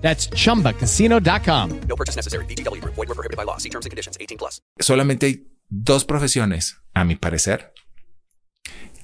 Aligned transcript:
That's 0.00 0.28
chumbacasino.com. 0.30 1.80
No 1.88 1.96
purchase 1.96 2.16
necessary. 2.16 2.44
VGW 2.46 2.80
Group. 2.80 2.94
Void 2.96 3.08
were 3.08 3.14
prohibited 3.14 3.36
by 3.36 3.44
law. 3.44 3.58
See 3.58 3.70
terms 3.70 3.86
and 3.86 3.90
conditions. 3.90 4.16
18 4.18 4.38
plus. 4.38 4.62
Solamente 4.78 5.26
hay 5.26 5.46
dos 5.68 6.04
profesiones, 6.04 6.78
a 6.94 7.04
mi 7.04 7.16
parecer, 7.16 7.72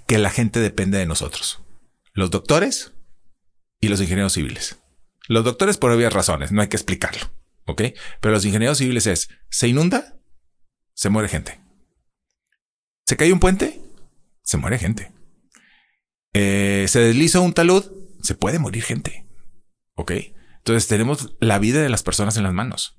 que 0.07 0.19
la 0.19 0.30
gente 0.30 0.61
depende 0.61 0.98
de 0.98 1.07
nosotros. 1.07 1.61
Los 2.12 2.30
doctores 2.30 2.93
y 3.80 3.88
los 3.88 4.01
ingenieros 4.01 4.33
civiles. 4.33 4.79
Los 5.29 5.45
doctores 5.45 5.77
por 5.77 5.91
obvias 5.91 6.12
razones, 6.12 6.52
no 6.52 6.62
hay 6.62 6.69
que 6.69 6.77
explicarlo. 6.77 7.30
¿Ok? 7.66 7.83
Pero 8.21 8.33
los 8.33 8.45
ingenieros 8.45 8.79
civiles 8.79 9.07
es, 9.07 9.29
se 9.51 9.69
inunda, 9.69 10.16
se 10.95 11.10
muere 11.10 11.29
gente. 11.29 11.60
Se 13.07 13.16
cae 13.16 13.33
un 13.33 13.41
puente, 13.41 13.80
se 14.43 14.57
muere 14.57 14.79
gente. 14.79 15.13
Eh, 16.33 16.87
se 16.88 17.01
desliza 17.01 17.41
un 17.41 17.52
talud, 17.52 17.85
se 18.23 18.35
puede 18.35 18.59
morir 18.59 18.83
gente. 18.83 19.27
¿Ok? 19.95 20.13
Entonces 20.66 20.88
tenemos 20.88 21.33
la 21.38 21.61
vida 21.61 21.80
de 21.80 21.88
las 21.88 22.02
personas 22.02 22.37
en 22.37 22.43
las 22.43 22.52
manos. 22.52 22.97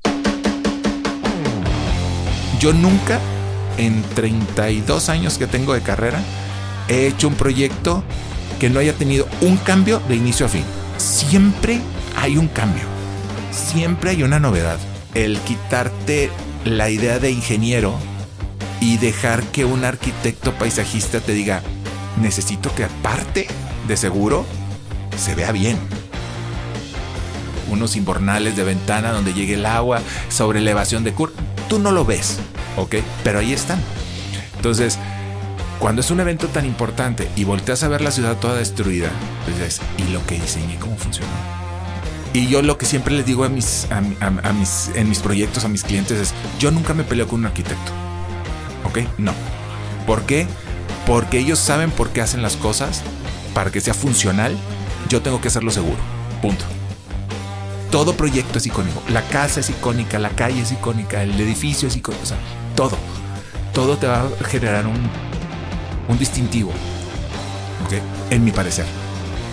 Yo 2.62 2.72
nunca, 2.72 3.20
en 3.78 4.04
32 4.16 5.10
años 5.10 5.38
que 5.38 5.48
tengo 5.48 5.74
de 5.74 5.82
carrera, 5.82 6.22
he 6.88 7.08
hecho 7.08 7.28
un 7.28 7.36
proyecto 7.36 8.06
que 8.62 8.70
no 8.70 8.80
haya 8.80 8.94
tenido 8.94 9.28
un 9.42 9.58
cambio 9.58 10.00
de 10.08 10.16
inicio 10.16 10.46
a 10.46 10.50
fin. 10.50 10.64
Siempre 10.96 11.82
hay 12.16 12.38
un 12.38 12.48
cambio. 12.48 12.86
Siempre 13.52 14.12
hay 14.12 14.24
una 14.24 14.40
novedad. 14.40 14.80
El 15.14 15.38
quitarte 15.40 16.32
la 16.64 16.90
idea 16.90 17.20
de 17.20 17.32
ingeniero 17.32 17.96
y 18.80 18.96
dejar 18.98 19.44
que 19.44 19.66
un 19.66 19.84
arquitecto 19.84 20.54
paisajista 20.54 21.20
te 21.20 21.34
diga, 21.34 21.62
necesito 22.22 22.74
que 22.76 22.86
aparte 22.86 23.46
de 23.90 23.98
seguro, 23.98 24.46
se 25.18 25.36
vea 25.36 25.52
bien 25.52 25.78
unos 27.70 27.96
invernales 27.96 28.56
de 28.56 28.64
ventana 28.64 29.12
donde 29.12 29.34
llegue 29.34 29.56
el 29.56 29.66
agua, 29.66 30.02
sobre 30.30 30.60
elevación 30.60 31.04
de 31.04 31.14
curva. 31.14 31.36
Tú 31.70 31.80
no 31.80 31.92
lo 31.92 32.06
ves, 32.06 32.38
¿ok? 32.78 32.96
Pero 33.24 33.40
ahí 33.40 33.54
están. 33.54 33.80
Entonces, 34.56 34.98
cuando 35.80 36.02
es 36.02 36.10
un 36.10 36.20
evento 36.20 36.48
tan 36.48 36.66
importante 36.66 37.30
y 37.36 37.44
volteas 37.44 37.84
a 37.84 37.88
ver 37.88 38.02
la 38.02 38.12
ciudad 38.12 38.38
toda 38.38 38.56
destruida, 38.56 39.10
pues 39.46 39.58
dices, 39.58 39.82
¿y 39.98 40.12
lo 40.12 40.26
que 40.26 40.40
diseñé 40.40 40.78
cómo 40.80 40.98
funcionó? 40.98 41.30
Y 42.34 42.48
yo 42.48 42.62
lo 42.62 42.78
que 42.78 42.86
siempre 42.86 43.16
les 43.16 43.26
digo 43.26 43.44
a 43.44 43.50
mis, 43.50 43.88
a 43.92 44.02
mis, 44.54 44.92
en 44.96 45.10
mis 45.10 45.20
proyectos 45.20 45.66
a 45.66 45.68
mis 45.68 45.84
clientes 45.84 46.20
es, 46.20 46.34
yo 46.60 46.72
nunca 46.72 46.94
me 46.94 47.04
peleo 47.04 47.28
con 47.28 47.40
un 47.40 47.46
arquitecto. 47.46 47.92
¿Ok? 48.86 49.00
No. 49.18 49.34
¿Por 50.06 50.24
qué? 50.24 50.48
Porque 51.06 51.40
ellos 51.40 51.60
saben 51.60 51.90
por 51.92 52.10
qué 52.10 52.22
hacen 52.22 52.42
las 52.42 52.56
cosas. 52.56 53.02
Para 53.54 53.72
que 53.72 53.82
sea 53.82 53.94
funcional, 53.94 54.56
yo 55.10 55.22
tengo 55.22 55.42
que 55.42 55.48
hacerlo 55.48 55.72
seguro. 55.72 55.98
Punto 56.42 56.66
todo 57.92 58.14
proyecto 58.16 58.58
es 58.58 58.66
icónico. 58.66 59.02
La 59.10 59.22
casa 59.24 59.60
es 59.60 59.70
icónica, 59.70 60.20
la 60.20 60.30
calle 60.30 60.62
es 60.62 60.72
icónica, 60.72 61.24
el 61.24 61.40
edificio 61.40 61.88
es 61.88 61.96
icónico, 61.96 62.24
o 62.24 62.28
sea, 62.28 62.38
todo. 62.76 62.98
Todo 63.74 63.98
te 63.98 64.08
va 64.08 64.22
a 64.22 64.44
generar 64.46 64.88
un, 64.88 65.10
un 66.08 66.18
distintivo. 66.18 66.72
¿Ok? 67.86 67.94
En 68.32 68.44
mi 68.44 68.52
parecer. 68.52 68.86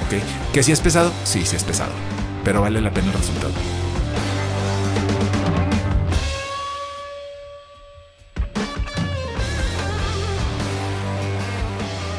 ¿Ok? 0.07 0.53
¿Que 0.53 0.63
si 0.63 0.73
es 0.73 0.81
pesado? 0.81 1.13
Sí, 1.25 1.45
sí 1.45 1.57
es 1.57 1.65
pesado. 1.65 1.93
Pero 2.45 2.61
vale 2.61 2.81
la 2.81 2.91
pena 2.91 3.09
el 3.09 3.15
resultado. 3.15 3.53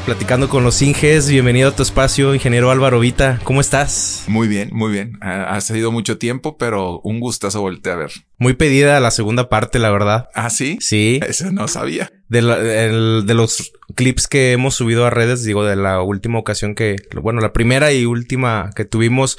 Platicando 0.06 0.48
con 0.48 0.62
los 0.62 0.80
Inges. 0.82 1.28
Bienvenido 1.28 1.70
a 1.70 1.74
tu 1.74 1.82
espacio, 1.82 2.32
ingeniero 2.32 2.70
Álvaro 2.70 3.00
Vita. 3.00 3.40
¿Cómo 3.42 3.60
estás? 3.60 4.22
Muy 4.28 4.46
bien, 4.46 4.70
muy 4.72 4.92
bien. 4.92 5.18
Ha, 5.20 5.54
ha 5.56 5.60
sido 5.60 5.90
mucho 5.90 6.16
tiempo, 6.16 6.56
pero 6.56 7.00
un 7.00 7.18
gustazo 7.18 7.60
voltear 7.60 7.96
a 7.96 7.98
ver. 7.98 8.12
Muy 8.38 8.54
pedida 8.54 9.00
la 9.00 9.10
segunda 9.10 9.48
parte, 9.48 9.80
la 9.80 9.90
verdad. 9.90 10.28
¿Ah, 10.32 10.48
sí? 10.48 10.78
Sí. 10.80 11.18
Eso 11.28 11.50
no 11.50 11.66
sabía. 11.66 12.12
De, 12.28 12.42
la, 12.42 12.56
el, 12.56 13.24
de 13.24 13.34
los 13.34 13.72
clips 13.94 14.26
que 14.26 14.52
hemos 14.52 14.74
subido 14.74 15.06
a 15.06 15.10
redes, 15.10 15.44
digo, 15.44 15.64
de 15.64 15.76
la 15.76 16.02
última 16.02 16.38
ocasión 16.38 16.74
que, 16.74 16.96
bueno, 17.22 17.40
la 17.40 17.52
primera 17.52 17.92
y 17.92 18.04
última 18.04 18.70
que 18.74 18.84
tuvimos, 18.84 19.38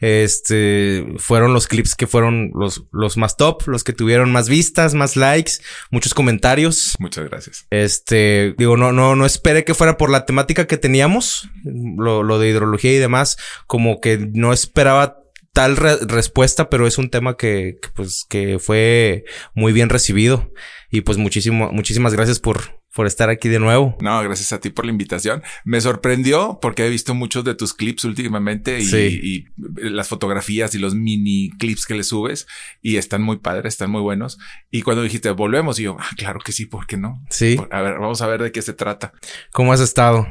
este, 0.00 1.04
fueron 1.16 1.52
los 1.52 1.66
clips 1.66 1.96
que 1.96 2.06
fueron 2.06 2.52
los, 2.54 2.84
los 2.92 3.16
más 3.16 3.36
top, 3.36 3.66
los 3.66 3.82
que 3.82 3.92
tuvieron 3.92 4.30
más 4.30 4.48
vistas, 4.48 4.94
más 4.94 5.16
likes, 5.16 5.52
muchos 5.90 6.14
comentarios. 6.14 6.94
Muchas 7.00 7.28
gracias. 7.28 7.66
Este, 7.70 8.54
digo, 8.56 8.76
no, 8.76 8.92
no, 8.92 9.16
no 9.16 9.26
esperé 9.26 9.64
que 9.64 9.74
fuera 9.74 9.96
por 9.96 10.10
la 10.10 10.24
temática 10.24 10.66
que 10.66 10.76
teníamos, 10.76 11.48
lo, 11.64 12.22
lo 12.22 12.38
de 12.38 12.50
hidrología 12.50 12.92
y 12.92 12.98
demás, 12.98 13.36
como 13.66 14.00
que 14.00 14.18
no 14.32 14.52
esperaba 14.52 15.18
tal 15.52 15.76
re 15.76 15.96
respuesta, 16.06 16.70
pero 16.70 16.86
es 16.86 16.98
un 16.98 17.10
tema 17.10 17.36
que, 17.36 17.78
que, 17.82 17.88
pues, 17.94 18.24
que 18.28 18.60
fue 18.60 19.24
muy 19.54 19.72
bien 19.72 19.88
recibido. 19.88 20.52
Y 20.90 21.02
pues 21.02 21.18
muchísimo, 21.18 21.70
muchísimas 21.72 22.14
gracias 22.14 22.40
por, 22.40 22.80
por 22.94 23.06
estar 23.06 23.28
aquí 23.28 23.48
de 23.50 23.58
nuevo. 23.58 23.96
No, 24.00 24.22
gracias 24.22 24.52
a 24.54 24.60
ti 24.60 24.70
por 24.70 24.86
la 24.86 24.90
invitación. 24.92 25.42
Me 25.64 25.80
sorprendió 25.80 26.58
porque 26.62 26.86
he 26.86 26.88
visto 26.88 27.14
muchos 27.14 27.44
de 27.44 27.54
tus 27.54 27.74
clips 27.74 28.04
últimamente 28.04 28.78
y, 28.80 28.84
Sí. 28.86 29.20
y 29.22 29.44
las 29.90 30.08
fotografías 30.08 30.74
y 30.74 30.78
los 30.78 30.94
mini 30.94 31.50
clips 31.58 31.84
que 31.84 31.94
le 31.94 32.04
subes 32.04 32.46
y 32.80 32.96
están 32.96 33.22
muy 33.22 33.36
padres, 33.38 33.74
están 33.74 33.90
muy 33.90 34.00
buenos. 34.00 34.38
Y 34.70 34.80
cuando 34.82 35.02
dijiste 35.02 35.30
volvemos, 35.30 35.78
y 35.78 35.82
yo, 35.82 35.96
ah, 36.00 36.08
claro 36.16 36.40
que 36.40 36.52
sí, 36.52 36.64
¿por 36.64 36.86
qué 36.86 36.96
no? 36.96 37.22
Sí. 37.28 37.56
Por- 37.56 37.68
A 37.74 37.82
ver, 37.82 37.98
vamos 37.98 38.22
a 38.22 38.26
ver 38.26 38.42
de 38.42 38.50
qué 38.52 38.62
se 38.62 38.72
trata. 38.72 39.12
¿Cómo 39.52 39.72
has 39.74 39.80
estado? 39.80 40.26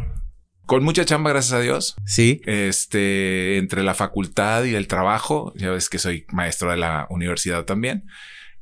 Con 0.65 0.83
mucha 0.83 1.05
chamba, 1.05 1.29
gracias 1.29 1.53
a 1.53 1.61
Dios. 1.61 1.95
Sí. 2.05 2.41
Este, 2.45 3.57
entre 3.57 3.83
la 3.83 3.93
facultad 3.93 4.63
y 4.65 4.75
el 4.75 4.87
trabajo, 4.87 5.53
ya 5.55 5.69
ves 5.71 5.87
que 5.87 5.99
soy 5.99 6.25
maestro 6.33 6.71
de 6.71 6.77
la 6.77 7.07
universidad 7.09 7.63
también. 7.65 8.03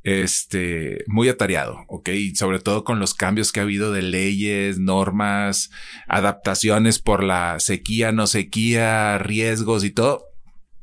Este, 0.06 1.02
muy 1.08 1.28
atareado, 1.28 1.84
ok, 1.88 2.10
y 2.10 2.36
sobre 2.36 2.60
todo 2.60 2.84
con 2.84 3.00
los 3.00 3.12
cambios 3.12 3.50
que 3.50 3.58
ha 3.58 3.64
habido 3.64 3.90
de 3.90 4.02
leyes, 4.02 4.78
normas, 4.78 5.70
adaptaciones 6.06 7.00
por 7.00 7.24
la 7.24 7.58
sequía, 7.58 8.12
no 8.12 8.28
sequía, 8.28 9.18
riesgos 9.18 9.82
y 9.82 9.90
todo, 9.90 10.26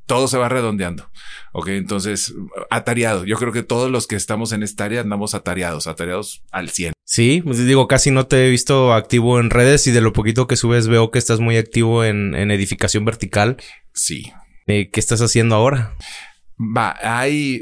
todo 0.08 0.28
se 0.28 0.38
va 0.38 0.50
redondeando. 0.50 1.10
Ok, 1.54 1.70
entonces, 1.70 2.34
atareado. 2.70 3.24
Yo 3.24 3.38
creo 3.38 3.54
que 3.54 3.64
todos 3.64 3.90
los 3.90 4.08
que 4.08 4.18
estamos 4.18 4.52
en 4.52 4.62
esta 4.62 4.84
área 4.84 5.00
andamos 5.00 5.36
atareados, 5.36 5.88
atareados 5.88 6.44
al 6.52 6.70
100. 6.70 6.92
Sí, 7.06 7.42
pues 7.46 7.66
digo, 7.66 7.88
casi 7.88 8.12
no 8.12 8.28
te 8.28 8.46
he 8.46 8.50
visto 8.50 8.92
activo 8.92 9.40
en 9.40 9.52
redes 9.52 9.88
y 9.88 9.92
de 9.92 10.02
lo 10.02 10.12
poquito 10.12 10.48
que 10.48 10.58
subes 10.58 10.90
veo 10.90 11.12
que 11.12 11.20
estás 11.20 11.40
muy 11.40 11.56
activo 11.56 12.04
en, 12.04 12.36
en 12.36 12.52
edificación 12.52 13.06
vertical. 13.06 13.56
Sí, 13.94 14.34
Eh, 14.68 14.90
¿Qué 14.92 15.00
estás 15.00 15.22
haciendo 15.22 15.56
ahora? 15.56 15.96
Va, 16.60 16.98
hay. 17.02 17.62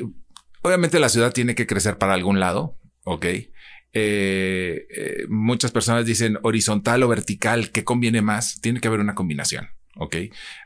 Obviamente 0.62 1.00
la 1.00 1.10
ciudad 1.10 1.34
tiene 1.34 1.56
que 1.56 1.68
crecer 1.68 1.98
para 1.98 2.14
algún 2.14 2.40
lado, 2.40 2.78
ok. 3.04 3.26
Eh, 3.26 3.50
eh, 3.94 5.26
muchas 5.28 5.72
personas 5.72 6.06
dicen 6.06 6.38
horizontal 6.44 7.04
o 7.04 7.08
vertical, 7.08 7.72
¿qué 7.72 7.84
conviene 7.84 8.22
más? 8.22 8.62
Tiene 8.62 8.80
que 8.80 8.88
haber 8.88 9.02
una 9.02 9.16
combinación, 9.16 9.68
ok. 9.96 10.16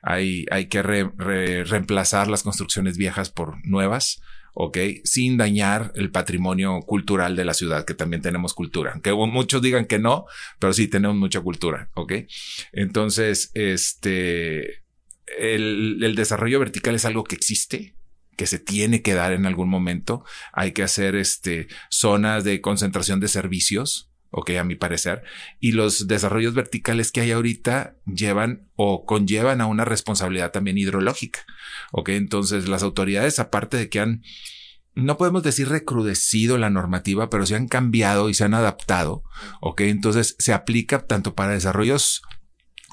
Hay, 0.04 0.46
hay 0.52 0.68
que 0.68 0.84
re- 0.84 1.10
re- 1.18 1.64
reemplazar 1.64 2.28
las 2.28 2.44
construcciones 2.44 2.98
viejas 2.98 3.32
por 3.32 3.66
nuevas, 3.66 4.22
ok, 4.54 4.78
sin 5.04 5.38
dañar 5.38 5.92
el 5.96 6.12
patrimonio 6.12 6.80
cultural 6.82 7.36
de 7.36 7.46
la 7.46 7.54
ciudad, 7.54 7.84
que 7.84 7.94
también 7.94 8.22
tenemos 8.22 8.54
cultura. 8.54 8.92
Aunque 8.94 9.12
muchos 9.14 9.62
digan 9.62 9.86
que 9.86 9.98
no, 9.98 10.26
pero 10.60 10.72
sí 10.74 10.88
tenemos 10.88 11.18
mucha 11.18 11.42
cultura, 11.42 11.90
ok. 11.96 12.14
Entonces, 12.74 13.50
este, 13.54 14.84
el 15.40 16.14
desarrollo 16.16 16.60
vertical 16.60 16.96
es 16.96 17.06
algo 17.06 17.24
que 17.24 17.36
existe, 17.36 17.95
que 18.36 18.48
se 18.48 18.60
tiene 18.60 19.02
que 19.02 19.14
dar 19.14 19.34
en 19.34 19.46
algún 19.46 19.70
momento. 19.70 20.24
Hay 20.54 20.72
que 20.72 20.84
hacer 20.84 21.16
este 21.16 21.68
zonas 21.90 22.44
de 22.44 22.62
concentración 22.62 23.20
de 23.20 23.28
servicios, 23.28 24.12
ok, 24.32 24.52
a 24.60 24.64
mi 24.64 24.76
parecer. 24.76 25.24
Y 25.60 25.72
los 25.72 26.08
desarrollos 26.08 26.54
verticales 26.54 27.12
que 27.12 27.22
hay 27.22 27.32
ahorita 27.32 27.96
llevan 28.06 28.68
o 28.76 29.06
conllevan 29.06 29.62
a 29.62 29.68
una 29.68 29.86
responsabilidad 29.86 30.52
también 30.52 30.78
hidrológica. 30.78 31.46
Ok, 31.92 32.10
entonces 32.10 32.68
las 32.68 32.84
autoridades, 32.84 33.40
aparte 33.40 33.78
de 33.78 33.90
que 33.90 34.00
han, 34.02 34.24
no 34.94 35.18
podemos 35.18 35.44
decir 35.44 35.70
recrudecido 35.70 36.58
la 36.58 36.70
normativa, 36.70 37.30
pero 37.30 37.46
se 37.46 37.56
han 37.56 37.68
cambiado 37.68 38.30
y 38.30 38.34
se 38.34 38.44
han 38.44 38.54
adaptado. 38.54 39.24
Ok, 39.62 39.82
entonces 39.82 40.36
se 40.40 40.54
aplica 40.54 41.06
tanto 41.06 41.36
para 41.36 41.54
desarrollos 41.54 42.22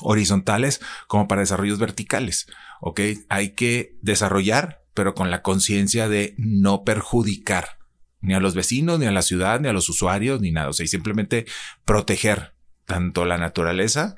horizontales 0.02 0.80
como 1.06 1.28
para 1.28 1.40
desarrollos 1.40 1.78
verticales. 1.78 2.46
Ok, 2.80 3.00
hay 3.28 3.50
que 3.50 3.96
desarrollar, 4.02 4.81
pero 4.94 5.14
con 5.14 5.30
la 5.30 5.42
conciencia 5.42 6.08
de 6.08 6.34
no 6.36 6.84
perjudicar 6.84 7.78
ni 8.22 8.34
a 8.34 8.40
los 8.40 8.54
vecinos, 8.54 8.98
ni 8.98 9.06
a 9.06 9.10
la 9.10 9.22
ciudad, 9.22 9.60
ni 9.60 9.68
a 9.68 9.72
los 9.72 9.88
usuarios, 9.88 10.40
ni 10.40 10.52
nada. 10.52 10.68
O 10.68 10.72
sea, 10.72 10.84
y 10.84 10.88
simplemente 10.88 11.44
proteger 11.84 12.54
tanto 12.86 13.24
la 13.24 13.36
naturaleza 13.36 14.14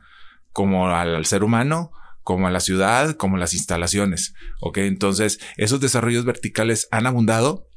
como 0.52 0.88
al, 0.88 1.24
ser 1.26 1.42
humano, 1.42 1.90
como 2.22 2.46
a 2.46 2.50
la 2.50 2.60
ciudad, 2.60 3.16
como 3.16 3.38
las 3.38 3.54
instalaciones. 3.54 4.34
Ok, 4.60 4.78
entonces 4.78 5.40
esos 5.56 5.80
desarrollos 5.80 6.24
verticales 6.24 6.86
han 6.90 7.06
abundado. 7.06 7.68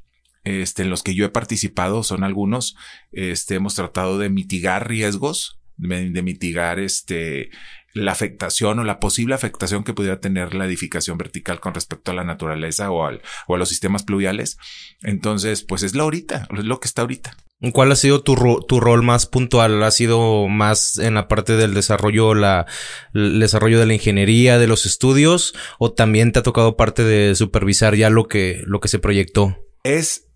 Este, 0.43 0.83
en 0.83 0.89
los 0.89 1.03
que 1.03 1.15
yo 1.15 1.25
he 1.25 1.29
participado 1.29 2.03
son 2.03 2.23
algunos. 2.23 2.75
Este, 3.11 3.55
hemos 3.55 3.75
tratado 3.75 4.17
de 4.17 4.29
mitigar 4.29 4.87
riesgos, 4.87 5.59
de, 5.77 6.09
de 6.09 6.21
mitigar 6.23 6.79
este, 6.79 7.49
la 7.97 8.11
afectación 8.11 8.79
o 8.79 8.83
la 8.83 8.99
posible 8.99 9.35
afectación 9.35 9.83
que 9.83 9.93
pudiera 9.93 10.19
tener 10.19 10.53
la 10.53 10.65
edificación 10.65 11.17
vertical 11.17 11.59
con 11.59 11.73
respecto 11.73 12.11
a 12.11 12.13
la 12.13 12.23
naturaleza 12.23 12.91
o, 12.91 13.05
al, 13.05 13.21
o 13.47 13.55
a 13.55 13.57
los 13.57 13.69
sistemas 13.69 14.03
pluviales. 14.03 14.57
Entonces, 15.01 15.63
pues 15.63 15.83
es 15.83 15.95
lo 15.95 16.03
ahorita, 16.03 16.47
es 16.57 16.65
lo 16.65 16.79
que 16.79 16.87
está 16.87 17.01
ahorita. 17.01 17.35
¿Cuál 17.73 17.91
ha 17.91 17.95
sido 17.95 18.21
tu, 18.21 18.35
ro 18.35 18.59
tu 18.61 18.79
rol 18.79 19.01
más 19.01 19.25
puntual? 19.25 19.81
¿Ha 19.81 19.89
sido 19.89 20.47
más 20.47 20.99
en 20.99 21.15
la 21.15 21.27
parte 21.27 21.57
del 21.57 21.73
desarrollo, 21.73 22.35
la, 22.35 22.67
el 23.15 23.39
desarrollo 23.39 23.79
de 23.79 23.87
la 23.87 23.95
ingeniería, 23.95 24.59
de 24.59 24.67
los 24.67 24.85
estudios? 24.85 25.55
¿O 25.79 25.91
también 25.91 26.31
te 26.31 26.39
ha 26.39 26.43
tocado 26.43 26.77
parte 26.77 27.03
de 27.03 27.33
supervisar 27.35 27.95
ya 27.95 28.11
lo 28.11 28.27
que, 28.27 28.61
lo 28.67 28.79
que 28.79 28.89
se 28.89 28.99
proyectó? 28.99 29.57
Es, 29.83 30.27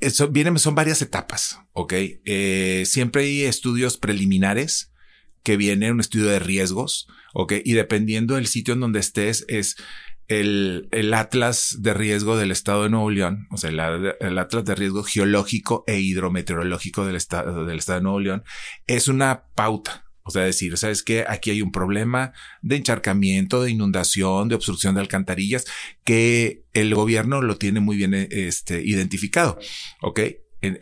eso 0.00 0.28
vienen, 0.28 0.58
son 0.58 0.74
varias 0.74 1.00
etapas, 1.00 1.60
¿ok? 1.72 1.94
Eh, 2.26 2.82
siempre 2.84 3.22
hay 3.22 3.44
estudios 3.44 3.96
preliminares 3.96 4.92
que 5.46 5.56
viene 5.56 5.92
un 5.92 6.00
estudio 6.00 6.26
de 6.26 6.40
riesgos, 6.40 7.06
¿ok? 7.32 7.52
Y 7.64 7.74
dependiendo 7.74 8.34
del 8.34 8.48
sitio 8.48 8.74
en 8.74 8.80
donde 8.80 8.98
estés, 8.98 9.44
es 9.46 9.76
el, 10.26 10.88
el 10.90 11.14
Atlas 11.14 11.76
de 11.78 11.94
riesgo 11.94 12.36
del 12.36 12.50
estado 12.50 12.82
de 12.82 12.90
Nuevo 12.90 13.12
León, 13.12 13.46
o 13.52 13.56
sea, 13.56 13.70
el, 13.70 14.38
Atlas 14.40 14.64
de 14.64 14.74
riesgo 14.74 15.04
geológico 15.04 15.84
e 15.86 16.00
hidrometeorológico 16.00 17.06
del 17.06 17.14
estado, 17.14 17.64
del 17.64 17.78
estado 17.78 18.00
de 18.00 18.02
Nuevo 18.02 18.18
León, 18.18 18.42
es 18.88 19.06
una 19.06 19.44
pauta. 19.54 20.02
O 20.24 20.32
sea, 20.32 20.42
decir, 20.42 20.76
¿sabes 20.76 21.04
qué? 21.04 21.24
Aquí 21.28 21.52
hay 21.52 21.62
un 21.62 21.70
problema 21.70 22.32
de 22.60 22.74
encharcamiento, 22.74 23.62
de 23.62 23.70
inundación, 23.70 24.48
de 24.48 24.56
obstrucción 24.56 24.96
de 24.96 25.00
alcantarillas, 25.00 25.64
que 26.02 26.64
el 26.72 26.92
gobierno 26.92 27.40
lo 27.40 27.56
tiene 27.56 27.78
muy 27.78 27.96
bien 27.96 28.14
este, 28.14 28.82
identificado. 28.84 29.60
¿Ok? 30.02 30.18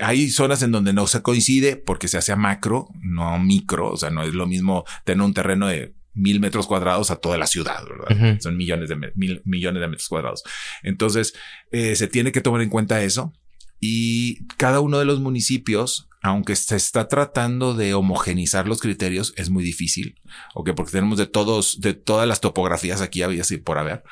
Hay 0.01 0.31
zonas 0.31 0.63
en 0.63 0.73
donde 0.73 0.93
no 0.93 1.07
se 1.07 1.23
coincide 1.23 1.77
porque 1.77 2.09
se 2.09 2.19
hace 2.19 2.33
a 2.33 2.37
macro, 2.37 2.89
no 3.01 3.39
micro. 3.39 3.91
O 3.93 3.97
sea, 3.97 4.11
no 4.11 4.23
es 4.23 4.35
lo 4.35 4.47
mismo 4.47 4.85
tener 5.05 5.23
un 5.23 5.35
terreno 5.35 5.67
de 5.67 5.95
mil 6.15 6.41
metros 6.41 6.67
cuadrados 6.67 7.11
a 7.11 7.17
toda 7.17 7.39
la 7.39 7.47
ciudad, 7.47 7.83
¿verdad? 7.85 8.07
Uh 8.11 8.35
-huh. 8.35 8.41
Son 8.41 8.57
millones 8.57 8.89
de, 8.89 8.97
mil, 9.15 9.43
millones 9.45 9.81
de 9.81 9.89
metros 9.89 10.09
cuadrados. 10.09 10.43
Entonces, 10.83 11.35
eh, 11.73 11.97
se 11.97 12.07
tiene 12.07 12.33
que 12.33 12.41
tomar 12.41 12.63
en 12.63 12.71
cuenta 12.71 13.03
eso. 13.03 13.33
Y 13.81 14.47
cada 14.57 14.81
uno 14.81 14.99
de 14.99 15.05
los 15.05 15.21
municipios, 15.21 16.09
aunque 16.23 16.57
se 16.57 16.77
está 16.77 17.09
tratando 17.09 17.75
de 17.75 17.95
homogenizar 17.95 18.67
los 18.67 18.81
criterios, 18.81 19.35
es 19.37 19.51
muy 19.51 19.65
difícil, 19.65 20.21
¿ok? 20.55 20.71
Porque 20.75 20.93
tenemos 20.93 21.19
de 21.19 21.27
todos, 21.27 21.81
de 21.81 21.93
todas 21.95 22.27
las 22.27 22.41
topografías 22.41 23.01
aquí 23.01 23.23
había 23.23 23.43
así 23.43 23.59
por 23.59 23.79
haber. 23.79 24.05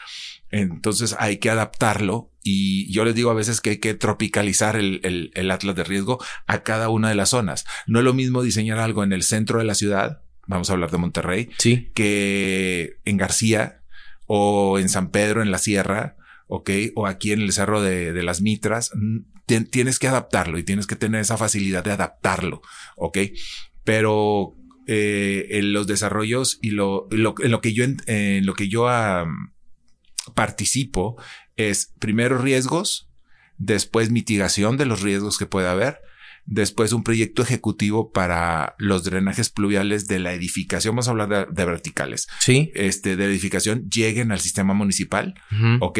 Entonces 0.50 1.16
hay 1.18 1.38
que 1.38 1.48
adaptarlo 1.48 2.31
y 2.42 2.92
yo 2.92 3.04
les 3.04 3.14
digo 3.14 3.30
a 3.30 3.34
veces 3.34 3.60
que 3.60 3.70
hay 3.70 3.78
que 3.78 3.94
tropicalizar 3.94 4.76
el, 4.76 5.00
el, 5.04 5.30
el, 5.34 5.50
atlas 5.50 5.76
de 5.76 5.84
riesgo 5.84 6.22
a 6.46 6.62
cada 6.62 6.88
una 6.88 7.08
de 7.08 7.14
las 7.14 7.30
zonas. 7.30 7.64
No 7.86 8.00
es 8.00 8.04
lo 8.04 8.14
mismo 8.14 8.42
diseñar 8.42 8.78
algo 8.78 9.04
en 9.04 9.12
el 9.12 9.22
centro 9.22 9.58
de 9.58 9.64
la 9.64 9.74
ciudad, 9.74 10.22
vamos 10.46 10.70
a 10.70 10.72
hablar 10.72 10.90
de 10.90 10.98
Monterrey, 10.98 11.50
sí. 11.58 11.90
que 11.94 12.98
en 13.04 13.16
García 13.16 13.82
o 14.26 14.78
en 14.78 14.88
San 14.88 15.10
Pedro, 15.10 15.42
en 15.42 15.50
la 15.50 15.58
Sierra, 15.58 16.16
ok, 16.48 16.70
o 16.94 17.06
aquí 17.06 17.32
en 17.32 17.42
el 17.42 17.52
Cerro 17.52 17.82
de, 17.82 18.12
de 18.12 18.22
las 18.22 18.40
Mitras. 18.40 18.90
Tienes 19.46 19.98
que 19.98 20.08
adaptarlo 20.08 20.58
y 20.58 20.62
tienes 20.62 20.86
que 20.86 20.96
tener 20.96 21.20
esa 21.20 21.36
facilidad 21.36 21.84
de 21.84 21.92
adaptarlo, 21.92 22.62
ok, 22.96 23.18
pero 23.84 24.56
eh, 24.86 25.46
en 25.50 25.72
los 25.72 25.86
desarrollos 25.86 26.58
y 26.60 26.70
lo, 26.70 27.06
lo, 27.10 27.34
en 27.40 27.50
lo 27.50 27.60
que 27.60 27.72
yo, 27.72 27.84
en 27.84 28.46
lo 28.46 28.54
que 28.54 28.68
yo 28.68 28.86
um, 28.86 29.50
participo 30.34 31.16
es 31.56 31.93
primero 31.99 32.38
riesgos, 32.38 33.08
después 33.58 34.10
mitigación 34.10 34.76
de 34.76 34.87
los 34.87 35.02
riesgos 35.02 35.38
que 35.38 35.46
puede 35.46 35.69
haber, 35.69 36.00
después 36.44 36.93
un 36.93 37.04
proyecto 37.04 37.43
ejecutivo 37.43 38.10
para 38.10 38.75
los 38.78 39.04
drenajes 39.04 39.50
pluviales 39.50 40.08
de 40.08 40.19
la 40.19 40.32
edificación, 40.32 40.94
vamos 40.94 41.08
a 41.08 41.12
hablar 41.12 41.28
de, 41.28 41.46
de 41.52 41.64
verticales, 41.64 42.26
sí, 42.40 42.72
este, 42.75 43.16
de 43.16 43.26
la 43.26 43.31
edificación 43.31 43.88
lleguen 43.88 44.32
al 44.32 44.40
sistema 44.40 44.75
municipal, 44.75 45.34
uh 45.52 45.54
-huh. 45.54 45.78
ok, 45.81 45.99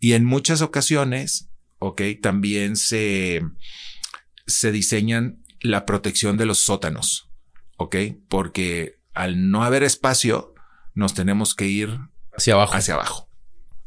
y 0.00 0.12
en 0.14 0.24
muchas 0.24 0.62
ocasiones, 0.62 1.50
ok, 1.78 2.02
también 2.22 2.76
se, 2.76 3.42
se 4.46 4.72
diseñan 4.72 5.42
la 5.60 5.84
protección 5.84 6.36
de 6.36 6.46
los 6.46 6.58
sótanos, 6.58 7.28
ok, 7.76 7.96
porque 8.28 8.96
al 9.14 9.50
no 9.50 9.62
haber 9.62 9.82
espacio, 9.82 10.54
nos 10.94 11.14
tenemos 11.14 11.54
que 11.54 11.66
ir 11.66 11.98
hacia 12.36 12.54
abajo. 12.54 12.74
Hacia 12.74 12.94
abajo. 12.94 13.28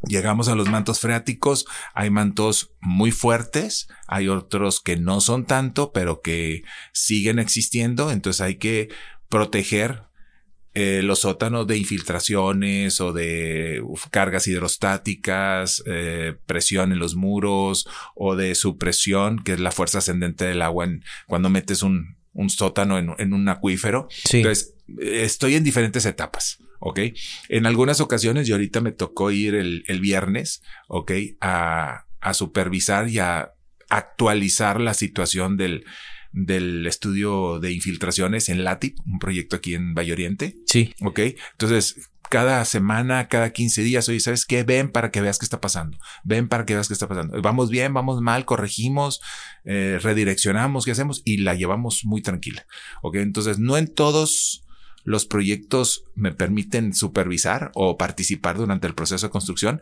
Llegamos 0.07 0.47
a 0.47 0.55
los 0.55 0.69
mantos 0.69 0.99
freáticos, 0.99 1.65
hay 1.93 2.09
mantos 2.09 2.71
muy 2.81 3.11
fuertes, 3.11 3.87
hay 4.07 4.27
otros 4.27 4.81
que 4.81 4.97
no 4.97 5.21
son 5.21 5.45
tanto, 5.45 5.91
pero 5.91 6.21
que 6.21 6.63
siguen 6.93 7.39
existiendo, 7.39 8.11
entonces 8.11 8.41
hay 8.41 8.55
que 8.55 8.89
proteger 9.29 10.03
eh, 10.77 11.01
los 11.01 11.19
sótanos 11.19 11.67
de 11.67 11.77
infiltraciones 11.77 12.99
o 12.99 13.13
de 13.13 13.81
uf, 13.81 14.07
cargas 14.11 14.45
hidrostáticas, 14.45 15.81
eh, 15.85 16.35
presión 16.45 16.91
en 16.91 16.99
los 16.99 17.15
muros 17.15 17.87
o 18.13 18.35
de 18.35 18.53
supresión, 18.55 19.41
que 19.41 19.53
es 19.53 19.59
la 19.61 19.71
fuerza 19.71 19.99
ascendente 19.99 20.43
del 20.43 20.61
agua 20.61 20.83
en, 20.83 21.05
cuando 21.27 21.49
metes 21.49 21.81
un, 21.81 22.17
un 22.33 22.49
sótano 22.49 22.97
en, 22.99 23.13
en, 23.17 23.33
un 23.33 23.47
acuífero. 23.47 24.09
Sí. 24.09 24.39
Entonces, 24.39 24.75
estoy 24.99 25.55
en 25.55 25.63
diferentes 25.63 26.05
etapas. 26.05 26.59
¿Ok? 26.85 26.99
En 27.49 27.65
algunas 27.65 27.99
ocasiones, 27.99 28.47
y 28.47 28.51
ahorita 28.51 28.79
me 28.79 28.91
tocó 28.91 29.31
ir 29.31 29.55
el, 29.55 29.83
el 29.87 29.99
viernes, 29.99 30.61
¿ok? 30.87 31.11
A, 31.41 32.05
a, 32.21 32.33
supervisar 32.35 33.09
y 33.09 33.17
a 33.17 33.53
actualizar 33.89 34.79
la 34.79 34.93
situación 34.93 35.57
del, 35.57 35.83
del 36.31 36.85
estudio 36.85 37.59
de 37.59 37.71
infiltraciones 37.71 38.49
en 38.49 38.63
LATIP, 38.63 38.99
un 39.03 39.17
proyecto 39.17 39.55
aquí 39.55 39.73
en 39.73 39.95
Valle 39.95 40.13
Oriente. 40.13 40.57
Sí. 40.67 40.93
¿Ok? 41.01 41.19
Entonces, 41.53 42.11
cada 42.29 42.63
semana, 42.65 43.29
cada 43.29 43.51
15 43.51 43.81
días, 43.81 44.07
oye, 44.07 44.19
¿sabes 44.19 44.45
qué? 44.45 44.61
Ven 44.61 44.91
para 44.91 45.09
que 45.09 45.21
veas 45.21 45.39
qué 45.39 45.45
está 45.45 45.59
pasando. 45.59 45.97
Ven 46.23 46.47
para 46.47 46.67
que 46.67 46.75
veas 46.75 46.88
qué 46.88 46.93
está 46.93 47.07
pasando. 47.07 47.41
Vamos 47.41 47.71
bien, 47.71 47.95
vamos 47.95 48.21
mal, 48.21 48.45
corregimos, 48.45 49.21
eh, 49.63 49.97
redireccionamos, 49.99 50.85
¿qué 50.85 50.91
hacemos? 50.91 51.23
Y 51.25 51.38
la 51.38 51.55
llevamos 51.55 52.05
muy 52.05 52.21
tranquila. 52.21 52.67
¿Ok? 53.01 53.15
Entonces, 53.15 53.57
no 53.57 53.75
en 53.75 53.91
todos 53.91 54.64
los 55.05 55.25
proyectos 55.25 56.03
me 56.15 56.33
permiten 56.33 56.93
supervisar 56.93 57.71
o 57.75 57.97
participar 57.97 58.57
durante 58.57 58.88
el 58.88 58.95
proceso 58.95 59.27
de 59.27 59.31
construcción, 59.31 59.81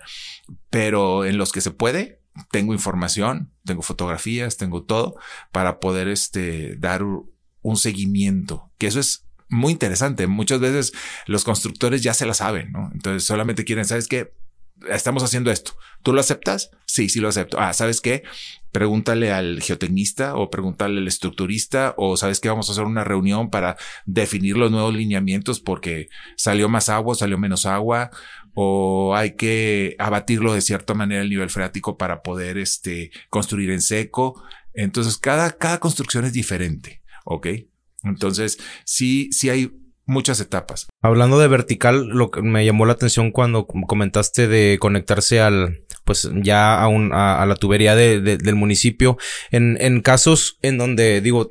pero 0.69 1.25
en 1.25 1.37
los 1.37 1.51
que 1.51 1.61
se 1.61 1.71
puede, 1.71 2.21
tengo 2.51 2.73
información, 2.73 3.51
tengo 3.65 3.81
fotografías, 3.81 4.57
tengo 4.57 4.83
todo 4.83 5.15
para 5.51 5.79
poder 5.79 6.09
este, 6.09 6.75
dar 6.75 7.03
un 7.03 7.77
seguimiento, 7.77 8.71
que 8.77 8.87
eso 8.87 8.99
es 8.99 9.25
muy 9.49 9.71
interesante. 9.71 10.27
Muchas 10.27 10.59
veces 10.59 10.93
los 11.25 11.43
constructores 11.43 12.03
ya 12.03 12.13
se 12.13 12.25
la 12.25 12.33
saben, 12.33 12.71
¿no? 12.71 12.89
Entonces 12.93 13.23
solamente 13.23 13.63
quieren, 13.63 13.85
¿sabes 13.85 14.07
qué? 14.07 14.33
Estamos 14.89 15.23
haciendo 15.23 15.51
esto. 15.51 15.77
¿Tú 16.01 16.11
lo 16.11 16.19
aceptas? 16.19 16.71
Sí, 16.85 17.07
sí 17.07 17.19
lo 17.19 17.29
acepto. 17.29 17.59
Ah, 17.59 17.73
¿sabes 17.73 18.01
qué? 18.01 18.23
Pregúntale 18.73 19.31
al 19.31 19.61
geotecnista 19.61 20.35
o 20.35 20.49
pregúntale 20.49 20.99
al 20.99 21.07
estructurista 21.07 21.93
o 21.95 22.17
sabes 22.17 22.41
que 22.41 22.49
vamos 22.49 22.67
a 22.67 22.73
hacer 22.73 22.83
una 22.83 23.05
reunión 23.05 23.49
para 23.49 23.77
definir 24.05 24.57
los 24.57 24.71
nuevos 24.71 24.93
lineamientos 24.93 25.61
porque 25.61 26.09
salió 26.35 26.67
más 26.67 26.89
agua, 26.89 27.15
salió 27.15 27.37
menos 27.37 27.65
agua 27.65 28.09
o 28.53 29.15
hay 29.15 29.35
que 29.35 29.95
abatirlo 29.99 30.53
de 30.53 30.61
cierta 30.61 30.93
manera 30.93 31.21
el 31.21 31.29
nivel 31.29 31.49
freático 31.49 31.97
para 31.97 32.21
poder 32.21 32.57
este, 32.57 33.11
construir 33.29 33.71
en 33.71 33.81
seco. 33.81 34.43
Entonces, 34.73 35.17
cada, 35.17 35.51
cada 35.51 35.79
construcción 35.79 36.25
es 36.25 36.33
diferente. 36.33 37.01
Ok. 37.25 37.47
Entonces, 38.03 38.57
sí, 38.85 39.31
sí 39.31 39.49
hay 39.49 39.71
muchas 40.05 40.39
etapas. 40.39 40.87
Hablando 41.01 41.39
de 41.39 41.47
vertical, 41.47 42.07
lo 42.07 42.31
que 42.31 42.41
me 42.41 42.65
llamó 42.65 42.85
la 42.85 42.93
atención 42.93 43.31
cuando 43.31 43.65
comentaste 43.65 44.47
de 44.47 44.77
conectarse 44.79 45.39
al, 45.39 45.85
pues 46.03 46.29
ya 46.41 46.81
a, 46.81 46.87
un, 46.87 47.13
a, 47.13 47.41
a 47.41 47.45
la 47.45 47.55
tubería 47.55 47.95
de, 47.95 48.21
de, 48.21 48.37
del 48.37 48.55
municipio, 48.55 49.17
en, 49.51 49.77
en 49.79 50.01
casos 50.01 50.57
en 50.61 50.77
donde 50.77 51.21
digo, 51.21 51.47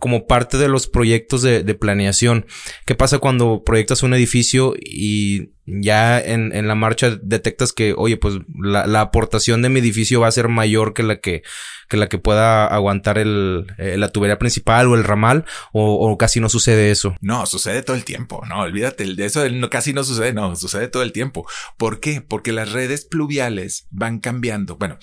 como 0.00 0.26
parte 0.26 0.56
de 0.56 0.68
los 0.68 0.86
proyectos 0.86 1.42
de, 1.42 1.74
planeación. 1.74 2.46
¿Qué 2.86 2.94
pasa 2.94 3.18
cuando 3.18 3.64
proyectas 3.64 4.02
un 4.02 4.14
edificio 4.14 4.74
y 4.78 5.50
ya 5.66 6.20
en, 6.20 6.54
en 6.54 6.68
la 6.68 6.74
marcha 6.74 7.18
detectas 7.22 7.72
que, 7.72 7.94
oye, 7.96 8.16
pues 8.16 8.36
la, 8.54 9.00
aportación 9.00 9.60
de 9.62 9.68
mi 9.68 9.80
edificio 9.80 10.20
va 10.20 10.28
a 10.28 10.32
ser 10.32 10.48
mayor 10.48 10.94
que 10.94 11.02
la 11.02 11.16
que, 11.16 11.42
que 11.88 11.96
la 11.96 12.08
que 12.08 12.18
pueda 12.18 12.66
aguantar 12.66 13.18
el, 13.18 13.66
eh, 13.78 13.96
la 13.98 14.08
tubería 14.08 14.38
principal 14.38 14.88
o 14.88 14.94
el 14.94 15.04
ramal, 15.04 15.44
o, 15.72 16.16
casi 16.16 16.40
no 16.40 16.48
sucede 16.48 16.90
eso? 16.90 17.16
No, 17.20 17.44
sucede 17.44 17.82
todo 17.82 17.96
el 17.96 18.04
tiempo. 18.04 18.42
No, 18.48 18.60
olvídate 18.60 19.04
de 19.04 19.24
eso, 19.24 19.48
no, 19.50 19.68
casi 19.68 19.92
no 19.92 20.04
sucede, 20.04 20.32
no, 20.32 20.56
sucede 20.56 20.88
todo 20.88 21.02
el 21.02 21.12
tiempo. 21.12 21.46
¿Por 21.76 22.00
qué? 22.00 22.20
Porque 22.20 22.52
las 22.52 22.72
redes 22.72 23.04
pluviales 23.04 23.86
van 23.90 24.20
cambiando. 24.20 24.76
Bueno, 24.76 24.98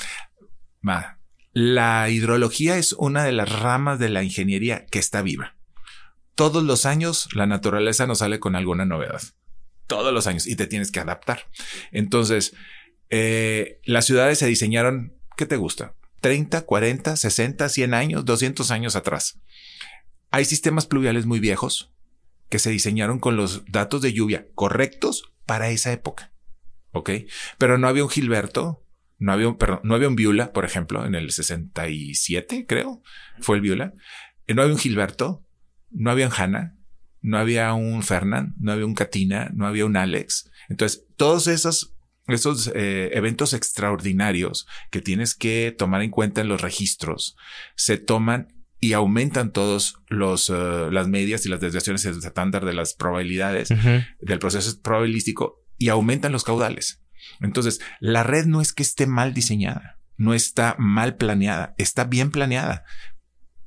La 1.54 2.10
hidrología 2.10 2.78
es 2.78 2.94
una 2.94 3.26
de 3.26 3.34
las 3.34 3.52
ramas 3.52 4.00
de 4.00 4.10
la 4.10 4.24
ingeniería 4.24 4.86
que 4.86 5.00
está 5.00 5.22
viva. 5.22 5.56
Todos 6.36 6.64
los 6.64 6.86
años 6.86 7.28
la 7.34 7.46
naturaleza 7.46 8.08
nos 8.08 8.20
sale 8.20 8.40
con 8.40 8.56
alguna 8.56 8.86
novedad. 8.86 9.22
Todos 9.88 10.14
los 10.14 10.28
años 10.28 10.48
y 10.48 10.56
te 10.56 10.68
tienes 10.68 10.92
que 10.92 11.02
adaptar. 11.02 11.48
Entonces, 11.92 12.54
eh, 13.10 13.82
las 13.84 14.06
ciudades 14.06 14.40
se 14.40 14.48
diseñaron, 14.48 15.14
¿qué 15.36 15.46
te 15.46 15.58
gusta? 15.58 15.96
30, 16.22 16.62
40, 16.62 17.18
60, 17.18 17.68
100 17.68 17.94
años, 17.94 18.26
200 18.26 18.72
años 18.72 18.96
atrás. 18.96 19.42
Hay 20.30 20.46
sistemas 20.46 20.86
pluviales 20.86 21.26
muy 21.26 21.42
viejos 21.42 21.92
que 22.48 22.60
se 22.60 22.70
diseñaron 22.70 23.20
con 23.20 23.36
los 23.36 23.64
datos 23.68 24.02
de 24.02 24.14
lluvia 24.14 24.48
correctos 24.56 25.34
para 25.46 25.70
esa 25.70 25.92
época. 25.92 26.32
¿Ok? 26.92 27.10
Pero 27.58 27.78
no 27.78 27.88
había 27.88 28.04
un 28.04 28.10
Gilberto, 28.10 28.86
no 29.22 29.32
había 29.34 29.48
un, 29.48 29.58
perdón, 29.58 29.82
no 29.84 29.94
había 29.94 30.08
un 30.08 30.16
Viula, 30.16 30.52
por 30.52 30.66
ejemplo, 30.66 31.06
en 31.06 31.14
el 31.14 31.30
67, 31.30 32.66
creo, 32.68 33.04
fue 33.40 33.56
el 33.56 33.62
Viula. 33.62 33.94
Eh, 34.48 34.56
No 34.56 34.64
había 34.64 34.74
un 34.74 34.80
Gilberto, 34.80 35.46
no 35.92 36.10
había 36.10 36.26
un 36.26 36.34
Hanna, 36.36 36.76
no 37.22 37.38
había 37.38 37.72
un 37.76 38.02
Fernand, 38.02 38.56
no 38.60 38.72
había 38.72 38.88
un 38.88 38.96
Katina, 38.96 39.52
no 39.54 39.68
había 39.68 39.86
un 39.86 39.96
Alex. 39.96 40.50
Entonces, 40.70 41.06
todos 41.18 41.46
esos, 41.46 41.94
esos 42.26 42.72
eh, 42.74 43.12
eventos 43.14 43.54
extraordinarios 43.54 44.66
que 44.90 45.02
tienes 45.02 45.36
que 45.36 45.72
tomar 45.78 46.02
en 46.02 46.10
cuenta 46.10 46.42
en 46.42 46.48
los 46.48 46.62
registros 46.62 47.36
se 47.76 47.98
toman 47.98 48.48
y 48.80 48.94
aumentan 48.94 49.52
todos 49.52 49.98
los 50.08 50.50
eh, 50.50 50.90
las 50.92 51.08
medias 51.08 51.46
y 51.46 51.50
las 51.50 51.60
desviaciones 51.60 52.06
estándar 52.06 52.66
de 52.66 52.74
las 52.74 52.96
probabilidades 52.96 53.70
del 54.20 54.40
proceso 54.40 54.82
probabilístico 54.82 55.64
y 55.78 55.90
aumentan 55.90 56.32
los 56.32 56.44
caudales. 56.44 57.01
Entonces, 57.42 57.82
la 58.00 58.24
red 58.24 58.46
no 58.46 58.62
es 58.62 58.74
que 58.74 58.84
esté 58.84 59.08
mal 59.08 59.34
diseñada, 59.34 59.98
no 60.18 60.34
está 60.34 60.76
mal 60.78 61.16
planeada, 61.16 61.74
está 61.78 62.04
bien 62.04 62.32
planeada, 62.32 62.84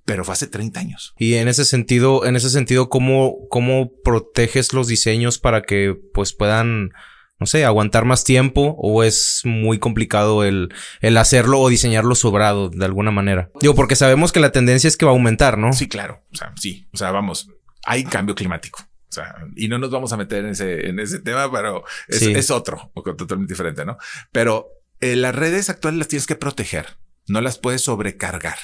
pero 0.04 0.24
fue 0.24 0.34
hace 0.34 0.46
30 0.46 0.80
años. 0.80 1.14
Y 1.18 1.34
en 1.34 1.48
ese 1.48 1.64
sentido, 1.64 2.26
en 2.26 2.36
ese 2.36 2.50
sentido, 2.50 2.88
¿cómo, 2.88 3.48
cómo 3.48 3.90
proteges 4.02 4.72
los 4.72 4.86
diseños 4.86 5.38
para 5.38 5.62
que 5.62 5.96
pues 6.12 6.34
puedan, 6.34 6.90
no 7.38 7.46
sé, 7.46 7.64
aguantar 7.64 8.04
más 8.04 8.24
tiempo? 8.24 8.76
¿O 8.78 9.02
es 9.02 9.40
muy 9.44 9.78
complicado 9.78 10.44
el, 10.44 10.72
el 11.00 11.16
hacerlo 11.16 11.60
o 11.60 11.68
diseñarlo 11.68 12.14
sobrado 12.14 12.68
de 12.68 12.84
alguna 12.84 13.10
manera? 13.10 13.50
Digo, 13.60 13.74
porque 13.74 13.96
sabemos 13.96 14.32
que 14.32 14.40
la 14.40 14.52
tendencia 14.52 14.88
es 14.88 14.96
que 14.96 15.06
va 15.06 15.12
a 15.12 15.14
aumentar, 15.14 15.56
¿no? 15.56 15.72
Sí, 15.72 15.88
claro. 15.88 16.22
O 16.32 16.36
sea, 16.36 16.52
sí. 16.56 16.86
O 16.92 16.96
sea, 16.96 17.10
vamos, 17.10 17.48
hay 17.84 18.04
cambio 18.04 18.34
climático. 18.34 18.86
O 19.14 19.22
sea, 19.22 19.36
y 19.54 19.68
no 19.68 19.78
nos 19.78 19.90
vamos 19.92 20.12
a 20.12 20.16
meter 20.16 20.44
en 20.44 20.50
ese, 20.50 20.88
en 20.88 20.98
ese 20.98 21.20
tema, 21.20 21.50
pero 21.52 21.84
es, 22.08 22.18
Sí. 22.18 22.32
es 22.32 22.50
otro, 22.50 22.90
totalmente 23.16 23.52
diferente, 23.52 23.84
¿no? 23.84 23.96
Pero 24.32 24.68
eh, 25.00 25.14
las 25.14 25.34
redes 25.34 25.70
actuales 25.70 25.98
las 25.98 26.08
tienes 26.08 26.26
que 26.26 26.34
proteger, 26.34 26.96
no 27.28 27.40
las 27.40 27.58
puedes 27.58 27.82
sobrecargar. 27.82 28.58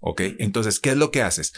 ¿Ok? 0.00 0.22
Entonces, 0.38 0.80
¿qué 0.80 0.90
es 0.90 0.96
lo 0.96 1.10
que 1.10 1.20
haces? 1.22 1.52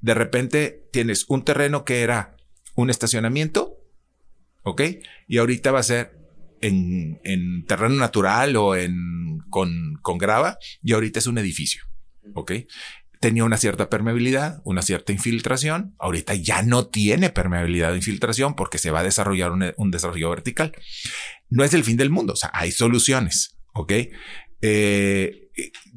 De 0.00 0.14
repente 0.14 0.88
tienes 0.92 1.24
un 1.28 1.44
terreno 1.44 1.84
que 1.84 2.02
era 2.02 2.36
un 2.74 2.90
estacionamiento, 2.90 3.76
¿ok? 4.62 4.82
Y 5.28 5.38
ahorita 5.38 5.70
va 5.70 5.78
a 5.80 5.84
ser 5.84 6.16
en, 6.60 7.20
en 7.24 7.64
terreno 7.66 7.94
natural 7.96 8.56
o 8.56 8.74
en, 8.76 9.38
con, 9.50 9.94
con 10.02 10.18
grava, 10.18 10.58
y 10.82 10.92
ahorita 10.92 11.18
es 11.20 11.26
un 11.26 11.38
edificio, 11.38 11.82
¿ok? 12.34 12.52
Tenía 13.22 13.44
una 13.44 13.56
cierta 13.56 13.88
permeabilidad, 13.88 14.60
una 14.64 14.82
cierta 14.82 15.12
infiltración. 15.12 15.94
Ahorita 15.98 16.34
ya 16.34 16.62
no 16.62 16.88
tiene 16.88 17.30
permeabilidad 17.30 17.92
o 17.92 17.96
infiltración 17.96 18.54
porque 18.54 18.78
se 18.78 18.90
va 18.90 19.00
a 19.00 19.04
desarrollar 19.04 19.52
un, 19.52 19.90
desarrollo 19.90 20.28
vertical. 20.28 20.72
No 21.48 21.64
es 21.64 21.72
el 21.72 21.84
fin 21.84 21.96
del 21.96 22.10
mundo, 22.10 22.34
o 22.34 22.36
sea, 22.36 22.50
hay 22.52 22.72
soluciones, 22.72 23.56
¿ok? 23.74 23.92
Eh, 24.60 25.50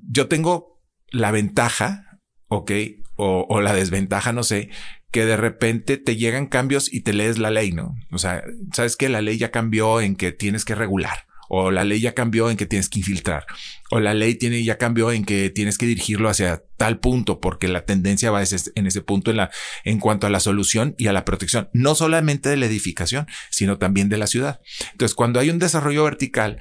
yo 0.08 0.28
tengo 0.28 0.82
la 1.10 1.32
ventaja, 1.32 2.20
¿ok? 2.48 2.72
O, 3.16 3.48
o 3.50 3.60
la 3.60 3.74
desventaja, 3.74 4.32
no 4.32 4.44
sé, 4.44 4.70
que 5.12 5.26
de 5.26 5.36
repente 5.36 5.98
te 5.98 6.18
llegan 6.18 6.46
cambios 6.46 6.94
y 6.94 7.02
te 7.02 7.14
lees 7.14 7.40
la 7.40 7.50
ley, 7.50 7.72
¿no? 7.72 7.96
O 8.12 8.20
sea, 8.20 8.44
sabes 8.72 8.96
que 8.96 9.10
la 9.10 9.22
ley 9.22 9.40
ya 9.40 9.50
cambió 9.50 10.00
en 10.00 10.16
que 10.16 10.32
tienes 10.32 10.64
que 10.64 10.76
regular 10.76 11.26
o 11.50 11.72
la 11.72 11.84
ley 11.84 12.00
ya 12.00 12.14
cambió 12.14 12.50
en 12.50 12.58
que 12.58 12.66
tienes 12.66 12.90
que 12.90 13.00
infiltrar, 13.00 13.46
o 13.92 14.00
la 14.00 14.14
ley 14.14 14.36
tiene 14.36 14.64
ya 14.64 14.78
cambió 14.78 15.12
en 15.12 15.26
que 15.26 15.50
tienes 15.50 15.78
que 15.78 15.86
dirigirlo 15.86 16.30
hacia 16.30 16.64
tal 16.78 17.00
punto, 17.00 17.40
porque 17.40 17.68
la 17.68 17.86
tendencia 17.86 18.32
va 18.32 18.44
en 18.44 18.88
ese 18.88 19.02
punto 19.02 19.32
en 19.32 19.38
la, 19.38 19.52
en 19.84 20.00
cuanto 20.00 20.28
a 20.28 20.30
la 20.30 20.40
solución 20.40 20.96
y 20.98 21.08
a 21.08 21.14
la 21.14 21.26
protección, 21.26 21.70
no 21.74 21.96
solamente 21.96 22.50
de 22.50 22.58
la 22.58 22.66
edificación, 22.66 23.28
sino 23.50 23.78
también 23.78 24.10
de 24.10 24.18
la 24.18 24.28
ciudad. 24.28 24.60
Entonces, 24.92 25.16
cuando 25.16 25.40
hay 25.40 25.50
un 25.50 25.60
desarrollo 25.60 26.04
vertical, 26.04 26.60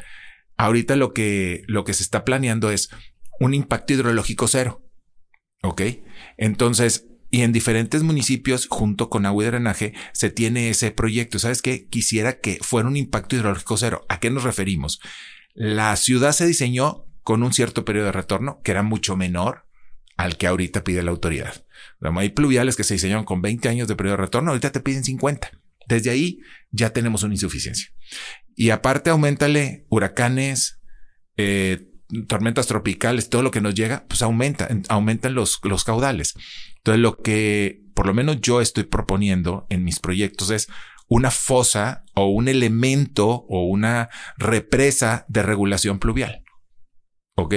ahorita 0.56 0.96
lo 0.96 1.12
que, 1.12 1.62
lo 1.66 1.84
que 1.84 1.94
se 1.94 2.02
está 2.02 2.24
planeando 2.24 2.70
es 2.70 2.90
un 3.40 3.54
impacto 3.54 3.92
hidrológico 3.92 4.48
cero. 4.48 4.82
Ok. 5.62 5.82
Entonces, 6.36 7.06
y 7.34 7.42
en 7.42 7.50
diferentes 7.50 8.04
municipios, 8.04 8.68
junto 8.70 9.10
con 9.10 9.26
agua 9.26 9.42
y 9.42 9.46
drenaje, 9.48 9.92
se 10.12 10.30
tiene 10.30 10.70
ese 10.70 10.92
proyecto. 10.92 11.40
¿Sabes 11.40 11.62
qué? 11.62 11.88
Quisiera 11.88 12.38
que 12.38 12.60
fuera 12.62 12.86
un 12.86 12.96
impacto 12.96 13.34
hidrológico 13.34 13.76
cero. 13.76 14.06
¿A 14.08 14.20
qué 14.20 14.30
nos 14.30 14.44
referimos? 14.44 15.00
La 15.52 15.96
ciudad 15.96 16.30
se 16.30 16.46
diseñó 16.46 17.06
con 17.24 17.42
un 17.42 17.52
cierto 17.52 17.84
periodo 17.84 18.06
de 18.06 18.12
retorno 18.12 18.60
que 18.62 18.70
era 18.70 18.84
mucho 18.84 19.16
menor 19.16 19.66
al 20.16 20.36
que 20.36 20.46
ahorita 20.46 20.84
pide 20.84 21.02
la 21.02 21.10
autoridad. 21.10 21.64
Hay 22.00 22.28
pluviales 22.28 22.76
que 22.76 22.84
se 22.84 22.94
diseñaron 22.94 23.24
con 23.24 23.42
20 23.42 23.68
años 23.68 23.88
de 23.88 23.96
periodo 23.96 24.18
de 24.18 24.22
retorno, 24.22 24.52
ahorita 24.52 24.70
te 24.70 24.78
piden 24.78 25.02
50. 25.02 25.60
Desde 25.88 26.10
ahí 26.10 26.38
ya 26.70 26.90
tenemos 26.90 27.24
una 27.24 27.34
insuficiencia. 27.34 27.88
Y 28.54 28.70
aparte, 28.70 29.10
aumentale 29.10 29.86
huracanes, 29.88 30.78
eh, 31.36 31.88
tormentas 32.26 32.66
tropicales, 32.66 33.28
todo 33.28 33.42
lo 33.42 33.50
que 33.50 33.60
nos 33.60 33.74
llega, 33.74 34.04
pues 34.08 34.22
aumenta, 34.22 34.68
aumentan 34.88 35.34
los, 35.34 35.60
los 35.62 35.84
caudales. 35.84 36.34
Entonces, 36.76 37.00
lo 37.00 37.16
que 37.18 37.84
por 37.94 38.06
lo 38.06 38.14
menos 38.14 38.40
yo 38.40 38.60
estoy 38.60 38.84
proponiendo 38.84 39.66
en 39.70 39.84
mis 39.84 40.00
proyectos 40.00 40.50
es 40.50 40.68
una 41.08 41.30
fosa 41.30 42.04
o 42.14 42.26
un 42.26 42.48
elemento 42.48 43.26
o 43.48 43.66
una 43.66 44.10
represa 44.36 45.24
de 45.28 45.42
regulación 45.42 45.98
pluvial. 45.98 46.42
¿Ok? 47.36 47.54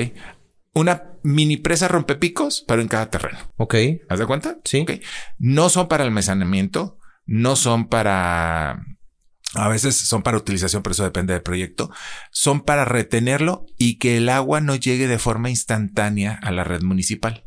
Una 0.73 1.11
mini 1.23 1.57
presa 1.57 1.87
rompepicos, 1.87 2.63
pero 2.67 2.81
en 2.81 2.87
cada 2.87 3.09
terreno. 3.09 3.39
Ok. 3.57 3.75
¿Haz 4.09 4.19
de 4.19 4.25
cuenta? 4.25 4.57
Sí. 4.63 4.81
Ok. 4.81 4.91
No 5.39 5.69
son 5.69 5.87
para 5.87 6.03
almacenamiento, 6.03 6.99
no 7.25 7.55
son 7.55 7.87
para 7.87 8.83
a 9.57 9.67
veces 9.67 9.95
son 9.95 10.21
para 10.21 10.37
utilización, 10.37 10.83
pero 10.83 10.91
eso 10.91 11.03
depende 11.03 11.33
del 11.33 11.41
proyecto. 11.41 11.91
Son 12.31 12.61
para 12.61 12.85
retenerlo 12.85 13.65
y 13.77 13.97
que 13.97 14.17
el 14.17 14.29
agua 14.29 14.61
no 14.61 14.75
llegue 14.75 15.07
de 15.07 15.19
forma 15.19 15.49
instantánea 15.49 16.39
a 16.41 16.51
la 16.51 16.63
red 16.63 16.83
municipal. 16.83 17.45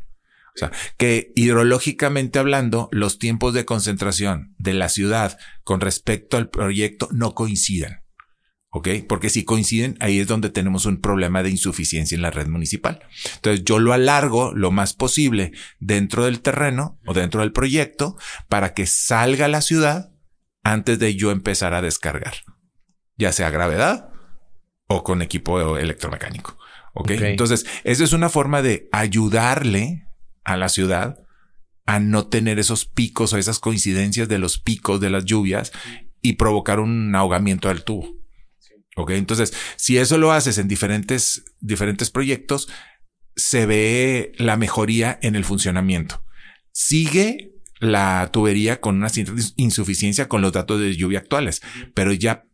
O 0.53 0.57
sea, 0.57 0.71
que 0.97 1.31
hidrológicamente 1.35 2.37
hablando, 2.37 2.89
los 2.91 3.19
tiempos 3.19 3.53
de 3.53 3.63
concentración 3.63 4.53
de 4.57 4.73
la 4.73 4.89
ciudad 4.89 5.37
con 5.63 5.79
respecto 5.79 6.35
al 6.35 6.49
proyecto 6.49 7.07
no 7.11 7.33
coincidan. 7.33 8.01
¿Ok? 8.73 8.87
Porque 9.07 9.29
si 9.29 9.43
coinciden, 9.43 9.97
ahí 9.99 10.19
es 10.19 10.27
donde 10.27 10.49
tenemos 10.49 10.85
un 10.85 11.01
problema 11.01 11.43
de 11.43 11.49
insuficiencia 11.49 12.15
en 12.15 12.21
la 12.21 12.31
red 12.31 12.47
municipal. 12.47 13.01
Entonces 13.35 13.65
yo 13.65 13.79
lo 13.79 13.91
alargo 13.91 14.53
lo 14.53 14.71
más 14.71 14.93
posible 14.93 15.51
dentro 15.79 16.23
del 16.25 16.41
terreno 16.41 16.97
o 17.05 17.13
dentro 17.13 17.41
del 17.41 17.51
proyecto 17.51 18.17
para 18.47 18.73
que 18.73 18.85
salga 18.85 19.49
la 19.49 19.61
ciudad 19.61 20.11
antes 20.63 20.99
de 20.99 21.15
yo 21.15 21.31
empezar 21.31 21.73
a 21.73 21.81
descargar, 21.81 22.33
ya 23.17 23.31
sea 23.31 23.49
gravedad 23.49 24.09
o 24.87 25.03
con 25.03 25.21
equipo 25.21 25.77
electromecánico. 25.77 26.57
¿ok? 26.93 27.11
Ok. 27.11 27.21
Entonces, 27.21 27.65
eso 27.83 28.03
es 28.03 28.13
una 28.13 28.29
forma 28.29 28.61
de 28.61 28.87
ayudarle 28.91 30.07
a 30.43 30.57
la 30.57 30.69
ciudad 30.69 31.17
a 31.85 31.99
no 31.99 32.27
tener 32.27 32.59
esos 32.59 32.85
picos 32.85 33.33
o 33.33 33.37
esas 33.37 33.59
coincidencias 33.59 34.27
de 34.27 34.39
los 34.39 34.59
picos 34.59 35.01
de 35.01 35.09
las 35.09 35.25
lluvias 35.25 35.71
y 36.21 36.33
provocar 36.33 36.79
un 36.79 37.13
ahogamiento 37.15 37.67
del 37.67 37.83
tubo. 37.83 38.15
Ok, 38.95 39.11
entonces, 39.11 39.53
si 39.77 39.97
eso 39.97 40.17
lo 40.17 40.31
haces 40.31 40.57
en 40.57 40.67
diferentes, 40.67 41.43
diferentes 41.59 42.09
proyectos, 42.09 42.69
se 43.35 43.65
ve 43.65 44.33
la 44.37 44.57
mejoría 44.57 45.17
en 45.21 45.35
el 45.35 45.45
funcionamiento. 45.45 46.23
Sigue 46.71 47.50
la 47.81 48.29
tubería 48.31 48.79
con 48.79 48.95
una 48.95 49.09
cierta 49.09 49.33
insuficiencia 49.57 50.29
con 50.29 50.41
los 50.41 50.53
datos 50.53 50.79
de 50.79 50.95
lluvia 50.95 51.19
actuales, 51.19 51.61
pero 51.93 52.13
ya 52.13 52.45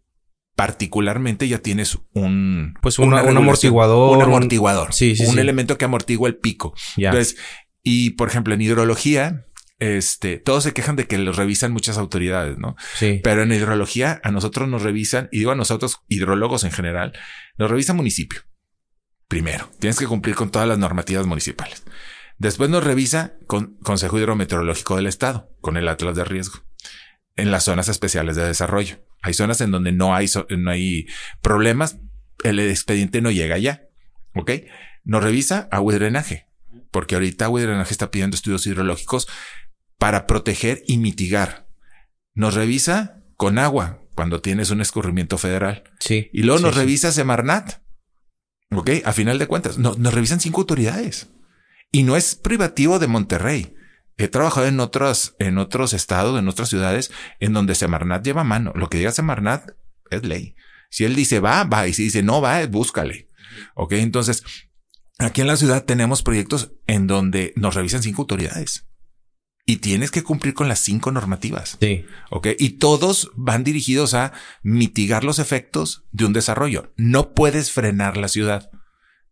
particularmente 0.55 1.48
ya 1.48 1.60
tienes 1.60 2.00
un 2.13 2.74
Pues 2.81 2.98
una- 2.98 3.22
un 3.22 3.38
amortiguador, 3.38 4.12
un 4.12 4.17
un- 4.17 4.24
amortiguador, 4.24 4.91
Sí, 4.93 5.15
sí, 5.15 5.25
un 5.25 5.34
sí. 5.36 5.39
elemento 5.39 5.77
que 5.77 5.86
amortigua 5.86 6.27
el 6.27 6.38
pico. 6.38 6.74
Ya. 6.96 7.10
Entonces, 7.10 7.38
y 7.84 8.12
por 8.12 8.27
ejemplo, 8.29 8.55
en 8.55 8.62
hidrología, 8.62 9.46
este, 9.79 10.38
todos 10.39 10.63
se 10.63 10.74
quejan 10.74 10.96
de 10.96 11.05
que 11.05 11.19
los 11.19 11.36
revisan 11.36 11.72
muchas 11.72 12.00
autoridades, 12.00 12.57
¿no? 12.57 12.75
sí. 12.96 13.19
Pero 13.24 13.43
en 13.43 13.51
hidrología 13.51 14.19
a 14.24 14.31
nosotros 14.31 14.67
nos 14.67 14.81
revisan, 14.81 15.29
y 15.31 15.39
digo 15.39 15.51
a 15.51 15.55
nosotros, 15.55 16.00
hidrólogos 16.07 16.63
en 16.63 16.72
general, 16.72 17.13
nos 17.60 17.69
revisa 17.69 17.93
municipio. 17.93 18.41
Primero, 19.27 19.69
tienes 19.79 20.00
que 20.00 20.07
cumplir 20.07 20.36
con 20.36 20.50
todas 20.50 20.67
las 20.67 20.79
normativas 20.79 21.27
municipales. 21.27 21.84
Después 22.38 22.70
nos 22.70 22.84
revisa 22.84 23.34
con 23.48 23.77
Consejo 23.77 24.17
Hidrometeorológico 24.20 24.96
del 24.96 25.08
Estado, 25.08 25.50
con 25.62 25.75
el 25.77 25.88
Atlas 25.88 26.15
de 26.15 26.24
Riesgo, 26.24 26.60
en 27.36 27.51
las 27.51 27.63
zonas 27.63 27.89
especiales 27.89 28.36
de 28.36 28.46
desarrollo. 28.46 29.03
Hay 29.24 29.34
zonas 29.34 29.60
en 29.62 29.72
donde 29.72 29.91
no 29.91 30.15
hay, 30.15 30.27
so- 30.27 30.46
no 30.56 30.70
hay 30.72 31.08
problemas, 31.41 31.98
el 32.44 32.60
expediente 32.60 33.22
no 33.22 33.32
llega 33.32 33.56
allá. 33.56 33.84
¿Ok? 34.36 34.51
Nos 35.03 35.24
revisa 35.24 35.67
agua 35.72 35.94
y 35.94 35.98
drenaje, 35.98 36.48
porque 36.91 37.15
ahorita 37.15 37.46
agua 37.46 37.60
y 37.62 37.63
drenaje 37.63 37.91
está 37.91 38.12
pidiendo 38.12 38.36
estudios 38.36 38.67
hidrológicos 38.67 39.27
para 39.98 40.27
proteger 40.27 40.84
y 40.86 40.98
mitigar. 41.00 41.67
Nos 42.36 42.53
revisa 42.53 43.24
con 43.36 43.58
agua 43.58 44.03
cuando 44.13 44.41
tienes 44.41 44.70
un 44.70 44.82
escurrimiento 44.82 45.39
federal. 45.39 45.84
Sí. 46.00 46.29
Y 46.34 46.44
luego 46.44 46.60
Sí, 46.60 46.65
nos 46.65 46.75
sí. 46.75 46.79
revisa 46.82 47.12
Semarnat. 47.12 47.82
Ok, 48.72 48.91
a 49.06 49.13
final 49.13 49.39
de 49.39 49.48
cuentas, 49.48 49.79
no- 49.79 49.96
nos 49.98 50.13
revisan 50.13 50.39
cinco 50.39 50.62
autoridades. 50.62 51.29
Y 51.91 52.03
no 52.03 52.15
es 52.15 52.36
privativo 52.36 53.00
de 53.00 53.08
Monterrey. 53.08 53.74
He 54.17 54.27
trabajado 54.27 54.67
en 54.67 54.79
otros, 54.79 55.36
en 55.39 55.58
otros 55.58 55.94
estados, 55.94 56.39
en 56.39 56.48
otras 56.48 56.70
ciudades, 56.70 57.12
en 57.39 57.53
donde 57.53 57.75
Semarnat 57.75 58.25
lleva 58.25 58.44
mano. 58.44 58.74
Lo 58.75 58.89
que 58.89 58.98
diga 58.98 59.12
Semarnat 59.12 59.72
es 60.10 60.24
ley. 60.24 60.56
Si 60.89 61.06
él 61.06 61.15
dice 61.15 61.39
va, 61.39 61.63
va. 61.63 61.88
Y 61.88 61.94
si 61.94 62.03
dice 62.03 62.24
no 62.24 62.41
va, 62.41 62.65
búscale. 62.65 63.29
Ok, 63.75 63.94
entonces, 63.94 64.44
aquí 65.20 65.41
en 65.41 65.48
la 65.48 65.58
ciudad 65.58 65.86
tenemos 65.86 66.24
proyectos 66.24 66.74
en 66.88 67.08
donde 67.08 67.53
nos 67.56 67.75
revisan 67.75 68.03
cinco 68.03 68.24
autoridades. 68.24 68.88
Y 69.70 69.77
tienes 69.77 70.12
que 70.12 70.24
cumplir 70.24 70.53
con 70.53 70.70
las 70.70 70.79
cinco 70.79 71.12
normativas. 71.12 71.77
Sí. 71.82 72.06
Ok. 72.29 72.48
Y 72.58 72.77
todos 72.77 73.32
van 73.36 73.65
dirigidos 73.65 74.13
a 74.13 74.32
mitigar 74.63 75.25
los 75.25 75.39
efectos 75.39 76.06
de 76.12 76.24
un 76.24 76.32
desarrollo. 76.32 76.94
No 76.96 77.34
puedes 77.34 77.72
frenar 77.72 78.15
la 78.15 78.29
ciudad, 78.29 78.72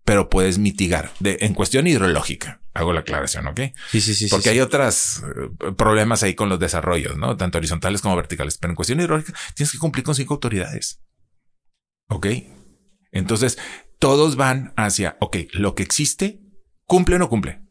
pero 0.06 0.30
puedes 0.30 0.60
mitigar 0.60 1.12
de, 1.20 1.40
en 1.42 1.54
cuestión 1.56 1.88
hidrológica. 1.88 2.62
Hago 2.74 2.94
la 2.94 3.00
aclaración, 3.00 3.48
ok? 3.48 3.60
Sí, 3.90 4.02
sí, 4.02 4.14
sí. 4.14 4.28
Porque 4.30 4.44
sí, 4.44 4.50
hay 4.50 4.56
sí. 4.58 4.62
otros 4.62 5.24
problemas 5.78 6.24
ahí 6.24 6.36
con 6.36 6.48
los 6.48 6.60
desarrollos, 6.60 7.18
¿no? 7.18 7.36
Tanto 7.38 7.58
horizontales 7.58 8.02
como 8.02 8.16
verticales. 8.16 8.58
Pero 8.58 8.72
en 8.72 8.76
cuestión 8.76 9.00
hidrológica 9.00 9.38
tienes 9.56 9.72
que 9.72 9.80
cumplir 9.80 10.04
con 10.04 10.14
cinco 10.14 10.36
autoridades. 10.36 11.02
Ok. 12.08 12.28
Entonces 13.12 13.58
todos 13.98 14.36
van 14.36 14.74
hacia, 14.78 15.18
ok, 15.22 15.38
lo 15.54 15.74
que 15.74 15.84
existe, 15.84 16.42
cumple 16.86 17.16
o 17.16 17.20
no 17.20 17.30
cumple. 17.30 17.62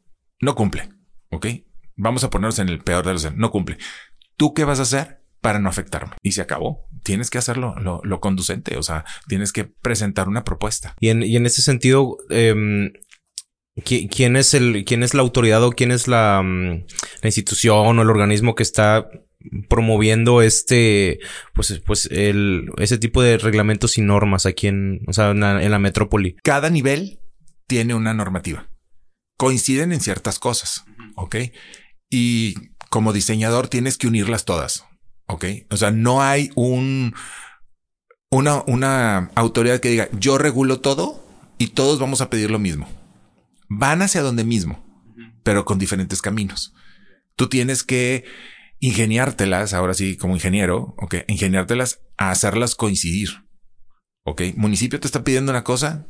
No 0.40 0.54
cumple. 0.54 0.90
Ok. 1.30 1.46
Vamos 1.96 2.24
a 2.24 2.30
ponernos 2.30 2.58
en 2.58 2.68
el 2.68 2.80
peor 2.80 3.06
de 3.06 3.12
los, 3.12 3.32
no 3.36 3.50
cumple. 3.50 3.78
¿Tú 4.36 4.54
qué 4.54 4.64
vas 4.64 4.80
a 4.80 4.82
hacer 4.82 5.23
para 5.44 5.60
no 5.60 5.68
afectarme? 5.68 6.16
Y 6.22 6.32
se 6.32 6.40
acabó. 6.40 6.88
Tienes 7.04 7.28
que 7.30 7.38
hacerlo 7.38 7.74
lo, 7.78 8.00
lo 8.02 8.18
conducente. 8.20 8.76
O 8.78 8.82
sea, 8.82 9.04
tienes 9.28 9.52
que 9.52 9.64
presentar 9.64 10.26
una 10.26 10.42
propuesta. 10.42 10.94
Y 10.98 11.10
en, 11.10 11.22
y 11.22 11.36
en 11.36 11.44
ese 11.46 11.60
sentido, 11.62 12.16
em, 12.30 12.92
¿qui- 13.76 14.08
¿quién 14.10 14.36
es 14.36 14.54
el, 14.54 14.84
quién 14.84 15.02
es 15.02 15.12
la 15.14 15.20
autoridad 15.22 15.62
o 15.62 15.70
quién 15.72 15.92
es 15.92 16.08
la, 16.08 16.40
mm, 16.42 16.84
la 17.22 17.28
institución 17.28 17.98
o 17.98 18.02
el 18.02 18.10
organismo 18.10 18.54
que 18.54 18.62
está 18.62 19.06
promoviendo 19.68 20.40
este, 20.40 21.18
pues, 21.52 21.80
pues, 21.84 22.06
el, 22.10 22.70
ese 22.78 22.96
tipo 22.96 23.22
de 23.22 23.36
reglamentos 23.36 23.98
y 23.98 24.00
normas 24.00 24.46
aquí 24.46 24.68
en, 24.68 25.00
o 25.06 25.12
sea, 25.12 25.30
en 25.32 25.40
la, 25.40 25.62
en 25.62 25.70
la 25.70 25.78
metrópoli? 25.78 26.36
cada 26.42 26.70
nivel 26.70 27.20
tiene 27.66 27.94
una 27.94 28.14
normativa. 28.14 28.70
Coinciden 29.36 29.92
en 29.92 30.00
ciertas 30.00 30.38
cosas, 30.38 30.84
¿ok? 31.16 31.36
Y 32.10 32.54
como 32.88 33.12
diseñador 33.12 33.68
tienes 33.68 33.98
que 33.98 34.06
unirlas 34.06 34.44
todas, 34.46 34.86
¿ok? 35.26 35.44
O 35.70 35.76
sea, 35.76 35.90
no 35.90 36.22
hay 36.22 36.50
un 36.54 37.14
una, 38.30 38.64
una 38.66 39.30
autoridad 39.34 39.80
que 39.80 39.90
diga 39.90 40.08
yo 40.18 40.38
regulo 40.38 40.80
todo 40.80 41.24
y 41.58 41.68
todos 41.68 41.98
vamos 42.00 42.20
a 42.20 42.30
pedir 42.30 42.50
lo 42.50 42.58
mismo. 42.58 42.88
Van 43.68 44.02
hacia 44.02 44.22
donde 44.22 44.44
mismo, 44.44 44.84
pero 45.42 45.64
con 45.64 45.78
diferentes 45.78 46.20
caminos. 46.20 46.74
Tú 47.36 47.48
tienes 47.48 47.82
que 47.84 48.24
ingeniártelas, 48.80 49.72
ahora 49.72 49.94
sí, 49.94 50.16
como 50.16 50.34
ingeniero, 50.34 50.94
¿ok? 50.98 51.16
Ingeniártelas 51.28 52.00
a 52.16 52.30
hacerlas 52.30 52.74
coincidir. 52.74 53.44
Ok, 54.24 54.42
municipio 54.56 55.00
te 55.00 55.06
está 55.06 55.22
pidiendo 55.22 55.52
una 55.52 55.64
cosa, 55.64 56.06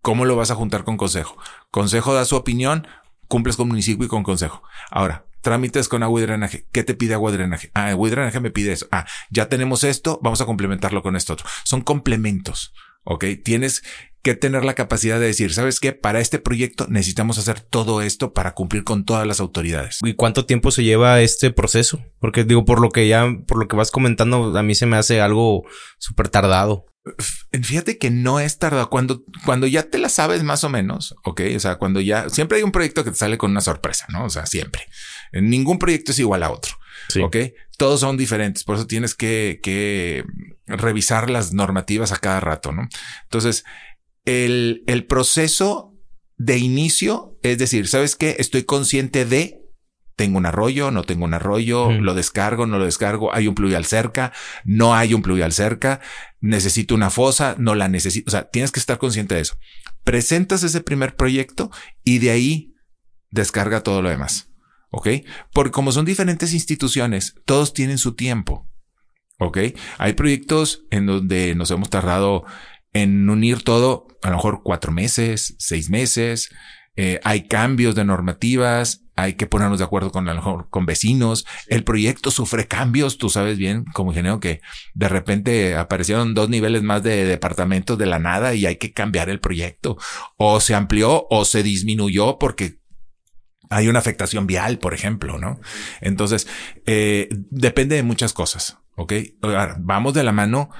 ¿cómo 0.00 0.24
lo 0.24 0.36
vas 0.36 0.50
a 0.50 0.54
juntar 0.54 0.84
con 0.84 0.96
consejo? 0.96 1.36
Consejo 1.70 2.14
da 2.14 2.24
su 2.24 2.36
opinión, 2.36 2.86
cumples 3.28 3.56
con 3.56 3.68
municipio 3.68 4.06
y 4.06 4.08
con 4.08 4.22
consejo. 4.22 4.62
Ahora, 4.90 5.26
trámites 5.40 5.88
con 5.88 6.02
agua 6.02 6.20
y 6.20 6.24
drenaje. 6.24 6.66
¿Qué 6.72 6.84
te 6.84 6.94
pide 6.94 7.14
agua 7.14 7.30
y 7.30 7.34
drenaje? 7.34 7.70
Ah, 7.74 7.88
agua 7.88 8.08
y 8.08 8.10
drenaje 8.10 8.40
me 8.40 8.50
pide 8.50 8.72
eso. 8.72 8.86
Ah, 8.92 9.06
ya 9.30 9.48
tenemos 9.48 9.84
esto, 9.84 10.20
vamos 10.22 10.40
a 10.40 10.46
complementarlo 10.46 11.02
con 11.02 11.16
esto 11.16 11.32
otro. 11.32 11.46
Son 11.64 11.82
complementos. 11.82 12.72
Ok, 13.04 13.24
tienes 13.42 13.82
que 14.22 14.34
tener 14.34 14.64
la 14.64 14.74
capacidad 14.74 15.18
de 15.18 15.26
decir, 15.26 15.54
¿sabes 15.54 15.80
qué? 15.80 15.92
Para 15.92 16.20
este 16.20 16.38
proyecto 16.38 16.86
necesitamos 16.88 17.38
hacer 17.38 17.60
todo 17.60 18.02
esto 18.02 18.34
para 18.34 18.52
cumplir 18.52 18.84
con 18.84 19.04
todas 19.04 19.26
las 19.26 19.40
autoridades. 19.40 19.98
¿Y 20.02 20.14
cuánto 20.14 20.44
tiempo 20.44 20.70
se 20.70 20.84
lleva 20.84 21.20
este 21.20 21.50
proceso? 21.50 22.04
Porque 22.18 22.44
digo, 22.44 22.64
por 22.64 22.80
lo 22.80 22.90
que 22.90 23.08
ya, 23.08 23.26
por 23.46 23.58
lo 23.58 23.68
que 23.68 23.76
vas 23.76 23.90
comentando, 23.90 24.56
a 24.56 24.62
mí 24.62 24.74
se 24.74 24.86
me 24.86 24.98
hace 24.98 25.20
algo 25.20 25.64
súper 25.98 26.28
tardado. 26.28 26.86
Fíjate 27.62 27.96
que 27.96 28.10
no 28.10 28.40
es 28.40 28.58
tardado. 28.58 28.90
Cuando, 28.90 29.24
cuando 29.46 29.66
ya 29.66 29.84
te 29.84 29.98
la 29.98 30.10
sabes 30.10 30.42
más 30.42 30.64
o 30.64 30.68
menos, 30.68 31.14
ok. 31.24 31.40
O 31.56 31.60
sea, 31.60 31.76
cuando 31.76 32.00
ya 32.02 32.28
siempre 32.28 32.58
hay 32.58 32.62
un 32.62 32.72
proyecto 32.72 33.04
que 33.04 33.10
te 33.10 33.16
sale 33.16 33.38
con 33.38 33.50
una 33.50 33.62
sorpresa, 33.62 34.04
no? 34.10 34.24
O 34.24 34.30
sea, 34.30 34.44
siempre. 34.44 34.82
Ningún 35.32 35.78
proyecto 35.78 36.12
es 36.12 36.18
igual 36.18 36.42
a 36.42 36.50
otro. 36.50 36.74
Sí. 37.08 37.20
Ok. 37.20 37.36
Todos 37.76 38.00
son 38.00 38.16
diferentes. 38.16 38.64
Por 38.64 38.76
eso 38.76 38.86
tienes 38.86 39.14
que, 39.14 39.60
que 39.62 40.24
revisar 40.66 41.30
las 41.30 41.52
normativas 41.52 42.12
a 42.12 42.18
cada 42.18 42.40
rato, 42.40 42.72
no? 42.72 42.88
Entonces, 43.24 43.64
el, 44.24 44.84
el 44.86 45.06
proceso 45.06 45.94
de 46.36 46.58
inicio 46.58 47.38
es 47.42 47.58
decir, 47.58 47.88
¿sabes 47.88 48.16
qué? 48.16 48.36
Estoy 48.38 48.64
consciente 48.64 49.24
de 49.24 49.60
tengo 50.20 50.36
un 50.36 50.44
arroyo, 50.44 50.90
no 50.90 51.02
tengo 51.04 51.24
un 51.24 51.32
arroyo, 51.32 51.90
lo 51.90 52.12
descargo, 52.12 52.66
no 52.66 52.78
lo 52.78 52.84
descargo, 52.84 53.34
hay 53.34 53.48
un 53.48 53.54
pluvial 53.54 53.86
cerca, 53.86 54.34
no 54.66 54.94
hay 54.94 55.14
un 55.14 55.22
pluvial 55.22 55.50
cerca, 55.50 56.02
necesito 56.40 56.94
una 56.94 57.08
fosa, 57.08 57.54
no 57.56 57.74
la 57.74 57.88
necesito. 57.88 58.28
O 58.28 58.30
sea, 58.30 58.50
tienes 58.50 58.70
que 58.70 58.80
estar 58.80 58.98
consciente 58.98 59.34
de 59.34 59.40
eso. 59.40 59.56
Presentas 60.04 60.62
ese 60.62 60.82
primer 60.82 61.16
proyecto 61.16 61.70
y 62.04 62.18
de 62.18 62.32
ahí 62.32 62.74
descarga 63.30 63.82
todo 63.82 64.02
lo 64.02 64.10
demás. 64.10 64.49
¿Ok? 64.90 65.08
Porque 65.52 65.70
como 65.70 65.92
son 65.92 66.04
diferentes 66.04 66.52
instituciones, 66.52 67.34
todos 67.44 67.72
tienen 67.72 67.98
su 67.98 68.14
tiempo. 68.14 68.68
¿Ok? 69.38 69.58
Hay 69.98 70.12
proyectos 70.14 70.84
en 70.90 71.06
donde 71.06 71.54
nos 71.54 71.70
hemos 71.70 71.88
tardado 71.90 72.44
en 72.92 73.28
unir 73.30 73.62
todo, 73.62 74.08
a 74.22 74.30
lo 74.30 74.36
mejor 74.36 74.62
cuatro 74.62 74.92
meses, 74.92 75.54
seis 75.58 75.90
meses. 75.90 76.50
Eh, 76.96 77.20
hay 77.24 77.46
cambios 77.46 77.94
de 77.94 78.04
normativas, 78.04 79.04
hay 79.16 79.34
que 79.34 79.46
ponernos 79.46 79.78
de 79.78 79.84
acuerdo 79.84 80.10
con 80.10 80.28
a 80.28 80.34
lo 80.34 80.40
mejor 80.40 80.68
con 80.70 80.86
vecinos. 80.86 81.46
El 81.68 81.84
proyecto 81.84 82.30
sufre 82.30 82.66
cambios. 82.66 83.18
Tú 83.18 83.28
sabes 83.28 83.58
bien, 83.58 83.84
como 83.92 84.10
ingeniero, 84.10 84.40
que 84.40 84.60
de 84.94 85.08
repente 85.08 85.76
aparecieron 85.76 86.34
dos 86.34 86.48
niveles 86.48 86.82
más 86.82 87.02
de 87.02 87.24
departamentos 87.24 87.98
de 87.98 88.06
la 88.06 88.18
nada 88.18 88.54
y 88.54 88.66
hay 88.66 88.76
que 88.76 88.92
cambiar 88.92 89.28
el 89.28 89.40
proyecto. 89.40 89.98
O 90.36 90.60
se 90.60 90.74
amplió 90.74 91.26
o 91.30 91.44
se 91.44 91.62
disminuyó 91.62 92.38
porque 92.38 92.79
hay 93.70 93.88
una 93.88 94.00
afectación 94.00 94.46
vial, 94.46 94.78
por 94.78 94.92
ejemplo, 94.94 95.38
¿no? 95.38 95.60
Entonces, 96.00 96.46
eh, 96.86 97.28
depende 97.50 97.96
de 97.96 98.02
muchas 98.02 98.32
cosas. 98.32 98.78
Ok. 98.96 99.14
Ahora, 99.42 99.76
vamos 99.78 100.12
de 100.12 100.24
la 100.24 100.32
mano 100.32 100.70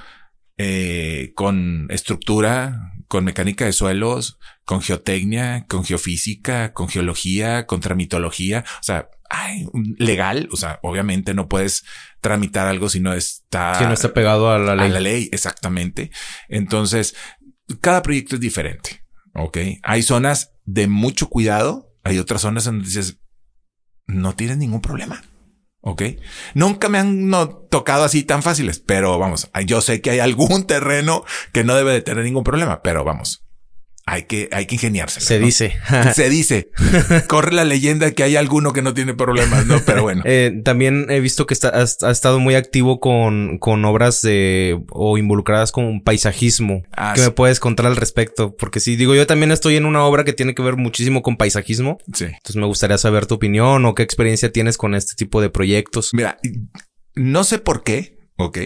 eh, 0.57 1.31
con 1.35 1.87
estructura, 1.89 2.93
con 3.07 3.23
mecánica 3.23 3.65
de 3.65 3.71
suelos, 3.73 4.37
con 4.65 4.81
geotecnia, 4.81 5.65
con 5.67 5.83
geofísica, 5.85 6.73
con 6.73 6.89
geología, 6.89 7.65
con 7.65 7.79
tramitología. 7.79 8.65
O 8.79 8.83
sea, 8.83 9.09
ay, 9.29 9.65
legal. 9.97 10.49
O 10.51 10.57
sea, 10.57 10.79
obviamente 10.83 11.33
no 11.33 11.47
puedes 11.47 11.83
tramitar 12.19 12.67
algo 12.67 12.89
si 12.89 12.99
no 12.99 13.13
está, 13.13 13.75
Si 13.75 13.85
no 13.85 13.93
está 13.93 14.13
pegado 14.13 14.51
a 14.51 14.59
la 14.59 14.75
ley. 14.75 14.85
a 14.85 14.89
la 14.89 14.99
ley. 14.99 15.29
Exactamente. 15.31 16.11
Entonces, 16.49 17.15
cada 17.79 18.01
proyecto 18.01 18.35
es 18.35 18.41
diferente. 18.41 19.03
Ok. 19.33 19.57
Hay 19.83 20.03
zonas 20.03 20.53
de 20.65 20.87
mucho 20.87 21.29
cuidado. 21.29 21.90
Hay 22.03 22.17
otras 22.19 22.41
zonas 22.41 22.65
donde 22.65 22.85
dices, 22.85 23.19
no 24.07 24.35
tienes 24.35 24.57
ningún 24.57 24.81
problema. 24.81 25.21
Ok. 25.81 26.03
Nunca 26.53 26.89
me 26.89 26.99
han 26.99 27.31
tocado 27.69 28.03
así 28.03 28.23
tan 28.23 28.43
fáciles, 28.43 28.79
pero 28.79 29.17
vamos, 29.17 29.49
yo 29.65 29.81
sé 29.81 30.01
que 30.01 30.11
hay 30.11 30.19
algún 30.19 30.65
terreno 30.67 31.23
que 31.51 31.63
no 31.63 31.75
debe 31.75 31.93
de 31.93 32.01
tener 32.01 32.23
ningún 32.23 32.43
problema, 32.43 32.81
pero 32.81 33.03
vamos, 33.03 33.45
hay 34.05 34.23
que, 34.23 34.49
hay 34.51 34.65
que 34.65 34.75
ingeniarse. 34.75 35.21
Se 35.21 35.39
dice. 35.39 35.77
Se 36.13 36.29
dice. 36.29 36.69
Corre 37.27 37.53
la 37.53 37.63
leyenda 37.63 38.11
que 38.11 38.23
hay 38.23 38.35
alguno 38.35 38.73
que 38.73 38.81
no 38.81 38.93
tiene 38.93 39.13
problemas, 39.13 39.65
¿no? 39.65 39.79
Pero 39.85 40.03
bueno. 40.03 40.23
Eh, 40.33 40.61
también 40.63 41.07
he 41.09 41.19
visto 41.19 41.45
que 41.45 41.53
está, 41.53 41.69
has 41.69 42.01
estado 42.03 42.39
muy 42.39 42.55
activo 42.55 42.99
con, 42.99 43.57
con 43.57 43.83
obras 43.83 44.21
de, 44.21 44.79
o 44.91 45.17
involucradas 45.17 45.71
con 45.71 46.01
paisajismo. 46.03 46.83
Ah, 46.95 47.13
¿Qué 47.15 47.21
sí. 47.21 47.27
me 47.27 47.31
puedes 47.31 47.59
contar 47.59 47.87
al 47.87 47.97
respecto? 47.97 48.55
Porque 48.55 48.79
si 48.79 48.95
digo, 48.95 49.13
yo 49.13 49.27
también 49.27 49.51
estoy 49.51 49.75
en 49.75 49.85
una 49.85 50.03
obra 50.03 50.23
que 50.23 50.31
tiene 50.31 50.55
que 50.55 50.61
ver 50.61 50.77
muchísimo 50.77 51.21
con 51.21 51.35
paisajismo. 51.37 51.97
Sí. 52.13 52.25
Entonces 52.25 52.55
me 52.55 52.65
gustaría 52.65 52.97
saber 52.97 53.25
tu 53.25 53.35
opinión 53.35 53.85
o 53.85 53.93
qué 53.93 54.03
experiencia 54.03 54.51
tienes 54.51 54.77
con 54.77 54.95
este 54.95 55.15
tipo 55.15 55.41
de 55.41 55.49
proyectos. 55.49 56.11
Mira, 56.13 56.37
no 57.15 57.43
sé 57.43 57.59
por 57.59 57.83
qué, 57.83 58.17
ok, 58.37 58.57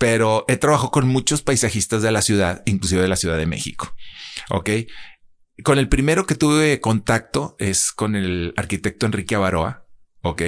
pero 0.00 0.46
he 0.48 0.56
trabajado 0.56 0.90
con 0.90 1.06
muchos 1.06 1.42
paisajistas 1.42 2.00
de 2.00 2.10
la 2.10 2.22
ciudad, 2.22 2.62
inclusive 2.64 3.02
de 3.02 3.08
la 3.08 3.16
Ciudad 3.16 3.36
de 3.36 3.44
México. 3.44 3.94
Ok. 4.48 4.70
Con 5.62 5.78
el 5.78 5.88
primero 5.88 6.26
que 6.26 6.34
tuve 6.34 6.80
contacto 6.80 7.56
es 7.58 7.92
con 7.92 8.16
el 8.16 8.54
arquitecto 8.56 9.06
Enrique 9.06 9.34
Avaroa, 9.34 9.86
ok, 10.22 10.42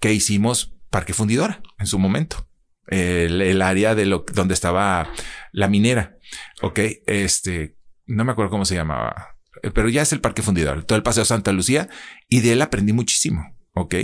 que 0.00 0.12
hicimos 0.12 0.74
Parque 0.90 1.14
Fundidora 1.14 1.62
en 1.78 1.86
su 1.86 1.98
momento. 1.98 2.48
El, 2.88 3.62
área 3.62 3.94
de 3.94 4.06
lo 4.06 4.24
donde 4.32 4.54
estaba 4.54 5.12
la 5.52 5.68
minera. 5.68 6.18
Ok. 6.62 6.80
Este 7.06 7.76
no 8.06 8.24
me 8.24 8.32
acuerdo 8.32 8.50
cómo 8.50 8.64
se 8.64 8.76
llamaba 8.76 9.36
eh, 9.62 9.70
pero 9.70 9.88
ya 9.88 10.02
es 10.02 10.12
el 10.12 10.20
Parque 10.20 10.42
Fundidor, 10.42 10.84
todo 10.84 10.96
el 10.96 11.02
Paseo 11.02 11.24
Santa 11.24 11.52
Lucía, 11.52 11.88
y 12.28 12.40
de 12.40 12.52
él 12.52 12.62
aprendí 12.62 12.92
muchísimo, 12.92 13.56
¿ok? 13.74 13.94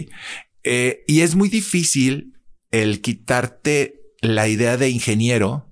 Eh, 0.64 1.04
y 1.06 1.20
es 1.20 1.34
muy 1.34 1.48
difícil 1.48 2.38
el 2.70 3.00
quitarte 3.00 4.00
la 4.20 4.48
idea 4.48 4.76
de 4.76 4.88
ingeniero 4.88 5.71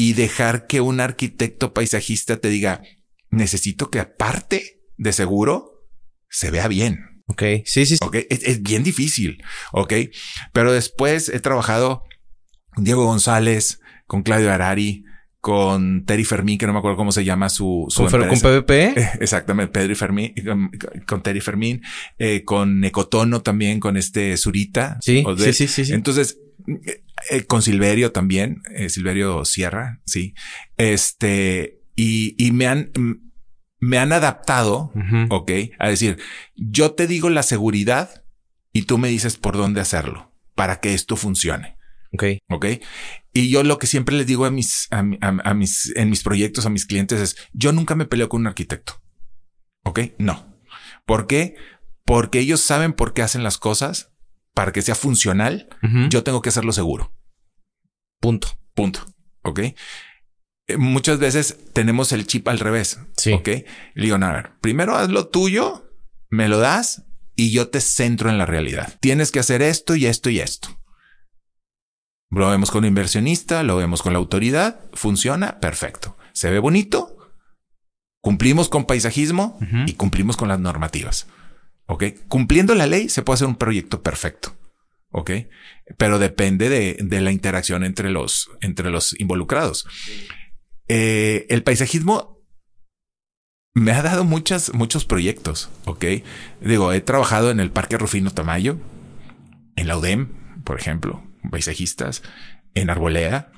y 0.00 0.14
dejar 0.14 0.66
que 0.66 0.80
un 0.80 0.98
arquitecto 0.98 1.74
paisajista 1.74 2.38
te 2.38 2.48
diga, 2.48 2.80
necesito 3.28 3.90
que 3.90 3.98
aparte 4.00 4.80
de 4.96 5.12
seguro, 5.12 5.84
se 6.30 6.50
vea 6.50 6.68
bien. 6.68 7.22
Ok, 7.26 7.42
sí, 7.66 7.84
sí. 7.84 7.98
sí. 7.98 7.98
Ok, 8.00 8.16
es, 8.30 8.44
es 8.44 8.62
bien 8.62 8.82
difícil. 8.82 9.44
Ok, 9.72 9.92
pero 10.54 10.72
después 10.72 11.28
he 11.28 11.38
trabajado 11.40 12.04
con 12.74 12.84
Diego 12.84 13.04
González, 13.04 13.80
con 14.06 14.22
Claudio 14.22 14.50
Harari, 14.50 15.04
con 15.38 16.06
Terry 16.06 16.24
Fermín, 16.24 16.56
que 16.56 16.66
no 16.66 16.72
me 16.72 16.78
acuerdo 16.78 16.96
cómo 16.96 17.12
se 17.12 17.26
llama 17.26 17.50
su, 17.50 17.84
su 17.90 18.06
¿Con, 18.06 18.26
con. 18.26 18.40
PVP? 18.40 18.98
Eh, 18.98 19.10
Exactamente, 19.20 19.70
Pedro 19.70 19.92
y 19.92 19.96
Fermín, 19.96 20.32
con, 20.46 20.70
con 21.06 21.22
Terry 21.22 21.42
Fermín, 21.42 21.82
eh, 22.18 22.42
con 22.42 22.82
Ecotono 22.84 23.42
también, 23.42 23.80
con 23.80 23.98
este 23.98 24.38
Zurita. 24.38 24.96
Sí, 25.02 25.22
sí, 25.36 25.52
sí, 25.52 25.84
sí. 25.84 25.92
Entonces, 25.92 26.38
eh, 27.28 27.44
con 27.44 27.62
Silverio 27.62 28.12
también, 28.12 28.62
eh, 28.74 28.88
Silverio 28.88 29.44
Sierra, 29.44 30.00
sí. 30.06 30.34
Este, 30.76 31.80
y, 31.96 32.34
y 32.44 32.52
me 32.52 32.66
han, 32.66 32.90
me 33.78 33.98
han 33.98 34.12
adaptado, 34.12 34.92
ok, 35.30 35.50
a 35.78 35.88
decir, 35.88 36.18
yo 36.56 36.92
te 36.92 37.06
digo 37.06 37.28
la 37.30 37.42
seguridad 37.42 38.24
y 38.72 38.82
tú 38.82 38.98
me 38.98 39.08
dices 39.08 39.36
por 39.36 39.56
dónde 39.56 39.80
hacerlo 39.80 40.34
para 40.54 40.80
que 40.80 40.94
esto 40.94 41.16
funcione. 41.16 41.76
Ok. 42.12 42.24
Ok. 42.48 42.66
Y 43.32 43.50
yo 43.50 43.62
lo 43.62 43.78
que 43.78 43.86
siempre 43.86 44.16
les 44.16 44.26
digo 44.26 44.44
a 44.44 44.50
mis, 44.50 44.88
a, 44.90 45.02
mi- 45.02 45.18
a- 45.20 45.38
a 45.44 45.54
mis, 45.54 45.92
en 45.96 46.10
mis 46.10 46.22
proyectos, 46.24 46.66
a 46.66 46.70
mis 46.70 46.86
clientes 46.86 47.20
es, 47.20 47.36
yo 47.52 47.72
nunca 47.72 47.94
me 47.94 48.04
peleo 48.06 48.28
con 48.28 48.40
un 48.40 48.46
arquitecto. 48.48 49.00
Ok. 49.84 50.00
No. 50.18 50.56
¿Por 51.06 51.26
qué? 51.28 51.54
Porque 52.04 52.40
ellos 52.40 52.60
saben 52.60 52.92
por 52.92 53.14
qué 53.14 53.22
hacen 53.22 53.44
las 53.44 53.58
cosas 53.58 54.09
para 54.54 54.72
que 54.72 54.82
sea 54.82 54.94
funcional. 54.94 55.68
Yo 56.10 56.22
tengo 56.22 56.42
que 56.42 56.48
hacerlo 56.48 56.72
seguro. 56.72 57.12
Punto. 58.20 58.48
Punto. 58.74 59.06
Ok. 59.42 59.58
Eh, 59.58 59.74
Muchas 60.76 61.18
veces 61.18 61.58
tenemos 61.72 62.12
el 62.12 62.26
chip 62.26 62.48
al 62.48 62.58
revés. 62.58 63.00
Sí. 63.16 63.32
Ok. 63.32 63.48
Le 63.94 64.04
digo, 64.04 64.18
no, 64.18 64.26
a 64.26 64.32
ver, 64.32 64.52
primero 64.60 64.96
haz 64.96 65.08
lo 65.08 65.28
tuyo, 65.28 65.90
me 66.28 66.48
lo 66.48 66.58
das 66.58 67.04
y 67.34 67.52
yo 67.52 67.68
te 67.68 67.80
centro 67.80 68.30
en 68.30 68.38
la 68.38 68.46
realidad. 68.46 68.98
Tienes 69.00 69.32
que 69.32 69.38
hacer 69.40 69.62
esto 69.62 69.96
y 69.96 70.06
esto 70.06 70.30
y 70.30 70.40
esto. 70.40 70.68
Lo 72.30 72.48
vemos 72.48 72.70
con 72.70 72.84
un 72.84 72.88
inversionista, 72.88 73.62
lo 73.64 73.76
vemos 73.76 74.02
con 74.02 74.12
la 74.12 74.20
autoridad, 74.20 74.80
funciona, 74.92 75.58
perfecto. 75.58 76.16
Se 76.32 76.48
ve 76.48 76.60
bonito, 76.60 77.16
cumplimos 78.22 78.68
con 78.68 78.84
paisajismo 78.84 79.58
y 79.86 79.94
cumplimos 79.94 80.36
con 80.36 80.48
las 80.48 80.60
normativas. 80.60 81.26
Ok. 81.90 82.04
Cumpliendo 82.28 82.76
la 82.76 82.86
ley 82.86 83.08
se 83.08 83.22
puede 83.22 83.34
hacer 83.34 83.48
un 83.48 83.56
proyecto 83.56 84.00
perfecto. 84.00 84.56
Ok. 85.10 85.32
Pero 85.98 86.20
depende 86.20 86.68
de, 86.68 86.96
de 87.00 87.20
la 87.20 87.32
interacción 87.32 87.82
entre 87.82 88.10
los, 88.10 88.48
entre 88.60 88.90
los 88.90 89.18
involucrados. 89.18 89.88
Eh, 90.86 91.46
el 91.48 91.64
paisajismo 91.64 92.38
me 93.74 93.90
ha 93.90 94.02
dado 94.02 94.22
muchas, 94.22 94.72
muchos 94.72 95.04
proyectos. 95.04 95.68
Ok. 95.84 96.04
Digo, 96.60 96.92
he 96.92 97.00
trabajado 97.00 97.50
en 97.50 97.58
el 97.58 97.72
Parque 97.72 97.98
Rufino 97.98 98.30
Tamayo, 98.30 98.78
en 99.74 99.88
la 99.88 99.98
UDEM, 99.98 100.62
por 100.62 100.78
ejemplo, 100.78 101.24
paisajistas, 101.50 102.22
en 102.74 102.88
Arboleda, 102.88 103.50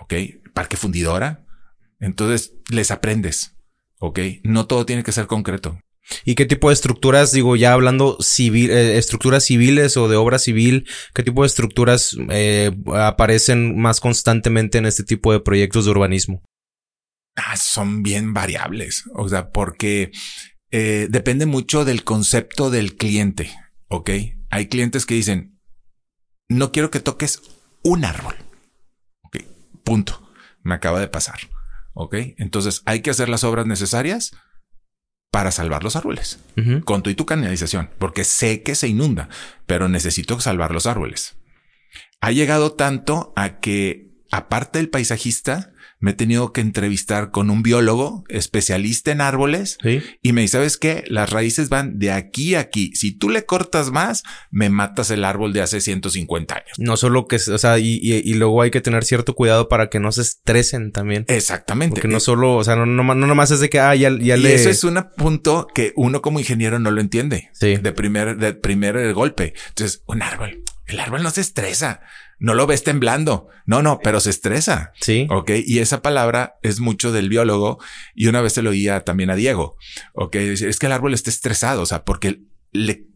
ok. 0.00 0.14
Parque 0.54 0.76
Fundidora. 0.76 1.44
Entonces 1.98 2.54
les 2.70 2.92
aprendes. 2.92 3.56
Ok. 3.98 4.20
No 4.44 4.68
todo 4.68 4.86
tiene 4.86 5.02
que 5.02 5.10
ser 5.10 5.26
concreto. 5.26 5.80
¿Y 6.24 6.34
qué 6.34 6.46
tipo 6.46 6.68
de 6.68 6.74
estructuras, 6.74 7.32
digo, 7.32 7.56
ya 7.56 7.72
hablando 7.72 8.16
civil, 8.20 8.70
eh, 8.70 8.98
estructuras 8.98 9.44
civiles 9.44 9.96
o 9.96 10.08
de 10.08 10.16
obra 10.16 10.38
civil, 10.38 10.86
qué 11.14 11.22
tipo 11.22 11.42
de 11.42 11.46
estructuras 11.46 12.16
eh, 12.30 12.72
aparecen 12.94 13.78
más 13.78 14.00
constantemente 14.00 14.78
en 14.78 14.86
este 14.86 15.04
tipo 15.04 15.32
de 15.32 15.40
proyectos 15.40 15.84
de 15.84 15.90
urbanismo? 15.90 16.42
Ah, 17.36 17.56
son 17.56 18.02
bien 18.02 18.34
variables. 18.34 19.04
O 19.14 19.28
sea, 19.28 19.50
porque 19.50 20.10
eh, 20.70 21.06
depende 21.10 21.46
mucho 21.46 21.84
del 21.84 22.04
concepto 22.04 22.70
del 22.70 22.96
cliente. 22.96 23.50
Ok. 23.88 24.10
Hay 24.50 24.68
clientes 24.68 25.06
que 25.06 25.14
dicen, 25.14 25.58
no 26.48 26.72
quiero 26.72 26.90
que 26.90 27.00
toques 27.00 27.40
un 27.82 28.04
árbol. 28.04 28.34
Ok. 29.22 29.38
Punto. 29.84 30.30
Me 30.62 30.74
acaba 30.74 31.00
de 31.00 31.08
pasar. 31.08 31.38
Ok. 31.94 32.16
Entonces 32.36 32.82
hay 32.84 33.00
que 33.00 33.10
hacer 33.10 33.28
las 33.28 33.44
obras 33.44 33.66
necesarias 33.66 34.32
para 35.32 35.50
salvar 35.50 35.82
los 35.82 35.96
árboles. 35.96 36.38
Con 36.84 37.02
tu 37.02 37.08
y 37.08 37.14
tu 37.14 37.24
canalización. 37.24 37.88
Porque 37.98 38.22
sé 38.22 38.62
que 38.62 38.74
se 38.74 38.86
inunda, 38.86 39.30
pero 39.66 39.88
necesito 39.88 40.38
salvar 40.38 40.72
los 40.72 40.86
árboles. 40.86 41.36
Ha 42.20 42.30
llegado 42.32 42.72
tanto 42.72 43.32
a 43.34 43.58
que, 43.58 44.10
aparte 44.30 44.78
del 44.78 44.90
paisajista, 44.90 45.71
me 46.02 46.10
he 46.10 46.14
tenido 46.14 46.52
que 46.52 46.60
entrevistar 46.60 47.30
con 47.30 47.48
un 47.48 47.62
biólogo 47.62 48.24
especialista 48.28 49.12
en 49.12 49.20
árboles 49.20 49.78
Sí. 49.82 50.02
y 50.20 50.32
me 50.32 50.42
dice, 50.42 50.58
¿sabes 50.58 50.76
qué? 50.76 51.04
Las 51.06 51.30
raíces 51.30 51.68
van 51.68 51.98
de 51.98 52.10
aquí 52.10 52.54
a 52.56 52.60
aquí. 52.60 52.92
Si 52.94 53.12
tú 53.12 53.30
le 53.30 53.44
cortas 53.46 53.90
más, 53.90 54.22
me 54.50 54.68
matas 54.68 55.10
el 55.10 55.24
árbol 55.24 55.52
de 55.52 55.62
hace 55.62 55.80
150 55.80 56.54
años. 56.54 56.78
No 56.78 56.96
solo 56.96 57.26
que, 57.28 57.36
o 57.36 57.58
sea, 57.58 57.78
y, 57.78 58.00
y, 58.02 58.14
y 58.14 58.34
luego 58.34 58.62
hay 58.62 58.70
que 58.70 58.80
tener 58.80 59.04
cierto 59.04 59.34
cuidado 59.34 59.68
para 59.68 59.88
que 59.88 60.00
no 60.00 60.10
se 60.10 60.22
estresen 60.22 60.90
también. 60.90 61.24
Exactamente. 61.28 61.94
Porque 61.94 62.08
no 62.08 62.18
solo, 62.20 62.56
o 62.56 62.64
sea, 62.64 62.74
no, 62.76 62.84
no, 62.86 63.02
no 63.02 63.26
nomás 63.26 63.50
es 63.52 63.60
de 63.60 63.70
que, 63.70 63.78
ah, 63.78 63.94
ya, 63.94 64.10
ya 64.18 64.36
y 64.36 64.40
le... 64.40 64.54
eso 64.54 64.70
es 64.70 64.82
un 64.84 64.98
punto 65.16 65.68
que 65.72 65.92
uno 65.96 66.20
como 66.20 66.40
ingeniero 66.40 66.78
no 66.78 66.90
lo 66.90 67.00
entiende. 67.00 67.50
Sí. 67.52 67.76
De 67.76 67.92
primer, 67.92 68.36
de 68.38 68.54
primer 68.54 69.12
golpe. 69.14 69.54
Entonces, 69.68 70.02
un 70.06 70.22
árbol. 70.22 70.62
El 70.86 71.00
árbol 71.00 71.22
no 71.22 71.30
se 71.30 71.40
estresa. 71.40 72.00
No 72.38 72.54
lo 72.54 72.66
ves 72.66 72.82
temblando. 72.82 73.48
No, 73.66 73.82
no, 73.82 74.00
pero 74.02 74.20
se 74.20 74.30
estresa. 74.30 74.92
Sí. 75.00 75.26
Ok. 75.30 75.50
Y 75.64 75.78
esa 75.78 76.02
palabra 76.02 76.56
es 76.62 76.80
mucho 76.80 77.12
del 77.12 77.28
biólogo. 77.28 77.78
Y 78.14 78.26
una 78.26 78.40
vez 78.40 78.54
se 78.54 78.62
lo 78.62 78.70
oía 78.70 79.00
también 79.04 79.30
a 79.30 79.36
Diego. 79.36 79.76
Ok. 80.14 80.36
Es 80.36 80.78
que 80.78 80.86
el 80.86 80.92
árbol 80.92 81.14
está 81.14 81.30
estresado. 81.30 81.82
O 81.82 81.86
sea, 81.86 82.04
porque 82.04 82.42
le, 82.72 83.06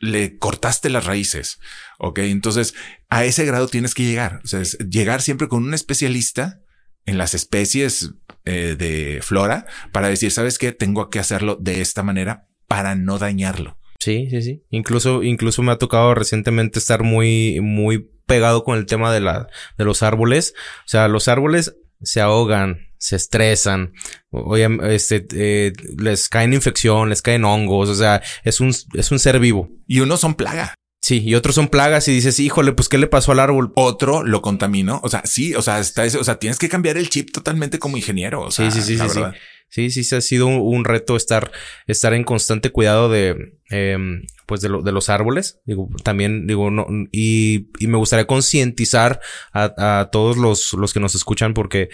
le 0.00 0.38
cortaste 0.38 0.90
las 0.90 1.06
raíces. 1.06 1.58
Ok. 1.98 2.20
Entonces, 2.20 2.74
a 3.08 3.24
ese 3.24 3.44
grado 3.44 3.66
tienes 3.66 3.94
que 3.94 4.04
llegar. 4.04 4.40
O 4.44 4.46
sea, 4.46 4.60
es 4.60 4.78
llegar 4.78 5.22
siempre 5.22 5.48
con 5.48 5.64
un 5.64 5.74
especialista 5.74 6.60
en 7.04 7.18
las 7.18 7.34
especies 7.34 8.12
eh, 8.44 8.76
de 8.78 9.20
flora 9.22 9.66
para 9.92 10.08
decir, 10.08 10.30
¿sabes 10.30 10.58
qué? 10.58 10.72
Tengo 10.72 11.10
que 11.10 11.18
hacerlo 11.18 11.56
de 11.60 11.80
esta 11.80 12.02
manera 12.02 12.46
para 12.66 12.94
no 12.94 13.18
dañarlo. 13.18 13.77
Sí, 13.98 14.28
sí, 14.30 14.42
sí. 14.42 14.62
Incluso, 14.70 15.22
incluso 15.22 15.62
me 15.62 15.72
ha 15.72 15.76
tocado 15.78 16.14
recientemente 16.14 16.78
estar 16.78 17.02
muy, 17.02 17.60
muy 17.60 18.08
pegado 18.26 18.62
con 18.64 18.78
el 18.78 18.86
tema 18.86 19.12
de 19.12 19.20
la, 19.20 19.48
de 19.76 19.84
los 19.84 20.02
árboles. 20.02 20.54
O 20.84 20.88
sea, 20.88 21.08
los 21.08 21.26
árboles 21.28 21.74
se 22.02 22.20
ahogan, 22.20 22.78
se 22.98 23.16
estresan, 23.16 23.92
oye, 24.30 24.68
este, 24.94 25.26
eh, 25.34 25.72
les 25.98 26.28
caen 26.28 26.52
infección, 26.52 27.08
les 27.08 27.22
caen 27.22 27.44
hongos, 27.44 27.88
o 27.88 27.94
sea, 27.94 28.22
es 28.44 28.60
un, 28.60 28.72
es 28.94 29.10
un 29.10 29.18
ser 29.18 29.40
vivo. 29.40 29.68
Y 29.86 30.00
unos 30.00 30.20
son 30.20 30.34
plaga. 30.34 30.74
Sí, 31.00 31.22
y 31.24 31.34
otros 31.36 31.54
son 31.54 31.68
plagas 31.68 32.06
y 32.08 32.12
dices, 32.12 32.38
híjole, 32.38 32.72
pues, 32.72 32.88
¿qué 32.88 32.98
le 32.98 33.06
pasó 33.06 33.32
al 33.32 33.40
árbol? 33.40 33.72
Otro 33.76 34.24
lo 34.24 34.42
contaminó. 34.42 35.00
O 35.04 35.08
sea, 35.08 35.22
sí, 35.24 35.54
o 35.54 35.62
sea, 35.62 35.78
está 35.78 36.04
ese- 36.04 36.18
o 36.18 36.24
sea, 36.24 36.38
tienes 36.38 36.58
que 36.58 36.68
cambiar 36.68 36.98
el 36.98 37.08
chip 37.08 37.30
totalmente 37.32 37.78
como 37.78 37.96
ingeniero. 37.96 38.42
O 38.42 38.50
sea, 38.50 38.70
Sí, 38.70 38.80
sí, 38.82 38.86
sí, 38.88 38.96
la 38.96 39.08
sí, 39.08 39.18
verdad. 39.20 39.32
Sí, 39.32 39.38
sí, 39.68 39.90
sí, 39.90 40.14
ha 40.14 40.20
sido 40.20 40.46
un, 40.46 40.84
reto 40.84 41.16
estar, 41.16 41.50
estar 41.86 42.14
en 42.14 42.24
constante 42.24 42.70
cuidado 42.70 43.08
de, 43.10 43.54
em, 43.70 44.22
pues 44.46 44.60
de, 44.60 44.68
lo- 44.68 44.82
de 44.82 44.92
los 44.92 45.08
árboles. 45.08 45.60
Digo, 45.64 45.88
también, 46.04 46.46
digo, 46.46 46.70
no, 46.70 46.86
y, 47.12 47.68
y 47.78 47.86
me 47.86 47.98
gustaría 47.98 48.26
concientizar 48.26 49.20
a, 49.52 50.00
a 50.00 50.10
todos 50.10 50.36
los, 50.36 50.72
los 50.74 50.92
que 50.92 51.00
nos 51.00 51.14
escuchan 51.14 51.54
porque, 51.54 51.88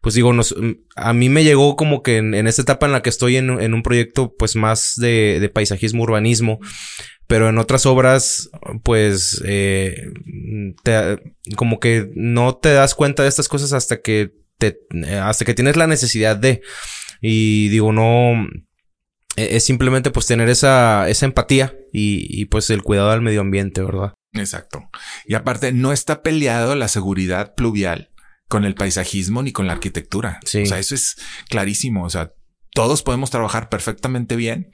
pues 0.00 0.14
digo, 0.14 0.32
nos, 0.32 0.54
a 0.96 1.12
mí 1.12 1.28
me 1.28 1.44
llegó 1.44 1.76
como 1.76 2.02
que 2.02 2.16
en, 2.18 2.34
en 2.34 2.46
esta 2.46 2.62
etapa 2.62 2.86
en 2.86 2.92
la 2.92 3.02
que 3.02 3.10
estoy 3.10 3.36
en, 3.36 3.50
en 3.60 3.74
un 3.74 3.82
proyecto, 3.82 4.34
pues 4.38 4.56
más 4.56 4.94
de, 4.96 5.38
de 5.40 5.48
paisajismo, 5.48 6.02
urbanismo, 6.02 6.58
pero 7.26 7.48
en 7.48 7.58
otras 7.58 7.86
obras, 7.86 8.50
pues, 8.82 9.40
eh, 9.46 9.94
te- 10.82 11.18
como 11.56 11.78
que 11.80 12.10
no 12.14 12.56
te 12.56 12.72
das 12.72 12.94
cuenta 12.94 13.22
de 13.22 13.28
estas 13.28 13.48
cosas 13.48 13.72
hasta 13.72 14.00
que 14.00 14.32
te, 14.58 14.80
eh, 15.06 15.14
hasta 15.14 15.44
que 15.44 15.54
tienes 15.54 15.76
la 15.76 15.86
necesidad 15.86 16.36
de. 16.36 16.60
Y 17.20 17.68
digo, 17.68 17.92
no. 17.92 18.46
e- 19.36 19.56
Es 19.56 19.64
simplemente 19.64 20.10
pues 20.10 20.26
tener 20.26 20.48
esa, 20.48 21.08
esa 21.08 21.26
empatía 21.26 21.74
y, 21.92 22.26
y 22.28 22.46
pues 22.46 22.70
el 22.70 22.82
cuidado 22.82 23.10
al 23.10 23.22
medio 23.22 23.40
ambiente, 23.40 23.82
¿verdad? 23.82 24.14
Exacto. 24.32 24.88
Y 25.26 25.34
aparte, 25.34 25.72
no 25.72 25.92
está 25.92 26.22
peleado 26.22 26.74
la 26.76 26.88
seguridad 26.88 27.54
pluvial 27.54 28.10
con 28.48 28.64
el 28.64 28.74
paisajismo 28.74 29.42
ni 29.42 29.52
con 29.52 29.66
la 29.66 29.74
arquitectura. 29.74 30.40
Sí. 30.44 30.62
O 30.62 30.66
sea, 30.66 30.78
eso 30.78 30.94
es 30.94 31.16
clarísimo. 31.48 32.04
O 32.04 32.10
sea, 32.10 32.32
todos 32.72 33.02
podemos 33.02 33.30
trabajar 33.30 33.68
perfectamente 33.68 34.36
bien. 34.36 34.70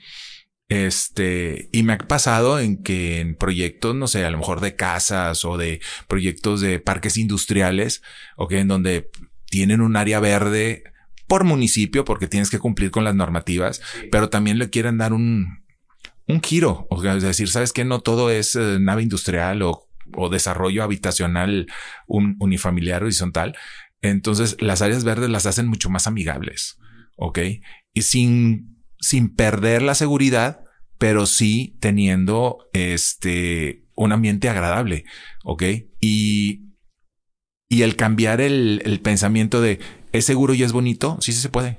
Este, 0.69 1.69
y 1.73 1.85
me 1.85 1.93
ha 1.93 1.99
pasado 1.99 2.59
en 2.59 2.83
que 2.83 3.21
en 3.21 3.37
proyectos, 3.37 3.95
no 3.95 4.09
sé, 4.09 4.25
a 4.25 4.31
lo 4.31 4.39
mejor 4.39 4.61
de 4.61 4.75
casas 4.75 5.45
o 5.45 5.57
de 5.57 5.81
proyectos 6.09 6.61
de 6.61 6.81
parques 6.81 7.17
industriales, 7.17 8.03
o 8.37 8.49
que 8.49 8.59
en 8.59 8.69
donde 8.69 9.09
tienen 9.49 9.81
un 9.81 9.97
área 9.97 10.19
verde 10.21 10.83
por 11.27 11.45
municipio 11.45 12.05
porque 12.05 12.29
tienes 12.29 12.51
que 12.51 12.59
cumplir 12.59 12.91
con 12.91 13.05
las 13.05 13.15
normativas, 13.15 13.81
pero 14.11 14.29
también 14.29 14.59
le 14.59 14.71
quieren 14.71 14.99
dar 14.99 15.13
un, 15.13 15.65
un 16.27 16.43
giro. 16.43 16.87
O 16.91 17.01
sea, 17.01 17.17
es 17.17 17.23
decir, 17.23 17.49
sabes 17.49 17.73
que 17.73 17.85
no 17.85 18.01
todo 18.01 18.31
es 18.31 18.55
eh, 18.55 18.79
nave 18.81 19.03
industrial 19.03 19.63
o, 19.63 19.89
o 20.15 20.29
desarrollo 20.29 20.83
habitacional 20.83 21.67
un, 22.07 22.37
unifamiliar 22.39 23.03
horizontal. 23.03 23.57
Entonces 24.03 24.57
las 24.61 24.83
áreas 24.83 25.05
verdes 25.05 25.31
las 25.31 25.47
hacen 25.47 25.67
mucho 25.67 25.91
más 25.91 26.07
amigables. 26.07 26.79
Ok. 27.17 27.39
Y 27.93 28.03
sin, 28.03 28.83
sin 29.01 29.35
perder 29.35 29.83
la 29.83 29.95
seguridad, 29.95 30.61
pero 30.99 31.27
sí 31.27 31.77
teniendo 31.81 32.69
este 32.73 33.87
un 33.95 34.13
ambiente 34.13 34.49
agradable. 34.49 35.05
Ok. 35.45 35.65
Y, 36.01 36.66
y 37.69 37.83
el 37.83 37.97
cambiar 37.97 38.41
el, 38.41 38.83
el 38.85 39.01
pensamiento 39.01 39.61
de 39.61 39.81
es 40.13 40.25
seguro 40.25 40.55
y 40.55 40.63
es 40.63 40.73
bonito, 40.73 41.19
sí, 41.21 41.33
sí 41.33 41.41
se 41.41 41.49
puede. 41.49 41.79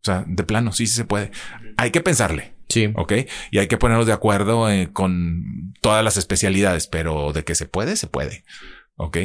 O 0.00 0.04
sea, 0.04 0.24
de 0.26 0.44
plano, 0.44 0.72
sí, 0.72 0.86
sí 0.86 0.94
se 0.94 1.04
puede. 1.04 1.30
Hay 1.76 1.90
que 1.90 2.00
pensarle. 2.00 2.54
Sí. 2.68 2.90
Ok. 2.94 3.12
Y 3.50 3.58
hay 3.58 3.68
que 3.68 3.78
ponernos 3.78 4.06
de 4.06 4.12
acuerdo 4.12 4.70
eh, 4.70 4.90
con 4.92 5.74
todas 5.80 6.04
las 6.04 6.16
especialidades, 6.16 6.86
pero 6.86 7.32
de 7.32 7.44
que 7.44 7.54
se 7.54 7.66
puede, 7.66 7.96
se 7.96 8.06
puede. 8.06 8.44
Ok. 8.96 9.18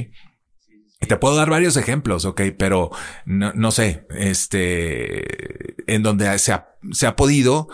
Y 1.02 1.06
te 1.06 1.18
puedo 1.18 1.36
dar 1.36 1.50
varios 1.50 1.78
ejemplos, 1.78 2.26
ok, 2.26 2.42
pero 2.58 2.92
no, 3.26 3.54
no 3.54 3.72
sé, 3.72 4.06
este, 4.10 5.82
en 5.94 6.04
donde 6.04 6.38
se 6.40 6.52
ha, 6.52 6.76
se 6.92 7.08
ha 7.08 7.16
podido 7.16 7.70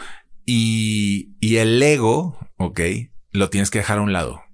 y, 0.45 1.35
y 1.39 1.57
el 1.57 1.81
ego, 1.81 2.37
ok, 2.57 2.79
lo 3.31 3.49
tienes 3.49 3.71
que 3.71 3.79
dejar 3.79 3.97
a 3.97 4.01
un 4.01 4.13
lado. 4.13 4.44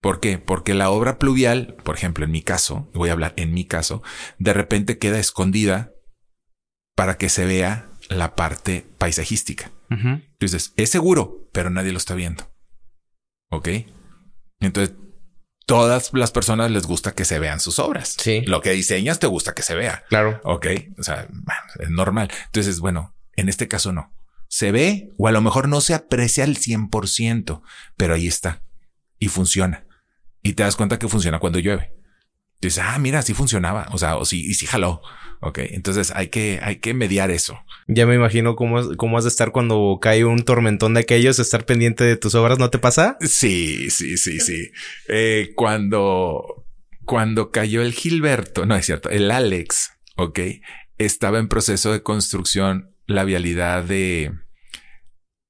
¿Por 0.00 0.20
qué? 0.20 0.38
Porque 0.38 0.74
la 0.74 0.90
obra 0.90 1.18
pluvial, 1.18 1.76
por 1.82 1.96
ejemplo, 1.96 2.24
en 2.24 2.30
mi 2.30 2.42
caso, 2.42 2.88
voy 2.94 3.08
a 3.08 3.12
hablar 3.12 3.34
en 3.36 3.52
mi 3.52 3.64
caso, 3.64 4.02
de 4.38 4.52
repente 4.52 4.98
queda 4.98 5.18
escondida 5.18 5.92
para 6.94 7.16
que 7.16 7.28
se 7.28 7.44
vea 7.44 7.90
la 8.08 8.36
parte 8.36 8.86
paisajística. 8.98 9.72
Entonces, 9.90 10.72
es 10.76 10.90
seguro, 10.90 11.48
pero 11.52 11.70
nadie 11.70 11.92
lo 11.92 11.98
está 11.98 12.14
viendo. 12.14 12.52
¿Ok? 13.50 13.68
Entonces, 14.60 14.96
todas 15.66 16.12
las 16.12 16.30
personas 16.30 16.70
les 16.70 16.86
gusta 16.86 17.14
que 17.14 17.24
se 17.24 17.38
vean 17.38 17.58
sus 17.58 17.78
obras. 17.78 18.16
Sí. 18.18 18.42
Lo 18.42 18.60
que 18.60 18.70
diseñas 18.72 19.18
te 19.18 19.26
gusta 19.26 19.54
que 19.54 19.62
se 19.62 19.74
vea. 19.74 20.04
Claro. 20.08 20.40
¿Ok? 20.44 20.66
O 20.98 21.02
sea, 21.02 21.26
es 21.80 21.90
normal. 21.90 22.30
Entonces, 22.46 22.80
bueno, 22.80 23.14
en 23.34 23.48
este 23.48 23.66
caso 23.66 23.92
no. 23.92 24.12
Se 24.48 24.72
ve 24.72 25.12
o 25.18 25.28
a 25.28 25.32
lo 25.32 25.40
mejor 25.40 25.68
no 25.68 25.80
se 25.80 25.94
aprecia 25.94 26.44
al 26.44 26.56
100%, 26.56 27.62
pero 27.96 28.14
ahí 28.14 28.26
está 28.26 28.62
y 29.18 29.28
funciona. 29.28 29.84
Y 30.48 30.54
te 30.54 30.62
das 30.62 30.76
cuenta 30.76 30.98
que 30.98 31.08
funciona 31.08 31.40
cuando 31.40 31.58
llueve. 31.58 31.92
Dices, 32.58 32.82
ah, 32.82 32.98
mira, 32.98 33.20
sí 33.20 33.34
funcionaba. 33.34 33.86
O 33.92 33.98
sea, 33.98 34.16
o 34.16 34.24
sí, 34.24 34.46
y 34.46 34.54
sí 34.54 34.64
jaló. 34.64 35.02
Ok. 35.40 35.58
Entonces 35.58 36.10
hay 36.14 36.28
que, 36.28 36.58
hay 36.62 36.76
que 36.76 36.94
mediar 36.94 37.30
eso. 37.30 37.58
Ya 37.86 38.06
me 38.06 38.14
imagino 38.14 38.56
cómo, 38.56 38.96
cómo 38.96 39.18
has 39.18 39.24
de 39.24 39.28
estar 39.28 39.52
cuando 39.52 39.98
cae 40.00 40.24
un 40.24 40.44
tormentón 40.46 40.94
de 40.94 41.00
aquellos, 41.00 41.38
estar 41.38 41.66
pendiente 41.66 42.02
de 42.02 42.16
tus 42.16 42.34
obras, 42.34 42.58
¿no 42.58 42.70
te 42.70 42.78
pasa? 42.78 43.18
Sí, 43.20 43.90
sí, 43.90 44.16
sí, 44.16 44.40
sí. 44.40 44.70
Eh, 45.08 45.52
cuando, 45.54 46.64
cuando 47.04 47.50
cayó 47.50 47.82
el 47.82 47.92
Gilberto, 47.92 48.64
no 48.64 48.74
es 48.74 48.86
cierto, 48.86 49.10
el 49.10 49.30
Alex, 49.30 49.92
ok, 50.16 50.40
estaba 50.96 51.38
en 51.38 51.48
proceso 51.48 51.92
de 51.92 52.02
construcción 52.02 52.94
la 53.06 53.24
vialidad 53.24 53.84
de, 53.84 54.32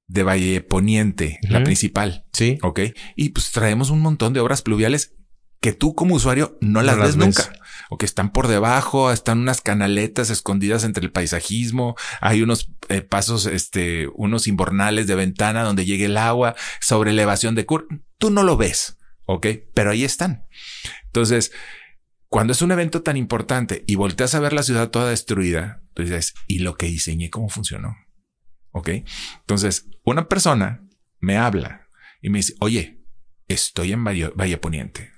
de 0.09 0.23
Valle 0.23 0.59
Poniente, 0.61 1.39
la 1.43 1.63
principal, 1.63 2.25
Sí. 2.33 2.57
ok, 2.61 2.79
y 3.15 3.29
pues 3.29 3.51
traemos 3.51 3.89
un 3.91 4.01
montón 4.01 4.33
de 4.33 4.39
obras 4.41 4.61
pluviales 4.61 5.13
que 5.61 5.71
tú 5.73 5.93
como 5.93 6.15
usuario 6.15 6.57
no 6.61 6.81
las 6.81 6.95
No 6.97 7.03
ves 7.03 7.15
las 7.15 7.17
ves. 7.27 7.37
nunca. 7.47 7.59
O 7.91 7.97
que 7.97 8.05
están 8.05 8.31
por 8.31 8.47
debajo, 8.47 9.11
están 9.11 9.39
unas 9.39 9.61
canaletas 9.61 10.29
escondidas 10.29 10.83
entre 10.83 11.03
el 11.03 11.11
paisajismo, 11.11 11.95
hay 12.21 12.41
unos 12.41 12.71
eh, 12.87 13.01
pasos, 13.01 13.45
este, 13.45 14.07
unos 14.15 14.47
inbornales 14.47 15.05
de 15.07 15.15
ventana 15.15 15.63
donde 15.63 15.85
llegue 15.85 16.05
el 16.05 16.17
agua, 16.17 16.55
sobre 16.81 17.11
elevación 17.11 17.55
de 17.55 17.65
cur. 17.65 17.87
Tú 18.17 18.29
no 18.31 18.43
lo 18.43 18.57
ves, 18.57 18.97
ok, 19.25 19.47
pero 19.73 19.91
ahí 19.91 20.03
están. 20.03 20.45
Entonces, 21.05 21.51
cuando 22.29 22.53
es 22.53 22.61
un 22.61 22.71
evento 22.71 23.01
tan 23.01 23.17
importante 23.17 23.83
y 23.87 23.95
volteas 23.95 24.33
a 24.35 24.39
ver 24.39 24.53
la 24.53 24.63
ciudad 24.63 24.89
toda 24.89 25.09
destruida, 25.09 25.81
tú 25.93 26.03
dices, 26.03 26.33
¿y 26.47 26.59
lo 26.59 26.75
que 26.75 26.85
diseñé 26.87 27.29
cómo 27.29 27.49
funcionó? 27.49 27.95
Ok. 28.71 28.89
Entonces, 29.41 29.85
una 30.03 30.27
persona 30.27 30.83
me 31.19 31.37
habla 31.37 31.87
y 32.21 32.29
me 32.29 32.39
dice, 32.39 32.55
oye, 32.59 33.03
estoy 33.47 33.93
en 33.93 34.03
Valle, 34.03 34.29
Valle 34.35 34.57
Poniente. 34.57 35.11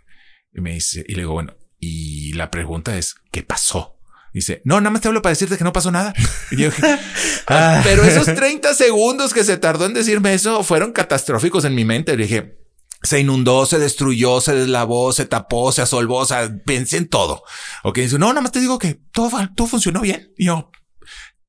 Y 0.54 0.62
me 0.62 0.74
dice, 0.74 1.04
y 1.08 1.14
le 1.14 1.20
digo, 1.22 1.34
bueno, 1.34 1.56
y 1.80 2.34
la 2.34 2.52
pregunta 2.52 2.98
es, 2.98 3.16
¿qué 3.32 3.44
pasó? 3.44 3.98
Dice, 4.34 4.62
no, 4.64 4.80
nada 4.80 4.92
más 4.92 5.02
te 5.02 5.10
hablo 5.10 5.22
para 5.22 5.32
decirte 5.32 5.58
que 5.58 5.64
no 5.64 5.74
pasó 5.74 5.92
nada. 5.92 6.14
Y 6.52 6.58
yo 6.58 6.70
dije, 6.70 6.98
"Ah, 7.48 7.82
pero 7.84 8.04
esos 8.04 8.26
30 8.26 8.74
segundos 8.74 9.34
que 9.34 9.44
se 9.44 9.58
tardó 9.58 9.86
en 9.86 9.94
decirme 9.94 10.34
eso 10.34 10.64
fueron 10.64 10.94
catastróficos 10.94 11.66
en 11.66 11.76
mi 11.76 11.84
mente. 11.84 12.16
Le 12.16 12.24
dije, 12.24 12.58
se 13.04 13.20
inundó, 13.20 13.66
se 13.66 13.80
destruyó, 13.80 14.40
se 14.40 14.54
deslavó, 14.56 15.12
se 15.12 15.26
tapó, 15.26 15.72
se 15.72 15.82
asolvó, 15.82 16.20
o 16.20 16.26
sea, 16.26 16.50
pensé 16.66 16.98
en 16.98 17.10
todo. 17.10 17.44
Ok, 17.84 17.98
dice, 17.98 18.20
no, 18.20 18.28
nada 18.30 18.42
más 18.42 18.52
te 18.54 18.62
digo 18.62 18.80
que 18.80 19.02
todo, 19.12 19.32
todo 19.56 19.68
funcionó 19.68 20.00
bien. 20.02 20.32
Y 20.38 20.46
yo, 20.46 20.72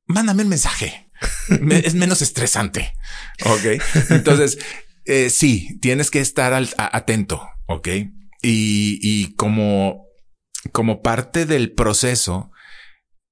mándame 0.07 0.43
un 0.43 0.49
mensaje. 0.49 1.09
Es 1.71 1.95
menos 1.95 2.23
estresante. 2.23 2.93
Ok. 3.45 3.83
Entonces, 4.11 4.59
eh, 5.05 5.31
sí, 5.31 5.79
tienes 5.81 6.11
que 6.11 6.21
estar 6.21 6.53
al- 6.53 6.75
a- 6.79 6.97
atento. 6.97 7.43
Ok. 7.67 7.89
Y, 8.43 8.99
y 9.03 9.35
como, 9.35 10.07
como 10.73 11.03
parte 11.03 11.47
del 11.47 11.73
proceso, 11.73 12.51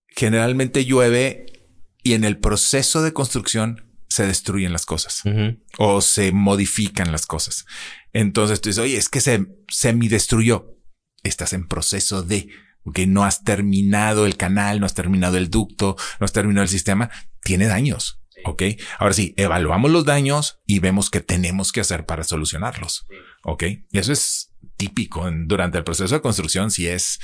generalmente 0.09 0.85
llueve 0.85 1.47
y 2.03 2.15
en 2.15 2.25
el 2.25 2.39
proceso 2.39 3.03
de 3.03 3.13
construcción 3.13 3.87
se 4.09 4.27
destruyen 4.27 4.73
las 4.73 4.87
cosas 4.87 5.23
o 5.79 6.01
se 6.01 6.33
modifican 6.33 7.13
las 7.13 7.27
cosas. 7.27 7.65
Entonces 8.13 8.61
tú 8.61 8.69
dices, 8.69 8.83
oye, 8.83 8.97
es 8.97 9.09
que 9.09 9.21
se 9.21 9.47
semi 9.69 10.09
destruyó. 10.09 10.77
Estás 11.23 11.53
en 11.53 11.69
proceso 11.69 12.23
de, 12.23 12.49
que 12.95 13.07
no 13.07 13.25
has 13.25 13.45
terminado 13.45 14.27
el 14.27 14.37
canal, 14.37 14.81
no 14.81 14.87
has 14.87 14.95
terminado 14.95 15.37
el 15.37 15.49
ducto, 15.51 15.97
no 16.19 16.25
has 16.25 16.33
terminado 16.33 16.63
el 16.65 16.69
sistema, 16.69 17.11
tiene 17.43 17.67
daños. 17.67 18.21
Ok. 18.45 18.63
Ahora 18.99 19.13
sí, 19.13 19.35
evaluamos 19.37 19.91
los 19.91 20.05
daños 20.05 20.61
y 20.67 20.79
vemos 20.79 21.11
qué 21.11 21.21
tenemos 21.21 21.73
que 21.73 21.81
hacer 21.81 22.07
para 22.07 22.25
solucionarlos. 22.25 23.07
Ok. 23.45 23.65
Y 23.91 23.99
eso 23.99 24.13
es 24.13 24.53
típico 24.77 25.29
en- 25.29 25.47
durante 25.47 25.77
el 25.79 25.85
proceso 25.85 26.15
de 26.15 26.21
construcción. 26.23 26.71
Si 26.71 26.87
es, 26.89 27.19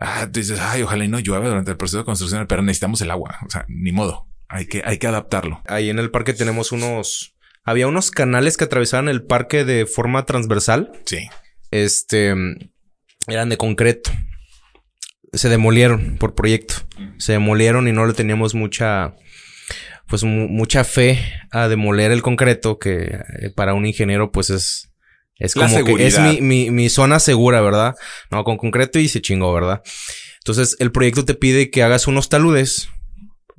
ah, 0.00 0.26
tú 0.32 0.40
dices, 0.40 0.58
ay, 0.60 0.82
ojalá 0.82 1.04
y 1.04 1.08
no 1.08 1.18
llueva 1.18 1.48
durante 1.48 1.70
el 1.72 1.76
proceso 1.76 1.98
de 1.98 2.04
construcción, 2.04 2.46
pero 2.46 2.62
necesitamos 2.62 3.00
el 3.02 3.10
agua. 3.10 3.36
O 3.46 3.50
sea, 3.50 3.66
ni 3.68 3.92
modo. 3.92 4.26
Hay 4.48 4.66
que, 4.66 4.80
hay 4.86 4.96
que 4.96 5.06
adaptarlo. 5.06 5.60
Ahí 5.66 5.90
en 5.90 5.98
el 5.98 6.10
parque 6.10 6.32
tenemos 6.32 6.72
unos. 6.72 7.34
Había 7.64 7.86
unos 7.86 8.10
canales 8.10 8.56
que 8.56 8.64
atravesaban 8.64 9.08
el 9.10 9.22
parque 9.24 9.66
de 9.66 9.84
forma 9.84 10.24
transversal. 10.24 10.90
Sí. 11.04 11.28
Este. 11.70 12.34
Eran 13.26 13.50
de 13.50 13.58
concreto. 13.58 14.10
Se 15.34 15.50
demolieron 15.50 16.16
por 16.16 16.34
proyecto. 16.34 16.76
Se 17.18 17.32
demolieron 17.32 17.86
y 17.86 17.92
no 17.92 18.06
le 18.06 18.14
teníamos 18.14 18.54
mucha. 18.54 19.14
Pues 20.08 20.24
mu- 20.24 20.48
mucha 20.48 20.84
fe 20.84 21.22
a 21.50 21.68
demoler 21.68 22.10
el 22.12 22.22
concreto, 22.22 22.78
que 22.78 23.20
eh, 23.40 23.50
para 23.54 23.74
un 23.74 23.86
ingeniero, 23.86 24.30
pues 24.32 24.50
es. 24.50 24.90
Es 25.40 25.54
como 25.54 25.76
que 25.84 25.92
es 26.06 26.14
mi, 26.32 26.40
mi, 26.40 26.70
mi 26.72 26.88
zona 26.88 27.20
segura, 27.20 27.60
¿verdad? 27.60 27.94
No, 28.30 28.42
con 28.42 28.56
concreto 28.56 28.98
y 28.98 29.06
se 29.06 29.20
chingó, 29.22 29.52
¿verdad? 29.52 29.82
Entonces, 30.38 30.74
el 30.80 30.90
proyecto 30.90 31.24
te 31.24 31.34
pide 31.34 31.70
que 31.70 31.82
hagas 31.84 32.08
unos 32.08 32.28
taludes. 32.28 32.88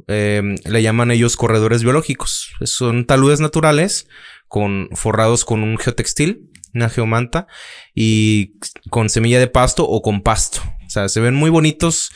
eh, 0.08 0.42
le 0.66 0.82
llaman 0.82 1.12
ellos 1.12 1.38
corredores 1.38 1.84
biológicos. 1.84 2.50
Son 2.64 3.06
taludes 3.06 3.40
naturales 3.40 4.08
con 4.48 4.90
forrados 4.94 5.46
con 5.46 5.62
un 5.64 5.78
geotextil, 5.78 6.50
una 6.74 6.90
geomanta 6.90 7.48
y 7.96 8.54
con 8.90 9.08
semilla 9.10 9.40
de 9.40 9.48
pasto 9.48 9.88
o 9.88 10.02
con 10.02 10.22
pasto. 10.22 10.62
O 10.86 10.90
sea, 10.90 11.08
se 11.10 11.20
ven 11.22 11.36
muy 11.36 11.50
bonitos. 11.50 12.10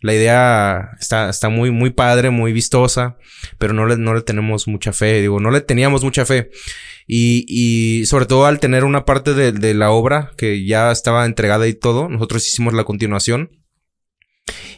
La 0.00 0.14
idea 0.14 0.90
está, 0.98 1.28
está 1.28 1.48
muy, 1.48 1.70
muy 1.70 1.90
padre, 1.90 2.30
muy 2.30 2.52
vistosa, 2.52 3.16
pero 3.58 3.74
no 3.74 3.86
le, 3.86 3.96
no 3.96 4.14
le 4.14 4.22
tenemos 4.22 4.66
mucha 4.66 4.92
fe. 4.92 5.20
Digo, 5.20 5.40
no 5.40 5.50
le 5.50 5.60
teníamos 5.60 6.02
mucha 6.02 6.24
fe. 6.24 6.50
Y, 7.06 7.44
y 7.48 8.06
sobre 8.06 8.26
todo 8.26 8.46
al 8.46 8.60
tener 8.60 8.84
una 8.84 9.04
parte 9.04 9.34
de, 9.34 9.52
de 9.52 9.74
la 9.74 9.90
obra 9.90 10.32
que 10.36 10.64
ya 10.64 10.90
estaba 10.90 11.26
entregada 11.26 11.66
y 11.68 11.74
todo, 11.74 12.08
nosotros 12.08 12.46
hicimos 12.46 12.72
la 12.72 12.84
continuación 12.84 13.50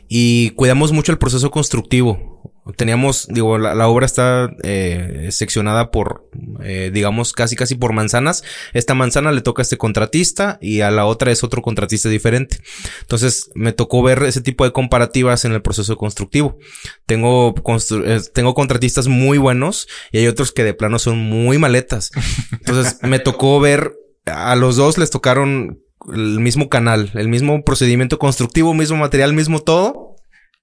y 0.08 0.50
cuidamos 0.50 0.92
mucho 0.92 1.12
el 1.12 1.18
proceso 1.18 1.50
constructivo. 1.50 2.41
Teníamos, 2.76 3.26
digo, 3.28 3.58
la, 3.58 3.74
la 3.74 3.88
obra 3.88 4.06
está 4.06 4.48
eh, 4.62 5.28
seccionada 5.32 5.90
por, 5.90 6.28
eh, 6.62 6.90
digamos, 6.94 7.32
casi 7.32 7.56
casi 7.56 7.74
por 7.74 7.92
manzanas. 7.92 8.44
Esta 8.72 8.94
manzana 8.94 9.32
le 9.32 9.40
toca 9.40 9.62
a 9.62 9.64
este 9.64 9.78
contratista 9.78 10.58
y 10.60 10.80
a 10.82 10.92
la 10.92 11.04
otra 11.06 11.32
es 11.32 11.42
otro 11.42 11.60
contratista 11.60 12.08
diferente. 12.08 12.58
Entonces 13.00 13.50
me 13.56 13.72
tocó 13.72 14.00
ver 14.04 14.22
ese 14.22 14.42
tipo 14.42 14.64
de 14.64 14.70
comparativas 14.72 15.44
en 15.44 15.52
el 15.52 15.62
proceso 15.62 15.96
constructivo. 15.96 16.56
Tengo, 17.04 17.52
constru- 17.56 18.04
eh, 18.06 18.20
tengo 18.32 18.54
contratistas 18.54 19.08
muy 19.08 19.38
buenos 19.38 19.88
y 20.12 20.18
hay 20.18 20.28
otros 20.28 20.52
que 20.52 20.62
de 20.62 20.74
plano 20.74 21.00
son 21.00 21.18
muy 21.18 21.58
maletas. 21.58 22.12
Entonces 22.52 22.98
me 23.02 23.18
tocó 23.18 23.58
ver, 23.58 23.92
a 24.26 24.54
los 24.54 24.76
dos 24.76 24.98
les 24.98 25.10
tocaron 25.10 25.80
el 26.14 26.38
mismo 26.40 26.68
canal, 26.68 27.10
el 27.14 27.28
mismo 27.28 27.64
procedimiento 27.64 28.20
constructivo, 28.20 28.72
mismo 28.72 28.96
material, 28.98 29.32
mismo 29.32 29.60
todo. 29.60 30.11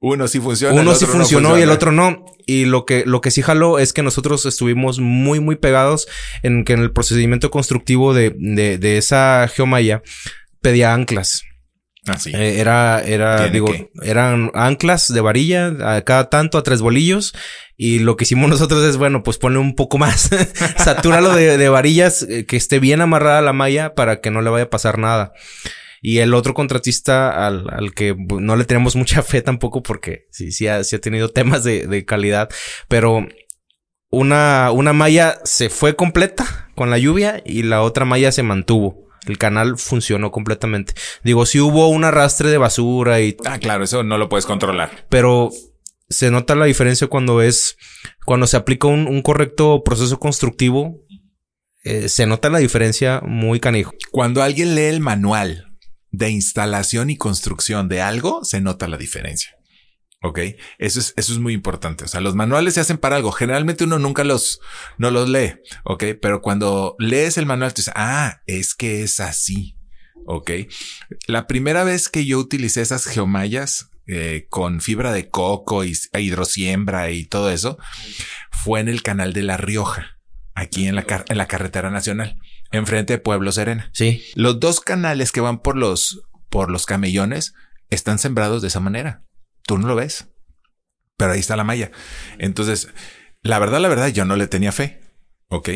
Uno 0.02 0.28
sí 0.28 0.40
funciona. 0.40 0.80
Uno 0.80 0.92
el 0.92 0.98
sí 0.98 1.06
otro 1.06 1.18
no 1.18 1.24
funcionó 1.24 1.60
y 1.60 1.62
el 1.62 1.72
otro 1.72 1.92
no. 1.92 2.26
Y 2.46 2.66
lo 2.66 2.86
que, 2.86 3.04
lo 3.06 3.22
que 3.22 3.32
sí 3.32 3.42
jaló 3.42 3.80
es 3.80 3.94
que 3.94 4.02
nosotros 4.02 4.46
estuvimos 4.46 5.00
muy, 5.00 5.40
muy 5.40 5.56
pegados 5.56 6.08
en 6.42 6.64
que 6.64 6.74
en 6.74 6.80
el 6.80 6.92
procedimiento 6.92 7.52
constructivo 7.52 8.14
de, 8.14 8.34
de, 8.38 8.78
de 8.78 8.98
esa 8.98 9.48
geomaya 9.54 10.02
pedía 10.62 10.94
anclas. 10.94 11.44
Ah, 12.08 12.18
sí. 12.18 12.32
Eh, 12.34 12.60
era, 12.60 13.02
era, 13.02 13.38
¿Tiene 13.38 13.52
digo, 13.52 13.68
eran 14.02 14.52
anclas 14.54 15.14
de 15.14 15.22
varilla 15.22 15.96
a 15.96 16.02
cada 16.04 16.30
tanto, 16.30 16.58
a 16.58 16.64
tres 16.64 16.82
bolillos. 16.82 17.34
Y 17.76 18.00
lo 18.00 18.16
que 18.16 18.24
hicimos 18.24 18.50
nosotros 18.50 18.84
es, 18.86 18.98
bueno, 18.98 19.22
pues 19.24 19.38
ponle 19.38 19.60
un 19.60 19.76
poco 19.76 19.98
más, 19.98 20.30
satúralo 20.78 21.36
de, 21.36 21.58
de 21.58 21.70
varillas, 21.70 22.24
eh, 22.24 22.46
que 22.46 22.58
esté 22.58 22.80
bien 22.80 23.02
amarrada 23.02 23.42
la 23.42 23.54
malla 23.54 23.96
para 23.96 24.22
que 24.22 24.32
no 24.32 24.42
le 24.42 24.50
vaya 24.50 24.66
a 24.66 24.70
pasar 24.70 24.98
nada. 24.98 25.34
Y 26.02 26.20
el 26.20 26.34
otro 26.34 26.54
contratista 26.54 27.46
al, 27.48 27.70
al 27.70 27.94
que 27.94 28.16
no 28.18 28.56
le 28.56 28.66
tenemos 28.66 28.96
mucha 28.96 29.22
fe 29.24 29.42
tampoco 29.42 29.82
porque 29.84 30.26
sí, 30.32 30.52
sí 30.52 30.68
ha, 30.68 30.84
sí 30.84 30.96
ha 30.96 31.02
tenido 31.02 31.30
temas 31.30 31.64
de, 31.64 31.88
de 31.88 32.06
calidad, 32.06 32.50
pero 32.88 33.28
una, 34.10 34.72
una 34.72 34.94
malla 34.94 35.40
se 35.44 35.70
fue 35.70 35.96
completa 35.96 36.70
con 36.76 36.90
la 36.90 36.98
lluvia 36.98 37.42
y 37.46 37.64
la 37.64 37.82
otra 37.82 38.06
malla 38.06 38.32
se 38.32 38.44
mantuvo. 38.44 39.08
El 39.28 39.38
canal 39.38 39.78
funcionó 39.78 40.32
completamente. 40.32 40.94
Digo, 41.24 41.46
sí 41.46 41.60
hubo 41.60 41.90
un 41.90 42.04
arrastre 42.06 42.50
de 42.50 42.58
basura 42.58 43.20
y 43.20 43.36
Ah, 43.46 43.60
claro, 43.60 43.84
eso 43.84 44.04
no 44.04 44.18
lo 44.18 44.30
puedes 44.30 44.46
controlar. 44.46 45.06
pero 45.10 45.50
se 46.08 46.32
nota 46.32 46.56
la 46.56 46.66
diferencia 46.66 47.06
cuando 47.06 47.42
es, 47.44 47.78
cuando 48.26 48.48
se 48.48 48.58
aplica 48.58 48.88
un, 48.88 49.08
un 49.08 49.22
correcto 49.22 49.84
proceso 49.84 50.18
constructivo, 50.20 50.96
eh, 51.84 52.10
se 52.10 52.26
nota 52.26 52.50
la 52.50 52.58
diferencia 52.58 53.22
muy 53.24 53.60
canijo. 53.60 53.94
Cuando 54.12 54.42
alguien 54.42 54.74
lee 54.74 54.86
el 54.86 55.02
manual 55.02 55.69
de 56.12 56.30
instalación 56.30 57.10
y 57.10 57.18
construcción 57.18 57.88
de 57.88 58.02
algo, 58.02 58.44
se 58.44 58.62
nota 58.62 58.88
la 58.88 58.98
diferencia. 58.98 59.52
Ok, 60.22 60.40
eso 60.80 61.00
es, 61.00 61.14
eso 61.16 61.32
es 61.32 61.40
muy 61.40 61.54
importante. 61.54 62.04
O 62.04 62.08
sea, 62.08 62.20
los 62.20 62.36
manuales 62.36 62.74
se 62.74 62.82
hacen 62.82 62.98
para 62.98 63.16
algo. 63.16 63.32
Generalmente 63.32 63.86
uno 63.86 64.00
nunca 64.00 64.26
los, 64.26 64.60
no 64.98 65.12
los 65.12 65.30
lee. 65.30 65.54
Ok, 65.86 66.04
pero 66.22 66.42
cuando 66.42 66.96
lees 67.00 67.38
el 67.38 67.46
manual, 67.46 67.74
tú 67.74 67.80
dices, 67.82 67.94
ah, 67.96 68.42
es 68.46 68.76
que 68.76 69.02
es 69.04 69.22
así. 69.22 69.78
Ok, 70.26 70.52
la 71.28 71.48
primera 71.48 71.84
vez 71.84 72.08
que 72.10 72.26
yo 72.26 72.38
utilicé 72.38 72.82
esas 72.82 73.06
geomallas 73.06 73.90
eh, 74.06 74.46
con 74.50 74.80
fibra 74.82 75.12
de 75.12 75.28
coco 75.30 75.84
y 75.86 75.94
e 76.14 76.22
hidrosiembra 76.22 77.10
y 77.12 77.26
todo 77.26 77.50
eso 77.50 77.80
fue 78.52 78.80
en 78.80 78.90
el 78.90 79.02
canal 79.02 79.34
de 79.34 79.42
La 79.42 79.58
Rioja, 79.58 80.20
aquí 80.54 80.86
en 80.86 80.96
la, 80.96 81.04
car- 81.06 81.26
en 81.30 81.38
la 81.38 81.48
carretera 81.48 81.90
nacional, 81.90 82.38
enfrente 82.72 83.14
de 83.14 83.20
Pueblo 83.20 83.52
Serena. 83.52 83.90
Sí. 83.94 84.24
Los 84.36 84.60
dos 84.60 84.80
canales 84.80 85.32
que 85.32 85.42
van 85.42 85.60
por 85.62 85.76
los, 85.78 86.22
por 86.50 86.70
los 86.70 86.86
camellones 86.86 87.54
están 87.90 88.20
sembrados 88.20 88.62
de 88.62 88.68
esa 88.70 88.80
manera. 88.80 89.24
Tú 89.64 89.78
no 89.78 89.88
lo 89.88 89.96
ves, 89.96 90.30
pero 91.18 91.32
ahí 91.34 91.40
está 91.40 91.56
la 91.56 91.64
malla. 91.64 91.92
Entonces, 92.38 92.90
la 93.42 93.60
verdad, 93.60 93.80
la 93.80 93.88
verdad, 93.90 94.08
yo 94.10 94.26
no 94.26 94.36
le 94.36 94.48
tenía 94.48 94.72
fe. 94.72 95.02
Ok, 95.48 95.70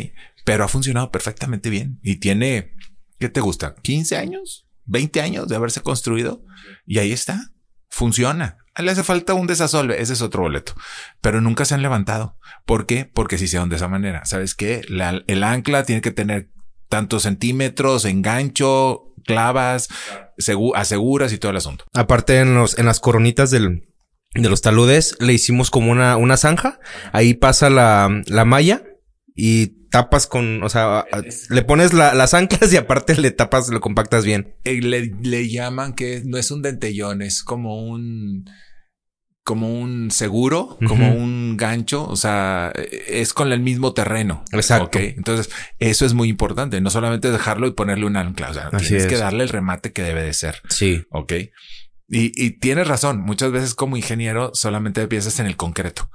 pero 0.45 0.63
ha 0.63 0.67
funcionado 0.67 1.09
perfectamente 1.11 1.69
bien 1.69 1.99
y 2.03 2.17
tiene, 2.17 2.75
¿qué 3.19 3.29
te 3.29 3.41
gusta? 3.41 3.75
15 3.81 4.17
años, 4.17 4.67
20 4.85 5.21
años 5.21 5.47
de 5.47 5.55
haberse 5.55 5.81
construido 5.81 6.43
y 6.85 6.99
ahí 6.99 7.11
está. 7.11 7.49
Funciona. 7.89 8.57
Le 8.77 8.89
hace 8.91 9.03
falta 9.03 9.35
un 9.35 9.45
desasolve. 9.45 10.01
Ese 10.01 10.13
es 10.13 10.21
otro 10.23 10.41
boleto, 10.41 10.73
pero 11.21 11.41
nunca 11.41 11.63
se 11.65 11.75
han 11.75 11.83
levantado. 11.83 12.39
¿Por 12.65 12.87
qué? 12.87 13.05
Porque 13.05 13.37
si 13.37 13.41
se 13.41 13.45
hicieron 13.45 13.69
de 13.69 13.75
esa 13.75 13.87
manera. 13.87 14.25
¿Sabes 14.25 14.55
qué? 14.55 14.81
La- 14.87 15.23
el 15.27 15.43
ancla 15.43 15.83
tiene 15.83 16.01
que 16.01 16.09
tener 16.11 16.49
tantos 16.89 17.23
centímetros, 17.23 18.05
engancho, 18.05 19.13
clavas, 19.25 19.89
segu- 20.37 20.73
aseguras 20.75 21.33
y 21.33 21.37
todo 21.37 21.51
el 21.51 21.57
asunto. 21.57 21.85
Aparte 21.93 22.39
en 22.39 22.55
los, 22.55 22.77
en 22.77 22.85
las 22.85 22.99
coronitas 22.99 23.51
del, 23.51 23.87
de 24.33 24.49
los 24.49 24.61
taludes 24.61 25.15
le 25.19 25.33
hicimos 25.33 25.69
como 25.71 25.91
una, 25.91 26.17
una 26.17 26.37
zanja. 26.37 26.79
Ahí 27.11 27.33
pasa 27.33 27.69
la, 27.69 28.21
la 28.27 28.45
malla 28.45 28.83
y 29.35 29.87
tapas 29.89 30.27
con, 30.27 30.63
o 30.63 30.69
sea, 30.69 31.05
le 31.49 31.61
pones 31.61 31.93
la- 31.93 32.13
las 32.13 32.33
anclas 32.33 32.71
y 32.73 32.77
aparte 32.77 33.15
le 33.15 33.31
tapas, 33.31 33.69
lo 33.69 33.79
compactas 33.79 34.25
bien. 34.25 34.55
Eh, 34.63 34.81
le, 34.81 35.11
le 35.21 35.49
llaman 35.49 35.93
que 35.93 36.21
no 36.25 36.37
es 36.37 36.51
un 36.51 36.61
dentellón, 36.61 37.21
es 37.21 37.43
como 37.43 37.83
un 37.83 38.45
como 39.43 39.77
un 39.77 40.09
seguro, 40.09 40.77
como 40.87 41.13
un 41.13 41.57
gancho, 41.57 42.07
o 42.07 42.15
sea, 42.15 42.71
es 43.07 43.33
con 43.33 43.51
el 43.51 43.59
mismo 43.59 43.93
terreno. 43.93 44.45
Exacto. 44.53 44.99
Entonces, 44.99 45.53
eso 45.79 46.05
es 46.05 46.13
muy 46.13 46.29
importante, 46.29 46.79
no 46.79 46.89
solamente 46.89 47.29
dejarlo 47.29 47.67
y 47.67 47.71
ponerle 47.71 48.05
un 48.05 48.15
ancla, 48.15 48.51
o 48.51 48.53
sea, 48.53 48.69
Así 48.71 48.87
tienes 48.87 49.07
que 49.07 49.15
es. 49.15 49.19
darle 49.19 49.43
el 49.43 49.49
remate 49.49 49.91
que 49.91 50.01
debe 50.01 50.23
de 50.23 50.33
ser. 50.33 50.61
Sí. 50.69 51.05
Ok. 51.09 51.33
Y, 52.07 52.31
y 52.41 52.51
tienes 52.51 52.87
razón. 52.87 53.21
Muchas 53.21 53.51
veces 53.51 53.75
como 53.75 53.97
ingeniero 53.97 54.51
solamente 54.53 55.05
piensas 55.07 55.39
en 55.39 55.45
el 55.47 55.57
concreto. 55.57 56.09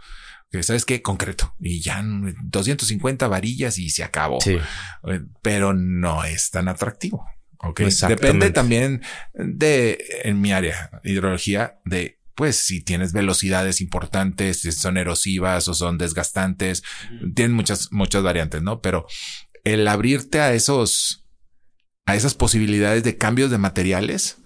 Que 0.51 0.63
sabes 0.63 0.87
qué? 0.87 1.03
Concreto. 1.03 1.55
Y 1.61 1.81
ya 1.81 2.01
mm, 2.03 2.35
250 2.45 3.29
varillas 3.29 3.79
y 3.79 3.91
se 3.91 4.05
acabó. 4.05 4.41
Sí. 4.41 4.57
Eh, 5.07 5.21
Pero 5.43 5.75
no 5.75 6.25
es 6.25 6.51
tan 6.51 6.69
atractivo. 6.69 7.27
Ok. 7.59 7.81
Depende 7.81 8.51
también 8.51 9.03
de, 9.35 9.99
en 10.23 10.41
mi 10.41 10.53
área, 10.53 10.91
hidrología, 11.05 11.79
de 11.85 12.18
pues 12.39 12.55
si 12.55 12.81
tienes 12.85 13.13
velocidades 13.13 13.81
importantes, 13.81 14.61
si 14.61 14.71
son 14.71 14.97
erosivas 14.97 15.67
o 15.67 15.75
son 15.75 15.99
desgastantes, 15.99 16.85
tienen 17.35 17.53
muchas, 17.53 17.89
muchas 17.91 18.23
variantes, 18.23 18.63
¿no? 18.63 18.81
Pero 18.81 19.07
el 19.65 19.89
abrirte 19.89 20.39
a 20.39 20.55
esos, 20.55 21.27
a 22.07 22.15
esas 22.15 22.35
posibilidades 22.35 23.03
de 23.03 23.17
cambios 23.19 23.51
de 23.51 23.59
materiales 23.59 24.39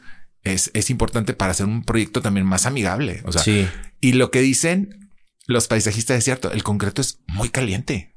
es, 0.42 0.70
es 0.72 0.88
importante 0.88 1.34
para 1.34 1.50
hacer 1.50 1.66
un 1.66 1.84
proyecto 1.84 2.22
también 2.22 2.46
más 2.46 2.64
amigable. 2.64 3.20
O 3.26 3.32
sea, 3.32 3.42
sí. 3.42 3.68
y 4.00 4.14
lo 4.14 4.30
que 4.30 4.40
dicen 4.40 5.10
los 5.46 5.68
paisajistas 5.68 6.16
es 6.16 6.24
cierto, 6.24 6.50
el 6.50 6.62
concreto 6.62 7.02
es 7.02 7.20
muy 7.28 7.50
caliente. 7.50 8.16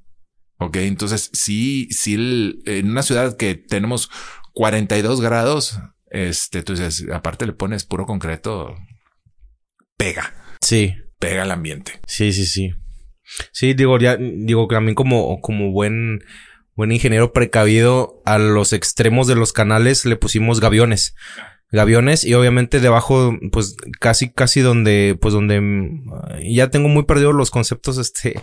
Ok, 0.58 0.78
entonces 0.78 1.30
sí, 1.34 1.90
sí, 1.92 2.14
el- 2.14 2.62
en 2.66 2.92
una 2.92 3.04
ciudad 3.04 3.36
que 3.36 3.56
tenemos 3.56 4.10
42 4.54 5.20
grados, 5.20 5.80
este, 6.12 6.64
tú 6.64 6.72
dices, 6.72 7.06
aparte 7.14 7.46
le 7.46 7.52
pones 7.52 7.84
puro 7.84 8.06
concreto, 8.06 8.74
pega, 9.98 10.34
Sí. 10.62 10.96
pega 11.20 11.44
al 11.44 11.52
ambiente. 11.52 11.94
Sí, 12.08 12.34
sí, 12.34 12.46
sí. 12.46 12.74
Sí, 13.52 13.74
digo, 13.74 13.98
ya, 14.00 14.18
digo, 14.18 14.68
también 14.68 14.96
como, 14.96 15.42
como 15.42 15.72
buen, 15.72 16.20
buen 16.76 16.92
ingeniero 16.92 17.34
precavido, 17.34 18.22
a 18.26 18.38
los 18.38 18.74
extremos 18.74 19.28
de 19.28 19.36
los 19.36 19.54
canales 19.54 20.06
le 20.06 20.16
pusimos 20.16 20.60
gaviones. 20.60 21.16
Gaviones 21.72 22.24
y 22.24 22.34
obviamente 22.36 22.80
debajo, 22.80 23.38
pues 23.52 23.76
casi, 24.00 24.30
casi 24.32 24.62
donde, 24.62 25.18
pues 25.20 25.34
donde 25.34 25.60
mm, 25.60 26.06
ya 26.54 26.70
tengo 26.70 26.88
muy 26.88 27.04
perdidos 27.04 27.34
los 27.34 27.50
conceptos, 27.52 27.98
este, 27.98 28.42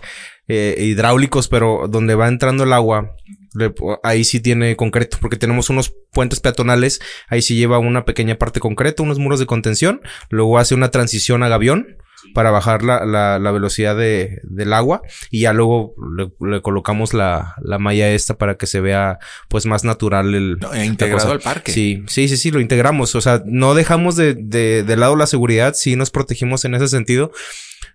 eh, 0.48 0.76
hidráulicos, 0.80 1.48
pero 1.48 1.86
donde 1.88 2.14
va 2.16 2.28
entrando 2.28 2.64
el 2.64 2.72
agua, 2.72 3.14
le- 3.54 3.72
ahí 4.02 4.24
sí 4.24 4.40
tiene 4.40 4.76
concreto, 4.76 5.18
porque 5.20 5.36
tenemos 5.36 5.70
unos 5.70 5.94
puentes 6.12 6.40
peatonales, 6.40 7.00
ahí 7.28 7.42
sí 7.42 7.56
lleva 7.56 7.78
una 7.78 8.04
pequeña 8.04 8.36
parte 8.38 8.60
concreto, 8.60 9.02
unos 9.02 9.18
muros 9.18 9.40
de 9.40 9.46
contención, 9.46 10.00
luego 10.30 10.58
hace 10.58 10.74
una 10.74 10.90
transición 10.90 11.42
a 11.42 11.48
gavión 11.48 11.96
para 12.34 12.52
bajar 12.52 12.84
la, 12.84 13.04
la, 13.04 13.40
la 13.40 13.50
velocidad 13.50 13.96
de, 13.96 14.38
del 14.44 14.72
agua 14.74 15.02
y 15.30 15.40
ya 15.40 15.52
luego 15.52 15.94
le, 16.16 16.30
le 16.48 16.62
colocamos 16.62 17.14
la, 17.14 17.56
la 17.60 17.80
malla 17.80 18.10
esta 18.10 18.38
para 18.38 18.54
que 18.56 18.68
se 18.68 18.80
vea 18.80 19.18
pues 19.48 19.66
más 19.66 19.82
natural 19.82 20.32
el 20.34 20.56
No, 20.60 20.84
integrado 20.84 21.32
al 21.32 21.40
parque. 21.40 21.72
Sí, 21.72 22.04
sí, 22.06 22.28
sí, 22.28 22.36
sí, 22.36 22.52
lo 22.52 22.60
integramos. 22.60 23.16
O 23.16 23.20
sea, 23.20 23.42
no 23.44 23.74
dejamos 23.74 24.14
de, 24.14 24.34
de, 24.34 24.84
de 24.84 24.96
lado 24.96 25.16
la 25.16 25.26
seguridad, 25.26 25.74
sí 25.74 25.96
nos 25.96 26.10
protegimos 26.10 26.64
en 26.64 26.74
ese 26.74 26.86
sentido, 26.86 27.32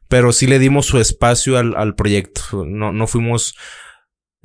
pero 0.09 0.33
sí 0.33 0.45
le 0.45 0.59
dimos 0.59 0.85
su 0.85 0.99
espacio 0.99 1.57
al, 1.57 1.73
al 1.77 1.95
proyecto. 1.95 2.65
No, 2.67 2.91
no 2.91 3.07
fuimos, 3.07 3.55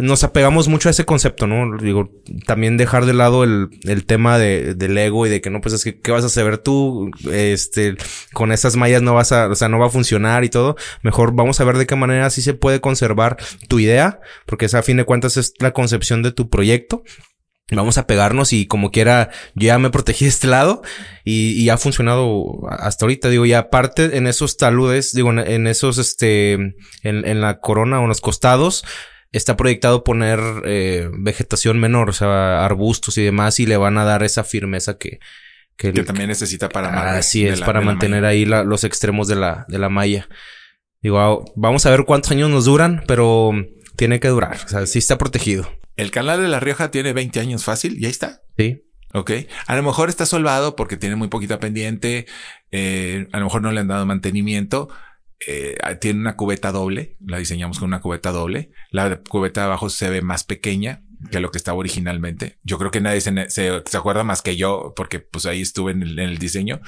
nos 0.03 0.25
apegamos 0.25 0.67
mucho 0.67 0.89
a 0.89 0.91
ese 0.91 1.05
concepto, 1.05 1.47
¿no? 1.47 1.79
Digo, 1.79 2.11
también 2.45 2.77
dejar 2.77 3.07
de 3.07 3.15
lado 3.15 3.45
el, 3.45 3.69
el 3.85 4.05
tema 4.05 4.37
de, 4.37 4.75
del 4.75 4.99
ego 4.99 5.27
y 5.27 5.31
de 5.31 5.41
que 5.41 5.49
no, 5.49 5.61
pues 5.61 5.75
es 5.75 5.85
que, 5.85 6.01
¿qué 6.01 6.11
vas 6.11 6.25
a 6.25 6.29
saber 6.29 6.59
tú? 6.59 7.11
Este, 7.31 7.95
con 8.33 8.51
esas 8.51 8.75
mallas 8.75 9.01
no 9.01 9.15
vas 9.15 9.31
a, 9.31 9.49
o 9.49 9.55
sea, 9.55 9.69
no 9.69 9.79
va 9.79 9.87
a 9.87 9.91
funcionar 9.91 10.43
y 10.43 10.49
todo. 10.49 10.75
Mejor 11.03 11.35
vamos 11.35 11.61
a 11.61 11.65
ver 11.65 11.79
de 11.79 11.87
qué 11.87 11.95
manera 11.95 12.31
sí 12.31 12.43
se 12.43 12.53
puede 12.55 12.81
conservar 12.81 13.37
tu 13.69 13.79
idea, 13.79 14.19
porque 14.45 14.65
esa 14.67 14.81
a 14.81 14.83
fin 14.83 14.97
de 14.97 15.05
cuentas 15.05 15.37
es 15.37 15.55
la 15.61 15.71
concepción 15.71 16.23
de 16.25 16.33
tu 16.33 16.51
proyecto. 16.51 17.05
Vamos 17.71 17.97
a 17.97 18.09
pegarnos 18.09 18.53
y 18.53 18.67
como 18.67 18.91
quiera, 18.91 19.31
yo 19.55 19.69
ya 19.69 19.79
me 19.79 19.91
protegí 19.91 20.25
de 20.25 20.31
este 20.31 20.49
lado 20.49 20.83
y, 21.25 21.53
y 21.53 21.71
ha 21.71 21.79
funcionado 21.79 22.45
hasta 22.69 23.05
ahorita. 23.05 23.29
Digo, 23.29 23.47
y 23.47 23.53
aparte 23.53 24.17
en 24.17 24.27
esos 24.27 24.57
taludes, 24.57 25.13
digo, 25.13 25.31
en, 25.31 25.39
en 25.39 25.67
esos, 25.69 25.99
este, 25.99 26.53
en, 26.53 26.75
en 27.03 27.41
la 27.41 27.61
corona 27.61 28.01
o 28.01 28.03
en 28.03 28.09
los 28.09 28.21
costados, 28.21 28.85
está 29.33 29.57
proyectado 29.57 30.05
poner 30.05 30.39
eh, 30.65 31.09
vegetación 31.13 31.81
menor, 31.81 32.11
o 32.11 32.13
sea, 32.13 32.65
arbustos 32.65 33.17
y 33.19 33.23
demás, 33.23 33.59
y 33.61 33.67
le 33.67 33.77
van 33.77 33.99
a 33.99 34.05
dar 34.05 34.23
esa 34.23 34.45
firmeza 34.45 34.99
que, 34.99 35.19
que, 35.77 35.93
Que 35.93 36.03
también 36.05 36.29
necesita 36.29 36.69
para 36.69 36.89
amarre 36.89 37.19
Así 37.19 37.47
es, 37.47 37.61
la- 37.61 37.67
para 37.67 37.81
la 37.81 37.87
mantener 37.87 38.25
ahí 38.25 38.45
la- 38.45 38.63
los 38.65 38.85
extremos 38.85 39.27
de 39.29 39.37
la, 39.37 39.65
de 39.69 39.79
la 39.79 39.89
malla. 39.89 40.29
Digo, 41.01 41.19
ah, 41.19 41.39
vamos 41.57 41.85
a 41.87 41.91
ver 41.91 42.05
cuántos 42.05 42.31
años 42.31 42.49
nos 42.51 42.67
duran, 42.67 43.03
pero 43.09 43.51
tiene 43.97 44.21
que 44.21 44.29
durar. 44.29 44.57
O 44.65 44.69
sea, 44.69 44.87
sí 44.87 44.99
está 45.01 45.19
protegido. 45.19 45.69
El 45.97 46.11
canal 46.11 46.41
de 46.41 46.49
La 46.49 46.61
Rioja 46.61 46.91
tiene 46.91 47.13
20 47.13 47.41
años 47.41 47.65
fácil 47.65 47.99
y 47.99 48.05
ahí 48.05 48.11
está. 48.11 48.43
Sí. 48.57 48.85
Ok. 49.15 49.31
A 49.67 49.77
lo 49.77 49.83
mejor 49.83 50.09
está 50.09 50.25
solvado 50.27 50.77
porque 50.77 50.97
tiene 50.97 51.17
muy 51.17 51.29
poquita 51.29 51.59
pendiente. 51.59 52.27
Eh, 52.71 53.27
a 53.33 53.39
lo 53.39 53.45
mejor 53.47 53.63
no 53.63 53.73
le 53.73 53.81
han 53.81 53.89
dado 53.89 54.07
mantenimiento. 54.07 54.89
Eh, 55.47 55.77
tiene 56.01 56.21
una 56.21 56.37
cubeta 56.37 56.73
doble, 56.73 57.17
la 57.21 57.39
diseñamos 57.39 57.79
con 57.79 57.89
una 57.89 58.01
cubeta 58.01 58.31
doble. 58.31 58.71
La 58.91 59.21
cubeta 59.23 59.63
de 59.63 59.67
abajo 59.67 59.91
se 59.91 60.11
ve 60.11 60.23
más 60.23 60.45
pequeña 60.45 61.05
que 61.31 61.41
lo 61.41 61.51
que 61.51 61.59
estaba 61.59 61.79
originalmente. 61.79 62.59
Yo 62.63 62.79
creo 62.79 62.91
que 62.91 63.01
nadie 63.01 63.21
se, 63.21 63.51
se, 63.51 63.97
acuerda 63.97 64.25
más 64.25 64.43
que 64.43 64.57
yo, 64.57 64.93
porque 64.97 65.21
pues 65.21 65.47
ahí 65.47 65.61
estuve 65.61 65.93
en 65.93 66.03
el, 66.03 66.19
en 66.19 66.31
el 66.31 66.39
diseño, 66.39 66.81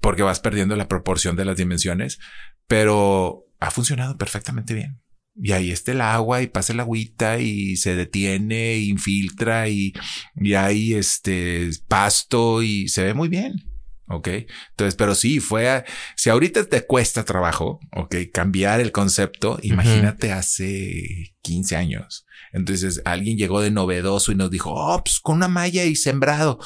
porque 0.00 0.22
vas 0.22 0.40
perdiendo 0.40 0.76
la 0.76 0.88
proporción 0.88 1.36
de 1.36 1.44
las 1.44 1.56
dimensiones, 1.56 2.18
pero 2.66 3.44
ha 3.60 3.70
funcionado 3.70 4.16
perfectamente 4.16 4.74
bien. 4.74 5.00
Y 5.34 5.52
ahí 5.52 5.70
está 5.70 5.92
el 5.92 6.00
agua 6.00 6.40
y 6.40 6.46
pasa 6.46 6.72
el 6.72 6.80
agüita 6.80 7.38
y 7.38 7.76
se 7.76 7.94
detiene, 7.94 8.78
infiltra 8.78 9.68
y, 9.68 9.92
y 10.34 10.54
hay 10.54 10.94
este 10.94 11.70
pasto 11.88 12.62
y 12.62 12.88
se 12.88 13.04
ve 13.04 13.14
muy 13.14 13.28
bien. 13.28 13.75
Ok. 14.08 14.28
Entonces, 14.70 14.94
pero 14.96 15.14
sí, 15.14 15.40
fue, 15.40 15.68
a- 15.68 15.84
si 16.16 16.30
ahorita 16.30 16.64
te 16.64 16.86
cuesta 16.86 17.24
trabajo, 17.24 17.80
ok, 17.92 18.14
cambiar 18.32 18.80
el 18.80 18.92
concepto, 18.92 19.58
imagínate 19.62 20.32
hace 20.32 21.34
15 21.42 21.74
años. 21.76 22.24
Entonces, 22.52 23.02
alguien 23.04 23.36
llegó 23.36 23.60
de 23.60 23.70
novedoso 23.70 24.30
y 24.32 24.36
nos 24.36 24.50
dijo, 24.50 24.72
oh, 24.74 25.02
pues 25.02 25.18
con 25.20 25.36
una 25.36 25.48
malla 25.48 25.84
y 25.84 25.96
sembrado. 25.96 26.58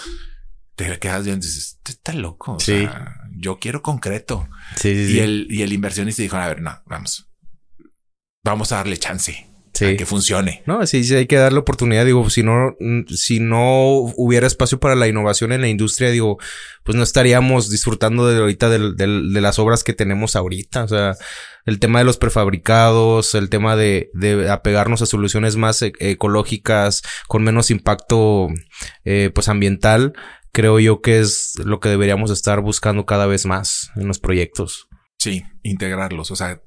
Te 0.76 0.98
quedas 0.98 1.24
viendo 1.24 1.44
y 1.44 1.48
dices, 1.48 1.74
"Este 1.78 1.92
está 1.92 2.12
loco. 2.12 2.52
O 2.54 2.60
Sí. 2.60 2.72
sea, 2.72 3.16
yo 3.36 3.58
quiero 3.58 3.82
concreto. 3.82 4.48
Sí, 4.76 5.06
sí, 5.06 5.14
Y 5.16 5.18
el, 5.20 5.46
y 5.50 5.62
el 5.62 5.72
inversionista 5.72 6.22
dijo, 6.22 6.36
a 6.36 6.46
ver, 6.48 6.60
no, 6.60 6.78
vamos, 6.86 7.30
vamos 8.44 8.72
a 8.72 8.76
darle 8.76 8.96
chance 8.96 9.46
Sí. 9.72 9.84
a 9.86 9.96
que 9.96 10.04
funcione. 10.06 10.62
No, 10.66 10.86
sí, 10.86 11.04
sí 11.04 11.14
hay 11.14 11.26
que 11.26 11.36
darle 11.36 11.58
oportunidad. 11.60 12.04
Digo, 12.04 12.28
si 12.30 12.42
no, 12.42 12.76
si 13.08 13.40
no 13.40 13.90
hubiera 14.16 14.46
espacio 14.46 14.78
para 14.80 14.94
la 14.94 15.08
innovación 15.08 15.52
en 15.52 15.60
la 15.60 15.68
industria, 15.68 16.10
digo, 16.10 16.38
pues 16.84 16.96
no 16.96 17.02
estaríamos 17.02 17.70
disfrutando 17.70 18.26
de 18.26 18.38
ahorita 18.40 18.68
del- 18.68 18.96
de 18.96 19.40
las 19.40 19.58
obras 19.58 19.84
que 19.84 19.92
tenemos 19.92 20.36
ahorita. 20.36 20.84
O 20.84 20.88
sea, 20.88 21.14
el 21.66 21.78
tema 21.78 21.98
de 22.00 22.04
los 22.04 22.16
prefabricados, 22.18 23.34
el 23.34 23.48
tema 23.48 23.76
de, 23.76 24.10
de 24.14 24.50
apegarnos 24.50 25.02
a 25.02 25.06
soluciones 25.06 25.56
más 25.56 25.80
e- 25.82 25.92
ecológicas, 25.98 27.02
con 27.28 27.42
menos 27.42 27.70
impacto, 27.70 28.48
eh, 29.04 29.30
pues 29.34 29.48
ambiental, 29.48 30.12
creo 30.52 30.78
yo 30.80 31.00
que 31.00 31.20
es 31.20 31.54
lo 31.64 31.80
que 31.80 31.88
deberíamos 31.88 32.30
estar 32.30 32.60
buscando 32.60 33.06
cada 33.06 33.26
vez 33.26 33.46
más 33.46 33.90
en 33.96 34.08
los 34.08 34.18
proyectos. 34.18 34.88
Sí, 35.18 35.42
integrarlos, 35.62 36.30
o 36.30 36.36
sea, 36.36 36.60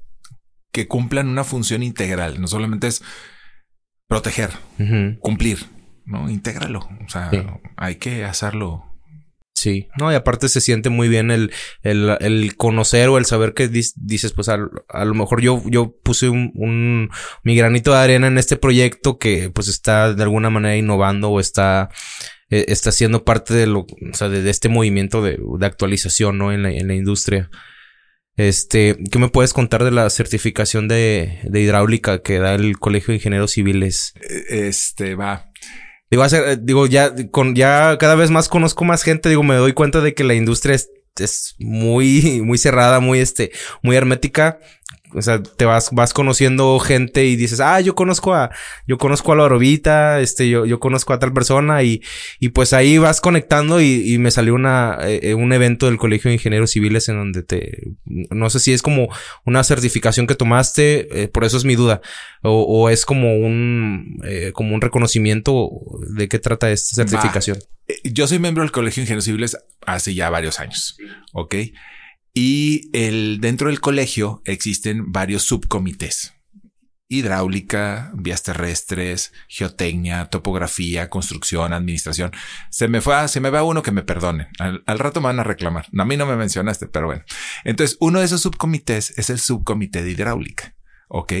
que 0.74 0.88
cumplan 0.88 1.28
una 1.28 1.44
función 1.44 1.84
integral. 1.84 2.40
No 2.40 2.48
solamente 2.48 2.88
es 2.88 3.00
proteger, 4.08 4.50
cumplir, 5.20 5.58
no, 6.04 6.28
intégralo. 6.28 6.80
O 6.80 7.08
sea, 7.08 7.30
Sí. 7.30 7.38
hay 7.76 7.94
que 7.96 8.24
hacerlo. 8.24 8.84
Sí, 9.56 9.86
no, 9.96 10.10
y 10.10 10.16
aparte 10.16 10.48
se 10.48 10.60
siente 10.60 10.90
muy 10.90 11.08
bien 11.08 11.30
el, 11.30 11.52
el, 11.82 12.16
el 12.20 12.56
conocer 12.56 13.08
o 13.08 13.18
el 13.18 13.24
saber 13.24 13.54
que 13.54 13.68
dices, 13.68 14.32
pues 14.32 14.48
a, 14.48 14.58
a 14.88 15.04
lo 15.04 15.14
mejor 15.14 15.40
yo, 15.40 15.62
yo 15.66 15.94
puse 16.02 16.28
un, 16.28 16.50
un, 16.56 17.08
mi 17.44 17.54
granito 17.54 17.92
de 17.92 17.98
arena 17.98 18.26
en 18.26 18.36
este 18.36 18.56
proyecto 18.56 19.16
que 19.16 19.50
pues 19.50 19.68
está 19.68 20.12
de 20.12 20.22
alguna 20.24 20.50
manera 20.50 20.76
innovando 20.76 21.30
o 21.30 21.38
está, 21.38 21.88
eh, 22.50 22.64
está 22.66 22.90
siendo 22.90 23.24
parte 23.24 23.54
de 23.54 23.68
lo, 23.68 23.80
o 23.82 23.86
sea, 24.14 24.28
de, 24.28 24.42
de 24.42 24.50
este 24.50 24.68
movimiento 24.68 25.22
de, 25.22 25.38
de 25.58 25.66
actualización, 25.66 26.36
¿no? 26.36 26.52
En 26.52 26.64
la, 26.64 26.70
en 26.72 26.88
la 26.88 26.94
industria. 26.94 27.48
Este, 28.36 28.96
¿qué 29.10 29.18
me 29.18 29.28
puedes 29.28 29.52
contar 29.52 29.84
de 29.84 29.90
la 29.92 30.10
certificación 30.10 30.88
de, 30.88 31.38
de 31.44 31.60
hidráulica 31.60 32.20
que 32.22 32.38
da 32.38 32.54
el 32.54 32.78
Colegio 32.78 33.12
de 33.12 33.16
Ingenieros 33.16 33.52
Civiles? 33.52 34.12
Eh, 34.28 34.66
Este 34.68 35.14
va. 35.14 35.50
Digo, 36.10 36.22
hace- 36.24 36.52
eh, 36.52 36.56
digo, 36.60 36.86
ya 36.86 37.12
con 37.30 37.54
ya 37.54 37.96
cada 37.98 38.14
vez 38.16 38.30
más 38.30 38.48
conozco 38.48 38.84
más 38.84 39.02
gente, 39.02 39.28
digo, 39.28 39.42
me 39.42 39.54
doy 39.54 39.72
cuenta 39.72 40.00
de 40.00 40.14
que 40.14 40.24
la 40.24 40.34
industria 40.34 40.74
es, 40.74 40.90
es 41.18 41.54
muy, 41.58 42.40
muy 42.44 42.58
cerrada, 42.58 43.00
muy 43.00 43.20
este, 43.20 43.52
muy 43.82 43.96
hermética. 43.96 44.58
O 45.14 45.22
sea, 45.22 45.42
te 45.42 45.64
vas, 45.64 45.90
vas 45.92 46.12
conociendo 46.12 46.78
gente 46.80 47.24
y 47.24 47.36
dices, 47.36 47.60
ah, 47.60 47.80
yo 47.80 47.94
conozco 47.94 48.34
a, 48.34 48.50
yo 48.86 48.98
conozco 48.98 49.32
a 49.32 49.36
la 49.36 49.44
Orovita, 49.44 50.20
este, 50.20 50.48
yo, 50.48 50.66
yo 50.66 50.80
conozco 50.80 51.12
a 51.12 51.18
tal 51.18 51.32
persona 51.32 51.82
y, 51.82 52.02
y 52.40 52.48
pues 52.48 52.72
ahí 52.72 52.98
vas 52.98 53.20
conectando 53.20 53.80
y, 53.80 54.12
y 54.12 54.18
me 54.18 54.30
salió 54.30 54.54
una, 54.54 54.98
eh, 55.02 55.34
un 55.34 55.52
evento 55.52 55.86
del 55.86 55.98
Colegio 55.98 56.28
de 56.28 56.34
Ingenieros 56.34 56.72
Civiles 56.72 57.08
en 57.08 57.16
donde 57.16 57.42
te, 57.42 57.92
no 58.04 58.50
sé 58.50 58.58
si 58.60 58.72
es 58.72 58.82
como 58.82 59.08
una 59.44 59.62
certificación 59.62 60.26
que 60.26 60.34
tomaste, 60.34 61.22
eh, 61.22 61.28
por 61.28 61.44
eso 61.44 61.56
es 61.56 61.64
mi 61.64 61.76
duda, 61.76 62.00
o, 62.42 62.62
o 62.62 62.90
es 62.90 63.06
como 63.06 63.36
un, 63.36 64.20
eh, 64.24 64.50
como 64.52 64.74
un 64.74 64.80
reconocimiento 64.80 65.70
de 66.16 66.28
qué 66.28 66.38
trata 66.38 66.70
esta 66.70 66.96
certificación. 66.96 67.58
Yo 68.02 68.26
soy 68.26 68.38
miembro 68.38 68.62
del 68.62 68.72
Colegio 68.72 69.00
de 69.00 69.04
Ingenieros 69.04 69.24
Civiles 69.24 69.56
hace 69.86 70.14
ya 70.14 70.30
varios 70.30 70.58
años. 70.58 70.96
Ok. 71.32 71.54
Y 72.34 72.90
el, 72.92 73.38
dentro 73.40 73.68
del 73.68 73.80
colegio 73.80 74.42
existen 74.44 75.12
varios 75.12 75.44
subcomités. 75.44 76.32
Hidráulica, 77.08 78.10
vías 78.16 78.42
terrestres, 78.42 79.32
geotecnia, 79.48 80.24
topografía, 80.26 81.10
construcción, 81.10 81.72
administración. 81.72 82.32
Se 82.70 82.88
me 82.88 83.00
fue, 83.00 83.14
a- 83.14 83.28
se 83.28 83.40
me 83.40 83.50
va 83.50 83.62
uno 83.62 83.82
que 83.82 83.92
me 83.92 84.02
perdonen. 84.02 84.48
Al, 84.58 84.82
al 84.86 84.98
rato 84.98 85.20
me 85.20 85.26
van 85.26 85.38
a 85.38 85.44
reclamar. 85.44 85.86
A 85.96 86.04
mí 86.04 86.16
no 86.16 86.26
me 86.26 86.34
mencionaste, 86.34 86.88
pero 86.88 87.06
bueno. 87.06 87.22
Entonces, 87.62 87.96
uno 88.00 88.18
de 88.18 88.24
esos 88.24 88.40
subcomités 88.42 89.16
es 89.16 89.30
el 89.30 89.38
subcomité 89.38 90.02
de 90.02 90.10
hidráulica. 90.10 90.74
Ok. 91.08 91.34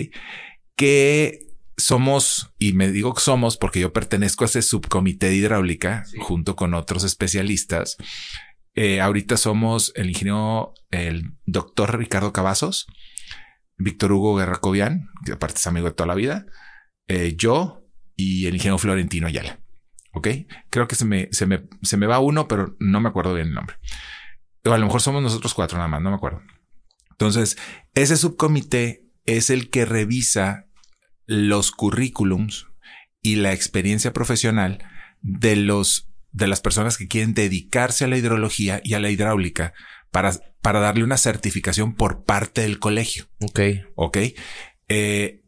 Que 0.76 1.40
somos, 1.76 2.52
y 2.58 2.74
me 2.74 2.92
digo 2.92 3.14
que 3.14 3.22
somos 3.22 3.56
porque 3.56 3.80
yo 3.80 3.92
pertenezco 3.92 4.44
a 4.44 4.46
ese 4.46 4.62
subcomité 4.62 5.26
de 5.28 5.36
hidráulica 5.36 6.04
junto 6.20 6.54
con 6.54 6.74
otros 6.74 7.02
especialistas. 7.02 7.96
Eh, 8.74 9.00
ahorita 9.00 9.36
somos 9.36 9.92
el 9.94 10.08
ingeniero, 10.08 10.74
el 10.90 11.36
doctor 11.46 11.96
Ricardo 11.98 12.32
Cavazos, 12.32 12.86
Víctor 13.76 14.12
Hugo 14.12 14.36
Guerracovian, 14.36 15.08
que 15.24 15.32
aparte 15.32 15.58
es 15.58 15.66
amigo 15.66 15.86
de 15.86 15.94
toda 15.94 16.08
la 16.08 16.14
vida, 16.14 16.46
eh, 17.06 17.34
yo 17.36 17.84
y 18.16 18.46
el 18.46 18.54
ingeniero 18.54 18.78
Florentino 18.78 19.26
Ayala. 19.26 19.60
Ok, 20.12 20.28
creo 20.70 20.86
que 20.86 20.94
se 20.94 21.04
me, 21.04 21.28
se 21.32 21.46
me, 21.46 21.66
se 21.82 21.96
me 21.96 22.06
va 22.06 22.20
uno, 22.20 22.46
pero 22.46 22.76
no 22.78 23.00
me 23.00 23.08
acuerdo 23.08 23.34
bien 23.34 23.48
el 23.48 23.54
nombre. 23.54 23.76
O 24.64 24.72
a 24.72 24.78
lo 24.78 24.86
mejor 24.86 25.00
somos 25.00 25.22
nosotros 25.22 25.54
cuatro 25.54 25.76
nada 25.76 25.88
más, 25.88 26.02
no 26.02 26.10
me 26.10 26.16
acuerdo. 26.16 26.40
Entonces, 27.10 27.56
ese 27.94 28.16
subcomité 28.16 29.04
es 29.26 29.50
el 29.50 29.70
que 29.70 29.84
revisa 29.84 30.66
los 31.26 31.70
currículums 31.70 32.66
y 33.22 33.36
la 33.36 33.52
experiencia 33.52 34.12
profesional 34.12 34.84
de 35.20 35.56
los 35.56 36.13
de 36.34 36.48
las 36.48 36.60
personas 36.60 36.98
que 36.98 37.08
quieren 37.08 37.32
dedicarse 37.32 38.04
a 38.04 38.08
la 38.08 38.18
hidrología 38.18 38.80
y 38.84 38.94
a 38.94 39.00
la 39.00 39.08
hidráulica 39.08 39.72
para, 40.10 40.32
para 40.60 40.80
darle 40.80 41.04
una 41.04 41.16
certificación 41.16 41.94
por 41.94 42.24
parte 42.24 42.60
del 42.60 42.78
colegio. 42.78 43.28
Ok. 43.40 43.60
Ok. 43.94 44.18
Eh, 44.88 45.40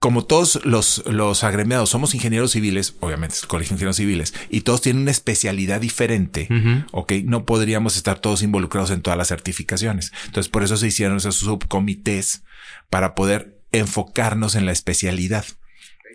como 0.00 0.26
todos 0.26 0.60
los, 0.64 1.02
los 1.06 1.44
agremiados 1.44 1.88
somos 1.88 2.14
ingenieros 2.14 2.52
civiles, 2.52 2.96
obviamente 3.00 3.36
es 3.36 3.42
el 3.42 3.48
colegio 3.48 3.70
de 3.70 3.74
ingenieros 3.76 3.96
civiles, 3.96 4.34
y 4.50 4.62
todos 4.62 4.82
tienen 4.82 5.02
una 5.02 5.10
especialidad 5.10 5.80
diferente. 5.80 6.48
Ujú. 6.50 6.84
Ok, 6.92 7.12
no 7.24 7.46
podríamos 7.46 7.96
estar 7.96 8.18
todos 8.18 8.42
involucrados 8.42 8.90
en 8.90 9.00
todas 9.00 9.16
las 9.16 9.28
certificaciones. 9.28 10.12
Entonces, 10.26 10.50
por 10.50 10.62
eso 10.62 10.76
se 10.76 10.88
hicieron 10.88 11.16
esos 11.16 11.36
subcomités 11.36 12.42
para 12.90 13.14
poder 13.14 13.62
enfocarnos 13.72 14.56
en 14.56 14.66
la 14.66 14.72
especialidad. 14.72 15.46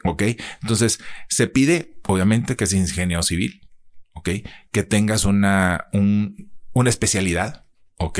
Ok, 0.03 0.23
entonces 0.61 0.99
se 1.27 1.47
pide, 1.47 1.98
obviamente, 2.11 2.55
que 2.55 2.65
seas 2.67 2.89
ingeniero 2.89 3.23
civil. 3.23 3.61
Ok, 4.13 4.29
que 4.71 4.83
tengas 4.83 5.23
una, 5.25 5.85
un- 5.93 6.51
una 6.73 6.89
especialidad. 6.89 7.65
Ok, 7.97 8.19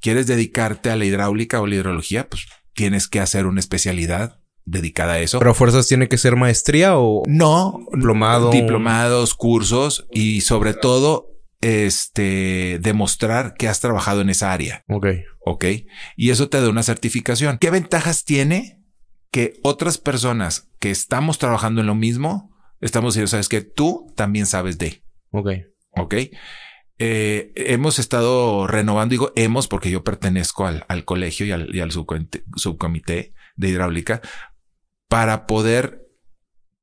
quieres 0.00 0.26
dedicarte 0.26 0.90
a 0.90 0.96
la 0.96 1.04
hidráulica 1.04 1.60
o 1.60 1.66
la 1.66 1.74
hidrología, 1.74 2.28
pues 2.28 2.46
tienes 2.72 3.08
que 3.08 3.20
hacer 3.20 3.46
una 3.46 3.60
especialidad 3.60 4.40
dedicada 4.64 5.14
a 5.14 5.18
eso. 5.20 5.38
Pero 5.38 5.50
a 5.50 5.54
fuerzas 5.54 5.86
tiene 5.86 6.08
que 6.08 6.16
ser 6.18 6.36
maestría 6.36 6.96
o 6.98 7.22
No, 7.26 7.78
Diplomado. 7.92 8.50
diplomados, 8.50 9.34
cursos 9.34 10.06
y 10.12 10.40
sobre 10.42 10.72
todo 10.74 11.28
este 11.60 12.78
demostrar 12.80 13.54
que 13.54 13.68
has 13.68 13.80
trabajado 13.80 14.20
en 14.20 14.30
esa 14.30 14.52
área. 14.52 14.84
Ok. 14.88 15.06
Ok. 15.44 15.64
Y 16.16 16.30
eso 16.30 16.48
te 16.48 16.60
da 16.60 16.68
una 16.68 16.82
certificación. 16.82 17.58
¿Qué 17.58 17.70
ventajas 17.70 18.24
tiene 18.24 18.82
que 19.30 19.54
otras 19.62 19.98
personas 19.98 20.70
que 20.78 20.90
estamos 20.90 21.38
trabajando 21.38 21.80
en 21.80 21.86
lo 21.86 21.94
mismo 21.94 22.53
estamos 22.84 23.14
diciendo, 23.14 23.28
sabes 23.28 23.48
que 23.48 23.62
tú 23.62 24.12
también 24.14 24.46
sabes 24.46 24.78
de. 24.78 25.02
Ok. 25.30 25.50
Ok. 25.96 26.14
Eh, 26.98 27.52
hemos 27.56 27.98
estado 27.98 28.68
renovando, 28.68 29.10
digo 29.10 29.32
hemos 29.34 29.66
porque 29.66 29.90
yo 29.90 30.04
pertenezco 30.04 30.66
al, 30.66 30.84
al 30.88 31.04
colegio 31.04 31.44
y 31.44 31.50
al, 31.50 31.74
y 31.74 31.80
al 31.80 31.90
subcomité, 31.90 32.44
subcomité 32.54 33.34
de 33.56 33.68
hidráulica 33.68 34.20
para 35.08 35.46
poder 35.46 36.06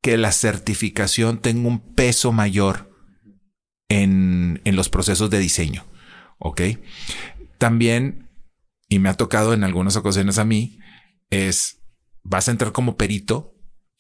que 0.02 0.18
la 0.18 0.32
certificación 0.34 1.40
tenga 1.40 1.68
un 1.68 1.94
peso 1.94 2.34
mayor 2.34 2.92
en, 3.88 4.62
en 4.66 4.76
los 4.76 4.90
procesos 4.90 5.30
de 5.30 5.40
diseño. 5.40 5.86
Ok. 6.40 6.62
También, 7.58 8.30
y 8.90 9.00
me 9.00 9.10
ha 9.10 9.14
tocado 9.14 9.54
en 9.54 9.64
algunas 9.64 9.96
ocasiones 9.96 10.40
a 10.40 10.46
mí, 10.46 10.80
es 11.30 11.82
vas 12.24 12.48
a 12.48 12.52
entrar 12.52 12.72
como 12.72 12.98
perito 12.98 13.56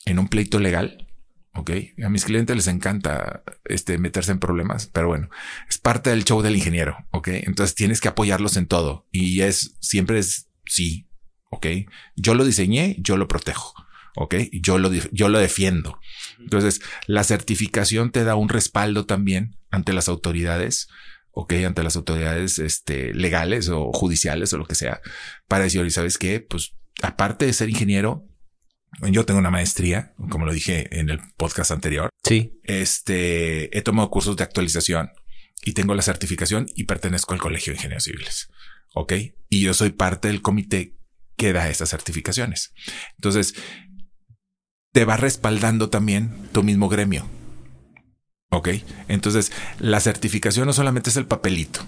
en 0.05 0.19
un 0.19 0.27
pleito 0.27 0.59
legal. 0.59 1.07
Ok, 1.53 1.71
a 2.03 2.09
mis 2.09 2.23
clientes 2.23 2.55
les 2.55 2.67
encanta 2.67 3.43
este 3.65 3.97
meterse 3.97 4.31
en 4.31 4.39
problemas, 4.39 4.87
pero 4.87 5.07
bueno, 5.07 5.29
es 5.69 5.77
parte 5.77 6.09
del 6.09 6.23
show 6.23 6.41
del 6.41 6.55
ingeniero. 6.55 6.95
Ok, 7.11 7.27
entonces 7.29 7.75
tienes 7.75 7.99
que 7.99 8.07
apoyarlos 8.07 8.55
en 8.55 8.67
todo 8.67 9.07
y 9.11 9.41
es 9.41 9.75
siempre 9.81 10.19
es 10.19 10.49
sí. 10.65 11.07
Ok, 11.49 11.67
yo 12.15 12.33
lo 12.33 12.45
diseñé, 12.45 12.95
yo 12.99 13.17
lo 13.17 13.27
protejo. 13.27 13.73
Ok, 14.15 14.35
yo 14.53 14.77
lo, 14.77 14.91
yo 14.93 15.29
lo 15.29 15.39
defiendo. 15.39 15.99
Entonces, 16.39 16.81
la 17.07 17.23
certificación 17.23 18.11
te 18.11 18.23
da 18.23 18.35
un 18.35 18.49
respaldo 18.49 19.05
también 19.05 19.57
ante 19.69 19.93
las 19.93 20.07
autoridades 20.09 20.87
ok, 21.31 21.53
ante 21.65 21.83
las 21.83 21.95
autoridades 21.95 22.59
este, 22.59 23.13
legales 23.13 23.69
o 23.69 23.91
judiciales 23.91 24.53
o 24.53 24.57
lo 24.57 24.65
que 24.65 24.75
sea, 24.75 25.01
para 25.47 25.63
decir, 25.63 25.85
¿y 25.85 25.91
sabes 25.91 26.17
qué? 26.17 26.39
Pues 26.41 26.75
aparte 27.01 27.45
de 27.45 27.53
ser 27.53 27.69
ingeniero, 27.69 28.27
yo 29.09 29.25
tengo 29.25 29.39
una 29.39 29.49
maestría, 29.49 30.13
como 30.29 30.45
lo 30.45 30.53
dije 30.53 30.99
en 30.99 31.09
el 31.09 31.19
podcast 31.37 31.71
anterior. 31.71 32.09
Sí. 32.23 32.59
Este, 32.63 33.75
he 33.77 33.81
tomado 33.81 34.09
cursos 34.09 34.35
de 34.35 34.43
actualización 34.43 35.11
y 35.63 35.73
tengo 35.73 35.95
la 35.95 36.01
certificación 36.01 36.67
y 36.75 36.85
pertenezco 36.85 37.33
al 37.33 37.39
Colegio 37.39 37.71
de 37.71 37.77
Ingenieros 37.77 38.03
Civiles. 38.03 38.49
Ok. 38.93 39.13
Y 39.49 39.61
yo 39.61 39.73
soy 39.73 39.91
parte 39.91 40.27
del 40.27 40.41
comité 40.41 40.97
que 41.37 41.53
da 41.53 41.69
esas 41.69 41.89
certificaciones. 41.89 42.73
Entonces, 43.17 43.55
te 44.91 45.05
va 45.05 45.17
respaldando 45.17 45.89
también 45.89 46.49
tu 46.51 46.63
mismo 46.63 46.89
gremio. 46.89 47.27
Ok. 48.49 48.69
Entonces, 49.07 49.51
la 49.79 49.99
certificación 49.99 50.67
no 50.67 50.73
solamente 50.73 51.09
es 51.09 51.17
el 51.17 51.25
papelito, 51.25 51.81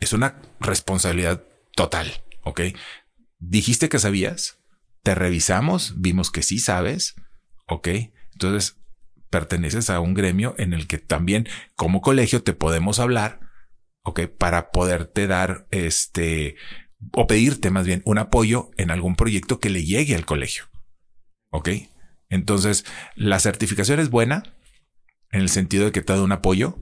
es 0.00 0.12
una 0.12 0.40
responsabilidad 0.58 1.44
total. 1.76 2.22
Ok. 2.42 2.60
Dijiste 3.38 3.88
que 3.88 3.98
sabías, 3.98 4.59
te 5.02 5.14
revisamos, 5.14 5.94
vimos 5.98 6.30
que 6.30 6.42
sí 6.42 6.58
sabes. 6.58 7.14
Ok. 7.66 7.88
Entonces, 8.32 8.78
perteneces 9.30 9.90
a 9.90 10.00
un 10.00 10.14
gremio 10.14 10.54
en 10.58 10.72
el 10.72 10.86
que 10.86 10.98
también 10.98 11.48
como 11.76 12.00
colegio 12.00 12.42
te 12.42 12.52
podemos 12.52 12.98
hablar. 12.98 13.40
Ok. 14.02 14.22
Para 14.38 14.70
poderte 14.70 15.26
dar 15.26 15.66
este 15.70 16.56
o 17.12 17.26
pedirte 17.26 17.70
más 17.70 17.86
bien 17.86 18.02
un 18.04 18.18
apoyo 18.18 18.70
en 18.76 18.90
algún 18.90 19.16
proyecto 19.16 19.58
que 19.58 19.70
le 19.70 19.84
llegue 19.84 20.14
al 20.14 20.26
colegio. 20.26 20.64
Ok. 21.50 21.70
Entonces, 22.28 22.84
la 23.16 23.40
certificación 23.40 24.00
es 24.00 24.10
buena 24.10 24.42
en 25.32 25.40
el 25.40 25.48
sentido 25.48 25.86
de 25.86 25.92
que 25.92 26.02
te 26.02 26.12
da 26.12 26.22
un 26.22 26.32
apoyo, 26.32 26.78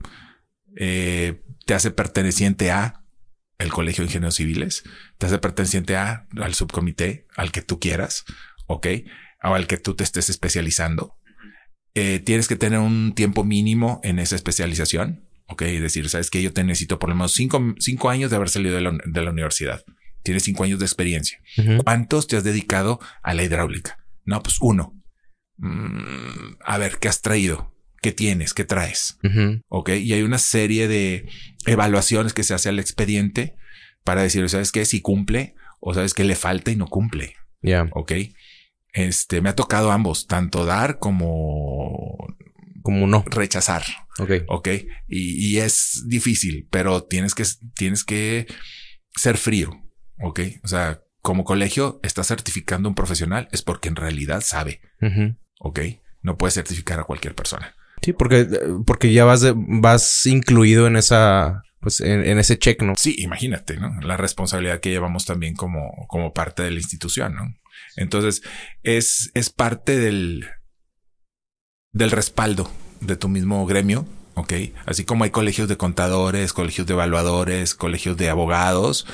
eh, 0.75 1.43
te 1.65 1.73
hace 1.73 1.91
perteneciente 1.91 2.71
a 2.71 3.03
el 3.59 3.71
Colegio 3.71 4.03
de 4.03 4.07
Ingenieros 4.07 4.35
Civiles, 4.35 4.83
te 5.17 5.27
hace 5.27 5.37
perteneciente 5.37 5.95
a 5.95 6.27
al 6.37 6.55
subcomité, 6.55 7.27
al 7.35 7.51
que 7.51 7.61
tú 7.61 7.79
quieras, 7.79 8.25
ok, 8.67 8.87
o 9.43 9.53
al 9.53 9.67
que 9.67 9.77
tú 9.77 9.95
te 9.95 10.03
estés 10.03 10.29
especializando. 10.29 11.15
Eh, 11.93 12.19
tienes 12.19 12.47
que 12.47 12.55
tener 12.55 12.79
un 12.79 13.13
tiempo 13.13 13.43
mínimo 13.43 13.99
en 14.03 14.19
esa 14.19 14.35
especialización, 14.35 15.27
ok, 15.47 15.63
es 15.63 15.81
decir, 15.81 16.09
sabes 16.09 16.29
que 16.29 16.41
yo 16.41 16.53
te 16.53 16.63
necesito 16.63 16.99
por 16.99 17.09
lo 17.09 17.15
menos 17.15 17.33
cinco, 17.33 17.75
cinco 17.79 18.09
años 18.09 18.29
de 18.29 18.37
haber 18.37 18.49
salido 18.49 18.75
de 18.75 18.81
la, 18.81 18.97
de 19.05 19.21
la 19.21 19.31
universidad. 19.31 19.83
Tienes 20.23 20.43
cinco 20.43 20.63
años 20.63 20.79
de 20.79 20.85
experiencia. 20.85 21.39
¿Cuántos 21.83 22.27
te 22.27 22.37
has 22.37 22.43
dedicado 22.43 22.99
a 23.23 23.33
la 23.33 23.43
hidráulica? 23.43 23.97
No, 24.25 24.43
pues 24.43 24.57
uno. 24.59 24.93
Mm, 25.57 26.57
a 26.63 26.77
ver, 26.77 26.97
¿qué 26.99 27.07
has 27.07 27.21
traído? 27.21 27.73
¿Qué 28.01 28.11
tienes? 28.11 28.53
¿Qué 28.53 28.63
traes? 28.63 29.17
Ok. 29.67 29.89
Y 29.89 30.13
hay 30.13 30.21
una 30.21 30.37
serie 30.37 30.87
de 30.87 31.27
evaluaciones 31.65 32.33
que 32.33 32.43
se 32.43 32.53
hace 32.53 32.69
al 32.69 32.79
expediente 32.79 33.55
para 34.03 34.21
decir, 34.21 34.47
¿sabes 34.49 34.71
qué? 34.71 34.85
Si 34.85 35.01
cumple 35.01 35.55
o 35.79 35.93
sabes 35.93 36.13
que 36.13 36.23
le 36.23 36.35
falta 36.35 36.71
y 36.71 36.75
no 36.75 36.87
cumple. 36.87 37.35
Ya. 37.61 37.87
Ok. 37.91 38.13
Este 38.93 39.41
me 39.41 39.49
ha 39.49 39.55
tocado 39.55 39.91
ambos, 39.91 40.27
tanto 40.27 40.65
dar 40.65 40.99
como 40.99 42.17
como 42.81 43.07
no 43.07 43.23
rechazar. 43.27 43.83
Ok. 44.17 44.31
Ok. 44.47 44.67
Y, 45.07 45.47
y, 45.47 45.59
es 45.59 46.05
difícil, 46.07 46.67
pero 46.71 47.03
tienes 47.03 47.35
que, 47.35 47.43
tienes 47.75 48.03
que 48.03 48.47
ser 49.15 49.37
frío. 49.37 49.71
Ok. 50.21 50.39
O 50.63 50.67
sea, 50.67 51.01
como 51.21 51.43
colegio 51.43 51.99
estás 52.03 52.27
certificando 52.27 52.89
un 52.89 52.95
profesional 52.95 53.47
es 53.51 53.61
porque 53.61 53.89
en 53.89 53.95
realidad 53.95 54.41
sabe. 54.41 54.81
Ok. 55.59 55.79
No 56.21 56.37
puedes 56.37 56.55
certificar 56.55 56.99
a 56.99 57.03
cualquier 57.03 57.35
persona. 57.35 57.75
Sí, 58.01 58.13
porque, 58.13 58.47
porque 58.85 59.11
ya 59.11 59.25
vas, 59.25 59.43
vas 59.55 60.25
incluido 60.25 60.87
en 60.87 60.95
esa, 60.95 61.63
pues 61.79 62.01
en, 62.01 62.37
ese 62.39 62.57
check, 62.57 62.81
¿no? 62.81 62.93
Sí, 62.97 63.15
imagínate, 63.19 63.77
¿no? 63.77 63.99
La 64.01 64.17
responsabilidad 64.17 64.79
que 64.79 64.89
llevamos 64.89 65.25
también 65.25 65.55
como, 65.55 66.05
como 66.07 66.33
parte 66.33 66.63
de 66.63 66.71
la 66.71 66.79
institución, 66.79 67.35
¿no? 67.35 67.55
Entonces, 67.95 68.41
es, 68.83 69.31
es 69.33 69.49
parte 69.49 69.97
del, 69.97 70.45
del 71.91 72.11
respaldo 72.11 72.71
de 73.01 73.15
tu 73.15 73.29
mismo 73.29 73.65
gremio, 73.65 74.05
¿ok? 74.35 74.53
Así 74.85 75.05
como 75.05 75.23
hay 75.23 75.29
colegios 75.29 75.67
de 75.67 75.77
contadores, 75.77 76.53
colegios 76.53 76.87
de 76.87 76.93
evaluadores, 76.93 77.75
colegios 77.75 78.17
de 78.17 78.29
abogados, 78.29 79.05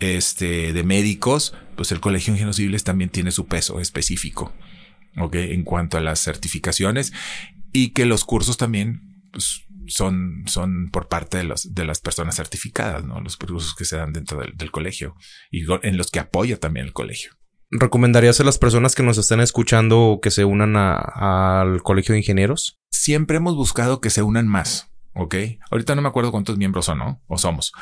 este, 0.00 0.72
de 0.72 0.84
médicos, 0.84 1.54
pues 1.76 1.92
el 1.92 2.00
Colegio 2.00 2.32
de 2.32 2.36
Ingenieros 2.36 2.56
Civiles 2.56 2.84
también 2.84 3.10
tiene 3.10 3.30
su 3.30 3.46
peso 3.46 3.80
específico, 3.80 4.52
¿ok? 5.18 5.34
En 5.34 5.64
cuanto 5.64 5.98
a 5.98 6.00
las 6.00 6.20
certificaciones 6.20 7.12
y 7.72 7.90
que 7.90 8.06
los 8.06 8.24
cursos 8.24 8.56
también 8.56 9.20
pues, 9.32 9.66
son, 9.86 10.44
son 10.46 10.90
por 10.90 11.08
parte 11.08 11.38
de, 11.38 11.44
los, 11.44 11.74
de 11.74 11.84
las 11.84 12.00
personas 12.00 12.36
certificadas, 12.36 13.04
¿no? 13.04 13.20
Los 13.20 13.36
cursos 13.36 13.74
que 13.74 13.84
se 13.84 13.96
dan 13.96 14.12
dentro 14.12 14.40
del, 14.40 14.70
colegio 14.70 15.14
y 15.50 15.64
en 15.82 15.96
los 15.96 16.10
que 16.10 16.18
apoya 16.20 16.58
también 16.58 16.86
el 16.86 16.92
colegio. 16.92 17.32
¿Recomendarías 17.70 18.40
a 18.40 18.44
las 18.44 18.58
personas 18.58 18.94
que 18.94 19.02
nos 19.02 19.18
están 19.18 19.40
escuchando 19.40 20.20
que 20.22 20.30
se 20.30 20.44
unan 20.44 20.76
al 20.76 21.82
colegio 21.82 22.12
de 22.12 22.20
ingenieros? 22.20 22.78
Siempre 22.90 23.38
hemos 23.38 23.56
buscado 23.56 24.00
que 24.00 24.10
se 24.10 24.22
unan 24.22 24.46
más. 24.46 24.92
Ok. 25.14 25.34
Ahorita 25.70 25.94
no 25.94 26.02
me 26.02 26.08
acuerdo 26.08 26.30
cuántos 26.30 26.58
miembros 26.58 26.86
son, 26.86 26.98
¿no? 26.98 27.22
O 27.26 27.38
somos, 27.38 27.72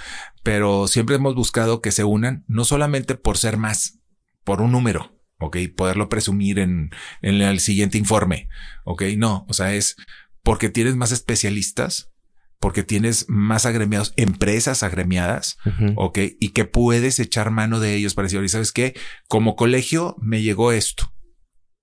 pero 0.42 0.86
siempre 0.86 1.16
hemos 1.16 1.34
buscado 1.34 1.80
que 1.80 1.90
se 1.90 2.04
unan 2.04 2.44
no 2.46 2.64
solamente 2.64 3.16
por 3.16 3.36
ser 3.36 3.56
más, 3.56 3.98
por 4.44 4.62
un 4.62 4.72
número, 4.72 5.14
ok, 5.38 5.56
poderlo 5.76 6.08
presumir 6.08 6.58
en, 6.58 6.90
en 7.22 7.42
el 7.42 7.60
siguiente 7.60 7.98
informe, 7.98 8.48
ok, 8.84 9.02
no, 9.16 9.46
o 9.48 9.52
sea, 9.52 9.74
es 9.74 9.96
porque 10.42 10.68
tienes 10.68 10.94
más 10.94 11.12
especialistas, 11.12 12.12
porque 12.60 12.82
tienes 12.82 13.26
más 13.28 13.66
agremiados, 13.66 14.14
empresas 14.16 14.82
agremiadas, 14.82 15.58
ok, 15.96 16.18
y 16.40 16.50
que 16.50 16.64
puedes 16.64 17.18
echar 17.18 17.50
mano 17.50 17.80
de 17.80 17.94
ellos 17.94 18.14
para 18.14 18.26
decir, 18.26 18.38
oye, 18.38 18.48
¿sabes 18.48 18.72
qué? 18.72 18.94
Como 19.28 19.56
colegio 19.56 20.16
me 20.20 20.42
llegó 20.42 20.72
esto. 20.72 21.12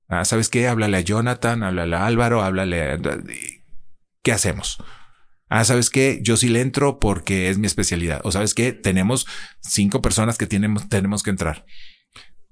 Ah, 0.08 0.26
¿Sabes 0.26 0.50
qué? 0.50 0.68
Háblale 0.68 0.98
a 0.98 1.02
Jonathan, 1.02 1.64
háblale 1.64 1.96
a 1.96 2.06
Álvaro, 2.06 2.42
háblale 2.42 2.92
a... 2.92 2.98
¿Qué 4.22 4.32
hacemos? 4.34 4.84
Ah, 5.48 5.64
¿sabes 5.64 5.90
qué? 5.90 6.20
Yo 6.22 6.36
sí 6.36 6.50
le 6.50 6.62
entro 6.62 7.00
porque 7.00 7.50
es 7.50 7.58
mi 7.58 7.68
especialidad. 7.68 8.22
O 8.24 8.32
¿sabes 8.32 8.54
qué? 8.54 8.74
Tenemos 8.74 9.26
cinco 9.62 10.02
personas 10.02 10.38
que 10.38 10.48
tenemos, 10.48 10.90
tenemos 10.90 11.24
que 11.24 11.30
entrar. 11.30 11.66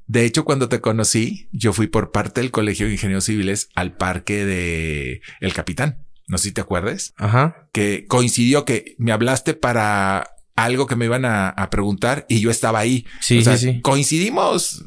De 0.09 0.25
hecho, 0.25 0.43
cuando 0.43 0.69
te 0.69 0.81
conocí, 0.81 1.49
yo 1.51 1.71
fui 1.71 1.85
por 1.85 2.11
parte 2.11 2.41
del 2.41 2.49
Colegio 2.49 2.87
de 2.87 2.93
Ingenieros 2.93 3.25
Civiles 3.25 3.69
al 3.75 3.95
parque 3.95 4.43
de 4.43 5.21
El 5.39 5.53
Capitán. 5.53 6.03
No 6.27 6.39
sé 6.39 6.45
si 6.45 6.51
te 6.51 6.61
acuerdes. 6.61 7.13
Ajá. 7.15 7.69
Que 7.73 8.07
coincidió 8.07 8.65
que 8.65 8.95
me 8.97 9.11
hablaste 9.11 9.53
para 9.53 10.31
algo 10.55 10.87
que 10.87 10.95
me 10.95 11.05
iban 11.05 11.25
a, 11.25 11.69
preguntar 11.69 12.25
y 12.27 12.39
yo 12.39 12.49
estaba 12.49 12.79
ahí. 12.79 13.05
Sí, 13.21 13.43
sí, 13.43 13.55
sí. 13.59 13.81
Coincidimos 13.81 14.83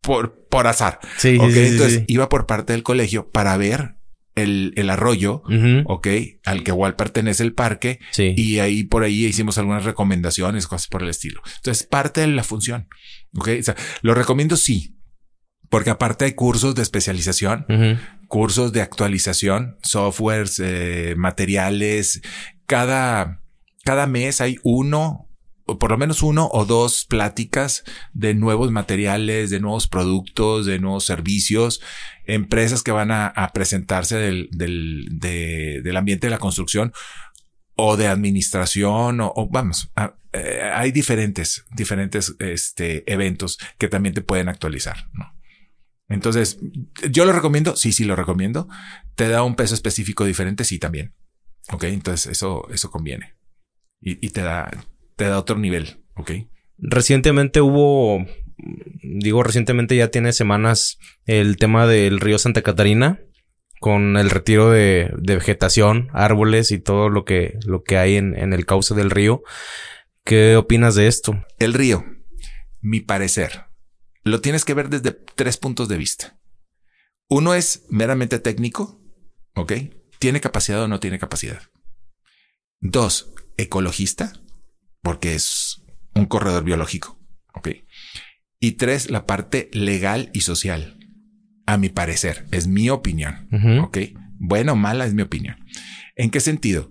por, 0.00 0.48
por 0.48 0.66
azar. 0.66 0.98
Sí, 1.16 1.38
sí, 1.38 1.60
Entonces 1.60 2.02
iba 2.08 2.28
por 2.28 2.46
parte 2.46 2.72
del 2.72 2.82
colegio 2.82 3.30
para 3.30 3.56
ver 3.56 3.98
el, 4.34 4.72
el 4.76 4.90
arroyo, 4.90 5.42
ok, 5.86 6.08
al 6.44 6.62
que 6.64 6.70
igual 6.70 6.96
pertenece 6.96 7.42
el 7.42 7.54
parque. 7.54 8.00
Sí. 8.10 8.34
Y 8.36 8.58
ahí 8.58 8.84
por 8.84 9.02
ahí 9.02 9.24
hicimos 9.24 9.58
algunas 9.58 9.84
recomendaciones, 9.84 10.66
cosas 10.66 10.88
por 10.88 11.02
el 11.02 11.08
estilo. 11.08 11.40
Entonces, 11.56 11.86
parte 11.86 12.20
de 12.22 12.28
la 12.28 12.44
función. 12.44 12.88
Ok. 13.36 13.50
O 13.58 13.62
sea, 13.62 13.76
lo 14.02 14.14
recomiendo 14.14 14.56
sí. 14.56 14.96
Porque 15.70 15.90
aparte 15.90 16.26
hay 16.26 16.32
cursos 16.32 16.74
de 16.74 16.82
especialización, 16.82 17.66
cursos 18.28 18.72
de 18.72 18.82
actualización, 18.82 19.76
softwares, 19.82 20.60
eh, 20.62 21.14
materiales. 21.16 22.20
Cada, 22.66 23.42
cada 23.82 24.06
mes 24.06 24.40
hay 24.40 24.56
uno 24.62 25.28
por 25.64 25.90
lo 25.90 25.98
menos 25.98 26.22
uno 26.22 26.48
o 26.52 26.66
dos 26.66 27.06
pláticas 27.06 27.84
de 28.12 28.34
nuevos 28.34 28.70
materiales, 28.70 29.50
de 29.50 29.60
nuevos 29.60 29.88
productos, 29.88 30.66
de 30.66 30.78
nuevos 30.78 31.06
servicios, 31.06 31.80
empresas 32.26 32.82
que 32.82 32.92
van 32.92 33.10
a, 33.10 33.50
presentarse 33.54 34.16
del, 34.16 34.48
del, 34.52 35.06
del, 35.82 35.96
ambiente 35.96 36.26
de 36.26 36.32
la 36.32 36.38
construcción 36.38 36.92
o 37.76 37.96
de 37.96 38.08
administración 38.08 39.20
o, 39.20 39.48
vamos, 39.50 39.90
eh, 40.32 40.70
hay 40.74 40.92
diferentes, 40.92 41.64
diferentes 41.74 42.34
este, 42.38 43.10
eventos 43.10 43.58
que 43.78 43.88
también 43.88 44.14
te 44.14 44.22
pueden 44.22 44.48
actualizar, 44.48 45.08
¿no? 45.12 45.32
Entonces, 46.06 46.58
yo 47.10 47.24
lo 47.24 47.32
recomiendo, 47.32 47.76
sí, 47.76 47.90
sí 47.92 48.04
lo 48.04 48.14
recomiendo. 48.14 48.68
Te 49.14 49.26
da 49.28 49.42
un 49.42 49.56
peso 49.56 49.74
específico 49.74 50.26
diferente, 50.26 50.64
sí, 50.64 50.78
también. 50.78 51.14
Ok, 51.72 51.84
entonces 51.84 52.30
eso, 52.30 52.68
eso 52.70 52.90
conviene. 52.90 53.36
Y, 54.02 54.24
y 54.24 54.28
te 54.30 54.42
da, 54.42 54.70
te 55.16 55.24
da 55.24 55.38
otro 55.38 55.58
nivel, 55.58 56.02
¿ok? 56.16 56.32
Recientemente 56.78 57.60
hubo, 57.60 58.26
digo 59.02 59.42
recientemente 59.42 59.96
ya 59.96 60.08
tiene 60.08 60.32
semanas 60.32 60.98
el 61.24 61.56
tema 61.56 61.86
del 61.86 62.20
río 62.20 62.38
Santa 62.38 62.62
Catarina 62.62 63.20
con 63.80 64.16
el 64.16 64.30
retiro 64.30 64.70
de, 64.70 65.12
de 65.18 65.34
vegetación, 65.34 66.08
árboles 66.12 66.70
y 66.70 66.78
todo 66.78 67.10
lo 67.10 67.24
que, 67.24 67.58
lo 67.66 67.82
que 67.82 67.98
hay 67.98 68.16
en, 68.16 68.36
en 68.38 68.52
el 68.52 68.66
cauce 68.66 68.94
del 68.94 69.10
río. 69.10 69.42
¿Qué 70.24 70.56
opinas 70.56 70.94
de 70.94 71.06
esto? 71.06 71.44
El 71.58 71.74
río, 71.74 72.04
mi 72.80 73.00
parecer, 73.00 73.66
lo 74.22 74.40
tienes 74.40 74.64
que 74.64 74.74
ver 74.74 74.88
desde 74.88 75.12
tres 75.12 75.58
puntos 75.58 75.88
de 75.88 75.98
vista. 75.98 76.38
Uno 77.28 77.54
es 77.54 77.84
meramente 77.90 78.38
técnico, 78.38 79.00
¿ok? 79.54 79.72
¿Tiene 80.18 80.40
capacidad 80.40 80.82
o 80.82 80.88
no 80.88 80.98
tiene 80.98 81.18
capacidad? 81.18 81.60
Dos, 82.80 83.34
ecologista, 83.56 84.32
porque 85.04 85.34
es 85.34 85.82
un 86.14 86.24
corredor 86.24 86.64
biológico, 86.64 87.20
¿ok? 87.52 87.68
Y 88.58 88.72
tres, 88.72 89.10
la 89.10 89.26
parte 89.26 89.70
legal 89.72 90.30
y 90.32 90.40
social. 90.40 90.98
A 91.66 91.76
mi 91.76 91.90
parecer, 91.90 92.46
es 92.50 92.66
mi 92.66 92.88
opinión. 92.88 93.48
¿ok? 93.82 93.98
Buena 94.38 94.72
o 94.72 94.76
mala 94.76 95.04
es 95.04 95.14
mi 95.14 95.22
opinión. 95.22 95.56
¿En 96.16 96.30
qué 96.30 96.40
sentido? 96.40 96.88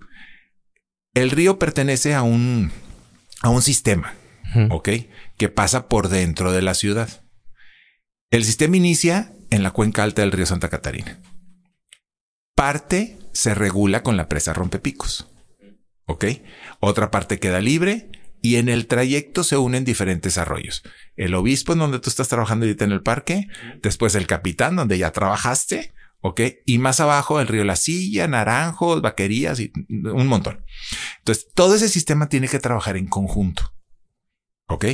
El 1.12 1.30
río 1.30 1.58
pertenece 1.58 2.14
a 2.14 2.22
un, 2.22 2.70
a 3.42 3.50
un 3.50 3.62
sistema. 3.62 4.14
Que 5.36 5.48
pasa 5.48 5.88
por 5.88 6.08
dentro 6.08 6.52
de 6.52 6.62
la 6.62 6.74
ciudad. 6.74 7.24
El 8.30 8.44
sistema 8.44 8.76
inicia 8.76 9.32
en 9.50 9.64
la 9.64 9.72
cuenca 9.72 10.04
alta 10.04 10.22
del 10.22 10.30
río 10.30 10.46
Santa 10.46 10.68
Catarina. 10.68 11.20
Parte 12.54 13.18
se 13.32 13.54
regula 13.54 14.04
con 14.04 14.16
la 14.16 14.28
presa 14.28 14.52
Rompepicos, 14.52 15.33
¿ok? 16.06 16.24
Otra 16.80 17.10
parte 17.10 17.38
queda 17.38 17.60
libre 17.60 18.10
y 18.40 18.56
en 18.56 18.68
el 18.68 18.86
trayecto 18.86 19.42
se 19.42 19.56
unen 19.56 19.84
diferentes 19.84 20.36
arroyos. 20.36 20.82
El 21.16 21.34
obispo 21.34 21.72
en 21.72 21.78
donde 21.78 21.98
tú 21.98 22.10
estás 22.10 22.28
trabajando 22.28 22.66
ahorita 22.66 22.84
en 22.84 22.92
el 22.92 23.02
parque, 23.02 23.48
después 23.82 24.14
el 24.14 24.26
capitán 24.26 24.76
donde 24.76 24.98
ya 24.98 25.12
trabajaste, 25.12 25.94
¿ok? 26.20 26.40
Y 26.66 26.78
más 26.78 27.00
abajo 27.00 27.40
el 27.40 27.48
río 27.48 27.64
La 27.64 27.76
Silla, 27.76 28.28
Naranjos, 28.28 29.00
Vaquerías 29.00 29.60
y 29.60 29.72
un 29.88 30.26
montón. 30.26 30.64
Entonces, 31.18 31.48
todo 31.54 31.74
ese 31.74 31.88
sistema 31.88 32.28
tiene 32.28 32.48
que 32.48 32.58
trabajar 32.58 32.96
en 32.96 33.06
conjunto. 33.06 33.74
¿Ok? 34.66 34.86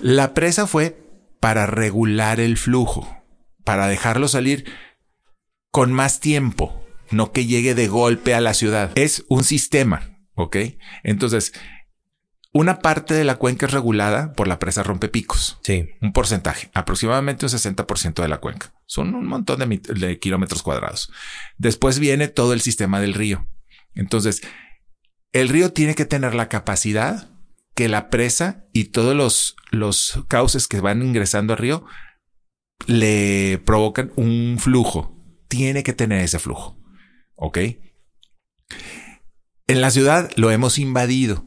La 0.00 0.34
presa 0.34 0.66
fue 0.66 1.00
para 1.40 1.66
regular 1.66 2.40
el 2.40 2.56
flujo, 2.56 3.22
para 3.64 3.88
dejarlo 3.88 4.28
salir 4.28 4.64
con 5.70 5.92
más 5.92 6.20
tiempo, 6.20 6.84
no 7.10 7.32
que 7.32 7.46
llegue 7.46 7.74
de 7.74 7.88
golpe 7.88 8.34
a 8.34 8.40
la 8.40 8.54
ciudad. 8.54 8.90
Es 8.96 9.24
un 9.28 9.44
sistema, 9.44 10.17
¿ok? 10.38 10.56
Entonces, 11.02 11.52
una 12.52 12.78
parte 12.78 13.12
de 13.12 13.24
la 13.24 13.36
cuenca 13.36 13.66
es 13.66 13.72
regulada 13.72 14.32
por 14.32 14.46
la 14.48 14.58
presa 14.58 14.84
Rompepicos, 14.84 15.58
Sí. 15.62 15.90
un 16.00 16.12
porcentaje, 16.12 16.70
aproximadamente 16.74 17.44
un 17.44 17.50
60% 17.50 18.22
de 18.22 18.28
la 18.28 18.38
cuenca. 18.38 18.72
Son 18.86 19.14
un 19.14 19.26
montón 19.26 19.58
de, 19.58 20.18
kilómetros 20.18 20.62
cuadrados. 20.62 21.12
Después 21.58 21.98
viene 21.98 22.28
todo 22.28 22.52
el 22.52 22.60
sistema 22.60 23.00
del 23.00 23.14
río. 23.14 23.46
Entonces, 23.94 24.40
el 25.32 25.48
río 25.48 25.72
tiene 25.72 25.94
que 25.94 26.06
tener 26.06 26.34
la 26.34 26.48
capacidad 26.48 27.28
que 27.74 27.88
la 27.88 28.08
presa 28.08 28.64
y 28.72 28.84
todos 28.84 29.14
los, 29.14 29.56
los 29.70 30.24
cauces 30.28 30.68
que 30.68 30.80
van 30.80 31.02
ingresando 31.02 31.52
al 31.52 31.58
río 31.58 31.84
le 32.86 33.60
provocan 33.66 34.12
un 34.16 34.56
flujo. 34.58 35.16
Tiene 35.48 35.82
que 35.82 35.92
tener 35.92 36.20
ese 36.22 36.38
flujo. 36.38 36.78
¿Ok? 37.34 37.58
En 39.68 39.82
la 39.82 39.90
ciudad 39.90 40.30
lo 40.36 40.50
hemos 40.50 40.78
invadido. 40.78 41.44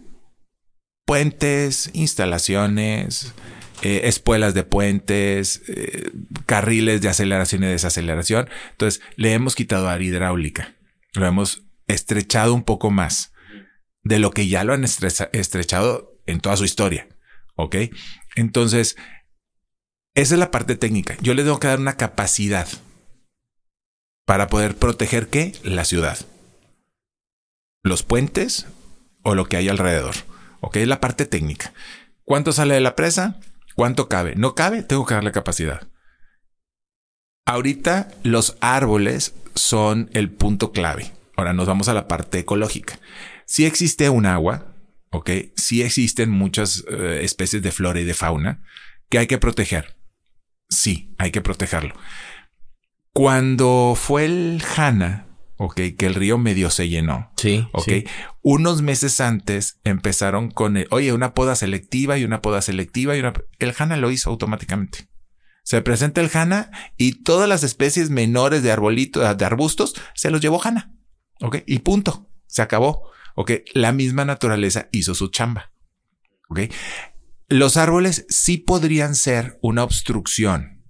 Puentes, 1.06 1.90
instalaciones, 1.94 3.34
eh, 3.82 4.02
espuelas 4.04 4.54
de 4.54 4.64
puentes, 4.64 5.64
eh, 5.68 6.12
carriles 6.46 7.02
de 7.02 7.10
aceleración 7.10 7.64
y 7.64 7.68
desaceleración. 7.68 8.48
Entonces 8.72 9.02
le 9.16 9.34
hemos 9.34 9.56
quitado 9.56 9.90
área 9.90 10.08
hidráulica. 10.08 10.76
Lo 11.14 11.26
hemos 11.26 11.64
estrechado 11.88 12.54
un 12.54 12.64
poco 12.64 12.92
más 12.92 13.34
de 14.04 14.20
lo 14.20 14.30
que 14.32 14.48
ya 14.48 14.64
lo 14.64 14.74
han 14.74 14.84
estrechado 14.84 16.22
en 16.28 16.42
toda 16.42 16.58
su 16.58 16.64
historia. 16.64 17.10
¿Ok? 17.56 17.76
Entonces, 18.36 18.98
esa 20.14 20.36
es 20.36 20.40
la 20.40 20.52
parte 20.52 20.76
técnica. 20.76 21.18
Yo 21.22 21.34
le 21.34 21.42
tengo 21.42 21.60
que 21.60 21.68
dar 21.68 21.80
una 21.80 21.98
capacidad 21.98 22.68
para 24.26 24.48
poder 24.48 24.76
proteger 24.76 25.28
qué? 25.28 25.54
La 25.64 25.86
ciudad. 25.86 26.20
Los 27.84 28.04
puentes 28.04 28.68
o 29.24 29.36
lo 29.36 29.46
que 29.46 29.58
hay 29.58 29.70
alrededor. 29.70 30.16
¿Ok? 30.60 30.78
La 30.86 31.00
parte 31.00 31.26
técnica. 31.26 31.74
¿Cuánto 32.24 32.54
sale 32.54 32.76
de 32.76 32.82
la 32.82 32.96
presa? 32.96 33.40
¿Cuánto 33.76 34.08
cabe? 34.10 34.36
¿No 34.36 34.56
cabe? 34.56 34.84
Tengo 34.84 35.06
que 35.06 35.14
darle 35.14 35.32
capacidad. 35.32 35.88
Ahorita 37.46 38.10
los 38.24 38.58
árboles 38.62 39.34
son 39.56 40.10
el 40.14 40.30
punto 40.30 40.72
clave. 40.72 41.12
Ahora 41.36 41.54
nos 41.54 41.68
vamos 41.68 41.88
a 41.88 41.94
la 41.94 42.08
parte 42.08 42.40
ecológica. 42.40 43.00
Si 43.46 43.66
existe 43.66 44.10
un 44.10 44.26
agua, 44.26 44.76
¿ok? 45.10 45.30
Si 45.56 45.82
existen 45.82 46.30
muchas 46.30 46.86
eh, 46.90 47.20
especies 47.24 47.62
de 47.62 47.72
flora 47.72 48.00
y 48.00 48.06
de 48.06 48.14
fauna 48.14 48.64
que 49.10 49.18
hay 49.18 49.28
que 49.28 49.38
proteger. 49.38 49.98
Sí, 50.70 51.16
hay 51.18 51.32
que 51.32 51.42
protegerlo. 51.42 51.96
Cuando 53.14 53.94
fue 53.98 54.26
el 54.26 54.64
Hanna, 54.78 55.28
¿ok? 55.64 55.76
Que 55.96 56.08
el 56.08 56.16
río 56.16 56.40
medio 56.40 56.72
se 56.72 56.90
llenó. 56.90 57.32
Sí. 57.38 57.68
Ok. 57.72 57.84
sí. 57.86 58.06
Unos 58.42 58.82
meses 58.82 59.22
antes 59.22 59.80
empezaron 59.84 60.50
con, 60.50 60.76
el, 60.76 60.88
oye, 60.90 61.14
una 61.14 61.36
poda 61.36 61.56
selectiva 61.56 62.18
y 62.18 62.26
una 62.26 62.42
poda 62.42 62.64
selectiva 62.64 63.16
y 63.16 63.20
una... 63.20 63.34
El 63.60 63.76
HANA 63.78 63.96
lo 63.98 64.10
hizo 64.10 64.32
automáticamente. 64.32 65.08
Se 65.64 65.80
presenta 65.84 66.20
el 66.20 66.32
HANA 66.34 66.72
y 66.98 67.22
todas 67.22 67.48
las 67.48 67.64
especies 67.64 68.10
menores 68.10 68.64
de 68.64 68.72
arbolitos, 68.72 69.38
de 69.38 69.46
arbustos, 69.46 69.94
se 70.16 70.32
los 70.32 70.42
llevó 70.42 70.60
HANA. 70.64 70.96
Ok. 71.42 71.58
Y 71.68 71.80
punto. 71.80 72.28
Se 72.48 72.64
acabó. 72.64 73.12
Ok. 73.36 73.52
La 73.76 73.92
misma 73.92 74.26
naturaleza 74.26 74.90
hizo 74.92 75.14
su 75.14 75.28
chamba. 75.28 75.72
Ok. 76.50 76.62
Los 77.50 77.78
árboles 77.78 78.26
sí 78.30 78.58
podrían 78.58 79.14
ser 79.14 79.60
una 79.62 79.84
obstrucción 79.84 80.84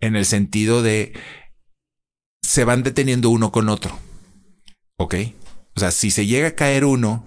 en 0.00 0.16
el 0.16 0.26
sentido 0.26 0.82
de 0.82 1.18
se 2.42 2.64
van 2.64 2.82
deteniendo 2.82 3.30
uno 3.30 3.52
con 3.52 3.70
otro. 3.70 3.98
Ok. 4.98 5.14
O 5.76 5.80
sea, 5.80 5.90
si 5.92 6.10
se 6.10 6.26
llega 6.26 6.48
a 6.48 6.54
caer 6.54 6.84
uno, 6.84 7.24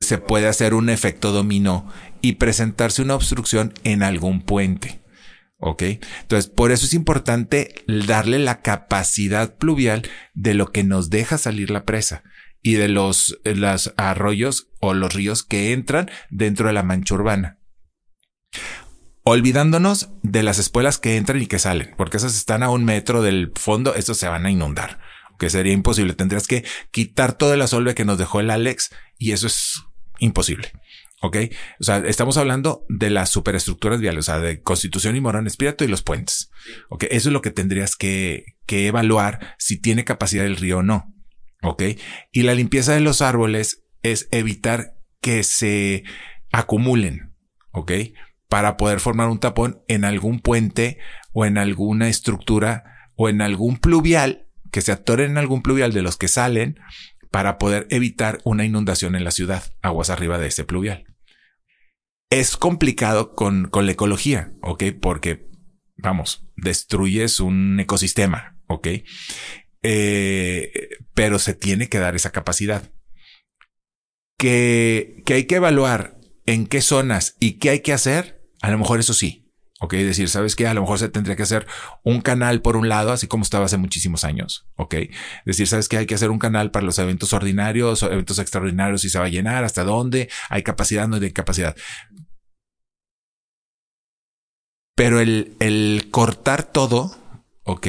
se 0.00 0.18
puede 0.18 0.48
hacer 0.48 0.74
un 0.74 0.90
efecto 0.90 1.30
dominó 1.30 1.88
y 2.20 2.32
presentarse 2.32 3.00
una 3.00 3.14
obstrucción 3.14 3.72
en 3.84 4.02
algún 4.02 4.42
puente. 4.42 5.00
¿Ok? 5.58 5.82
Entonces, 6.22 6.50
por 6.50 6.72
eso 6.72 6.84
es 6.84 6.94
importante 6.94 7.84
darle 7.86 8.40
la 8.40 8.60
capacidad 8.60 9.56
pluvial 9.56 10.02
de 10.34 10.54
lo 10.54 10.72
que 10.72 10.82
nos 10.82 11.08
deja 11.08 11.38
salir 11.38 11.70
la 11.70 11.84
presa 11.84 12.24
y 12.60 12.74
de 12.74 12.88
los, 12.88 13.38
los 13.44 13.94
arroyos 13.96 14.68
o 14.80 14.94
los 14.94 15.14
ríos 15.14 15.44
que 15.44 15.72
entran 15.72 16.10
dentro 16.30 16.66
de 16.66 16.72
la 16.72 16.82
mancha 16.82 17.14
urbana. 17.14 17.58
Olvidándonos 19.22 20.10
de 20.22 20.42
las 20.42 20.58
espuelas 20.58 20.98
que 20.98 21.16
entran 21.16 21.40
y 21.40 21.46
que 21.46 21.60
salen, 21.60 21.94
porque 21.96 22.16
esas 22.16 22.36
están 22.36 22.64
a 22.64 22.70
un 22.70 22.84
metro 22.84 23.22
del 23.22 23.52
fondo, 23.54 23.94
estos 23.94 24.16
se 24.16 24.26
van 24.26 24.46
a 24.46 24.50
inundar 24.50 24.98
que 25.38 25.50
sería 25.50 25.72
imposible. 25.72 26.14
Tendrías 26.14 26.46
que 26.46 26.64
quitar 26.90 27.32
toda 27.32 27.56
la 27.56 27.66
solve 27.66 27.94
que 27.94 28.04
nos 28.04 28.18
dejó 28.18 28.40
el 28.40 28.50
Alex 28.50 28.90
y 29.18 29.32
eso 29.32 29.46
es 29.46 29.82
imposible. 30.18 30.72
Ok. 31.22 31.36
O 31.78 31.84
sea, 31.84 31.98
estamos 31.98 32.36
hablando 32.36 32.84
de 32.88 33.08
las 33.08 33.30
superestructuras 33.30 34.00
viales, 34.00 34.28
o 34.28 34.32
sea, 34.32 34.40
de 34.40 34.60
Constitución 34.60 35.14
y 35.14 35.20
Morón 35.20 35.46
Espíritu 35.46 35.84
y 35.84 35.88
los 35.88 36.02
puentes. 36.02 36.50
Ok. 36.88 37.04
Eso 37.10 37.28
es 37.28 37.32
lo 37.32 37.42
que 37.42 37.52
tendrías 37.52 37.94
que, 37.94 38.56
que 38.66 38.88
evaluar 38.88 39.54
si 39.58 39.80
tiene 39.80 40.04
capacidad 40.04 40.44
el 40.44 40.56
río 40.56 40.78
o 40.78 40.82
no. 40.82 41.14
Ok. 41.62 41.82
Y 42.32 42.42
la 42.42 42.54
limpieza 42.54 42.92
de 42.92 43.00
los 43.00 43.22
árboles 43.22 43.84
es 44.02 44.28
evitar 44.32 44.94
que 45.20 45.44
se 45.44 46.02
acumulen. 46.50 47.36
Ok. 47.70 47.92
Para 48.48 48.76
poder 48.76 48.98
formar 48.98 49.28
un 49.28 49.38
tapón 49.38 49.82
en 49.86 50.04
algún 50.04 50.40
puente 50.40 50.98
o 51.32 51.46
en 51.46 51.56
alguna 51.56 52.08
estructura 52.08 53.10
o 53.14 53.28
en 53.28 53.42
algún 53.42 53.76
pluvial 53.76 54.48
que 54.72 54.80
se 54.80 54.90
atoren 54.90 55.32
en 55.32 55.38
algún 55.38 55.62
pluvial 55.62 55.92
de 55.92 56.02
los 56.02 56.16
que 56.16 56.26
salen 56.26 56.80
para 57.30 57.58
poder 57.58 57.86
evitar 57.90 58.40
una 58.44 58.64
inundación 58.64 59.14
en 59.14 59.22
la 59.22 59.30
ciudad, 59.30 59.62
aguas 59.82 60.10
arriba 60.10 60.38
de 60.38 60.48
ese 60.48 60.64
pluvial. 60.64 61.04
Es 62.30 62.56
complicado 62.56 63.34
con, 63.34 63.68
con 63.68 63.86
la 63.86 63.92
ecología, 63.92 64.52
¿ok? 64.62 64.84
Porque, 65.00 65.46
vamos, 65.96 66.48
destruyes 66.56 67.38
un 67.38 67.78
ecosistema, 67.78 68.58
¿ok? 68.66 68.88
Eh, 69.82 70.88
pero 71.14 71.38
se 71.38 71.54
tiene 71.54 71.88
que 71.88 71.98
dar 71.98 72.16
esa 72.16 72.32
capacidad. 72.32 72.90
Que, 74.38 75.22
que 75.26 75.34
hay 75.34 75.44
que 75.44 75.56
evaluar 75.56 76.18
en 76.46 76.66
qué 76.66 76.80
zonas 76.80 77.36
y 77.38 77.58
qué 77.58 77.70
hay 77.70 77.80
que 77.80 77.92
hacer, 77.92 78.42
a 78.62 78.70
lo 78.70 78.78
mejor 78.78 79.00
eso 79.00 79.12
sí, 79.14 79.41
Ok, 79.82 79.94
decir, 79.94 80.28
¿sabes 80.28 80.56
qué? 80.56 80.66
A 80.66 80.74
lo 80.74 80.80
mejor 80.80 80.98
se 80.98 81.08
tendría 81.08 81.36
que 81.36 81.42
hacer 81.42 81.66
un 82.02 82.20
canal 82.20 82.62
por 82.62 82.76
un 82.76 82.88
lado, 82.88 83.12
así 83.12 83.26
como 83.26 83.42
estaba 83.42 83.66
hace 83.66 83.76
muchísimos 83.76 84.24
años. 84.24 84.66
Ok, 84.76 84.94
decir, 85.44 85.66
¿sabes 85.66 85.88
qué? 85.88 85.98
Hay 85.98 86.06
que 86.06 86.14
hacer 86.14 86.30
un 86.30 86.38
canal 86.38 86.70
para 86.70 86.86
los 86.86 86.98
eventos 86.98 87.32
ordinarios 87.32 88.02
o 88.02 88.10
eventos 88.10 88.38
extraordinarios 88.38 89.02
si 89.02 89.10
se 89.10 89.18
va 89.18 89.26
a 89.26 89.28
llenar, 89.28 89.64
hasta 89.64 89.84
dónde 89.84 90.30
hay 90.48 90.62
capacidad, 90.62 91.08
no 91.08 91.16
hay 91.16 91.32
capacidad. 91.32 91.76
Pero 94.94 95.20
el, 95.20 95.56
el 95.60 96.08
cortar 96.10 96.62
todo, 96.64 97.16
ok, 97.64 97.86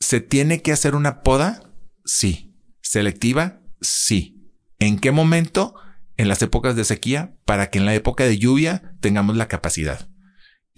¿Se 0.00 0.20
tiene 0.20 0.62
que 0.62 0.72
hacer 0.72 0.94
una 0.94 1.22
poda? 1.22 1.62
Sí. 2.04 2.56
¿Selectiva? 2.82 3.60
Sí. 3.80 4.50
¿En 4.78 4.98
qué 4.98 5.12
momento? 5.12 5.74
En 6.16 6.28
las 6.28 6.42
épocas 6.42 6.74
de 6.74 6.84
sequía, 6.84 7.36
para 7.44 7.70
que 7.70 7.78
en 7.78 7.86
la 7.86 7.94
época 7.94 8.24
de 8.24 8.38
lluvia 8.38 8.96
tengamos 9.00 9.36
la 9.36 9.48
capacidad. 9.48 10.09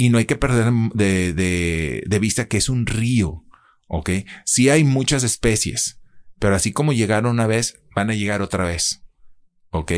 Y 0.03 0.09
no 0.09 0.19
hay 0.19 0.25
que 0.25 0.35
perder 0.35 0.73
de, 0.95 1.33
de, 1.33 2.03
de 2.05 2.19
vista 2.19 2.49
que 2.49 2.57
es 2.57 2.69
un 2.69 2.87
río. 2.87 3.45
Ok. 3.87 4.11
Sí 4.45 4.69
hay 4.69 4.83
muchas 4.83 5.23
especies, 5.23 6.01
pero 6.41 6.57
así 6.57 6.73
como 6.73 6.93
llegaron 6.93 7.31
una 7.31 7.47
vez, 7.47 7.81
van 7.95 8.11
a 8.11 8.15
llegar 8.15 8.43
otra 8.43 8.65
vez. 8.65 9.05
Ok. 9.71 9.93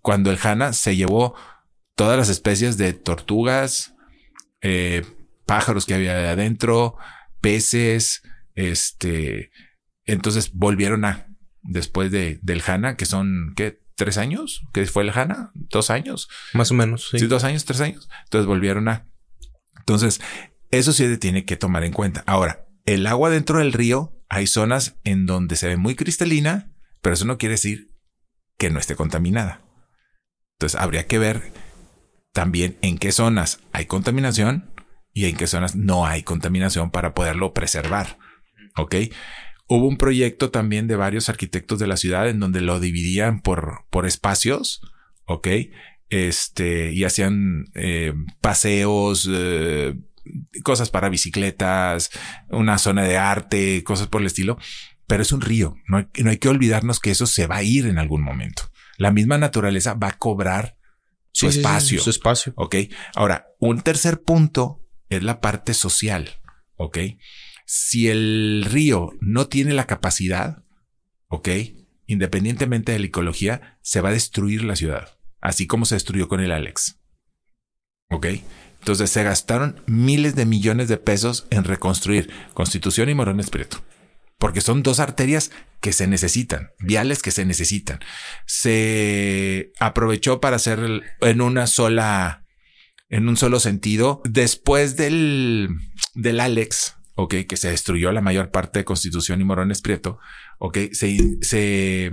Cuando 0.00 0.32
el 0.32 0.40
Hanna 0.42 0.72
se 0.72 0.96
llevó 0.96 1.36
todas 1.94 2.18
las 2.18 2.30
especies 2.30 2.78
de 2.78 2.94
tortugas, 2.94 3.94
eh, 4.60 5.04
pájaros 5.46 5.86
que 5.86 5.94
había 5.94 6.32
adentro, 6.32 6.96
peces, 7.40 8.22
este, 8.56 9.52
entonces 10.04 10.52
volvieron 10.52 11.04
a, 11.04 11.28
después 11.62 12.10
de, 12.10 12.40
del 12.42 12.60
Hanna, 12.66 12.96
que 12.96 13.06
son, 13.06 13.52
¿qué? 13.54 13.80
¿Tres 13.94 14.18
años? 14.18 14.62
¿Qué 14.72 14.84
fue 14.86 15.04
el 15.04 15.10
Hanna? 15.10 15.52
¿Dos 15.54 15.90
años? 15.90 16.28
Más 16.54 16.72
o 16.72 16.74
menos, 16.74 17.10
sí. 17.10 17.20
Sí, 17.20 17.26
dos 17.28 17.44
años, 17.44 17.64
tres 17.64 17.80
años. 17.82 18.08
Entonces 18.24 18.46
volvieron 18.46 18.88
a. 18.88 19.06
Entonces, 19.82 20.20
eso 20.70 20.92
sí 20.92 21.04
se 21.04 21.18
tiene 21.18 21.44
que 21.44 21.56
tomar 21.56 21.82
en 21.82 21.92
cuenta. 21.92 22.22
Ahora, 22.26 22.66
el 22.86 23.06
agua 23.06 23.30
dentro 23.30 23.58
del 23.58 23.72
río, 23.72 24.16
hay 24.28 24.46
zonas 24.46 24.96
en 25.02 25.26
donde 25.26 25.56
se 25.56 25.66
ve 25.66 25.76
muy 25.76 25.96
cristalina, 25.96 26.72
pero 27.00 27.14
eso 27.14 27.24
no 27.24 27.36
quiere 27.36 27.54
decir 27.54 27.90
que 28.58 28.70
no 28.70 28.78
esté 28.78 28.94
contaminada. 28.94 29.60
Entonces, 30.54 30.80
habría 30.80 31.06
que 31.06 31.18
ver 31.18 31.52
también 32.32 32.78
en 32.80 32.96
qué 32.96 33.10
zonas 33.10 33.60
hay 33.72 33.86
contaminación 33.86 34.70
y 35.12 35.26
en 35.26 35.36
qué 35.36 35.48
zonas 35.48 35.74
no 35.74 36.06
hay 36.06 36.22
contaminación 36.22 36.90
para 36.92 37.12
poderlo 37.12 37.52
preservar. 37.52 38.18
¿Ok? 38.76 38.94
Hubo 39.66 39.88
un 39.88 39.98
proyecto 39.98 40.50
también 40.50 40.86
de 40.86 40.96
varios 40.96 41.28
arquitectos 41.28 41.80
de 41.80 41.88
la 41.88 41.96
ciudad 41.96 42.28
en 42.28 42.38
donde 42.38 42.60
lo 42.60 42.78
dividían 42.78 43.40
por, 43.40 43.84
por 43.90 44.06
espacios. 44.06 44.80
¿Ok? 45.24 45.48
Este, 46.12 46.92
y 46.92 47.04
hacían 47.04 47.64
eh, 47.74 48.12
paseos, 48.42 49.26
eh, 49.32 49.94
cosas 50.62 50.90
para 50.90 51.08
bicicletas, 51.08 52.10
una 52.50 52.76
zona 52.76 53.04
de 53.04 53.16
arte, 53.16 53.82
cosas 53.82 54.08
por 54.08 54.20
el 54.20 54.26
estilo. 54.26 54.58
Pero 55.06 55.22
es 55.22 55.32
un 55.32 55.40
río. 55.40 55.74
No 55.88 55.96
hay, 55.96 56.06
no 56.22 56.28
hay 56.30 56.36
que 56.36 56.50
olvidarnos 56.50 57.00
que 57.00 57.10
eso 57.12 57.24
se 57.24 57.46
va 57.46 57.56
a 57.56 57.62
ir 57.62 57.86
en 57.86 57.98
algún 57.98 58.22
momento. 58.22 58.64
La 58.98 59.10
misma 59.10 59.38
naturaleza 59.38 59.94
va 59.94 60.08
a 60.08 60.18
cobrar 60.18 60.76
su 61.32 61.46
Sí, 61.46 61.52
sí, 61.52 61.52
sí, 61.52 61.60
espacio. 61.60 62.00
su 62.02 62.10
espacio. 62.10 62.52
Ok. 62.56 62.76
Ahora, 63.14 63.46
un 63.58 63.80
tercer 63.80 64.22
punto 64.22 64.86
es 65.08 65.22
la 65.22 65.40
parte 65.40 65.72
social. 65.72 66.42
Ok. 66.76 66.98
Si 67.64 68.08
el 68.08 68.66
río 68.68 69.12
no 69.22 69.48
tiene 69.48 69.72
la 69.72 69.86
capacidad, 69.86 70.62
ok, 71.28 71.48
independientemente 72.06 72.92
de 72.92 72.98
la 72.98 73.06
ecología, 73.06 73.78
se 73.80 74.02
va 74.02 74.10
a 74.10 74.12
destruir 74.12 74.62
la 74.64 74.76
ciudad, 74.76 75.08
así 75.42 75.66
como 75.66 75.84
se 75.84 75.96
destruyó 75.96 76.28
con 76.28 76.40
el 76.40 76.52
Alex. 76.52 76.98
Ok. 78.10 78.26
Entonces 78.78 79.10
se 79.10 79.22
gastaron 79.22 79.80
miles 79.86 80.34
de 80.34 80.46
millones 80.46 80.88
de 80.88 80.96
pesos 80.96 81.46
en 81.50 81.64
reconstruir 81.64 82.30
Constitución 82.54 83.08
y 83.08 83.14
Morones 83.14 83.50
Prieto. 83.50 83.84
Porque 84.38 84.60
son 84.60 84.82
dos 84.82 84.98
arterias 84.98 85.52
que 85.80 85.92
se 85.92 86.08
necesitan, 86.08 86.70
viales 86.80 87.22
que 87.22 87.30
se 87.30 87.44
necesitan. 87.44 88.00
Se 88.46 89.70
aprovechó 89.78 90.40
para 90.40 90.56
hacer 90.56 90.80
en 91.20 91.40
una 91.40 91.68
sola, 91.68 92.44
en 93.08 93.28
un 93.28 93.36
solo 93.36 93.60
sentido. 93.60 94.20
Después 94.24 94.96
del, 94.96 95.68
del 96.14 96.40
Alex, 96.40 96.96
ok, 97.14 97.34
que 97.48 97.56
se 97.56 97.70
destruyó 97.70 98.10
la 98.10 98.20
mayor 98.20 98.50
parte 98.50 98.80
de 98.80 98.84
Constitución 98.84 99.40
y 99.40 99.44
Morones 99.44 99.80
Prieto, 99.80 100.18
ok, 100.58 100.78
se, 100.92 102.10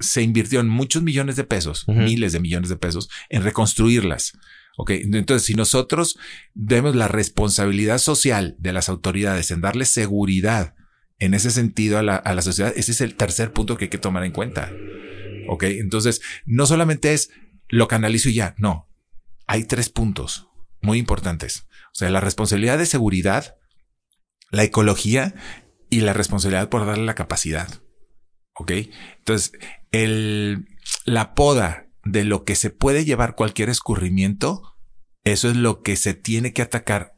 se 0.00 0.22
invirtió 0.22 0.60
en 0.60 0.68
muchos 0.68 1.02
millones 1.02 1.36
de 1.36 1.44
pesos, 1.44 1.86
miles 1.88 2.32
de 2.32 2.40
millones 2.40 2.68
de 2.68 2.76
pesos, 2.76 3.08
en 3.28 3.42
reconstruirlas. 3.42 4.32
Ok, 4.76 4.90
entonces 4.90 5.44
si 5.44 5.54
nosotros 5.54 6.18
vemos 6.54 6.94
la 6.94 7.08
responsabilidad 7.08 7.98
social 7.98 8.54
de 8.58 8.72
las 8.72 8.88
autoridades 8.88 9.50
en 9.50 9.60
darle 9.60 9.84
seguridad 9.84 10.74
en 11.18 11.34
ese 11.34 11.50
sentido 11.50 11.98
a 11.98 12.02
la, 12.02 12.14
a 12.14 12.34
la 12.34 12.42
sociedad, 12.42 12.72
ese 12.76 12.92
es 12.92 13.00
el 13.00 13.16
tercer 13.16 13.52
punto 13.52 13.76
que 13.76 13.86
hay 13.86 13.90
que 13.90 13.98
tomar 13.98 14.22
en 14.24 14.32
cuenta. 14.32 14.72
Ok, 15.48 15.64
entonces 15.64 16.20
no 16.46 16.66
solamente 16.66 17.12
es 17.12 17.30
lo 17.68 17.88
canalizo 17.88 18.28
y 18.28 18.34
ya, 18.34 18.54
no. 18.58 18.88
Hay 19.46 19.64
tres 19.64 19.88
puntos 19.88 20.48
muy 20.80 20.98
importantes. 20.98 21.66
O 21.92 21.98
sea, 21.98 22.10
la 22.10 22.20
responsabilidad 22.20 22.78
de 22.78 22.86
seguridad, 22.86 23.56
la 24.50 24.62
ecología 24.62 25.34
y 25.90 26.02
la 26.02 26.12
responsabilidad 26.12 26.68
por 26.68 26.86
darle 26.86 27.04
la 27.04 27.14
capacidad. 27.14 27.82
Ok, 28.58 28.72
entonces 29.18 29.52
el, 29.92 30.66
la 31.04 31.34
poda 31.34 31.86
de 32.04 32.24
lo 32.24 32.44
que 32.44 32.56
se 32.56 32.70
puede 32.70 33.04
llevar 33.04 33.36
cualquier 33.36 33.68
escurrimiento, 33.68 34.76
eso 35.24 35.48
es 35.48 35.56
lo 35.56 35.82
que 35.82 35.94
se 35.94 36.14
tiene 36.14 36.52
que 36.52 36.62
atacar, 36.62 37.14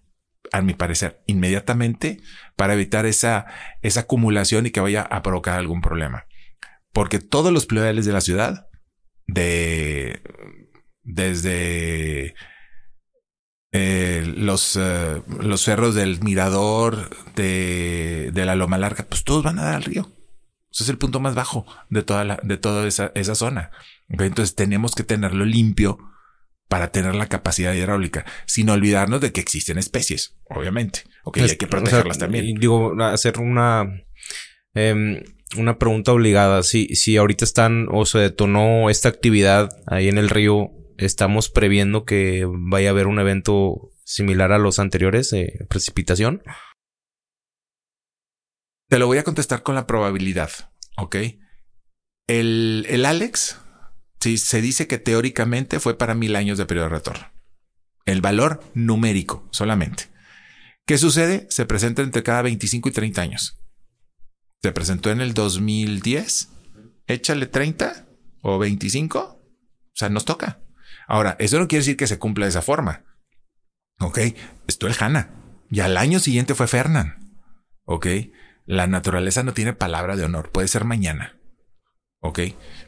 a 0.53 0.63
mi 0.63 0.75
parecer, 0.75 1.23
inmediatamente 1.27 2.21
para 2.57 2.75
evitar 2.75 3.07
esa, 3.07 3.47
esa 3.83 4.01
acumulación 4.01 4.67
y 4.67 4.71
que 4.71 4.81
vaya 4.81 5.03
a 5.03 5.23
provocar 5.23 5.59
algún 5.59 5.81
problema. 5.81 6.27
Porque 6.93 7.21
todos 7.21 7.53
los 7.53 7.67
pluviales 7.67 8.05
de 8.05 8.13
la 8.13 8.21
ciudad, 8.21 8.67
de 9.27 10.21
desde 11.03 12.35
eh, 13.73 14.25
los, 14.37 14.77
eh, 14.77 15.23
los 15.41 15.63
cerros 15.63 15.95
del 15.95 16.21
mirador, 16.21 17.11
de, 17.35 18.31
de 18.33 18.45
la 18.45 18.57
Loma 18.57 18.77
Larga, 18.77 19.07
pues 19.09 19.25
todos 19.25 19.43
van 19.43 19.59
a 19.59 19.65
dar 19.65 19.75
al 19.77 19.85
río. 19.85 20.20
Ese 20.73 20.85
es 20.85 20.89
el 20.89 20.99
punto 20.99 21.21
más 21.21 21.35
bajo 21.35 21.67
de 21.89 22.03
toda 22.03 22.25
la, 22.25 22.39
de 22.43 22.57
toda 22.57 22.87
esa, 22.87 23.11
esa 23.15 23.35
zona. 23.35 23.71
Entonces 24.09 24.55
tenemos 24.55 24.95
que 24.95 25.03
tenerlo 25.05 25.45
limpio 25.45 25.99
para 26.69 26.93
tener 26.93 27.17
la 27.17 27.27
capacidad 27.29 27.73
hidráulica, 27.73 28.25
sin 28.47 28.71
olvidarnos 28.71 29.21
de 29.21 29.33
que 29.33 29.41
existen 29.41 29.77
especies, 29.79 30.37
obviamente. 30.49 31.01
Ok, 31.25 31.39
y 31.39 31.41
hay 31.41 31.47
que 31.49 31.53
Es- 31.53 31.57
o 31.57 31.59
sea, 31.59 31.69
protegerlas 31.71 32.19
también. 32.19 32.55
digo, 32.55 32.95
hacer 33.03 33.41
una, 33.41 33.85
em, 34.75 35.23
una 35.57 35.79
pregunta 35.79 36.13
obligada. 36.13 36.63
Si, 36.63 36.95
si 36.95 37.17
ahorita 37.17 37.45
están 37.45 37.89
o 37.91 38.07
se 38.07 38.19
detonó 38.19 38.89
esta 38.89 39.09
actividad 39.09 39.71
ahí 39.89 40.09
en 40.09 40.19
el 40.19 40.29
río, 40.29 40.71
estamos 40.97 41.49
previendo 41.49 42.05
que 42.05 42.47
vaya 42.49 42.91
a 42.91 42.93
haber 42.93 43.09
un 43.09 43.19
evento 43.19 43.91
similar 44.05 44.53
a 44.53 44.59
los 44.59 44.79
anteriores 44.79 45.31
de 45.31 45.67
precipitación. 45.69 46.43
Te 48.91 48.99
lo 48.99 49.07
voy 49.07 49.19
a 49.19 49.23
contestar 49.23 49.63
con 49.63 49.77
la 49.77 49.87
probabilidad, 49.87 50.51
¿ok? 50.97 51.15
El, 52.27 52.85
el 52.89 53.07
Alex, 53.07 53.61
sí, 54.19 54.37
se 54.37 54.61
dice 54.61 54.89
que 54.89 54.99
teóricamente 54.99 55.79
fue 55.79 55.97
para 55.97 56.17
mil 56.17 56.35
años 56.35 56.59
de 56.59 56.67
periodo 56.67 56.89
de 56.89 56.97
retorno. 56.97 57.33
El 58.05 58.21
valor 58.21 58.65
numérico 58.75 59.49
solamente. 59.53 60.11
¿Qué 60.87 60.99
sucede? 60.99 61.47
Se 61.51 61.67
presenta 61.67 62.03
entre 62.03 62.25
cada 62.25 62.43
25 62.43 62.89
y 62.89 62.93
30 62.93 63.23
años. 63.23 63.61
Se 64.61 64.73
presentó 64.73 65.13
en 65.13 65.21
el 65.21 65.35
2010. 65.35 66.49
Échale 67.07 67.47
30 67.47 68.09
o 68.43 68.59
25. 68.59 69.21
O 69.21 69.41
sea, 69.95 70.09
nos 70.09 70.25
toca. 70.25 70.65
Ahora, 71.07 71.37
eso 71.39 71.61
no 71.61 71.69
quiere 71.69 71.83
decir 71.83 71.97
que 71.97 72.09
se 72.09 72.19
cumpla 72.19 72.47
de 72.47 72.51
esa 72.51 72.63
forma. 72.63 73.05
Ok, 74.01 74.19
esto 74.67 74.89
el 74.89 74.97
Hanna. 74.99 75.31
Y 75.71 75.79
al 75.79 75.97
año 75.97 76.19
siguiente 76.19 76.57
fue 76.57 76.67
Fernan. 76.67 77.21
Ok, 77.85 78.07
la 78.71 78.87
naturaleza 78.87 79.43
no 79.43 79.53
tiene 79.53 79.73
palabra 79.73 80.15
de 80.15 80.25
honor, 80.25 80.53
puede 80.53 80.69
ser 80.69 80.85
mañana. 80.85 81.37
Ok, 82.23 82.39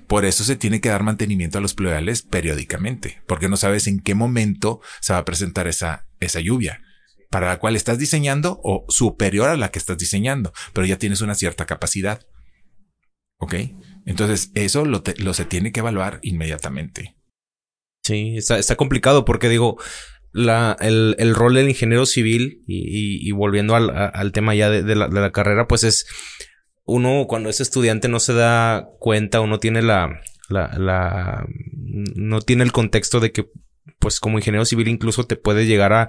por 0.06 0.24
eso 0.24 0.44
se 0.44 0.54
tiene 0.54 0.80
que 0.80 0.90
dar 0.90 1.02
mantenimiento 1.02 1.58
a 1.58 1.60
los 1.60 1.74
pluviales 1.74 2.22
periódicamente, 2.22 3.20
porque 3.26 3.48
no 3.48 3.56
sabes 3.56 3.88
en 3.88 3.98
qué 3.98 4.14
momento 4.14 4.80
se 5.00 5.12
va 5.12 5.18
a 5.18 5.24
presentar 5.24 5.66
esa, 5.66 6.06
esa 6.20 6.38
lluvia 6.38 6.82
para 7.30 7.48
la 7.48 7.58
cual 7.58 7.74
estás 7.74 7.98
diseñando 7.98 8.60
o 8.62 8.84
superior 8.90 9.48
a 9.48 9.56
la 9.56 9.72
que 9.72 9.80
estás 9.80 9.98
diseñando, 9.98 10.52
pero 10.72 10.86
ya 10.86 10.98
tienes 10.98 11.20
una 11.20 11.34
cierta 11.34 11.66
capacidad. 11.66 12.24
Ok, 13.38 13.54
entonces 14.06 14.52
eso 14.54 14.84
lo, 14.84 15.02
se 15.34 15.44
tiene 15.46 15.72
que 15.72 15.80
evaluar 15.80 16.20
inmediatamente. 16.22 17.16
Sí, 18.04 18.36
está 18.36 18.76
complicado 18.76 19.24
porque 19.24 19.48
digo, 19.48 19.80
la, 20.32 20.76
el, 20.80 21.14
el 21.18 21.34
rol 21.34 21.54
del 21.54 21.68
ingeniero 21.68 22.06
civil 22.06 22.62
y, 22.66 22.78
y- 22.78 23.28
y 23.28 23.32
volviendo 23.32 23.74
al, 23.76 23.90
al 23.90 24.32
tema 24.32 24.54
ya 24.54 24.70
de, 24.70 24.82
de 24.82 24.94
la, 24.94 25.08
de 25.08 25.20
la 25.20 25.30
carrera, 25.32 25.66
pues 25.68 25.84
es 25.84 26.06
uno 26.84 27.26
cuando 27.28 27.48
es 27.48 27.60
estudiante 27.60 28.08
no 28.08 28.18
se 28.20 28.32
da 28.34 28.86
cuenta 28.98 29.40
o 29.40 29.46
no 29.46 29.58
tiene 29.58 29.82
la, 29.82 30.20
la, 30.48 30.72
la, 30.78 31.46
no 32.14 32.40
tiene 32.40 32.64
el 32.64 32.72
contexto 32.72 33.20
de 33.20 33.32
que 33.32 33.46
pues 33.98 34.20
como 34.20 34.38
ingeniero 34.38 34.64
civil 34.64 34.88
incluso 34.88 35.24
te 35.24 35.36
puede 35.36 35.66
llegar 35.66 35.92
a, 35.92 36.08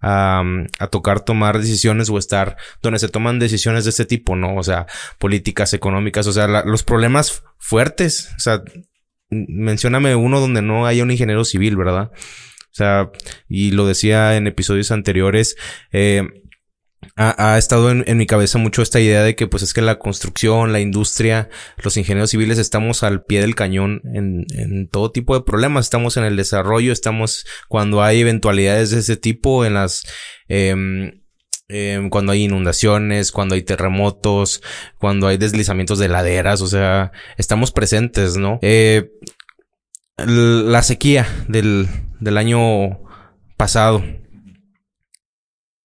a, 0.00 0.42
a 0.78 0.86
tocar 0.88 1.20
tomar 1.24 1.58
decisiones 1.58 2.08
o 2.10 2.16
estar 2.18 2.56
donde 2.82 2.98
se 2.98 3.08
toman 3.08 3.38
decisiones 3.38 3.84
de 3.84 3.90
este 3.90 4.04
tipo, 4.06 4.36
¿no? 4.36 4.56
O 4.56 4.62
sea, 4.62 4.86
políticas 5.18 5.74
económicas, 5.74 6.26
o 6.26 6.32
sea, 6.32 6.46
los 6.64 6.82
problemas 6.84 7.42
fuertes, 7.58 8.30
o 8.36 8.40
sea, 8.40 8.62
m- 9.30 9.46
mencióname 9.48 10.14
uno 10.14 10.40
donde 10.40 10.62
no 10.62 10.86
haya 10.86 11.02
un 11.02 11.10
ingeniero 11.10 11.44
civil, 11.44 11.76
¿verdad? 11.76 12.10
O 12.74 12.76
sea, 12.76 13.12
y 13.48 13.70
lo 13.70 13.86
decía 13.86 14.36
en 14.36 14.48
episodios 14.48 14.90
anteriores, 14.90 15.54
eh, 15.92 16.26
ha, 17.14 17.56
estado 17.56 17.92
en, 17.92 18.18
mi 18.18 18.26
cabeza 18.26 18.58
mucho 18.58 18.82
esta 18.82 18.98
idea 18.98 19.22
de 19.22 19.36
que 19.36 19.46
pues 19.46 19.62
es 19.62 19.72
que 19.72 19.80
la 19.80 20.00
construcción, 20.00 20.72
la 20.72 20.80
industria, 20.80 21.48
los 21.84 21.96
ingenieros 21.96 22.30
civiles 22.30 22.58
estamos 22.58 23.04
al 23.04 23.22
pie 23.22 23.42
del 23.42 23.54
cañón 23.54 24.02
en, 24.12 24.88
todo 24.88 25.12
tipo 25.12 25.36
de 25.36 25.44
problemas. 25.44 25.86
Estamos 25.86 26.16
en 26.16 26.24
el 26.24 26.36
desarrollo, 26.36 26.92
estamos 26.92 27.46
cuando 27.68 28.02
hay 28.02 28.20
eventualidades 28.20 28.90
de 28.90 28.98
ese 28.98 29.16
tipo, 29.16 29.64
en 29.64 29.74
las... 29.74 30.04
em, 30.48 31.12
cuando 32.10 32.32
hay 32.32 32.44
inundaciones, 32.44 33.30
cuando 33.30 33.54
hay 33.54 33.62
terremotos, 33.62 34.62
cuando 34.98 35.28
hay 35.28 35.36
deslizamientos 35.36 35.98
de 36.00 36.08
laderas, 36.08 36.60
o 36.60 36.66
sea, 36.66 37.12
estamos 37.36 37.70
presentes, 37.72 38.36
¿no? 38.36 38.58
Eh, 38.62 39.10
la 40.16 40.82
sequía 40.82 41.26
del, 41.48 41.88
del 42.20 42.38
año 42.38 43.00
pasado. 43.56 44.04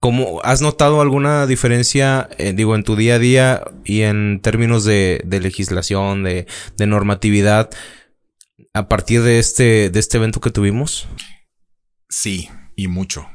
¿Cómo 0.01 0.39
has 0.43 0.61
notado 0.61 1.01
alguna 1.01 1.45
diferencia, 1.45 2.29
eh, 2.37 2.53
digo, 2.53 2.75
en 2.75 2.83
tu 2.83 2.95
día 2.95 3.15
a 3.15 3.19
día 3.19 3.63
y 3.83 4.01
en 4.03 4.39
términos 4.41 4.85
de, 4.85 5.21
de 5.25 5.41
legislación, 5.41 6.23
de, 6.23 6.47
de 6.77 6.87
normatividad, 6.87 7.69
a 8.73 8.87
partir 8.87 9.23
de 9.23 9.39
este, 9.39 9.89
de 9.89 9.99
este 9.99 10.17
evento 10.17 10.39
que 10.39 10.51
tuvimos? 10.51 11.09
Sí, 12.07 12.49
y 12.77 12.87
mucho. 12.87 13.27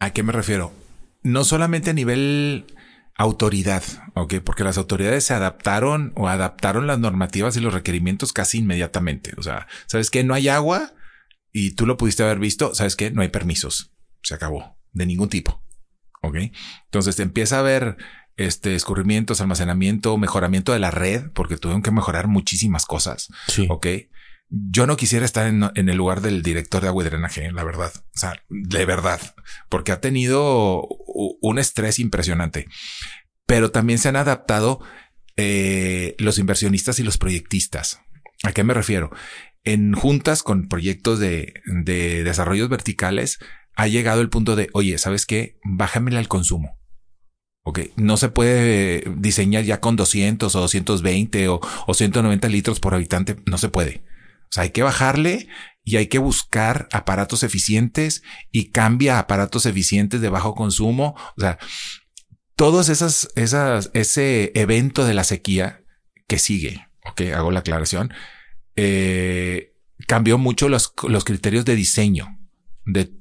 ¿A 0.00 0.12
qué 0.12 0.24
me 0.24 0.32
refiero? 0.32 0.72
No 1.22 1.44
solamente 1.44 1.90
a 1.90 1.94
nivel 1.94 2.66
autoridad, 3.22 3.84
¿ok? 4.14 4.34
Porque 4.44 4.64
las 4.64 4.78
autoridades 4.78 5.24
se 5.24 5.32
adaptaron 5.32 6.12
o 6.16 6.28
adaptaron 6.28 6.88
las 6.88 6.98
normativas 6.98 7.56
y 7.56 7.60
los 7.60 7.72
requerimientos 7.72 8.32
casi 8.32 8.58
inmediatamente. 8.58 9.32
O 9.38 9.42
sea, 9.42 9.68
¿sabes 9.86 10.10
qué? 10.10 10.24
No 10.24 10.34
hay 10.34 10.48
agua 10.48 10.92
y 11.52 11.74
tú 11.74 11.86
lo 11.86 11.96
pudiste 11.96 12.24
haber 12.24 12.40
visto. 12.40 12.74
¿Sabes 12.74 12.96
qué? 12.96 13.10
No 13.10 13.22
hay 13.22 13.28
permisos. 13.28 13.92
Se 14.22 14.34
acabó. 14.34 14.76
De 14.92 15.06
ningún 15.06 15.28
tipo. 15.28 15.62
¿Ok? 16.22 16.36
Entonces 16.84 17.16
te 17.16 17.22
empieza 17.22 17.56
a 17.56 17.60
haber 17.60 17.96
este 18.36 18.74
escurrimientos, 18.74 19.40
almacenamiento, 19.40 20.18
mejoramiento 20.18 20.72
de 20.72 20.80
la 20.80 20.90
red, 20.90 21.30
porque 21.32 21.56
tuvieron 21.56 21.82
que 21.82 21.92
mejorar 21.92 22.26
muchísimas 22.26 22.86
cosas. 22.86 23.28
Sí. 23.46 23.66
Ok. 23.70 23.86
Yo 24.48 24.86
no 24.86 24.96
quisiera 24.96 25.24
estar 25.24 25.46
en, 25.46 25.70
en 25.76 25.88
el 25.88 25.96
lugar 25.96 26.20
del 26.20 26.42
director 26.42 26.82
de 26.82 26.88
agua 26.88 27.04
y 27.04 27.08
drenaje, 27.08 27.52
la 27.52 27.64
verdad. 27.64 27.92
O 27.96 28.18
sea, 28.18 28.42
de 28.50 28.84
verdad, 28.84 29.20
porque 29.70 29.92
ha 29.92 30.00
tenido 30.00 30.86
un 31.14 31.58
estrés 31.58 31.98
impresionante. 31.98 32.66
Pero 33.46 33.70
también 33.70 33.98
se 33.98 34.08
han 34.08 34.16
adaptado 34.16 34.80
eh, 35.36 36.14
los 36.18 36.38
inversionistas 36.38 36.98
y 36.98 37.02
los 37.02 37.18
proyectistas. 37.18 38.00
¿A 38.42 38.52
qué 38.52 38.64
me 38.64 38.74
refiero? 38.74 39.10
En 39.64 39.94
juntas 39.94 40.42
con 40.42 40.68
proyectos 40.68 41.18
de, 41.18 41.54
de 41.64 42.24
desarrollos 42.24 42.68
verticales, 42.68 43.38
ha 43.74 43.86
llegado 43.86 44.20
el 44.20 44.28
punto 44.28 44.56
de, 44.56 44.68
oye, 44.72 44.98
¿sabes 44.98 45.26
qué? 45.26 45.58
Bájamela 45.64 46.18
al 46.18 46.28
consumo. 46.28 46.78
Ok, 47.64 47.80
no 47.96 48.16
se 48.16 48.28
puede 48.28 49.04
diseñar 49.16 49.62
ya 49.64 49.80
con 49.80 49.94
200 49.94 50.54
o 50.54 50.60
220 50.60 51.48
o, 51.48 51.60
o 51.86 51.94
190 51.94 52.48
litros 52.48 52.80
por 52.80 52.94
habitante. 52.94 53.36
No 53.46 53.56
se 53.56 53.68
puede. 53.68 54.02
O 54.44 54.52
sea, 54.52 54.64
hay 54.64 54.70
que 54.70 54.82
bajarle 54.82 55.48
y 55.84 55.96
hay 55.96 56.06
que 56.06 56.18
buscar 56.18 56.88
aparatos 56.92 57.42
eficientes 57.42 58.22
y 58.50 58.70
cambia 58.70 59.18
aparatos 59.18 59.66
eficientes 59.66 60.20
de 60.20 60.28
bajo 60.28 60.54
consumo. 60.54 61.14
O 61.36 61.40
sea, 61.40 61.58
todos 62.56 62.88
esas, 62.88 63.28
esas, 63.34 63.90
ese 63.94 64.52
evento 64.54 65.04
de 65.04 65.14
la 65.14 65.24
sequía 65.24 65.84
que 66.28 66.38
sigue, 66.38 66.86
ok, 67.04 67.22
hago 67.34 67.50
la 67.50 67.60
aclaración, 67.60 68.12
eh, 68.76 69.74
cambió 70.06 70.38
mucho 70.38 70.68
los, 70.68 70.92
los 71.08 71.24
criterios 71.24 71.64
de 71.64 71.76
diseño, 71.76 72.38
de, 72.84 73.12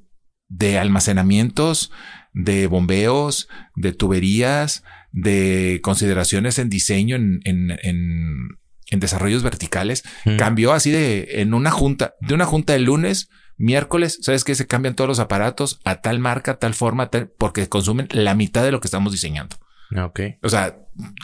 de 0.48 0.78
almacenamientos, 0.78 1.92
de 2.34 2.68
bombeos, 2.68 3.48
de 3.76 3.94
tuberías, 3.94 4.84
de 5.12 5.80
consideraciones 5.84 6.60
en 6.60 6.70
diseño, 6.70 7.16
en, 7.16 7.42
en, 7.44 7.72
en, 7.84 8.48
en 8.92 9.00
desarrollos 9.00 9.42
verticales. 9.42 10.04
Mm. 10.26 10.38
Cambió 10.38 10.74
así 10.74 10.92
de 10.92 11.42
en 11.42 11.56
una 11.56 11.72
junta, 11.72 12.14
de 12.22 12.36
una 12.36 12.46
junta 12.46 12.76
el 12.76 12.84
lunes, 12.84 13.30
miércoles, 13.58 14.20
sabes 14.22 14.44
que 14.44 14.54
se 14.56 14.68
cambian 14.68 14.96
todos 14.96 15.08
los 15.08 15.20
aparatos 15.20 15.80
a 15.86 15.96
tal 16.02 16.20
marca, 16.20 16.58
tal 16.60 16.74
forma, 16.76 17.10
tal, 17.10 17.30
porque 17.38 17.68
consumen 17.70 18.08
la 18.12 18.36
mitad 18.36 18.64
de 18.64 18.72
lo 18.72 18.80
que 18.80 18.88
estamos 18.88 19.12
diseñando. 19.12 19.56
Ok. 19.98 20.20
O 20.44 20.50
sea, 20.50 20.78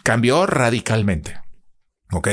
cambió 0.03 0.45
radicalmente. 0.45 1.39
Ok. 2.11 2.27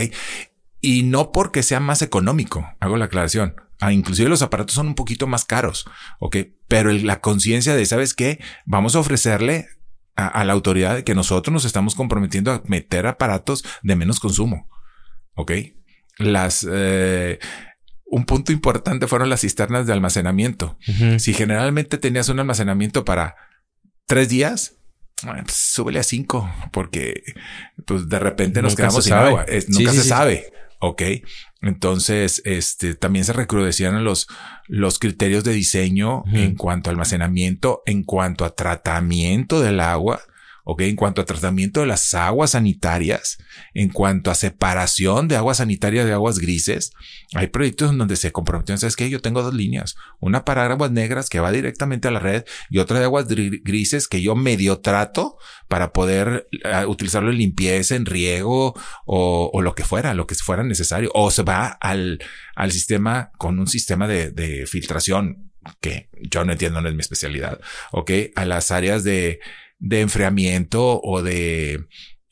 Y 0.80 1.03
no 1.05 1.32
porque 1.32 1.62
sea 1.62 1.80
más 1.80 2.03
económico, 2.03 2.66
hago 2.80 2.97
la 2.97 3.07
aclaración. 3.07 3.57
Ah, 3.80 3.93
inclusive 3.93 4.28
los 4.28 4.43
aparatos 4.43 4.74
son 4.74 4.87
un 4.89 4.95
poquito 4.95 5.26
más 5.26 5.45
caros. 5.45 5.87
Ok. 6.20 6.37
Pero 6.68 6.91
el- 6.91 7.07
la 7.07 7.20
conciencia 7.20 7.74
de, 7.74 7.87
¿sabes 7.87 8.14
qué? 8.14 8.39
Vamos 8.66 8.95
a 8.95 8.99
ofrecerle 9.01 9.66
a, 10.16 10.26
a 10.28 10.45
la 10.45 10.53
autoridad 10.53 11.03
que 11.03 11.14
nosotros 11.14 11.53
nos 11.53 11.64
estamos 11.64 11.95
comprometiendo 11.95 12.53
a 12.53 12.62
meter 12.66 13.07
aparatos 13.07 13.64
de 13.82 13.97
menos 13.97 14.20
consumo. 14.20 14.68
Ok. 15.35 15.53
Las, 16.18 16.66
eh, 16.70 17.39
un 18.07 18.24
punto 18.24 18.53
importante 18.53 19.07
fueron 19.09 19.28
las 19.28 19.41
cisternas 19.41 19.87
de 19.87 19.93
almacenamiento. 19.93 20.78
Si 21.18 21.35
generalmente 21.35 21.99
tenías 21.99 22.28
un 22.28 22.39
almacenamiento 22.41 23.05
para 23.05 23.35
tres 24.07 24.28
días, 24.28 24.76
pues, 25.22 25.53
súbele 25.57 25.99
a 25.99 26.03
cinco, 26.05 26.49
porque 26.72 27.22
pues 27.87 28.09
de 28.09 28.18
repente 28.18 28.62
nos 28.62 28.72
Nunca 28.72 28.82
quedamos 28.85 29.05
sin 29.05 29.11
sabe. 29.12 29.28
agua. 29.28 29.45
Es- 29.49 29.64
Sí, 29.66 29.72
nunca 29.72 29.91
sí, 29.91 29.97
se 29.97 30.03
sí. 30.05 30.09
sabe. 30.09 30.53
Ok. 30.80 31.03
Entonces, 31.62 32.43
este 32.45 32.95
también 32.95 33.24
se 33.24 33.32
recrudecían 33.32 34.05
los, 34.05 34.26
los 34.68 34.99
criterios 34.99 35.43
de 35.43 35.53
diseño 35.55 36.24
en 36.32 36.55
cuanto 36.57 36.91
a 36.91 36.93
almacenamiento, 36.93 37.82
en 37.87 38.05
cuanto 38.05 38.45
a 38.45 38.55
tratamiento 38.55 39.61
del 39.62 39.80
agua. 39.80 40.20
Ok, 40.67 40.81
en 40.81 40.97
cuanto 40.97 41.21
a 41.21 41.27
tratamiento 41.27 41.81
de 41.81 41.87
las 41.87 42.15
aguas 42.15 42.53
sanitarias, 42.53 43.37
en 43.75 43.91
cuanto 43.91 44.31
a 44.31 44.35
separación 44.35 45.29
de 45.29 45.37
aguas 45.37 45.59
sanitarias 45.59 46.07
de 46.07 46.12
aguas 46.15 46.39
grises, 46.39 46.93
hay 47.35 47.49
proyectos 47.49 47.91
en 47.91 47.99
donde 47.99 48.17
se 48.17 48.33
comprometieron, 48.33 48.79
¿sabes 48.79 48.97
qué? 48.97 49.11
Yo 49.11 49.21
tengo 49.21 49.43
dos 49.43 49.53
líneas, 49.53 49.95
una 50.21 50.47
para 50.47 50.65
aguas 50.65 50.91
negras 50.91 51.29
que 51.29 51.39
va 51.41 51.53
directamente 51.53 52.09
a 52.09 52.11
la 52.11 52.19
red 52.19 52.45
y 52.71 52.79
otra 52.79 52.99
de 52.99 53.05
aguas 53.05 53.29
gri- 53.29 53.61
grises 53.62 54.09
que 54.09 54.23
yo 54.23 54.35
medio 54.37 54.81
trato 54.81 55.37
para 55.69 55.93
poder 55.93 56.49
eh, 56.65 56.87
utilizarlo 56.87 57.31
en 57.31 57.39
limpieza, 57.39 57.95
en 57.95 58.07
riego 58.07 58.75
o, 59.05 59.51
o 59.53 59.61
lo 59.62 59.75
que 59.75 59.85
fuera, 59.85 60.15
lo 60.15 60.27
que 60.27 60.35
fuera 60.35 60.62
necesario. 60.62 61.11
O 61.15 61.31
se 61.31 61.43
va 61.43 61.67
al, 61.67 62.21
al 62.57 62.73
sistema 62.73 63.33
con 63.37 63.59
un 63.59 63.67
sistema 63.67 64.09
de, 64.09 64.31
de 64.31 64.67
filtración 64.67 65.51
que 65.81 66.09
yo 66.21 66.45
no 66.45 66.53
entiendo, 66.53 66.81
no 66.81 66.89
es 66.89 66.95
mi 66.95 67.01
especialidad. 67.01 67.61
Ok, 67.91 68.11
a 68.35 68.45
las 68.45 68.71
áreas 68.71 69.03
de, 69.05 69.41
de 69.85 70.01
enfriamiento 70.01 70.99
o 71.03 71.22
de 71.22 71.85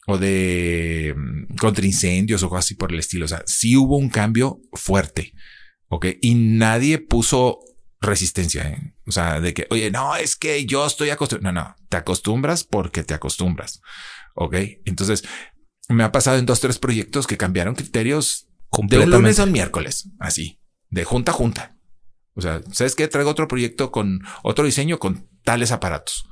o 0.07 0.17
de 0.17 1.15
mm, 1.17 1.57
contra 1.57 1.85
incendios 1.85 2.43
o 2.43 2.49
cosas 2.49 2.65
así 2.65 2.75
por 2.75 2.93
el 2.93 2.99
estilo. 2.99 3.27
O 3.27 3.29
sea, 3.29 3.43
sí 3.47 3.77
hubo 3.77 3.99
un 3.99 4.09
cambio 4.09 4.61
fuerte. 4.73 5.35
Ok. 5.89 6.07
Y 6.23 6.35
nadie 6.35 6.99
puso 6.99 7.61
resistencia. 8.01 8.69
¿eh? 8.69 8.95
O 9.07 9.13
sea, 9.13 9.41
de 9.41 9.53
que, 9.53 9.67
oye, 9.71 9.91
no, 9.91 10.17
es 10.17 10.35
que 10.35 10.65
yo 10.65 10.87
estoy 10.87 11.11
acostumbrado. 11.11 11.53
No, 11.53 11.63
no, 11.63 11.77
te 11.91 11.99
acostumbras 11.99 12.65
porque 12.65 13.05
te 13.05 13.15
acostumbras. 13.15 13.83
Ok. 14.35 14.57
Entonces, 14.87 15.23
me 15.89 16.05
ha 16.05 16.11
pasado 16.11 16.39
en 16.39 16.47
dos, 16.47 16.61
tres 16.61 16.79
proyectos 16.79 17.27
que 17.27 17.37
cambiaron 17.37 17.75
criterios 17.75 18.49
de 18.85 18.99
un 18.99 19.11
lunes 19.11 19.39
a 19.39 19.45
un 19.45 19.53
miércoles. 19.53 20.09
Así, 20.19 20.59
de 20.89 21.05
junta 21.05 21.33
a 21.33 21.35
junta. 21.35 21.77
O 22.35 22.41
sea, 22.41 22.63
¿sabes 22.73 22.95
qué? 22.95 23.09
Traigo 23.09 23.31
otro 23.31 23.47
proyecto 23.47 23.93
con 23.93 24.21
otro 24.43 24.65
diseño 24.65 24.99
con 24.99 25.29
tales 25.45 25.71
aparatos. 25.71 26.27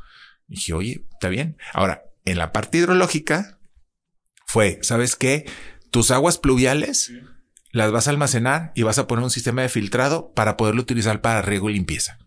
Y 0.50 0.56
dije, 0.56 0.72
oye, 0.74 1.06
está 1.12 1.28
bien. 1.28 1.56
Ahora, 1.72 2.02
en 2.24 2.36
la 2.36 2.52
parte 2.52 2.78
hidrológica 2.78 3.58
fue, 4.46 4.80
¿sabes 4.82 5.14
qué? 5.16 5.48
Tus 5.90 6.10
aguas 6.10 6.38
pluviales 6.38 7.12
las 7.72 7.92
vas 7.92 8.08
a 8.08 8.10
almacenar 8.10 8.72
y 8.74 8.82
vas 8.82 8.98
a 8.98 9.06
poner 9.06 9.22
un 9.22 9.30
sistema 9.30 9.62
de 9.62 9.68
filtrado 9.68 10.32
para 10.34 10.56
poderlo 10.56 10.82
utilizar 10.82 11.20
para 11.20 11.40
riego 11.40 11.70
y 11.70 11.74
limpieza. 11.74 12.18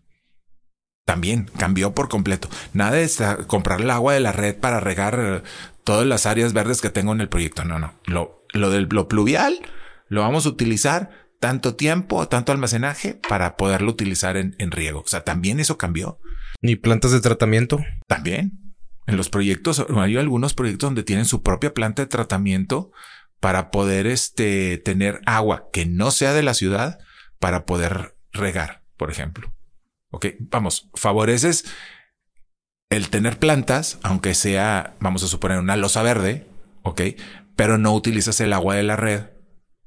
También 1.04 1.50
cambió 1.58 1.94
por 1.94 2.08
completo. 2.08 2.48
Nada 2.72 2.92
de 2.92 3.10
comprar 3.46 3.82
el 3.82 3.90
agua 3.90 4.14
de 4.14 4.20
la 4.20 4.32
red 4.32 4.58
para 4.58 4.80
regar 4.80 5.20
eh, 5.20 5.42
todas 5.84 6.06
las 6.06 6.24
áreas 6.24 6.54
verdes 6.54 6.80
que 6.80 6.88
tengo 6.88 7.12
en 7.12 7.20
el 7.20 7.28
proyecto. 7.28 7.64
No, 7.64 7.78
no. 7.78 7.92
Lo, 8.06 8.46
lo 8.54 8.70
del 8.70 8.88
lo 8.90 9.06
pluvial 9.06 9.60
lo 10.08 10.22
vamos 10.22 10.46
a 10.46 10.48
utilizar 10.48 11.23
tanto 11.44 11.76
tiempo, 11.76 12.26
tanto 12.26 12.52
almacenaje 12.52 13.20
para 13.28 13.58
poderlo 13.58 13.90
utilizar 13.90 14.38
en, 14.38 14.56
en 14.58 14.70
riego. 14.70 15.00
O 15.00 15.06
sea, 15.06 15.24
también 15.24 15.60
eso 15.60 15.76
cambió. 15.76 16.18
¿Y 16.62 16.76
plantas 16.76 17.10
de 17.10 17.20
tratamiento? 17.20 17.84
También 18.06 18.74
en 19.06 19.18
los 19.18 19.28
proyectos, 19.28 19.84
hay 19.94 20.16
algunos 20.16 20.54
proyectos 20.54 20.86
donde 20.86 21.02
tienen 21.02 21.26
su 21.26 21.42
propia 21.42 21.74
planta 21.74 22.00
de 22.00 22.08
tratamiento 22.08 22.92
para 23.40 23.70
poder 23.70 24.06
este, 24.06 24.78
tener 24.78 25.20
agua 25.26 25.68
que 25.70 25.84
no 25.84 26.12
sea 26.12 26.32
de 26.32 26.42
la 26.42 26.54
ciudad 26.54 26.98
para 27.38 27.66
poder 27.66 28.16
regar, 28.32 28.82
por 28.96 29.10
ejemplo. 29.10 29.52
Ok, 30.12 30.28
vamos, 30.40 30.88
favoreces 30.94 31.66
el 32.88 33.10
tener 33.10 33.38
plantas, 33.38 33.98
aunque 34.02 34.32
sea, 34.32 34.96
vamos 34.98 35.22
a 35.22 35.28
suponer, 35.28 35.58
una 35.58 35.76
losa 35.76 36.02
verde, 36.02 36.46
ok, 36.84 37.02
pero 37.54 37.76
no 37.76 37.92
utilizas 37.92 38.40
el 38.40 38.54
agua 38.54 38.76
de 38.76 38.84
la 38.84 38.96
red 38.96 39.24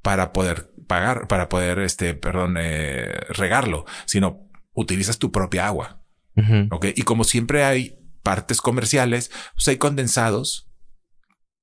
para 0.03 0.33
poder 0.33 0.71
pagar, 0.87 1.27
para 1.27 1.49
poder, 1.49 1.79
este, 1.79 2.13
perdón, 2.13 2.55
eh, 2.59 3.19
regarlo, 3.29 3.85
sino 4.05 4.49
utilizas 4.73 5.19
tu 5.19 5.31
propia 5.31 5.67
agua. 5.67 6.01
Ujú. 6.35 6.67
Ok. 6.71 6.85
Y 6.95 7.03
como 7.03 7.23
siempre 7.23 7.63
hay 7.63 7.99
partes 8.23 8.61
comerciales, 8.61 9.31
pues 9.53 9.67
hay 9.67 9.77
condensados 9.77 10.69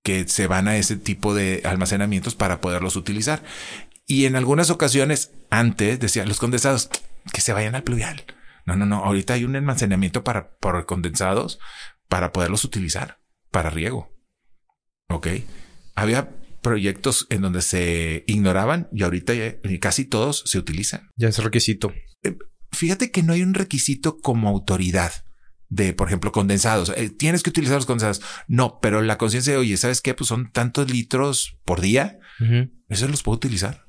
que 0.03 0.29
se 0.29 0.47
van 0.47 0.69
a 0.69 0.77
ese 0.77 0.97
tipo 0.97 1.35
de 1.35 1.63
almacenamientos 1.65 2.35
para 2.35 2.61
poderlos 2.61 2.97
utilizar. 2.97 3.43
Y 4.07 4.27
en 4.27 4.37
algunas 4.37 4.71
ocasiones, 4.71 5.33
antes 5.51 5.99
decía 5.99 6.27
los 6.27 6.39
condensados 6.39 6.91
que 7.33 7.41
se 7.41 7.53
vayan 7.53 7.75
al 7.75 7.83
pluvial. 7.83 8.25
No, 8.67 8.77
no, 8.77 8.87
no. 8.87 9.05
Ahorita 9.05 9.35
hay 9.35 9.45
un 9.45 9.57
almacenamiento 9.57 10.25
para, 10.25 10.57
para 10.59 10.85
condensados 10.85 11.59
para 12.09 12.33
poderlos 12.33 12.65
utilizar 12.65 13.19
para 13.51 13.71
riego. 13.71 14.13
Ok. 15.09 15.29
Había 15.95 16.31
proyectos 16.65 17.29
en 17.31 17.43
donde 17.43 17.63
se 17.63 18.25
ignoraban 18.27 18.89
y 18.91 19.05
ahorita 19.05 19.35
ya 19.35 19.55
casi 19.79 20.07
todos 20.07 20.43
se 20.47 20.59
utilizan. 20.59 21.11
Ya 21.15 21.29
es 21.29 21.39
requisito. 21.39 21.93
Fíjate 22.73 23.13
que 23.13 23.23
no 23.23 23.35
hay 23.35 23.43
un 23.43 23.55
requisito 23.55 24.17
como 24.19 24.49
autoridad 24.49 25.13
de, 25.69 25.93
por 25.93 26.09
ejemplo, 26.09 26.33
condensados. 26.33 26.93
Eh, 26.97 27.11
tienes 27.11 27.43
que 27.43 27.51
utilizar 27.51 27.77
los 27.77 27.87
condensados. 27.87 28.23
No, 28.49 28.81
pero 28.81 29.03
la 29.03 29.19
conciencia 29.19 29.53
de, 29.53 29.59
oye, 29.59 29.77
¿sabes 29.77 30.01
qué? 30.01 30.15
Pues 30.15 30.27
son 30.27 30.51
tantos 30.51 30.91
litros 30.91 31.59
por 31.65 31.81
día. 31.81 32.19
Eso 32.89 33.07
los 33.07 33.23
puedo 33.23 33.37
utilizar. 33.37 33.87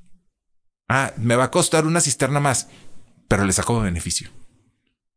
Ah, 0.87 1.13
me 1.17 1.35
va 1.35 1.45
a 1.45 1.51
costar 1.51 1.87
una 1.87 2.01
cisterna 2.01 2.39
más, 2.39 2.69
pero 3.27 3.45
le 3.45 3.53
saco 3.53 3.79
beneficio. 3.79 4.29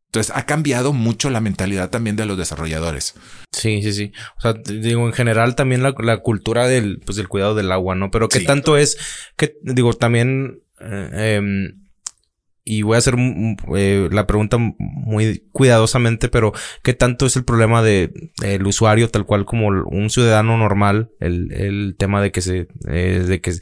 Entonces 0.09 0.35
ha 0.35 0.47
cambiado 0.47 0.91
mucho 0.91 1.29
la 1.29 1.39
mentalidad 1.39 1.91
también 1.91 2.15
de 2.15 2.25
los 2.25 2.35
desarrolladores. 2.35 3.13
Sí, 3.51 3.83
sí, 3.83 3.93
sí. 3.93 4.11
O 4.37 4.41
sea, 4.41 4.53
digo, 4.53 5.05
en 5.05 5.13
general 5.13 5.53
también 5.53 5.83
la, 5.83 6.17
cultura 6.17 6.67
del, 6.67 6.99
pues, 7.05 7.15
del 7.15 7.27
cuidado 7.27 7.53
del 7.53 7.71
agua, 7.71 7.93
¿no? 7.93 8.09
Pero 8.09 8.27
qué 8.27 8.39
tanto 8.39 8.75
es 8.75 8.97
que, 9.37 9.55
digo, 9.61 9.93
también, 9.93 10.63
eh, 10.81 11.37
em, 11.37 11.89
y 12.63 12.81
voy 12.81 12.95
a 12.95 12.99
hacer 12.99 13.15
eh, 13.75 14.09
la 14.11 14.25
pregunta 14.25 14.57
muy 14.57 15.43
cuidadosamente, 15.51 16.27
pero 16.27 16.53
¿qué 16.81 16.95
tanto 16.95 17.27
es 17.27 17.35
el 17.35 17.43
problema 17.43 17.83
de 17.83 18.11
el 18.43 18.65
usuario 18.65 19.09
tal 19.09 19.25
cual 19.25 19.45
como 19.45 19.67
un 19.67 20.09
ciudadano 20.09 20.57
normal, 20.57 21.11
el, 21.19 21.51
el 21.51 21.95
tema 21.99 22.19
de 22.19 22.31
que 22.31 22.41
se, 22.41 22.67
eh, 22.87 23.23
de 23.27 23.41
que 23.41 23.53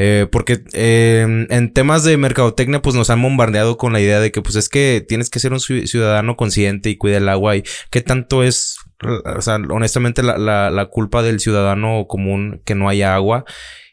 eh, 0.00 0.28
porque 0.30 0.62
eh, 0.74 1.46
en 1.50 1.72
temas 1.72 2.04
de 2.04 2.16
mercadotecnia, 2.16 2.80
pues 2.80 2.94
nos 2.94 3.10
han 3.10 3.20
bombardeado 3.20 3.76
con 3.76 3.92
la 3.92 4.00
idea 4.00 4.20
de 4.20 4.30
que, 4.30 4.40
pues 4.40 4.54
es 4.54 4.68
que 4.68 5.04
tienes 5.06 5.28
que 5.28 5.40
ser 5.40 5.52
un 5.52 5.58
ciudadano 5.58 6.36
consciente 6.36 6.88
y 6.88 6.96
cuida 6.96 7.16
el 7.16 7.28
agua. 7.28 7.56
Y 7.56 7.64
qué 7.90 8.00
tanto 8.00 8.44
es, 8.44 8.76
o 9.02 9.42
sea, 9.42 9.56
honestamente, 9.56 10.22
la, 10.22 10.38
la, 10.38 10.70
la 10.70 10.86
culpa 10.86 11.24
del 11.24 11.40
ciudadano 11.40 12.06
común 12.06 12.62
que 12.64 12.76
no 12.76 12.88
haya 12.88 13.16
agua. 13.16 13.44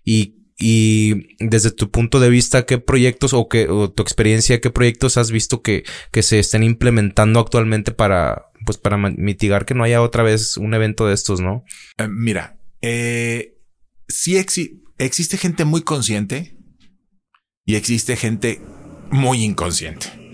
Y, 0.04 0.36
y 0.60 1.26
desde 1.40 1.72
tu 1.72 1.90
punto 1.90 2.20
de 2.20 2.30
vista, 2.30 2.68
¿qué 2.68 2.78
proyectos 2.78 3.34
o, 3.34 3.48
qué, 3.50 3.68
o 3.68 3.92
tu 3.92 4.04
experiencia, 4.04 4.62
qué 4.62 4.70
proyectos 4.70 5.18
has 5.18 5.32
visto 5.32 5.64
que, 5.64 5.86
que 6.12 6.22
se 6.22 6.38
estén 6.38 6.62
implementando 6.62 7.40
actualmente 7.40 7.94
para, 7.94 8.46
pues 8.64 8.78
para 8.78 8.98
mitigar 8.98 9.66
que 9.66 9.74
no 9.74 9.84
haya 9.84 10.04
otra 10.04 10.22
vez 10.22 10.58
un 10.58 10.76
evento 10.76 11.08
de 11.08 11.16
estos, 11.16 11.42
no? 11.42 11.64
Eh, 11.98 12.08
mira, 12.08 12.60
eh, 12.84 13.58
sí 14.08 14.38
existe 14.38 14.85
existe 14.98 15.38
gente 15.38 15.66
muy 15.66 15.82
consciente 15.82 16.58
y 17.66 17.76
existe 17.76 18.16
gente 18.16 18.62
muy 19.12 19.44
inconsciente. 19.44 20.26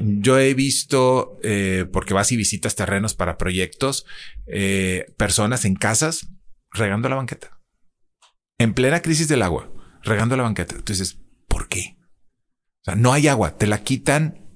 Yo 0.00 0.38
he 0.38 0.54
visto, 0.54 1.38
eh, 1.42 1.86
porque 1.92 2.14
vas 2.14 2.32
y 2.32 2.36
visitas 2.36 2.74
terrenos 2.74 3.14
para 3.14 3.36
proyectos, 3.36 4.06
eh, 4.46 5.12
personas 5.18 5.64
en 5.64 5.74
casas 5.74 6.28
regando 6.70 7.08
la 7.08 7.16
banqueta. 7.16 7.60
En 8.58 8.72
plena 8.72 9.02
crisis 9.02 9.28
del 9.28 9.42
agua, 9.42 9.70
regando 10.02 10.36
la 10.36 10.44
banqueta. 10.44 10.76
Entonces, 10.76 11.18
¿por 11.48 11.68
qué? 11.68 11.98
O 12.80 12.84
sea, 12.84 12.94
no 12.94 13.12
hay 13.12 13.28
agua, 13.28 13.58
te 13.58 13.66
la 13.66 13.82
quitan 13.82 14.48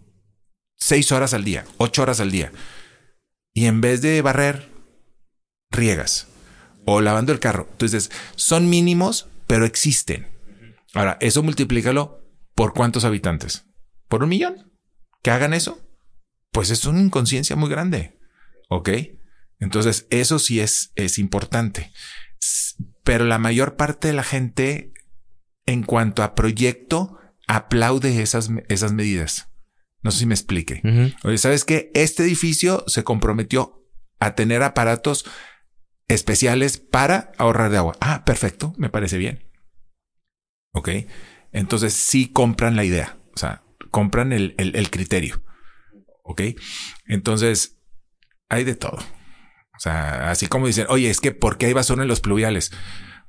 seis 0.76 1.12
horas 1.12 1.34
al 1.34 1.45
día, 1.45 1.66
ocho 1.76 2.03
horas 2.03 2.20
al 2.20 2.30
día. 2.30 2.51
Y 3.53 3.66
en 3.66 3.80
vez 3.80 4.01
de 4.01 4.22
barrer, 4.22 4.70
riegas 5.70 6.28
o 6.86 7.01
lavando 7.01 7.32
el 7.32 7.40
carro. 7.40 7.68
Entonces, 7.70 8.11
son 8.36 8.70
mínimos 8.70 9.28
pero 9.47 9.64
existen. 9.64 10.28
Ahora, 10.95 11.18
eso 11.20 11.42
multiplícalo 11.42 12.24
por 12.55 12.72
cuántos 12.72 13.05
habitantes? 13.05 13.66
¿Por 14.09 14.22
un 14.22 14.28
millón? 14.28 14.72
¿Que 15.22 15.30
hagan 15.30 15.55
eso? 15.55 15.80
Pues 16.53 16.70
es 16.70 16.84
una 16.84 17.01
inconsciencia 17.01 17.57
muy 17.57 17.68
grande. 17.68 18.18
¿Ok? 18.68 18.90
Entonces, 19.59 20.07
eso 20.11 20.38
sí 20.38 20.61
es, 20.61 20.92
es 20.95 21.18
importante. 21.18 21.92
Pero 23.03 23.24
la 23.24 23.38
mayor 23.38 23.76
parte 23.76 24.09
de 24.09 24.14
la 24.14 24.22
gente, 24.22 24.92
en 25.66 25.82
cuanto 25.82 26.22
a 26.22 26.34
proyecto, 26.34 27.18
aplaude 27.47 28.22
esas, 28.22 28.51
esas 28.68 28.92
medidas. 28.92 29.49
No 30.03 30.11
sé 30.11 30.20
si 30.20 30.26
me 30.26 30.34
explique. 30.34 30.82
Oye, 31.24 31.38
¿sabes 31.38 31.64
qué? 31.64 31.90
Este 31.95 32.22
edificio 32.22 32.84
se 32.86 33.05
comprometió 33.05 33.82
a 34.20 34.34
tener 34.34 34.62
aparatos 34.62 35.24
especiales 36.09 36.78
para 36.78 37.32
ahorrar 37.38 37.70
de 37.70 37.78
agua. 37.78 37.96
Ah, 38.00 38.24
perfecto, 38.24 38.72
me 38.76 38.90
parece 38.90 39.18
bien. 39.18 39.44
Ok. 40.72 40.90
Entonces 41.52 41.94
sí 41.94 42.32
compran 42.32 42.76
la 42.76 42.84
idea, 42.84 43.18
o 43.34 43.38
sea, 43.38 43.62
compran 43.90 44.32
el, 44.32 44.55
el, 44.59 44.90
criterio. 44.90 45.42
Ok. 46.24 46.42
Entonces 47.07 47.78
hay 48.48 48.64
de 48.64 48.74
todo. 48.74 48.98
O 48.98 49.80
sea, 49.80 50.30
así 50.30 50.46
como 50.46 50.66
dicen, 50.66 50.86
oye, 50.88 51.11
es 51.11 51.20
que 51.20 51.32
¿por 51.32 51.59
qué 51.59 51.66
hay 51.66 51.72
basura 51.72 52.02
en 52.02 52.09
los 52.09 52.20
pluviales? 52.20 52.72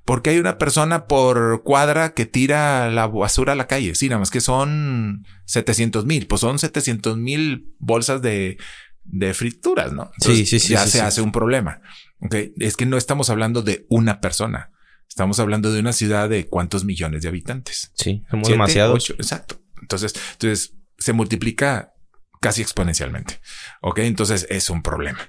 Porque 0.06 0.32
hay 0.32 0.40
una 0.40 0.58
persona 0.58 1.08
por 1.08 1.64
cuadra 1.64 2.14
que 2.14 2.26
tira 2.26 2.90
la 2.92 3.08
basura 3.08 3.54
a 3.54 3.56
la 3.56 3.68
calle. 3.68 3.96
Sí, 3.96 4.08
nada 4.08 4.20
más 4.20 4.30
que 4.30 4.42
son 4.42 5.26
700 5.46 6.06
mil. 6.06 6.28
Pues 6.28 6.42
son 6.42 6.60
700 6.60 7.18
mil 7.18 7.74
bolsas 7.80 8.22
de, 8.22 8.58
de 9.04 9.34
frituras, 9.34 9.94
¿no? 9.94 10.12
sí, 10.20 10.46
sí, 10.46 10.60
sí. 10.60 10.74
Ya 10.74 10.86
se 10.86 11.02
hace 11.02 11.22
un 11.22 11.32
problema. 11.32 11.82
Okay. 12.22 12.54
Es 12.60 12.78
que 12.78 12.86
no 12.86 12.98
estamos 12.98 13.30
hablando 13.30 13.62
de 13.62 13.86
una 13.90 14.22
persona. 14.22 14.72
Estamos 15.08 15.40
hablando 15.40 15.72
de 15.72 15.80
una 15.80 15.94
ciudad 15.94 16.30
de 16.30 16.48
cuántos 16.48 16.84
millones 16.84 17.22
de 17.22 17.30
habitantes. 17.30 17.92
Sí, 17.96 18.24
somos 18.30 18.48
demasiados. 18.48 19.10
exacto. 19.12 19.62
Entonces, 19.82 20.14
entonces 20.34 20.74
se 20.98 21.14
multiplica 21.14 21.94
casi 22.42 22.62
exponencialmente. 22.62 23.40
Ok. 23.82 24.00
Entonces 24.00 24.48
es 24.50 24.70
un 24.70 24.82
problema. 24.82 25.20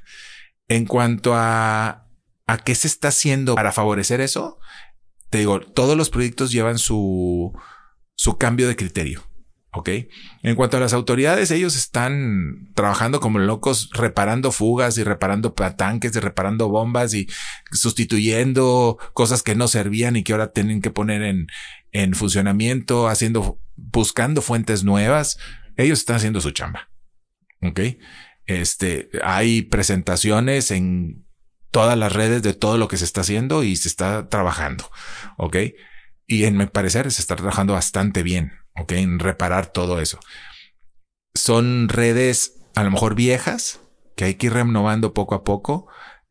En 0.69 0.87
cuanto 0.87 1.35
a, 1.35 2.09
a 2.47 2.59
qué 2.59 2.75
se 2.75 2.89
está 2.89 3.09
haciendo 3.09 3.55
para 3.55 3.73
favorecer 3.73 4.21
eso, 4.21 4.59
te 5.31 5.39
digo, 5.39 5.61
todos 5.61 5.97
los 5.97 6.11
proyectos 6.11 6.51
llevan 6.51 6.79
su, 6.79 7.53
su 8.15 8.39
cambio 8.39 8.69
de 8.69 8.77
criterio. 8.77 9.23
¿Ok? 9.73 9.91
En 10.43 10.55
cuanto 10.55 10.79
a 10.79 10.81
las 10.81 10.95
autoridades, 10.95 11.51
ellos 11.51 11.77
están 11.77 12.71
trabajando 12.75 13.21
como 13.21 13.39
locos, 13.39 13.91
reparando 13.93 14.51
fugas 14.51 14.97
y 14.97 15.05
reparando 15.05 15.53
tanques 15.53 16.17
y 16.17 16.21
reparando 16.21 16.69
bombas 16.69 17.13
y 17.13 17.29
sustituyendo 17.73 18.97
cosas 19.13 19.43
que 19.43 19.55
no 19.55 19.69
servían 19.69 20.17
y 20.17 20.23
que 20.23 20.33
ahora 20.33 20.53
tienen 20.53 20.81
que 20.81 20.91
poner 20.91 21.23
en, 21.23 21.49
en 21.93 22.15
funcionamiento, 22.15 23.09
haciendo, 23.09 23.59
buscando 23.77 24.41
fuentes 24.41 24.83
nuevas. 24.83 25.39
Ellos 25.77 25.99
están 25.99 26.17
haciendo 26.17 26.41
su 26.41 26.53
chamba. 26.53 26.89
¿Ok? 27.61 27.81
Este, 28.47 29.11
hay 29.23 29.63
presentaciones 29.63 30.71
en 30.71 31.27
todas 31.71 31.99
las 31.99 32.13
redes 32.13 32.43
de 32.43 32.55
todo 32.55 32.79
lo 32.79 32.89
que 32.89 32.97
se 32.97 33.05
está 33.05 33.21
haciendo 33.21 33.63
y 33.63 33.77
se 33.77 33.89
está 33.89 34.29
trabajando. 34.29 34.91
¿Ok? 35.37 35.57
Y 36.27 36.45
en 36.45 36.57
mi 36.57 36.67
parecer 36.67 37.11
se 37.13 37.21
está 37.21 37.37
trabajando 37.37 37.75
bastante 37.75 38.23
bien. 38.23 38.53
¿Ok? 38.79 38.93
En 38.93 39.19
reparar 39.19 39.67
todo 39.67 40.01
eso. 40.01 40.19
Son 41.35 41.89
redes 41.89 42.63
a 42.75 42.85
lo 42.85 42.91
mejor 42.91 43.15
viejas 43.15 43.81
que 44.17 44.25
hay 44.25 44.35
que 44.35 44.47
ir 44.47 44.55
renovando 44.55 45.15
poco 45.15 45.35
a 45.35 45.45
poco. 45.45 45.87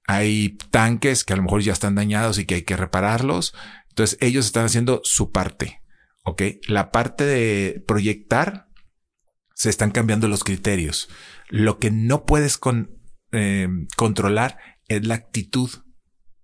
Hay 0.08 0.58
tanques 0.72 1.24
que 1.24 1.34
a 1.34 1.36
lo 1.36 1.44
mejor 1.44 1.62
ya 1.62 1.74
están 1.74 1.96
dañados 1.96 2.38
y 2.38 2.46
que 2.46 2.56
hay 2.56 2.62
que 2.64 2.78
repararlos. 2.78 3.54
Entonces 3.90 4.18
ellos 4.22 4.46
están 4.46 4.66
haciendo 4.66 5.02
su 5.04 5.32
parte, 5.32 5.82
¿ok? 6.24 6.42
La 6.68 6.92
parte 6.92 7.24
de 7.24 7.84
proyectar, 7.88 8.68
se 9.54 9.70
están 9.70 9.92
cambiando 9.92 10.28
los 10.28 10.44
criterios. 10.44 11.10
Lo 11.50 11.80
que 11.80 11.92
no 11.92 12.26
puedes 12.26 12.60
eh, 13.32 13.68
controlar 13.96 14.58
es 14.88 15.08
la 15.08 15.16
actitud 15.16 15.70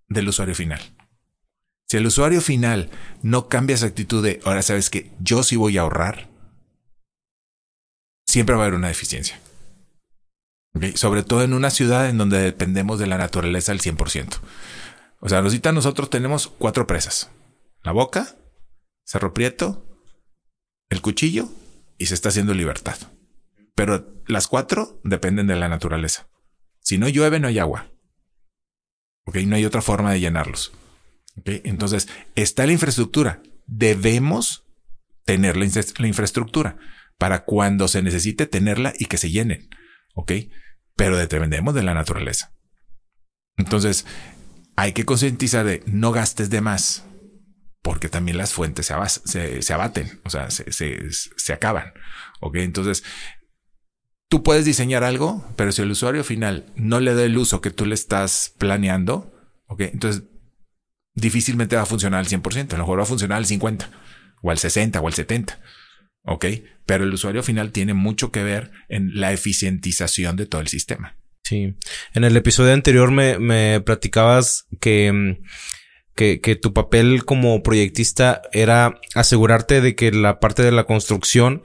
del 0.08 0.30
usuario 0.30 0.56
final. 0.56 0.80
Si 1.92 1.98
el 1.98 2.08
usuario 2.08 2.40
final 2.40 2.90
no 3.22 3.50
cambia 3.50 3.74
esa 3.74 3.88
actitud 3.88 4.24
de, 4.24 4.40
ahora 4.46 4.62
sabes 4.62 4.90
que 4.90 5.12
yo 5.20 5.44
sí 5.44 5.58
voy 5.58 5.78
a 5.78 5.82
ahorrar, 5.82 6.30
siempre 8.26 8.56
va 8.56 8.62
a 8.62 8.64
haber 8.68 8.78
una 8.78 8.88
deficiencia. 8.88 9.42
Sobre 10.96 11.24
todo 11.24 11.44
en 11.44 11.54
una 11.54 11.70
ciudad 11.70 12.08
en 12.08 12.18
donde 12.18 12.40
dependemos 12.40 12.98
de 12.98 13.08
la 13.08 13.18
naturaleza 13.18 13.74
al 13.74 13.82
100%. 13.82 14.40
O 15.20 15.28
sea, 15.28 15.42
Rosita, 15.42 15.74
nosotros 15.74 16.10
tenemos 16.10 16.48
cuatro 16.48 16.88
presas. 16.88 17.30
La 17.84 17.92
boca, 17.92 18.38
Cerro 19.04 19.34
Prieto, 19.34 19.86
el 20.88 21.02
cuchillo 21.02 21.50
y 21.98 22.06
se 22.06 22.14
está 22.14 22.30
haciendo 22.30 22.54
libertad. 22.54 22.96
Pero 23.76 24.24
las 24.28 24.48
cuatro 24.48 25.02
dependen 25.04 25.48
de 25.48 25.58
la 25.58 25.68
naturaleza. 25.68 26.30
Si 26.80 26.98
no 26.98 27.10
llueve, 27.10 27.42
no 27.42 27.50
hay 27.50 27.60
agua. 27.60 27.92
Ok, 29.26 29.36
no 29.46 29.58
hay 29.58 29.66
otra 29.66 29.82
forma 29.82 30.14
de 30.14 30.22
llenarlos. 30.22 30.72
Entonces, 31.46 32.08
está 32.36 32.66
la 32.66 32.74
infraestructura. 32.74 33.42
Debemos 33.68 34.66
tener 35.26 35.56
la, 35.58 36.08
infraestructura 36.08 36.78
para 37.18 37.46
cuando 37.46 37.88
se 37.88 38.02
necesite 38.02 38.46
tenerla 38.48 38.94
y 38.98 39.06
que 39.06 39.18
se 39.18 39.30
llenen. 39.32 39.70
Ok. 40.16 40.32
pero 40.98 41.18
dependemos 41.18 41.74
de 41.74 41.84
la 41.84 41.94
naturaleza. 41.94 42.54
Entonces, 43.58 44.06
hay 44.76 44.92
que 44.94 45.06
concientizar 45.06 45.66
de 45.66 45.82
no 45.86 46.12
gastes 46.12 46.50
de 46.50 46.62
más, 46.62 47.06
porque 47.82 48.10
también 48.10 48.38
las 48.38 48.54
fuentes 48.54 48.86
se, 48.88 48.94
se- 49.26 49.62
se 49.62 49.74
abaten, 49.74 50.20
o 50.26 50.30
sea, 50.30 50.52
se, 50.52 50.72
se- 50.72 51.10
se 51.12 51.54
acaban. 51.54 51.94
Ok, 52.40 52.58
entonces 52.58 53.04
tú 54.30 54.44
puedes 54.44 54.66
diseñar 54.66 55.04
algo, 55.04 55.46
pero 55.56 55.72
si 55.72 55.82
el 55.82 55.92
usuario 55.92 56.24
final 56.24 56.72
no 56.76 57.00
le 57.00 57.14
da 57.16 57.24
el 57.24 57.38
uso 57.38 57.62
que 57.62 57.72
tú 57.72 57.86
le 57.86 57.96
estás 57.96 58.54
planeando, 58.58 59.34
ok, 59.68 59.82
entonces 59.82 60.24
difícilmente 61.14 61.76
va 61.76 61.84
a 61.84 61.88
funcionar 61.88 62.20
al 62.20 62.28
100%, 62.28 62.74
a 62.74 62.78
lo 62.78 62.84
mejor 62.84 63.00
va 63.00 63.04
a 63.04 63.08
funcionar 63.08 63.38
al 63.38 63.46
50 63.46 63.90
o 64.42 64.52
al 64.52 64.58
60 64.58 65.00
o 65.00 65.08
al 65.08 65.14
70. 65.14 65.60
Ok, 66.24 66.46
pero 66.86 67.04
el 67.04 67.14
usuario 67.14 67.42
final 67.42 67.72
tiene 67.72 67.94
mucho 67.94 68.32
que 68.32 68.44
ver 68.44 68.72
en 68.90 69.20
la 69.20 69.34
eficientización 69.34 70.36
de 70.36 70.46
todo 70.46 70.62
el 70.62 70.68
sistema. 70.68 71.18
Sí. 71.44 71.76
En 72.14 72.24
el 72.24 72.38
episodio 72.38 72.74
anterior 72.74 73.12
me, 73.12 73.40
me 73.40 73.82
platicabas 73.82 74.68
que, 74.80 75.12
mm, 75.12 75.44
que, 76.16 76.40
que 76.40 76.56
tu 76.56 76.74
papel 76.74 77.26
como 77.26 77.64
proyectista 77.64 78.42
era 78.52 79.00
asegurarte 79.16 79.82
de 79.82 79.96
que 79.96 80.12
la 80.12 80.40
parte 80.40 80.62
de 80.64 80.72
la 80.72 80.84
construcción 80.84 81.64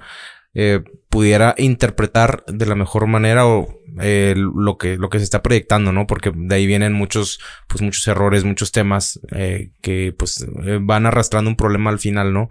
eh, 0.59 0.82
pudiera 1.11 1.54
interpretar 1.59 2.44
de 2.46 2.64
la 2.64 2.74
mejor 2.74 3.07
manera 3.07 3.46
o 3.46 3.68
eh, 4.00 4.34
lo 4.36 4.78
que 4.78 4.96
lo 4.96 5.11
que 5.11 5.18
se 5.18 5.24
está 5.24 5.42
proyectando, 5.42 5.92
¿no? 5.92 6.07
Porque 6.07 6.32
de 6.34 6.54
ahí 6.54 6.66
vienen 6.66 6.94
muchos 6.94 7.38
pues 7.68 7.82
muchos 7.82 8.07
errores, 8.09 8.44
muchos 8.44 8.72
temas 8.72 9.20
eh, 9.34 9.70
que 9.82 10.14
pues 10.16 10.46
eh, 10.64 10.78
van 10.80 11.04
arrastrando 11.04 11.50
un 11.50 11.57
problema 11.57 11.90
al 11.90 11.98
final, 11.98 12.32
¿no? 12.32 12.48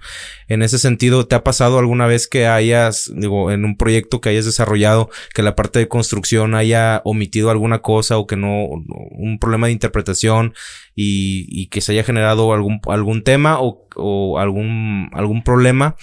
En 0.48 0.62
ese 0.62 0.78
sentido, 0.78 1.28
¿te 1.28 1.34
ha 1.34 1.44
pasado 1.44 1.80
alguna 1.80 2.06
vez 2.06 2.28
que 2.28 2.46
hayas, 2.46 3.12
digo, 3.16 3.52
en 3.52 3.66
un 3.66 3.76
proyecto 3.76 4.22
que 4.22 4.30
hayas 4.30 4.46
desarrollado, 4.46 5.10
que 5.34 5.42
la 5.42 5.56
parte 5.56 5.80
de 5.80 5.88
construcción 5.88 6.54
haya 6.54 7.02
omitido 7.06 7.50
alguna 7.50 7.80
cosa 7.80 8.20
o 8.20 8.28
que 8.28 8.36
no, 8.36 8.66
un 8.66 9.40
problema 9.40 9.66
de 9.66 9.74
interpretación 9.74 10.54
y, 10.94 11.48
y 11.50 11.68
que 11.68 11.82
se 11.82 11.92
haya 11.92 12.04
generado 12.04 12.54
algún, 12.54 12.80
algún 12.88 13.24
tema 13.24 13.60
o, 13.60 13.88
o 13.96 14.38
algún, 14.38 15.10
algún 15.14 15.44
problema? 15.44 15.96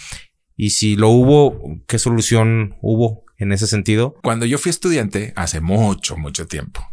Y 0.63 0.71
si 0.71 0.95
lo 0.95 1.09
hubo, 1.09 1.83
¿qué 1.89 1.99
solución 1.99 2.77
hubo 2.83 3.25
en 3.37 3.51
ese 3.51 3.67
sentido? 3.67 4.15
Cuando 4.23 4.47
yo 4.47 4.59
fui 4.59 4.71
estudiante, 4.71 5.33
hace 5.35 5.61
mucho, 5.61 6.17
mucho 6.17 6.47
tiempo, 6.47 6.87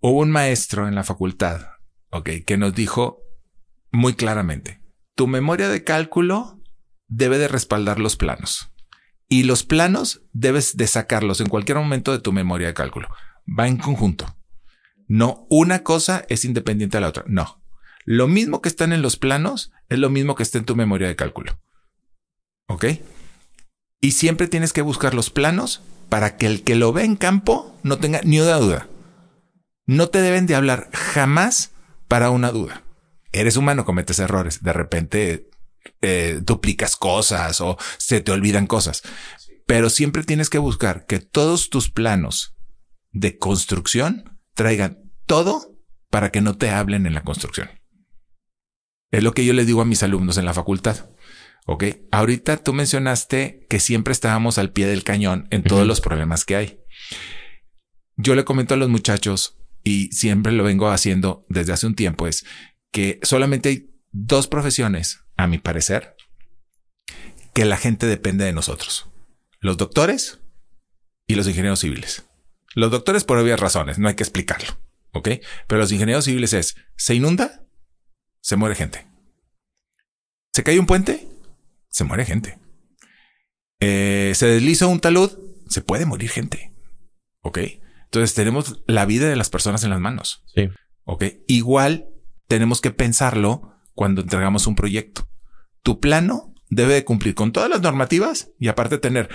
hubo 0.00 0.20
un 0.20 0.30
maestro 0.30 0.86
en 0.86 0.94
la 0.94 1.04
facultad, 1.04 1.68
que 2.44 2.56
nos 2.58 2.74
dijo 2.74 3.22
muy 3.90 4.12
claramente, 4.12 4.82
tu 5.14 5.26
memoria 5.26 5.70
de 5.70 5.84
cálculo 5.84 6.60
debe 7.06 7.38
de 7.38 7.48
respaldar 7.48 7.98
los 7.98 8.16
planos. 8.16 8.74
Y 9.26 9.44
los 9.44 9.64
planos 9.64 10.26
debes 10.34 10.76
de 10.76 10.86
sacarlos 10.86 11.40
en 11.40 11.48
cualquier 11.48 11.78
momento 11.78 12.12
de 12.12 12.20
tu 12.20 12.34
memoria 12.34 12.66
de 12.66 12.74
cálculo. 12.74 13.08
Va 13.58 13.68
en 13.68 13.78
conjunto. 13.78 14.36
No, 15.06 15.46
una 15.48 15.82
cosa 15.82 16.26
es 16.28 16.44
independiente 16.44 16.98
de 16.98 17.00
la 17.00 17.08
otra. 17.08 17.24
No. 17.26 17.62
Lo 18.04 18.28
mismo 18.28 18.60
que 18.60 18.68
están 18.68 18.92
en 18.92 19.00
los 19.00 19.16
planos 19.16 19.72
es 19.88 19.98
lo 19.98 20.10
mismo 20.10 20.34
que 20.34 20.42
está 20.42 20.58
en 20.58 20.66
tu 20.66 20.76
memoria 20.76 21.08
de 21.08 21.16
cálculo. 21.16 21.58
¿Ok? 22.68 22.84
Y 24.00 24.12
siempre 24.12 24.46
tienes 24.46 24.72
que 24.72 24.82
buscar 24.82 25.14
los 25.14 25.30
planos 25.30 25.82
para 26.08 26.36
que 26.36 26.46
el 26.46 26.62
que 26.62 26.76
lo 26.76 26.92
ve 26.92 27.04
en 27.04 27.16
campo 27.16 27.74
no 27.82 27.98
tenga 27.98 28.20
ni 28.22 28.40
una 28.40 28.56
duda. 28.56 28.88
No 29.86 30.08
te 30.08 30.20
deben 30.20 30.46
de 30.46 30.54
hablar 30.54 30.90
jamás 30.92 31.72
para 32.06 32.30
una 32.30 32.50
duda. 32.50 32.84
Eres 33.32 33.56
humano, 33.56 33.84
cometes 33.84 34.18
errores. 34.18 34.62
De 34.62 34.72
repente 34.72 35.48
eh, 36.02 36.40
duplicas 36.42 36.96
cosas 36.96 37.60
o 37.60 37.78
se 37.96 38.20
te 38.20 38.32
olvidan 38.32 38.66
cosas. 38.66 39.02
Pero 39.66 39.90
siempre 39.90 40.22
tienes 40.22 40.50
que 40.50 40.58
buscar 40.58 41.06
que 41.06 41.18
todos 41.18 41.70
tus 41.70 41.90
planos 41.90 42.54
de 43.12 43.38
construcción 43.38 44.38
traigan 44.54 45.10
todo 45.26 45.74
para 46.10 46.30
que 46.30 46.40
no 46.40 46.56
te 46.56 46.70
hablen 46.70 47.06
en 47.06 47.14
la 47.14 47.22
construcción. 47.22 47.68
Es 49.10 49.22
lo 49.22 49.32
que 49.32 49.44
yo 49.44 49.52
les 49.52 49.66
digo 49.66 49.80
a 49.80 49.86
mis 49.86 50.02
alumnos 50.02 50.36
en 50.36 50.44
la 50.44 50.54
facultad. 50.54 51.10
Ok, 51.70 51.84
ahorita 52.12 52.56
tú 52.56 52.72
mencionaste 52.72 53.66
que 53.68 53.78
siempre 53.78 54.12
estábamos 54.12 54.56
al 54.56 54.72
pie 54.72 54.86
del 54.86 55.04
cañón 55.04 55.46
en 55.50 55.62
todos 55.62 55.86
los 55.86 56.00
problemas 56.00 56.46
que 56.46 56.56
hay. 56.56 56.80
Yo 58.16 58.34
le 58.34 58.46
comento 58.46 58.72
a 58.72 58.78
los 58.78 58.88
muchachos 58.88 59.58
y 59.84 60.10
siempre 60.12 60.52
lo 60.52 60.64
vengo 60.64 60.88
haciendo 60.88 61.44
desde 61.50 61.74
hace 61.74 61.86
un 61.86 61.94
tiempo 61.94 62.26
es 62.26 62.46
que 62.90 63.20
solamente 63.22 63.68
hay 63.68 63.90
dos 64.12 64.48
profesiones, 64.48 65.20
a 65.36 65.46
mi 65.46 65.58
parecer, 65.58 66.16
que 67.52 67.66
la 67.66 67.76
gente 67.76 68.06
depende 68.06 68.46
de 68.46 68.54
nosotros. 68.54 69.10
Los 69.60 69.76
doctores 69.76 70.40
y 71.26 71.34
los 71.34 71.46
ingenieros 71.46 71.80
civiles. 71.80 72.24
Los 72.74 72.90
doctores 72.90 73.24
por 73.24 73.36
obvias 73.36 73.60
razones, 73.60 73.98
no 73.98 74.08
hay 74.08 74.14
que 74.14 74.22
explicarlo. 74.22 74.80
Ok, 75.12 75.28
pero 75.66 75.78
los 75.78 75.92
ingenieros 75.92 76.24
civiles 76.24 76.54
es, 76.54 76.76
se 76.96 77.14
inunda, 77.14 77.66
se 78.40 78.56
muere 78.56 78.74
gente. 78.74 79.06
Se 80.54 80.62
cae 80.62 80.80
un 80.80 80.86
puente, 80.86 81.28
se 81.98 82.04
muere 82.04 82.24
gente. 82.24 82.60
Eh, 83.80 84.32
se 84.36 84.46
desliza 84.46 84.86
un 84.86 85.00
talud, 85.00 85.32
se 85.68 85.82
puede 85.82 86.06
morir 86.06 86.30
gente. 86.30 86.72
Ok. 87.42 87.58
Entonces 88.04 88.34
tenemos 88.34 88.84
la 88.86 89.04
vida 89.04 89.28
de 89.28 89.34
las 89.34 89.50
personas 89.50 89.82
en 89.82 89.90
las 89.90 89.98
manos. 89.98 90.44
Sí. 90.54 90.68
Ok. 91.02 91.24
Igual 91.48 92.06
tenemos 92.46 92.80
que 92.80 92.92
pensarlo 92.92 93.74
cuando 93.94 94.20
entregamos 94.20 94.68
un 94.68 94.76
proyecto. 94.76 95.28
Tu 95.82 95.98
plano 95.98 96.54
debe 96.70 96.94
de 96.94 97.04
cumplir 97.04 97.34
con 97.34 97.50
todas 97.50 97.68
las 97.68 97.80
normativas 97.80 98.52
y 98.60 98.68
aparte 98.68 98.98
tener 98.98 99.28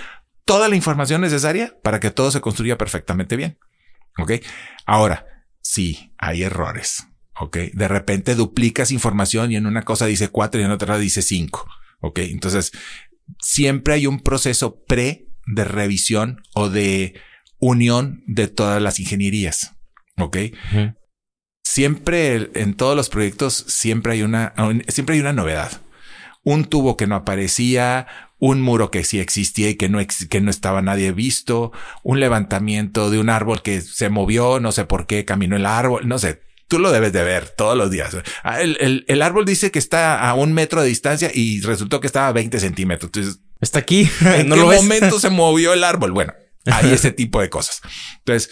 toda 0.46 0.70
la 0.70 0.76
información 0.76 1.20
necesaria 1.20 1.76
para 1.82 2.00
que 2.00 2.10
todo 2.10 2.30
se 2.30 2.40
construya 2.40 2.78
perfectamente 2.78 3.36
bien. 3.36 3.58
Ok. 4.18 4.32
Ahora, 4.86 5.26
sí, 5.60 6.14
hay 6.16 6.44
errores. 6.44 7.08
Ok. 7.38 7.58
De 7.74 7.88
repente 7.88 8.34
duplicas 8.34 8.90
información 8.90 9.52
y 9.52 9.56
en 9.56 9.66
una 9.66 9.82
cosa 9.82 10.06
dice 10.06 10.28
cuatro 10.28 10.62
y 10.62 10.64
en 10.64 10.70
otra 10.70 10.96
dice 10.96 11.20
cinco. 11.20 11.68
Ok. 12.04 12.18
Entonces, 12.18 12.72
siempre 13.40 13.94
hay 13.94 14.06
un 14.06 14.20
proceso 14.20 14.82
pre 14.84 15.28
de 15.46 15.64
revisión 15.64 16.42
o 16.54 16.68
de 16.68 17.14
unión 17.58 18.22
de 18.26 18.48
todas 18.48 18.80
las 18.82 19.00
ingenierías. 19.00 19.76
Ok. 20.18 20.36
Siempre 21.62 22.50
en 22.54 22.74
todos 22.74 22.94
los 22.94 23.08
proyectos 23.08 23.64
siempre 23.68 24.12
hay 24.12 24.22
una, 24.22 24.52
siempre 24.88 25.14
hay 25.14 25.20
una 25.20 25.32
novedad. 25.32 25.80
Un 26.42 26.66
tubo 26.66 26.98
que 26.98 27.06
no 27.06 27.14
aparecía, 27.14 28.06
un 28.38 28.60
muro 28.60 28.90
que 28.90 29.04
sí 29.04 29.18
existía 29.18 29.70
y 29.70 29.76
que 29.76 29.88
no, 29.88 29.98
que 30.28 30.40
no 30.42 30.50
estaba 30.50 30.82
nadie 30.82 31.12
visto, 31.12 31.72
un 32.02 32.20
levantamiento 32.20 33.10
de 33.10 33.18
un 33.18 33.30
árbol 33.30 33.62
que 33.62 33.80
se 33.80 34.10
movió, 34.10 34.60
no 34.60 34.70
sé 34.70 34.84
por 34.84 35.06
qué 35.06 35.24
caminó 35.24 35.56
el 35.56 35.64
árbol, 35.64 36.06
no 36.06 36.18
sé. 36.18 36.42
Tú 36.68 36.78
lo 36.78 36.90
debes 36.92 37.12
de 37.12 37.22
ver 37.22 37.48
todos 37.50 37.76
los 37.76 37.90
días. 37.90 38.16
Ah, 38.42 38.60
El, 38.62 38.76
el- 38.80 39.04
el 39.08 39.22
árbol 39.22 39.44
dice 39.44 39.70
que 39.70 39.78
está 39.78 40.28
a 40.28 40.34
un 40.34 40.52
metro 40.52 40.80
de 40.82 40.88
distancia 40.88 41.30
y 41.32 41.60
resultó 41.60 42.00
que 42.00 42.06
estaba 42.06 42.28
a 42.28 42.32
20 42.32 42.58
centímetros. 42.60 43.08
Entonces, 43.08 43.40
Está 43.60 43.78
aquí. 43.78 44.08
¿En 44.20 44.48
no 44.48 44.54
qué 44.56 44.60
lo 44.60 44.68
ves. 44.68 44.82
momento 44.82 45.18
se 45.20 45.30
movió 45.30 45.72
el 45.72 45.84
árbol? 45.84 46.12
Bueno, 46.12 46.32
hay 46.66 46.90
ese 46.92 47.12
tipo 47.12 47.40
de 47.40 47.48
cosas. 47.50 47.80
Entonces, 48.18 48.50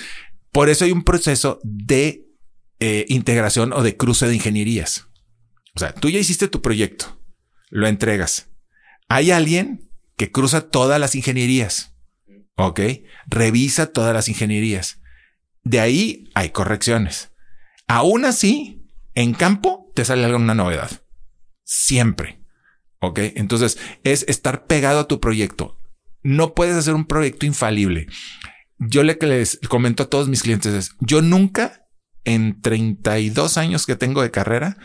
por 0.53 0.69
eso 0.69 0.85
hay 0.85 0.93
un 0.93 1.03
proceso 1.05 1.59
de 1.65 2.27
eh, 2.81 3.05
integración 3.09 3.73
o 3.73 3.83
de 3.83 3.97
cruce 3.97 4.27
de 4.29 4.35
ingenierías. 4.35 5.07
O 5.75 5.79
sea, 5.81 5.95
tú 5.95 6.09
ya 6.11 6.19
hiciste 6.19 6.49
tu 6.49 6.61
proyecto, 6.63 7.21
lo 7.71 7.87
entregas. 7.89 8.49
Hay 9.09 9.31
alguien 9.31 9.91
que 10.17 10.31
cruza 10.31 10.69
todas 10.69 11.01
las 11.01 11.15
ingenierías. 11.15 11.95
Ok. 12.57 12.81
Revisa 13.27 13.87
todas 13.87 14.15
las 14.15 14.29
ingenierías. 14.29 15.01
De 15.65 15.81
ahí 15.81 16.31
hay 16.35 16.51
correcciones. 16.51 17.32
Aún 17.93 18.25
así, 18.25 18.89
en 19.13 19.35
campo 19.35 19.93
te 19.95 20.07
sale 20.07 20.25
alguna 20.25 20.55
novedad. 20.55 21.03
Siempre. 21.63 22.43
Ok. 23.01 23.19
Entonces 23.35 23.79
es 24.03 24.25
estar 24.29 24.67
pegado 24.67 25.01
a 25.01 25.09
tu 25.09 25.21
proyecto. 25.21 25.79
No 26.23 26.55
puedes 26.55 26.75
hacer 26.75 26.95
un 26.95 27.05
proyecto 27.05 27.45
infalible. 27.45 28.07
Yo 28.79 29.03
le 29.03 29.19
que 29.19 29.27
les 29.27 29.59
comento 29.69 30.05
a 30.05 30.09
todos 30.09 30.31
mis 30.31 30.43
clientes 30.43 30.73
es 30.73 30.93
yo 31.01 31.21
nunca 31.21 31.87
en 32.25 32.63
32 32.63 33.59
años 33.59 33.85
que 33.85 33.95
tengo 33.95 34.23
de 34.23 34.31
carrera 34.31 34.79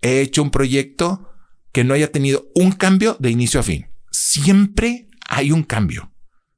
he 0.00 0.20
hecho 0.20 0.42
un 0.42 0.50
proyecto 0.50 1.30
que 1.70 1.84
no 1.84 1.94
haya 1.94 2.10
tenido 2.10 2.48
un 2.56 2.72
cambio 2.72 3.16
de 3.20 3.30
inicio 3.30 3.60
a 3.60 3.62
fin. 3.62 3.86
Siempre 4.10 5.06
hay 5.28 5.52
un 5.52 5.62
cambio. 5.62 6.12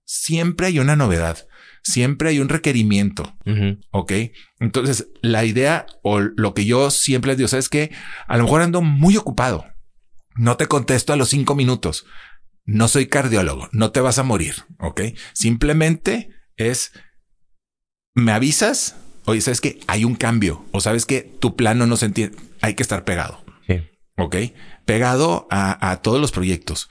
Siempre 0.06 0.68
hay 0.68 0.78
una 0.78 0.96
novedad. 0.96 1.46
Siempre 1.82 2.30
hay 2.30 2.38
un 2.38 2.48
requerimiento. 2.48 3.36
Ok. 3.90 4.12
Entonces, 4.60 5.08
la 5.22 5.44
idea 5.44 5.86
o 6.02 6.20
lo 6.20 6.52
que 6.54 6.66
yo 6.66 6.90
siempre 6.90 7.30
les 7.30 7.38
digo 7.38 7.58
es 7.58 7.68
que 7.70 7.90
a 8.28 8.36
lo 8.36 8.44
mejor 8.44 8.60
ando 8.60 8.82
muy 8.82 9.16
ocupado. 9.16 9.64
No 10.36 10.56
te 10.56 10.66
contesto 10.66 11.12
a 11.12 11.16
los 11.16 11.30
cinco 11.30 11.54
minutos. 11.54 12.06
No 12.66 12.86
soy 12.86 13.06
cardiólogo. 13.06 13.68
No 13.72 13.90
te 13.90 14.00
vas 14.00 14.18
a 14.18 14.22
morir. 14.22 14.56
Ok. 14.78 15.00
Simplemente 15.32 16.30
es 16.56 16.92
me 18.14 18.32
avisas. 18.32 18.96
Oye, 19.24 19.40
sabes 19.40 19.60
que 19.62 19.80
hay 19.86 20.04
un 20.04 20.14
cambio 20.14 20.64
o 20.72 20.80
sabes 20.80 21.06
que 21.06 21.22
tu 21.22 21.56
plano 21.56 21.86
no 21.86 21.96
se 21.96 22.06
entiende. 22.06 22.36
Hay 22.60 22.74
que 22.74 22.82
estar 22.82 23.04
pegado. 23.04 23.42
Sí. 23.66 23.80
Ok. 24.18 24.36
Pegado 24.84 25.48
a, 25.50 25.90
a 25.90 26.02
todos 26.02 26.20
los 26.20 26.32
proyectos. 26.32 26.90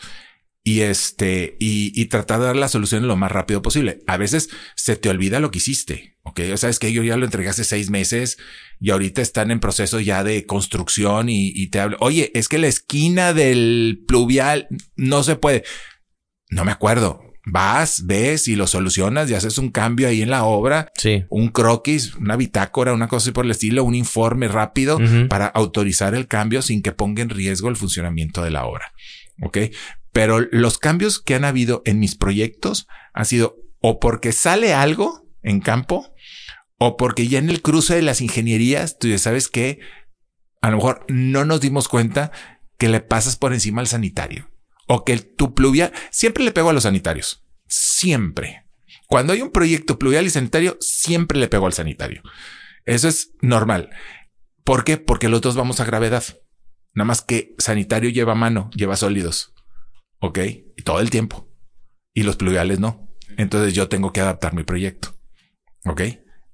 Y 0.63 0.81
este, 0.81 1.55
y, 1.59 1.91
y 1.99 2.05
tratar 2.07 2.39
de 2.39 2.45
dar 2.47 2.55
la 2.55 2.67
solución 2.67 3.07
lo 3.07 3.15
más 3.15 3.31
rápido 3.31 3.61
posible. 3.61 3.99
A 4.07 4.17
veces 4.17 4.49
se 4.75 4.95
te 4.95 5.09
olvida 5.09 5.39
lo 5.39 5.51
que 5.51 5.59
hiciste. 5.59 6.17
Ok. 6.23 6.41
O 6.53 6.57
sea, 6.57 6.69
es 6.69 6.79
que 6.79 6.91
yo 6.91 7.01
ya 7.03 7.17
lo 7.17 7.25
entregué 7.25 7.49
hace 7.49 7.63
seis 7.63 7.89
meses 7.89 8.37
y 8.79 8.91
ahorita 8.91 9.21
están 9.21 9.51
en 9.51 9.59
proceso 9.61 9.99
ya 9.99 10.23
de 10.23 10.45
construcción 10.45 11.29
y, 11.29 11.47
y 11.55 11.67
te 11.67 11.79
hablo. 11.79 11.97
Oye, 12.01 12.31
es 12.35 12.49
que 12.49 12.57
la 12.59 12.67
esquina 12.67 13.33
del 13.33 14.03
pluvial 14.07 14.67
no 14.95 15.23
se 15.23 15.35
puede. 15.37 15.63
No 16.49 16.65
me 16.65 16.71
acuerdo. 16.71 17.23
Vas, 17.51 18.05
ves 18.05 18.47
y 18.47 18.55
lo 18.55 18.67
solucionas 18.67 19.29
y 19.29 19.33
haces 19.33 19.57
un 19.57 19.69
cambio 19.71 20.07
ahí 20.07 20.21
en 20.21 20.29
la 20.29 20.43
obra 20.43 20.91
Sí. 20.95 21.23
un 21.29 21.47
croquis, 21.47 22.13
una 22.15 22.35
bitácora, 22.35 22.93
una 22.93 23.07
cosa 23.07 23.23
así 23.23 23.31
por 23.31 23.45
el 23.45 23.51
estilo, 23.51 23.83
un 23.85 23.95
informe 23.95 24.47
rápido 24.49 24.99
para 25.29 25.47
autorizar 25.47 26.13
el 26.13 26.27
cambio 26.27 26.61
sin 26.61 26.83
que 26.83 26.91
ponga 26.91 27.23
en 27.23 27.29
riesgo 27.29 27.69
el 27.69 27.75
funcionamiento 27.75 28.43
de 28.43 28.51
la 28.51 28.65
obra. 28.65 28.91
Ok. 29.41 29.57
Pero 30.19 30.41
los 30.51 30.77
cambios 30.77 31.21
que 31.21 31.33
han 31.33 31.45
habido 31.45 31.81
en 31.85 31.97
mis 31.97 32.17
proyectos 32.17 32.89
han 33.13 33.23
sido 33.23 33.55
o 33.79 34.01
porque 34.01 34.33
sale 34.33 34.73
algo 34.73 35.25
en 35.43 35.61
campo 35.61 36.13
o 36.77 36.97
porque 36.97 37.29
ya 37.29 37.39
en 37.39 37.49
el 37.49 37.61
cruce 37.61 37.95
de 37.95 38.01
las 38.01 38.19
ingenierías, 38.19 38.97
tú 38.99 39.07
ya 39.07 39.17
sabes 39.17 39.47
que 39.47 39.79
a 40.61 40.71
lo 40.71 40.75
mejor 40.75 41.05
no 41.07 41.45
nos 41.45 41.61
dimos 41.61 41.87
cuenta 41.87 42.33
que 42.77 42.89
le 42.89 42.99
pasas 42.99 43.37
por 43.37 43.53
encima 43.53 43.79
al 43.79 43.87
sanitario 43.87 44.51
o 44.87 45.05
que 45.05 45.17
tu 45.19 45.55
pluvial 45.55 45.93
siempre 46.11 46.43
le 46.43 46.51
pego 46.51 46.69
a 46.69 46.73
los 46.73 46.83
sanitarios. 46.83 47.47
Siempre. 47.69 48.65
Cuando 49.07 49.31
hay 49.31 49.41
un 49.41 49.51
proyecto 49.51 49.97
pluvial 49.97 50.25
y 50.25 50.31
sanitario, 50.31 50.75
siempre 50.81 51.39
le 51.39 51.47
pego 51.47 51.65
al 51.65 51.71
sanitario. 51.71 52.23
Eso 52.83 53.07
es 53.07 53.31
normal. 53.41 53.89
¿Por 54.65 54.83
qué? 54.83 54.97
Porque 54.97 55.29
los 55.29 55.39
dos 55.39 55.55
vamos 55.55 55.79
a 55.79 55.85
gravedad. 55.85 56.25
Nada 56.93 57.05
más 57.05 57.21
que 57.21 57.55
sanitario 57.57 58.09
lleva 58.09 58.35
mano, 58.35 58.69
lleva 58.75 58.97
sólidos. 58.97 59.53
Ok. 60.19 60.39
Y 60.77 60.83
todo 60.83 60.99
el 60.99 61.09
tiempo. 61.09 61.49
Y 62.13 62.23
los 62.23 62.35
pluviales 62.35 62.79
no. 62.79 63.09
Entonces 63.37 63.73
yo 63.73 63.87
tengo 63.87 64.11
que 64.11 64.21
adaptar 64.21 64.53
mi 64.53 64.63
proyecto. 64.63 65.15
Ok. 65.85 66.01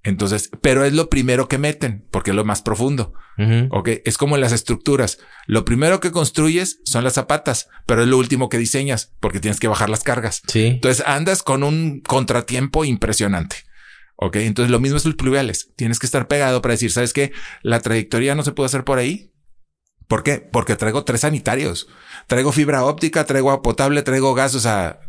Entonces, 0.03 0.51
pero 0.61 0.85
es 0.85 0.93
lo 0.93 1.09
primero 1.09 1.47
que 1.47 1.57
meten 1.57 2.07
porque 2.11 2.29
es 2.29 2.35
lo 2.35 2.45
más 2.45 2.61
profundo. 2.61 3.13
Ujú. 3.39 3.69
Ok. 3.71 3.89
Es 4.05 4.17
como 4.17 4.35
en 4.35 4.41
las 4.41 4.51
estructuras. 4.51 5.17
Lo 5.47 5.65
primero 5.65 5.99
que 5.99 6.11
construyes 6.11 6.79
son 6.85 7.03
las 7.03 7.13
zapatas, 7.13 7.69
pero 7.87 8.03
es 8.03 8.07
lo 8.07 8.17
último 8.19 8.47
que 8.47 8.59
diseñas 8.59 9.15
porque 9.19 9.39
tienes 9.39 9.59
que 9.59 9.67
bajar 9.67 9.89
las 9.89 10.03
cargas. 10.03 10.41
Sí. 10.47 10.65
Entonces 10.67 11.03
andas 11.07 11.41
con 11.41 11.63
un 11.63 12.01
contratiempo 12.01 12.85
impresionante. 12.85 13.57
Ok. 14.15 14.35
Entonces 14.37 14.69
lo 14.69 14.79
mismo 14.79 14.97
es 14.97 15.05
los 15.05 15.15
pluviales. 15.15 15.73
Tienes 15.75 15.97
que 15.97 16.05
estar 16.05 16.27
pegado 16.27 16.61
para 16.61 16.73
decir, 16.73 16.91
¿sabes 16.91 17.13
qué? 17.13 17.31
La 17.63 17.79
trayectoria 17.79 18.35
no 18.35 18.43
se 18.43 18.51
puede 18.51 18.67
hacer 18.67 18.83
por 18.83 18.99
ahí. 18.99 19.31
¿Por 20.07 20.23
qué? 20.23 20.37
Porque 20.39 20.75
traigo 20.75 21.03
tres 21.03 21.21
sanitarios. 21.21 21.87
Traigo 22.27 22.51
fibra 22.51 22.85
óptica, 22.85 23.25
traigo 23.25 23.49
agua 23.49 23.61
potable, 23.61 24.03
traigo 24.03 24.33
gas. 24.33 24.55
O 24.55 24.59
sea, 24.59 24.99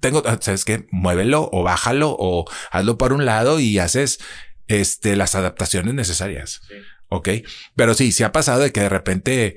tengo, 0.00 0.22
¿sabes 0.40 0.64
qué? 0.64 0.86
Muévelo 0.90 1.48
o 1.52 1.62
bájalo 1.62 2.16
o 2.18 2.44
hazlo 2.70 2.98
por 2.98 3.12
un 3.12 3.24
lado 3.24 3.60
y 3.60 3.78
haces 3.78 4.18
este, 4.66 5.16
las 5.16 5.34
adaptaciones 5.34 5.94
necesarias. 5.94 6.62
Ok. 7.08 7.28
Pero 7.74 7.94
sí, 7.94 8.12
se 8.12 8.24
ha 8.24 8.32
pasado 8.32 8.60
de 8.60 8.72
que 8.72 8.80
de 8.80 8.88
repente 8.88 9.56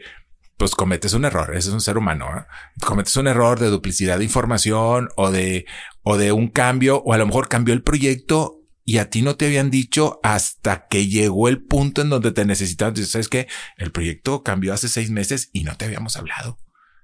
pues 0.57 0.75
cometes 0.75 1.13
un 1.13 1.25
error. 1.25 1.55
Ese 1.55 1.69
es 1.69 1.73
un 1.73 1.81
ser 1.81 1.97
humano. 1.97 2.27
¿eh? 2.37 2.45
Cometes 2.85 3.15
un 3.15 3.27
error 3.27 3.59
de 3.59 3.67
duplicidad 3.67 4.19
de 4.19 4.25
información 4.25 5.09
o 5.15 5.31
de, 5.31 5.65
o 6.03 6.17
de 6.17 6.31
un 6.33 6.49
cambio, 6.49 6.97
o 6.97 7.13
a 7.13 7.17
lo 7.17 7.25
mejor 7.25 7.49
cambió 7.49 7.73
el 7.73 7.81
proyecto 7.81 8.60
y 8.83 8.97
a 8.97 9.09
ti 9.09 9.21
no 9.21 9.35
te 9.35 9.45
habían 9.45 9.69
dicho 9.69 10.19
hasta 10.23 10.87
que 10.87 11.07
llegó 11.07 11.47
el 11.47 11.63
punto 11.63 12.01
en 12.01 12.09
donde 12.09 12.31
te 12.31 12.45
necesitaban. 12.45 12.93
Dices, 12.93 13.11
¿sabes 13.11 13.29
qué? 13.29 13.47
El 13.77 13.91
proyecto 13.91 14.43
cambió 14.43 14.73
hace 14.73 14.89
seis 14.89 15.11
meses 15.11 15.49
y 15.53 15.63
no 15.63 15.77
te 15.77 15.85
habíamos 15.85 16.17
hablado. 16.17 16.57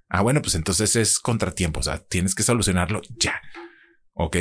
Ah, 0.10 0.22
bueno, 0.22 0.42
pues 0.42 0.56
entonces 0.56 0.96
es 0.96 1.20
contratiempo. 1.20 1.80
O 1.80 1.84
sea, 1.84 2.00
tienes 2.00 2.34
que 2.34 2.44
solucionarlo 2.44 3.02
ya. 3.20 3.42
Ok. 4.14 4.38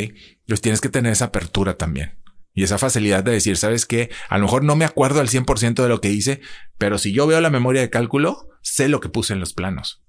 Pues 0.47 0.61
tienes 0.61 0.81
que 0.81 0.89
tener 0.89 1.13
esa 1.13 1.27
apertura 1.27 1.77
también. 1.77 2.19
Y 2.55 2.63
esa 2.63 2.79
facilidad 2.79 3.23
de 3.23 3.33
decir, 3.33 3.59
¿sabes 3.59 3.85
qué? 3.85 4.11
A 4.31 4.39
lo 4.39 4.45
mejor 4.45 4.65
no 4.65 4.77
me 4.77 4.87
acuerdo 4.87 5.21
al 5.21 5.29
100% 5.29 5.83
de 5.83 5.89
lo 5.91 6.01
que 6.01 6.11
hice, 6.11 6.41
pero 6.79 6.97
si 6.97 7.13
yo 7.13 7.27
veo 7.27 7.41
la 7.43 7.51
memoria 7.51 7.83
de 7.83 7.91
cálculo, 7.91 8.49
sé 8.63 8.89
lo 8.89 9.01
que 9.01 9.11
puse 9.11 9.35
en 9.35 9.41
los 9.41 9.53
planos. 9.53 10.03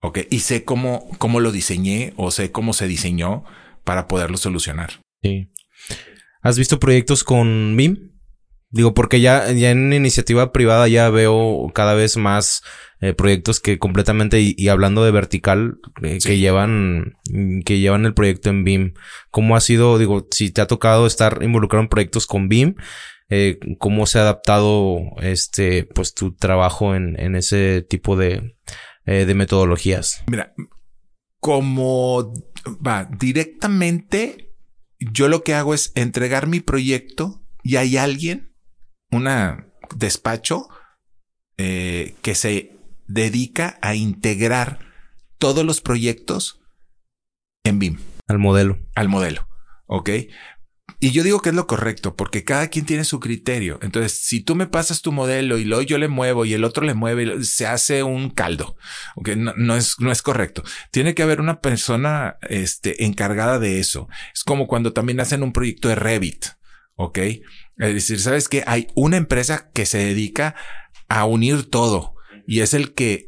Ok. 0.00 0.20
Y 0.30 0.40
sé 0.40 0.64
cómo, 0.64 1.10
cómo 1.18 1.40
lo 1.40 1.52
diseñé 1.52 2.14
o 2.16 2.30
sé 2.30 2.52
cómo 2.52 2.72
se 2.72 2.86
diseñó 2.86 3.44
para 3.84 4.08
poderlo 4.08 4.38
solucionar. 4.38 5.02
Sí. 5.22 5.52
¿Has 6.48 6.56
visto 6.56 6.80
proyectos 6.80 7.24
con 7.24 7.76
BIM? 7.76 8.12
Digo, 8.70 8.94
porque 8.94 9.20
ya, 9.20 9.52
ya 9.52 9.70
en 9.70 9.92
iniciativa 9.92 10.50
privada 10.50 10.88
ya 10.88 11.10
veo 11.10 11.70
cada 11.74 11.92
vez 11.92 12.16
más 12.16 12.62
eh, 13.00 13.12
proyectos 13.12 13.60
que 13.60 13.78
completamente, 13.78 14.40
y, 14.40 14.54
y 14.56 14.68
hablando 14.68 15.04
de 15.04 15.10
vertical, 15.10 15.76
eh, 16.02 16.20
Sí. 16.22 16.28
que 16.30 16.38
llevan, 16.38 17.16
que 17.66 17.80
llevan 17.80 18.06
el 18.06 18.14
proyecto 18.14 18.48
en 18.48 18.64
BIM. 18.64 18.94
¿Cómo 19.30 19.56
ha 19.56 19.60
sido, 19.60 19.98
digo, 19.98 20.26
si 20.30 20.50
te 20.50 20.62
ha 20.62 20.66
tocado 20.66 21.06
estar 21.06 21.40
involucrado 21.42 21.82
en 21.82 21.90
proyectos 21.90 22.26
con 22.26 22.48
BIM, 22.48 22.76
eh, 23.28 23.58
cómo 23.78 24.06
se 24.06 24.18
ha 24.18 24.22
adaptado 24.22 25.00
este, 25.20 25.84
pues 25.84 26.14
tu 26.14 26.34
trabajo 26.34 26.94
en, 26.94 27.20
en 27.20 27.36
ese 27.36 27.82
tipo 27.82 28.16
de, 28.16 28.56
de 29.04 29.34
metodologías? 29.34 30.22
Mira, 30.28 30.54
como 31.40 32.32
va 32.86 33.06
directamente, 33.18 34.47
yo 34.98 35.28
lo 35.28 35.44
que 35.44 35.54
hago 35.54 35.74
es 35.74 35.92
entregar 35.94 36.46
mi 36.46 36.60
proyecto 36.60 37.42
y 37.62 37.76
hay 37.76 37.96
alguien, 37.96 38.54
una 39.10 39.66
despacho, 39.96 40.68
eh, 41.56 42.14
que 42.22 42.34
se 42.34 42.76
dedica 43.06 43.78
a 43.82 43.94
integrar 43.94 44.78
todos 45.38 45.64
los 45.64 45.80
proyectos 45.80 46.60
en 47.64 47.78
BIM 47.78 47.98
Al 48.26 48.38
modelo. 48.38 48.78
al 48.94 49.08
modelo. 49.08 49.48
Ok. 49.86 50.10
Y 51.00 51.12
yo 51.12 51.22
digo 51.22 51.40
que 51.40 51.50
es 51.50 51.54
lo 51.54 51.68
correcto 51.68 52.16
porque 52.16 52.42
cada 52.42 52.68
quien 52.68 52.84
tiene 52.84 53.04
su 53.04 53.20
criterio. 53.20 53.78
Entonces, 53.82 54.20
si 54.20 54.40
tú 54.40 54.56
me 54.56 54.66
pasas 54.66 55.00
tu 55.00 55.12
modelo 55.12 55.58
y 55.58 55.64
luego 55.64 55.82
yo 55.82 55.96
le 55.96 56.08
muevo 56.08 56.44
y 56.44 56.54
el 56.54 56.64
otro 56.64 56.84
le 56.84 56.94
mueve, 56.94 57.44
se 57.44 57.66
hace 57.66 58.02
un 58.02 58.30
caldo. 58.30 58.76
Ok. 59.14 59.30
No, 59.36 59.54
no 59.56 59.76
es, 59.76 59.94
no 60.00 60.10
es 60.10 60.22
correcto. 60.22 60.64
Tiene 60.90 61.14
que 61.14 61.22
haber 61.22 61.40
una 61.40 61.60
persona, 61.60 62.36
este, 62.48 63.04
encargada 63.04 63.60
de 63.60 63.78
eso. 63.78 64.08
Es 64.34 64.42
como 64.42 64.66
cuando 64.66 64.92
también 64.92 65.20
hacen 65.20 65.44
un 65.44 65.52
proyecto 65.52 65.88
de 65.88 65.94
Revit. 65.94 66.46
Ok. 66.96 67.18
Es 67.18 67.94
decir, 67.94 68.18
sabes 68.18 68.48
que 68.48 68.64
hay 68.66 68.88
una 68.96 69.16
empresa 69.16 69.70
que 69.72 69.86
se 69.86 69.98
dedica 69.98 70.56
a 71.08 71.24
unir 71.26 71.70
todo 71.70 72.16
y 72.46 72.60
es 72.60 72.74
el 72.74 72.94
que 72.94 73.27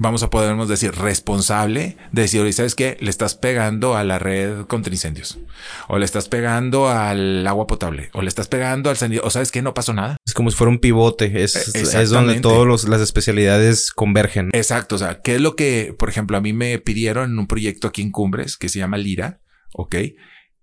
vamos 0.00 0.22
a 0.22 0.30
podernos 0.30 0.68
decir 0.68 0.92
responsable 0.92 1.96
de 2.12 2.22
decir, 2.22 2.40
oye, 2.40 2.52
¿sabes 2.52 2.76
qué? 2.76 2.96
Le 3.00 3.10
estás 3.10 3.34
pegando 3.34 3.96
a 3.96 4.04
la 4.04 4.20
red 4.20 4.62
contra 4.66 4.92
incendios 4.92 5.38
o 5.88 5.98
le 5.98 6.04
estás 6.04 6.28
pegando 6.28 6.88
al 6.88 7.44
agua 7.46 7.66
potable 7.66 8.10
o 8.12 8.22
le 8.22 8.28
estás 8.28 8.46
pegando 8.46 8.90
al 8.90 8.96
sanitario 8.96 9.26
o 9.26 9.30
sabes 9.30 9.50
qué? 9.50 9.60
No 9.60 9.74
pasó 9.74 9.92
nada. 9.92 10.16
Es 10.24 10.34
como 10.34 10.50
si 10.50 10.56
fuera 10.56 10.70
un 10.70 10.78
pivote. 10.78 11.42
Es, 11.42 11.74
Eh, 11.74 11.82
es 11.82 12.10
donde 12.10 12.40
todas 12.40 12.84
las 12.84 13.00
especialidades 13.00 13.90
convergen. 13.90 14.50
Exacto. 14.52 14.94
O 14.94 14.98
sea, 14.98 15.20
¿qué 15.20 15.34
es 15.34 15.40
lo 15.40 15.56
que, 15.56 15.94
por 15.98 16.08
ejemplo, 16.08 16.36
a 16.36 16.40
mí 16.40 16.52
me 16.52 16.78
pidieron 16.78 17.32
en 17.32 17.38
un 17.38 17.48
proyecto 17.48 17.88
aquí 17.88 18.02
en 18.02 18.12
Cumbres 18.12 18.56
que 18.56 18.68
se 18.68 18.78
llama 18.78 18.98
Lira? 18.98 19.40
Ok. 19.72 19.96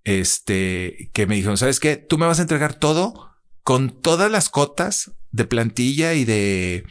Este, 0.06 1.10
que 1.14 1.28
me 1.28 1.36
dijeron, 1.36 1.58
¿sabes 1.58 1.80
qué? 1.80 1.98
Tú 1.98 2.18
me 2.18 2.26
vas 2.26 2.40
a 2.40 2.44
entregar 2.44 2.76
todo 2.76 3.32
con 3.64 4.02
todas 4.02 4.32
las 4.32 4.50
cotas 4.50 5.12
de 5.32 5.46
plantilla 5.46 6.14
y 6.14 6.24
de, 6.24 6.86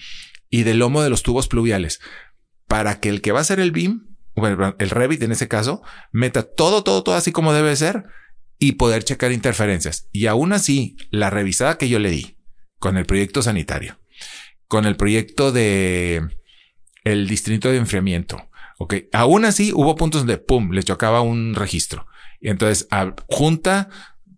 y 0.51 0.65
de 0.65 0.75
lomo 0.75 1.03
de 1.03 1.11
los 1.11 1.23
tubos 1.23 1.49
pluviales 1.49 2.01
para 2.67 3.01
que 3.01 3.09
el 3.09 3.21
que 3.21 3.33
va 3.33 3.39
a 3.39 3.43
hacer 3.43 3.61
el 3.61 3.73
BIM, 3.73 4.09
bueno, 4.35 4.75
el 4.79 4.91
Revit 4.91 5.23
en 5.23 5.33
ese 5.33 5.49
caso, 5.49 5.83
meta 6.13 6.43
todo, 6.43 6.83
todo, 6.83 7.03
todo 7.03 7.15
así 7.15 7.33
como 7.33 7.53
debe 7.53 7.77
ser 7.77 8.05
y 8.59 8.73
poder 8.73 9.05
checar 9.05 9.33
interferencias. 9.33 10.09
Y 10.13 10.27
aún 10.27 10.53
así, 10.53 10.97
la 11.11 11.31
revisada 11.31 11.79
que 11.79 11.89
yo 11.89 11.99
le 11.99 12.11
di 12.11 12.37
con 12.79 12.97
el 12.97 13.07
proyecto 13.07 13.43
sanitario, 13.43 14.01
con 14.69 14.87
el 14.87 14.97
proyecto 14.97 15.53
de 15.53 16.23
el 17.05 17.29
distrito 17.29 17.71
de 17.71 17.77
enfriamiento, 17.77 18.49
ok, 18.79 18.95
aún 19.13 19.45
así 19.45 19.73
hubo 19.73 19.95
puntos 19.95 20.23
donde 20.23 20.39
pum, 20.39 20.71
le 20.73 20.83
chocaba 20.83 21.21
un 21.21 21.55
registro. 21.55 22.07
Y 22.41 22.49
entonces, 22.49 22.89
a, 22.91 23.15
junta, 23.29 23.89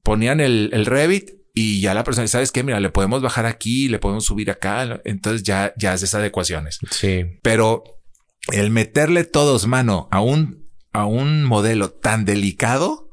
ponían 0.03 0.41
el, 0.41 0.71
el 0.73 0.87
Revit 0.87 1.31
y 1.59 1.81
ya 1.81 1.95
la 1.95 2.05
persona, 2.05 2.29
¿sabes 2.29 2.53
qué? 2.53 2.63
Mira, 2.63 2.81
le 2.81 2.91
podemos 2.91 3.23
bajar 3.23 3.47
aquí, 3.47 3.89
le 3.89 3.99
podemos 3.99 4.27
subir 4.27 4.51
acá. 4.51 5.01
Entonces 5.05 5.43
ya, 5.43 5.73
ya 5.79 5.95
haces 5.95 6.15
adecuaciones. 6.15 6.79
Sí. 6.91 7.25
Pero 7.41 7.83
el 8.53 8.71
meterle 8.71 9.25
todos 9.25 9.67
mano 9.67 10.09
a 10.11 10.21
un, 10.21 10.69
a 10.93 11.05
un 11.07 11.45
modelo 11.45 11.91
tan 11.91 12.25
delicado 12.25 13.11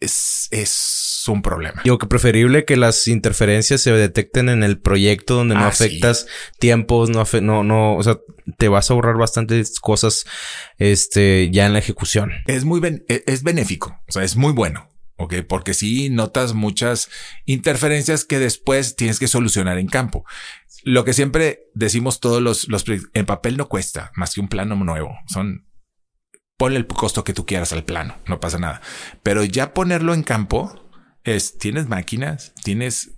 es, 0.00 0.48
es 0.50 1.22
un 1.28 1.40
problema. 1.40 1.80
Digo 1.84 1.96
que 1.98 2.06
preferible 2.06 2.64
que 2.66 2.76
las 2.76 3.06
interferencias 3.08 3.80
se 3.80 3.92
detecten 3.92 4.48
en 4.50 4.62
el 4.62 4.78
proyecto 4.78 5.34
donde 5.34 5.54
no 5.54 5.64
Ah, 5.64 5.72
sí. 5.72 5.84
afectas 5.84 6.26
tiempos, 6.58 7.08
no, 7.08 7.20
afe- 7.20 7.40
no, 7.40 7.64
no, 7.64 7.96
o 7.96 8.02
sea, 8.02 8.18
te 8.58 8.68
vas 8.68 8.90
a 8.90 8.94
ahorrar 8.94 9.16
bastantes 9.16 9.78
cosas, 9.80 10.26
este, 10.78 11.50
ya 11.50 11.64
en 11.66 11.72
la 11.72 11.78
ejecución. 11.78 12.32
Es 12.46 12.64
muy, 12.64 12.80
ben- 12.80 13.04
e- 13.08 13.22
es 13.26 13.42
benéfico. 13.42 13.96
O 14.08 14.12
sea, 14.12 14.22
es 14.24 14.36
muy 14.36 14.52
bueno. 14.52 14.88
Ok, 15.16 15.34
porque 15.48 15.74
sí 15.74 16.10
notas 16.10 16.54
muchas 16.54 17.08
interferencias 17.44 18.24
que 18.24 18.38
después 18.38 18.96
tienes 18.96 19.18
que 19.18 19.28
solucionar 19.28 19.78
en 19.78 19.86
campo. 19.86 20.24
Lo 20.82 21.04
que 21.04 21.12
siempre 21.12 21.70
decimos 21.74 22.20
todos 22.20 22.42
los, 22.42 22.68
los 22.68 22.84
en 22.88 23.26
papel 23.26 23.56
no 23.56 23.68
cuesta 23.68 24.10
más 24.16 24.34
que 24.34 24.40
un 24.40 24.48
plano 24.48 24.74
nuevo. 24.76 25.16
Son 25.26 25.66
ponle 26.56 26.78
el 26.78 26.86
costo 26.86 27.24
que 27.24 27.34
tú 27.34 27.46
quieras 27.46 27.72
al 27.72 27.84
plano, 27.84 28.16
no 28.26 28.40
pasa 28.40 28.58
nada. 28.58 28.80
Pero 29.22 29.44
ya 29.44 29.74
ponerlo 29.74 30.14
en 30.14 30.22
campo 30.22 30.90
es, 31.24 31.58
tienes 31.58 31.88
máquinas, 31.88 32.52
tienes 32.62 33.16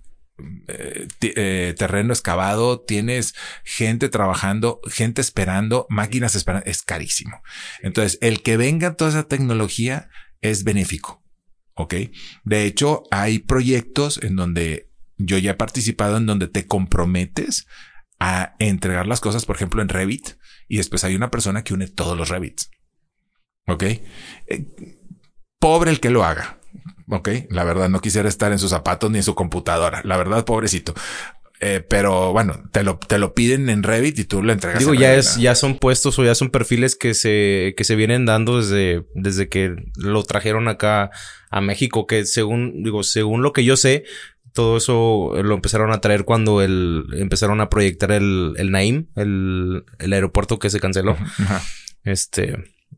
eh, 0.67 1.07
eh, 1.21 1.75
terreno 1.77 2.13
excavado, 2.13 2.81
tienes 2.81 3.35
gente 3.63 4.09
trabajando, 4.09 4.81
gente 4.87 5.21
esperando, 5.21 5.87
máquinas 5.89 6.35
esperando, 6.35 6.65
es 6.69 6.83
carísimo. 6.83 7.41
Entonces, 7.81 8.17
el 8.21 8.41
que 8.43 8.57
venga 8.57 8.95
toda 8.95 9.11
esa 9.11 9.27
tecnología 9.27 10.09
es 10.41 10.63
benéfico. 10.63 11.23
Ok. 11.77 11.93
De 12.43 12.65
hecho, 12.65 13.03
hay 13.11 13.39
proyectos 13.39 14.19
en 14.23 14.35
donde 14.35 14.89
yo 15.17 15.37
ya 15.37 15.51
he 15.51 15.55
participado 15.55 16.17
en 16.17 16.25
donde 16.25 16.47
te 16.47 16.67
comprometes 16.67 17.67
a 18.19 18.55
entregar 18.59 19.07
las 19.07 19.21
cosas, 19.21 19.45
por 19.45 19.55
ejemplo, 19.55 19.81
en 19.81 19.89
Revit, 19.89 20.31
y 20.67 20.77
después 20.77 21.03
hay 21.03 21.15
una 21.15 21.29
persona 21.29 21.63
que 21.63 21.75
une 21.75 21.87
todos 21.87 22.17
los 22.17 22.29
Revits. 22.29 22.71
Ok. 23.67 23.83
Eh, 23.83 24.01
pobre 25.59 25.91
el 25.91 25.99
que 25.99 26.09
lo 26.09 26.23
haga. 26.23 26.59
Ok. 27.09 27.29
La 27.49 27.63
verdad, 27.63 27.89
no 27.89 28.01
quisiera 28.01 28.27
estar 28.27 28.51
en 28.51 28.59
sus 28.59 28.71
zapatos 28.71 29.11
ni 29.11 29.19
en 29.19 29.23
su 29.23 29.35
computadora. 29.35 30.01
La 30.03 30.17
verdad, 30.17 30.45
pobrecito. 30.45 30.95
Eh, 31.59 31.83
pero 31.87 32.33
bueno, 32.33 32.61
te 32.71 32.83
lo, 32.83 32.97
te 32.99 33.17
lo 33.17 33.33
piden 33.33 33.69
en 33.69 33.83
Revit 33.83 34.19
y 34.19 34.25
tú 34.25 34.43
lo 34.43 34.53
entregas. 34.53 34.79
Digo, 34.79 34.93
en 34.93 34.99
ya 34.99 35.09
Revit, 35.09 35.19
es, 35.19 35.37
¿no? 35.37 35.43
ya 35.43 35.55
son 35.55 35.77
puestos 35.77 36.19
o 36.19 36.23
ya 36.23 36.35
son 36.35 36.49
perfiles 36.49 36.95
que 36.95 37.13
se, 37.13 37.73
que 37.75 37.83
se 37.83 37.95
vienen 37.95 38.25
dando 38.25 38.59
desde, 38.59 39.05
desde 39.15 39.49
que 39.49 39.75
lo 39.95 40.23
trajeron 40.23 40.67
acá 40.67 41.09
a 41.49 41.61
México, 41.61 42.05
que 42.05 42.25
según, 42.25 42.83
digo, 42.83 43.03
según 43.03 43.41
lo 43.41 43.53
que 43.53 43.63
yo 43.63 43.75
sé, 43.75 44.03
todo 44.53 44.77
eso 44.77 45.31
lo 45.41 45.55
empezaron 45.55 45.91
a 45.91 46.01
traer 46.01 46.25
cuando 46.25 46.61
el, 46.61 47.05
empezaron 47.13 47.61
a 47.61 47.69
proyectar 47.69 48.11
el, 48.11 48.53
el 48.57 48.71
Naim, 48.71 49.07
el, 49.15 49.83
el 49.99 50.13
aeropuerto 50.13 50.59
que 50.59 50.69
se 50.69 50.79
canceló. 50.79 51.11
Ajá. 51.11 51.61
Este, 52.03 52.55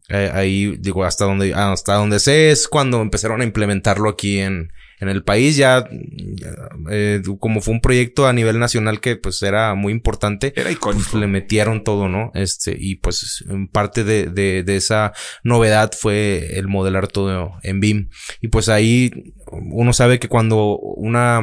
eh, 0.10 0.32
ahí 0.34 0.78
digo, 0.80 1.06
hasta 1.06 1.26
donde, 1.26 1.54
hasta 1.54 1.96
donde 1.96 2.20
sé 2.20 2.52
es 2.52 2.68
cuando 2.68 3.02
empezaron 3.02 3.42
a 3.42 3.44
implementarlo 3.44 4.10
aquí 4.10 4.40
en, 4.40 4.72
en 5.00 5.10
el 5.10 5.24
país. 5.24 5.56
Ya, 5.58 5.88
ya, 5.90 6.50
eh, 6.92 7.22
como 7.40 7.62
fue 7.62 7.74
un 7.74 7.82
proyecto 7.82 8.28
a 8.28 8.34
nivel 8.34 8.60
nacional 8.60 9.00
que 9.00 9.16
pues 9.16 9.42
era 9.42 9.76
muy 9.76 9.94
importante, 9.94 10.54
Era 10.56 10.70
pues, 10.80 11.14
le 11.14 11.28
metieron 11.28 11.84
todo, 11.84 12.10
¿no? 12.10 12.32
Este, 12.34 12.76
y 12.80 12.96
pues 12.96 13.46
parte 13.72 14.04
de, 14.04 14.28
de, 14.28 14.64
de 14.64 14.76
esa 14.76 15.14
novedad 15.44 15.92
fue 15.98 16.58
el 16.58 16.68
modelar 16.68 17.08
todo 17.08 17.54
en 17.64 17.80
BIM. 17.80 18.10
Y 18.42 18.50
pues 18.50 18.70
ahí 18.70 19.12
uno 19.52 19.94
sabe 19.94 20.20
que 20.20 20.28
cuando 20.28 20.78
una, 20.78 21.42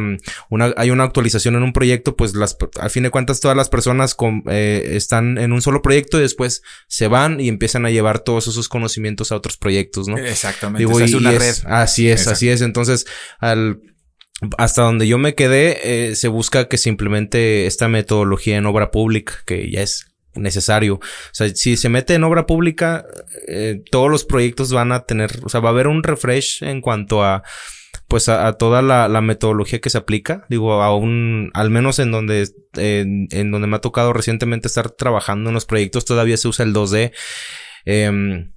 una, 0.50 0.74
hay 0.76 0.90
una 0.90 1.04
actualización 1.04 1.56
en 1.56 1.62
un 1.62 1.72
proyecto, 1.72 2.16
pues 2.16 2.34
las, 2.34 2.56
al 2.80 2.90
fin 2.90 3.02
de 3.02 3.10
cuentas 3.10 3.40
todas 3.40 3.56
las 3.56 3.68
personas 3.68 4.14
con, 4.14 4.42
eh, 4.48 4.90
están 4.92 5.38
en 5.38 5.52
un 5.52 5.62
solo 5.62 5.82
proyecto 5.82 6.18
y 6.18 6.22
después 6.22 6.62
se 6.88 7.08
van 7.08 7.40
y 7.40 7.48
empiezan 7.48 7.86
a 7.86 7.90
llevar 7.90 8.20
todos 8.20 8.46
esos 8.48 8.68
conocimientos 8.68 9.32
a 9.32 9.36
otros 9.36 9.56
proyectos, 9.56 10.08
¿no? 10.08 10.16
Exactamente. 10.18 10.78
Digo, 10.86 11.00
y- 11.00 11.14
una 11.14 11.30
red. 11.32 11.42
es- 11.42 11.64
así 11.66 12.08
es, 12.08 12.20
Exacto. 12.20 12.32
así 12.34 12.48
es. 12.48 12.60
Entonces, 12.60 13.06
al, 13.40 13.80
hasta 14.58 14.82
donde 14.82 15.06
yo 15.08 15.18
me 15.18 15.34
quedé, 15.34 16.10
eh, 16.10 16.14
se 16.16 16.28
busca 16.28 16.68
que 16.68 16.78
se 16.78 16.88
implemente 16.90 17.66
esta 17.66 17.88
metodología 17.88 18.56
en 18.56 18.66
obra 18.66 18.90
pública, 18.90 19.34
que 19.46 19.70
ya 19.70 19.82
es 19.82 20.06
necesario. 20.34 20.96
O 20.96 21.00
sea, 21.32 21.48
si 21.54 21.78
se 21.78 21.88
mete 21.88 22.12
en 22.12 22.22
obra 22.24 22.44
pública, 22.44 23.06
eh, 23.48 23.80
todos 23.90 24.10
los 24.10 24.24
proyectos 24.26 24.70
van 24.72 24.92
a 24.92 25.04
tener, 25.04 25.30
o 25.42 25.48
sea, 25.48 25.60
va 25.60 25.70
a 25.70 25.72
haber 25.72 25.86
un 25.88 26.02
refresh 26.02 26.62
en 26.62 26.82
cuanto 26.82 27.24
a 27.24 27.42
pues 28.08 28.28
a, 28.28 28.52
toda 28.52 28.82
la, 28.82 29.08
la 29.08 29.20
metodología 29.20 29.80
que 29.80 29.90
se 29.90 29.98
aplica, 29.98 30.46
digo, 30.48 30.82
a 30.82 30.94
un, 30.96 31.50
al 31.54 31.70
menos 31.70 31.98
en 31.98 32.12
donde, 32.12 32.48
en, 32.74 33.50
donde 33.50 33.66
me 33.66 33.76
ha 33.76 33.80
tocado 33.80 34.12
recientemente 34.12 34.68
estar 34.68 34.90
trabajando 34.90 35.50
en 35.50 35.54
los 35.54 35.66
proyectos, 35.66 36.04
todavía 36.04 36.36
se 36.36 36.48
usa 36.48 36.64
el 36.64 36.72
2D. 36.72 37.12
Em, 37.84 38.52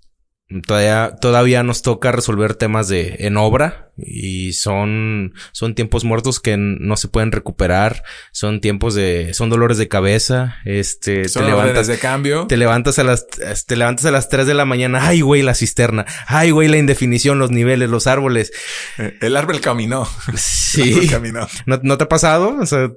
Todavía, 0.66 1.16
todavía 1.22 1.62
nos 1.62 1.84
toca 1.84 2.12
resolver 2.12 2.56
temas 2.56 2.88
de 2.88 3.18
en 3.20 3.38
obra 3.38 3.92
y 3.98 4.54
son, 4.54 5.34
son 5.52 5.76
tiempos 5.76 6.06
muertos 6.06 6.40
que 6.40 6.56
no 6.58 6.98
se 6.98 7.08
pueden 7.08 7.32
recuperar. 7.32 8.02
Son 8.32 8.60
tiempos 8.60 8.96
de, 8.96 9.36
son 9.36 9.52
dolores 9.52 9.78
de 9.78 9.88
cabeza. 9.88 10.56
Este, 10.66 11.28
Son 11.30 11.44
te 11.44 11.50
levantas, 11.50 11.86
de 11.86 12.00
cambio. 12.00 12.48
te 12.48 12.58
levantas 12.58 12.98
a 12.98 13.04
las, 13.04 13.28
te 13.28 13.76
levantas 13.76 14.06
a 14.08 14.12
las 14.12 14.28
3 14.30 14.48
de 14.48 14.54
la 14.56 14.66
mañana. 14.66 15.08
Ay, 15.08 15.22
güey, 15.22 15.44
la 15.44 15.54
cisterna. 15.54 16.06
Ay, 16.26 16.50
güey, 16.50 16.68
la 16.68 16.78
indefinición, 16.78 17.38
los 17.38 17.52
niveles, 17.52 17.88
los 17.90 18.08
árboles. 18.08 18.52
Eh, 18.98 19.18
El 19.22 19.38
árbol 19.38 19.62
caminó. 19.62 20.08
El 20.32 20.38
Sí. 20.40 20.94
árbol 20.94 21.10
caminó. 21.10 21.48
¿No, 21.68 21.80
no 21.84 21.98
te 22.00 22.06
ha 22.06 22.10
pasado? 22.10 22.58
O 22.60 22.66
sea, 22.66 22.90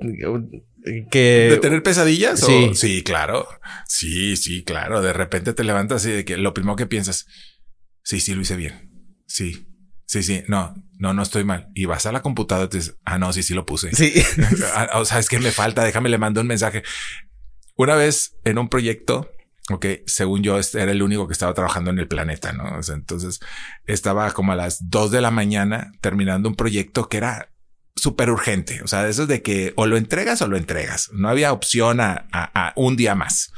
que... 1.11 1.49
¿De 1.51 1.59
tener 1.59 1.83
pesadillas? 1.83 2.43
o- 2.43 2.47
sí. 2.47 2.71
sí, 2.75 3.03
claro. 3.03 3.47
Sí, 3.87 4.37
sí, 4.37 4.65
claro. 4.65 5.01
De 5.03 5.13
repente 5.13 5.53
te 5.53 5.65
levantas 5.65 6.05
y 6.07 6.11
de 6.11 6.25
que 6.25 6.37
lo 6.37 6.55
primero 6.55 6.77
que 6.77 6.87
piensas, 6.87 7.27
sí, 8.03 8.21
sí, 8.21 8.35
lo 8.35 8.43
hice 8.43 8.57
bien. 8.57 8.91
Sí, 9.27 9.67
sí, 10.07 10.23
sí. 10.23 10.43
No, 10.49 10.75
no, 10.99 11.15
no 11.15 11.23
estoy 11.23 11.45
mal. 11.45 11.69
Y 11.75 11.85
vas 11.87 12.07
a 12.07 12.13
la 12.13 12.23
computadora 12.23 12.67
y 12.67 12.71
te 12.71 12.77
dices, 12.79 12.97
ah, 13.05 13.19
no, 13.19 13.33
sí, 13.33 13.43
sí 13.43 13.55
lo 13.55 13.65
puse. 13.67 13.93
Sí. 13.95 14.13
Ah, 14.75 14.99
o 14.99 15.05
sea, 15.05 15.19
es 15.19 15.29
que 15.29 15.39
me 15.39 15.51
falta, 15.53 15.85
déjame 15.85 16.09
le 16.09 16.19
mando 16.19 16.41
un 16.41 16.47
mensaje. 16.47 16.83
Una 17.77 17.95
vez 17.95 18.37
en 18.45 18.59
un 18.59 18.69
proyecto, 18.69 19.31
ok, 19.71 19.87
según 20.07 20.43
yo 20.43 20.59
este 20.59 20.81
era 20.83 20.93
el 20.93 21.03
único 21.03 21.27
que 21.27 21.33
estaba 21.33 21.55
trabajando 21.55 21.91
en 21.91 21.99
el 21.99 22.09
planeta, 22.09 22.53
¿no? 22.53 22.79
O 22.79 22.83
sea, 22.83 22.95
entonces 22.95 23.39
estaba 23.87 24.31
como 24.33 24.53
a 24.53 24.57
las 24.57 24.89
dos 24.91 25.11
de 25.11 25.21
la 25.21 25.31
mañana 25.31 25.93
terminando 26.01 26.49
un 26.49 26.55
proyecto 26.55 27.09
que 27.09 27.17
era 27.19 27.52
súper 27.97 28.31
urgente. 28.31 28.81
O 28.83 28.89
sea, 28.89 29.05
de 29.05 29.11
eso 29.11 29.27
de 29.27 29.43
que 29.43 29.73
o 29.77 29.87
lo 29.87 29.97
entregas 29.97 30.41
o 30.43 30.49
lo 30.49 30.57
entregas. 30.57 31.11
No 31.13 31.29
había 31.29 31.53
opción 31.53 32.01
a, 32.01 32.27
a- 32.33 32.69
a 32.69 32.73
un 32.77 32.97
día 32.97 33.15
más. 33.15 33.53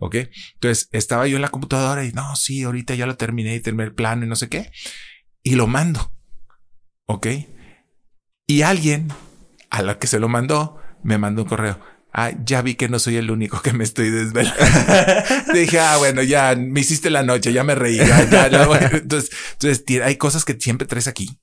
Ok. 0.00 0.16
Entonces 0.54 0.88
estaba 0.92 1.26
yo 1.26 1.36
en 1.36 1.42
la 1.42 1.48
computadora 1.48 2.04
y 2.04 2.12
no, 2.12 2.34
sí, 2.36 2.62
ahorita 2.62 2.94
ya 2.94 3.06
lo 3.06 3.16
terminé 3.16 3.54
y 3.54 3.60
terminé 3.60 3.84
el 3.84 3.94
plano 3.94 4.24
y 4.24 4.28
no 4.28 4.36
sé 4.36 4.48
qué. 4.48 4.70
Y 5.42 5.54
lo 5.54 5.66
mando. 5.66 6.12
Ok. 7.06 7.26
Y 8.46 8.62
alguien 8.62 9.08
a 9.70 9.82
la 9.82 9.98
que 9.98 10.06
se 10.06 10.18
lo 10.20 10.28
mandó 10.28 10.78
me 11.02 11.18
mandó 11.18 11.42
un 11.42 11.48
correo. 11.48 11.80
Ah, 12.12 12.32
ya 12.44 12.62
vi 12.62 12.76
que 12.76 12.88
no 12.88 12.98
soy 12.98 13.16
el 13.16 13.30
único 13.30 13.60
que 13.60 13.72
me 13.74 13.84
estoy 13.84 14.08
desvelando. 14.10 14.58
Dije, 15.52 15.78
ah, 15.80 15.96
bueno, 15.98 16.22
ya 16.22 16.54
me 16.56 16.80
hiciste 16.80 17.10
la 17.10 17.22
noche, 17.22 17.52
ya 17.52 17.62
me 17.62 17.74
reí. 17.74 17.96
ya, 17.98 18.28
ya, 18.30 18.48
ya, 18.48 18.66
bueno. 18.66 18.88
Entonces, 18.92 19.30
entonces 19.52 19.84
hay 20.02 20.16
cosas 20.16 20.44
que 20.44 20.54
siempre 20.58 20.86
traes 20.86 21.08
aquí. 21.08 21.38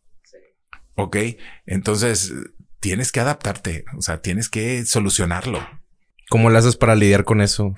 Ok. 0.95 1.17
Entonces 1.65 2.33
tienes 2.79 3.11
que 3.11 3.19
adaptarte. 3.19 3.85
O 3.97 4.01
sea, 4.01 4.21
tienes 4.21 4.49
que 4.49 4.85
solucionarlo. 4.85 5.65
¿Cómo 6.29 6.49
le 6.49 6.57
haces 6.57 6.75
para 6.75 6.95
lidiar 6.95 7.23
con 7.23 7.41
eso? 7.41 7.75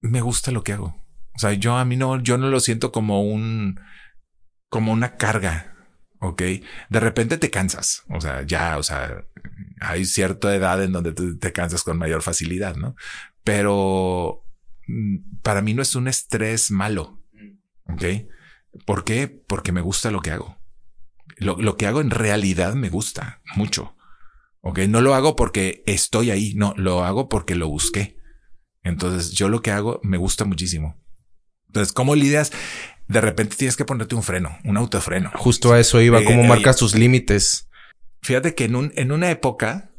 Me 0.00 0.20
gusta 0.20 0.50
lo 0.50 0.62
que 0.62 0.72
hago. 0.72 0.96
O 1.34 1.38
sea, 1.38 1.52
yo 1.54 1.76
a 1.76 1.84
mí 1.84 1.96
no, 1.96 2.20
yo 2.22 2.38
no 2.38 2.48
lo 2.48 2.60
siento 2.60 2.92
como 2.92 3.22
un, 3.22 3.80
como 4.68 4.92
una 4.92 5.16
carga. 5.16 5.74
Ok. 6.20 6.42
De 6.88 7.00
repente 7.00 7.38
te 7.38 7.50
cansas. 7.50 8.04
O 8.10 8.20
sea, 8.20 8.42
ya, 8.42 8.78
o 8.78 8.82
sea, 8.82 9.24
hay 9.80 10.04
cierta 10.04 10.54
edad 10.54 10.82
en 10.82 10.92
donde 10.92 11.12
tú 11.12 11.38
te 11.38 11.52
cansas 11.52 11.82
con 11.82 11.98
mayor 11.98 12.22
facilidad, 12.22 12.76
¿no? 12.76 12.94
Pero 13.42 14.44
mm, 14.86 15.40
para 15.42 15.62
mí 15.62 15.74
no 15.74 15.82
es 15.82 15.94
un 15.94 16.08
estrés 16.08 16.70
malo. 16.70 17.22
Ok. 17.86 18.04
¿Por 18.86 19.04
qué? 19.04 19.28
Porque 19.28 19.72
me 19.72 19.80
gusta 19.80 20.10
lo 20.10 20.20
que 20.20 20.30
hago. 20.30 20.59
Lo, 21.36 21.56
lo 21.56 21.76
que 21.76 21.86
hago 21.86 22.00
en 22.00 22.10
realidad 22.10 22.74
me 22.74 22.88
gusta 22.88 23.40
mucho. 23.56 23.96
Ok. 24.60 24.80
No 24.80 25.00
lo 25.00 25.14
hago 25.14 25.36
porque 25.36 25.82
estoy 25.86 26.30
ahí. 26.30 26.54
No, 26.54 26.74
lo 26.76 27.04
hago 27.04 27.28
porque 27.28 27.54
lo 27.54 27.68
busqué. 27.68 28.18
Entonces 28.82 29.32
yo 29.32 29.48
lo 29.48 29.62
que 29.62 29.70
hago 29.70 30.00
me 30.02 30.16
gusta 30.16 30.44
muchísimo. 30.44 30.98
Entonces, 31.68 31.92
¿cómo 31.92 32.14
lidias? 32.14 32.52
De 33.06 33.20
repente 33.20 33.56
tienes 33.56 33.76
que 33.76 33.84
ponerte 33.84 34.14
un 34.14 34.22
freno, 34.22 34.58
un 34.64 34.76
autofreno. 34.76 35.30
Justo 35.34 35.72
a 35.72 35.80
eso 35.80 36.00
iba. 36.00 36.20
Eh, 36.20 36.24
¿Cómo 36.24 36.42
eh, 36.42 36.48
marcas 36.48 36.76
tus 36.76 36.94
límites? 36.94 37.68
Fíjate 38.22 38.54
que 38.54 38.64
en, 38.64 38.76
un, 38.76 38.92
en 38.96 39.12
una 39.12 39.30
época 39.30 39.92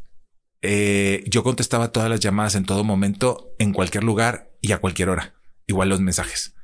eh, 0.62 1.24
yo 1.28 1.44
contestaba 1.44 1.92
todas 1.92 2.10
las 2.10 2.20
llamadas 2.20 2.56
en 2.56 2.66
todo 2.66 2.84
momento, 2.84 3.54
en 3.58 3.74
cualquier 3.74 4.04
lugar 4.04 4.52
y 4.62 4.74
a 4.74 4.80
cualquier 4.80 5.10
hora. 5.10 5.36
Igual 5.66 5.90
los 5.90 6.02
mensajes. 6.02 6.56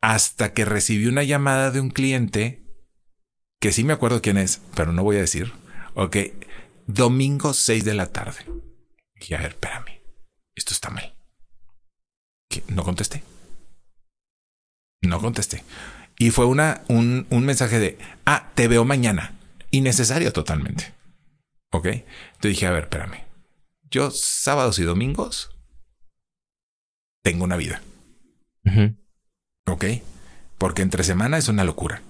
Hasta 0.00 0.52
que 0.52 0.64
recibí 0.64 1.06
una 1.06 1.22
llamada 1.22 1.70
de 1.70 1.80
un 1.80 1.90
cliente 1.90 2.63
que 3.64 3.72
sí 3.72 3.82
me 3.82 3.94
acuerdo 3.94 4.20
quién 4.20 4.36
es, 4.36 4.60
pero 4.74 4.92
no 4.92 5.02
voy 5.02 5.16
a 5.16 5.20
decir. 5.20 5.50
Ok. 5.94 6.18
Domingo 6.86 7.54
6 7.54 7.82
de 7.82 7.94
la 7.94 8.08
tarde. 8.08 8.44
Y 9.26 9.32
a 9.32 9.38
ver, 9.38 9.52
espérame. 9.52 10.02
Esto 10.54 10.74
está 10.74 10.90
mal. 10.90 11.16
¿Qué? 12.50 12.62
No 12.68 12.84
contesté. 12.84 13.24
No 15.00 15.18
contesté. 15.18 15.64
Y 16.18 16.30
fue 16.30 16.44
una, 16.44 16.82
un, 16.88 17.26
un 17.30 17.46
mensaje 17.46 17.78
de, 17.78 17.96
ah, 18.26 18.50
te 18.54 18.68
veo 18.68 18.84
mañana. 18.84 19.34
Innecesario 19.70 20.30
totalmente. 20.34 20.92
Ok. 21.72 21.86
Entonces 21.86 22.10
dije, 22.42 22.66
a 22.66 22.70
ver, 22.70 22.82
espérame. 22.82 23.24
Yo 23.90 24.10
sábados 24.10 24.78
y 24.78 24.82
domingos 24.82 25.56
tengo 27.22 27.44
una 27.44 27.56
vida. 27.56 27.80
Ujú. 28.66 28.94
Ok. 29.68 29.86
Porque 30.58 30.82
entre 30.82 31.02
semana 31.02 31.38
es 31.38 31.48
una 31.48 31.64
locura. 31.64 32.02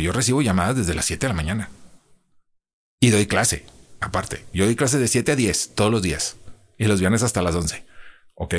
Yo 0.00 0.12
recibo 0.12 0.42
llamadas 0.42 0.76
desde 0.76 0.94
las 0.94 1.04
7 1.04 1.26
de 1.26 1.28
la 1.28 1.36
mañana. 1.36 1.70
Y 3.00 3.10
doy 3.10 3.26
clase. 3.26 3.66
Aparte, 4.00 4.44
yo 4.52 4.64
doy 4.64 4.76
clase 4.76 4.98
de 4.98 5.08
7 5.08 5.32
a 5.32 5.36
10 5.36 5.74
todos 5.74 5.90
los 5.90 6.02
días. 6.02 6.36
Y 6.78 6.86
los 6.86 7.00
viernes 7.00 7.22
hasta 7.22 7.42
las 7.42 7.54
11. 7.54 7.86
Ok. 8.34 8.54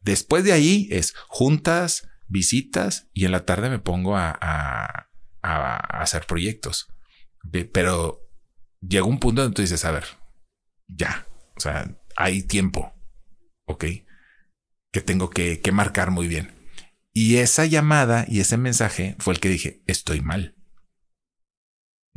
Después 0.00 0.44
de 0.44 0.52
ahí 0.52 0.88
es 0.90 1.14
juntas, 1.28 2.08
visitas 2.28 3.08
y 3.12 3.24
en 3.24 3.32
la 3.32 3.44
tarde 3.44 3.68
me 3.70 3.78
pongo 3.78 4.16
a, 4.16 4.38
a, 4.40 6.00
hacer 6.00 6.26
proyectos. 6.26 6.88
Pero 7.72 8.20
llega 8.80 9.04
un 9.04 9.18
punto 9.18 9.42
donde 9.42 9.54
tú 9.54 9.62
dices, 9.62 9.84
a 9.84 9.90
ver, 9.90 10.04
ya, 10.86 11.26
o 11.56 11.60
sea, 11.60 11.96
hay 12.16 12.42
tiempo, 12.42 12.94
¿ok? 13.66 13.84
Que 14.92 15.00
tengo 15.00 15.30
que, 15.30 15.60
que 15.60 15.72
marcar 15.72 16.10
muy 16.10 16.28
bien. 16.28 16.54
Y 17.12 17.36
esa 17.36 17.66
llamada 17.66 18.24
y 18.28 18.40
ese 18.40 18.56
mensaje 18.56 19.16
fue 19.18 19.34
el 19.34 19.40
que 19.40 19.48
dije, 19.48 19.82
estoy 19.86 20.20
mal. 20.20 20.57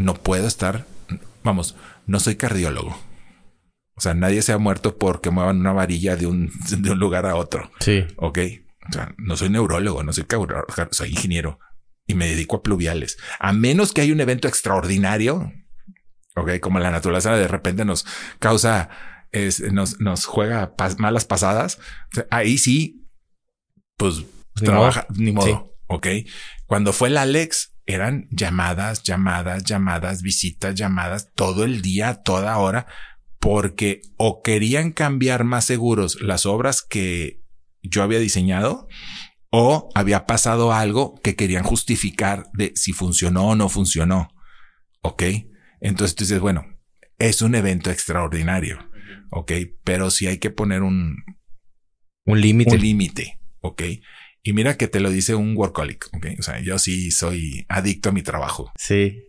No 0.03 0.15
puedo 0.15 0.48
estar, 0.48 0.86
vamos, 1.44 1.76
no 2.07 2.19
soy 2.19 2.36
cardiólogo. 2.36 2.98
O 3.95 4.02
sea, 4.02 4.14
nadie 4.14 4.41
se 4.41 4.52
ha 4.53 4.57
muerto 4.57 4.98
porque 4.98 5.30
muevan 5.30 5.60
una 5.60 5.73
varilla 5.73 6.15
de 6.15 6.26
un, 6.26 6.52
de 6.69 6.91
un 6.91 6.99
lugar 6.99 7.26
a 7.26 7.36
otro. 7.36 7.72
Sí. 7.80 8.06
Ok. 8.18 8.40
O 8.90 8.94
sea, 8.94 9.14
no 9.18 9.38
soy 9.38 9.49
neurólogo, 9.49 10.03
no 10.03 10.11
soy 10.11 10.26
soy 10.91 11.10
ingeniero 11.10 11.60
y 12.07 12.15
me 12.15 12.28
dedico 12.28 12.57
a 12.57 12.64
pluviales. 12.64 13.18
A 13.40 13.53
menos 13.53 13.94
que 13.94 14.02
haya 14.02 14.11
un 14.14 14.19
evento 14.22 14.48
extraordinario, 14.48 15.53
ok, 16.36 16.60
como 16.60 16.80
la 16.80 16.90
naturaleza 16.90 17.36
de 17.36 17.48
repente 17.48 17.86
nos 17.86 18.06
causa, 18.40 18.90
es, 19.32 19.60
nos, 19.72 19.99
nos 19.99 20.26
juega 20.26 20.76
pas- 20.76 20.98
malas 20.98 21.26
pasadas. 21.26 21.78
O 22.11 22.15
sea, 22.15 22.28
Ahí 22.32 22.57
sí, 22.57 23.06
pues 23.98 24.18
Ni 24.60 24.65
trabaja, 24.65 25.06
modo. 25.10 25.22
ni 25.22 25.32
modo. 25.32 25.45
Sí. 25.45 25.84
Ok. 25.88 26.07
Cuando 26.65 26.91
fue 26.91 27.10
el 27.10 27.18
Alex, 27.18 27.70
eran 27.93 28.27
llamadas, 28.31 29.03
llamadas, 29.03 29.63
llamadas, 29.63 30.22
visitas, 30.22 30.76
llamadas 30.76 31.31
todo 31.35 31.63
el 31.63 31.81
día, 31.81 32.22
toda 32.23 32.57
hora, 32.57 32.88
porque 33.39 34.01
o 34.18 34.41
querían 34.41 34.91
cambiar 34.91 35.43
más 35.43 35.65
seguros 35.65 36.22
las 36.22 36.45
obras 36.45 36.81
que 36.81 37.41
yo 37.81 38.03
había 38.03 38.19
diseñado 38.19 38.88
o 39.51 39.89
había 39.95 40.26
pasado 40.26 40.72
algo 40.73 41.19
que 41.23 41.35
querían 41.35 41.63
justificar 41.63 42.45
de 42.53 42.72
si 42.76 42.93
funcionó 42.93 43.49
o 43.49 43.55
no 43.55 43.68
funcionó. 43.68 44.30
Ok. 45.01 45.23
Entonces 45.81 46.15
tú 46.15 46.23
dices, 46.23 46.39
bueno, 46.39 46.65
es 47.18 47.41
un 47.41 47.55
evento 47.55 47.91
extraordinario. 47.91 48.80
Ok. 49.31 49.51
Pero 49.84 50.09
sí 50.11 50.27
hay 50.27 50.38
que 50.38 50.51
poner 50.51 50.84
un, 50.84 51.18
Un 52.26 52.39
límite. 52.39 52.76
un 52.76 52.81
límite. 52.81 53.39
Ok. 53.59 53.84
Y 54.43 54.53
mira 54.53 54.76
que 54.77 54.88
te 54.88 54.99
lo 54.99 55.09
dice 55.09 55.35
un 55.35 55.55
workaholic. 55.55 56.07
Ok. 56.15 56.27
O 56.39 56.41
sea, 56.43 56.59
yo 56.61 56.80
sí 56.80 57.11
soy 57.11 57.65
adicto 57.69 58.09
a 58.09 58.11
mi 58.11 58.23
trabajo. 58.23 58.72
Sí. 58.77 59.23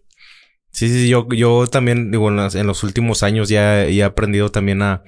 Sí, 0.71 0.89
sí, 0.89 1.09
yo, 1.09 1.29
yo 1.31 1.67
también, 1.67 2.11
digo, 2.11 2.31
en, 2.31 2.37
las- 2.37 2.55
en 2.55 2.67
los 2.67 2.83
últimos 2.83 3.23
años 3.23 3.49
ya, 3.51 3.85
ya 3.85 3.91
he 3.91 4.03
aprendido 4.05 4.51
también 4.51 4.81
a, 4.81 5.03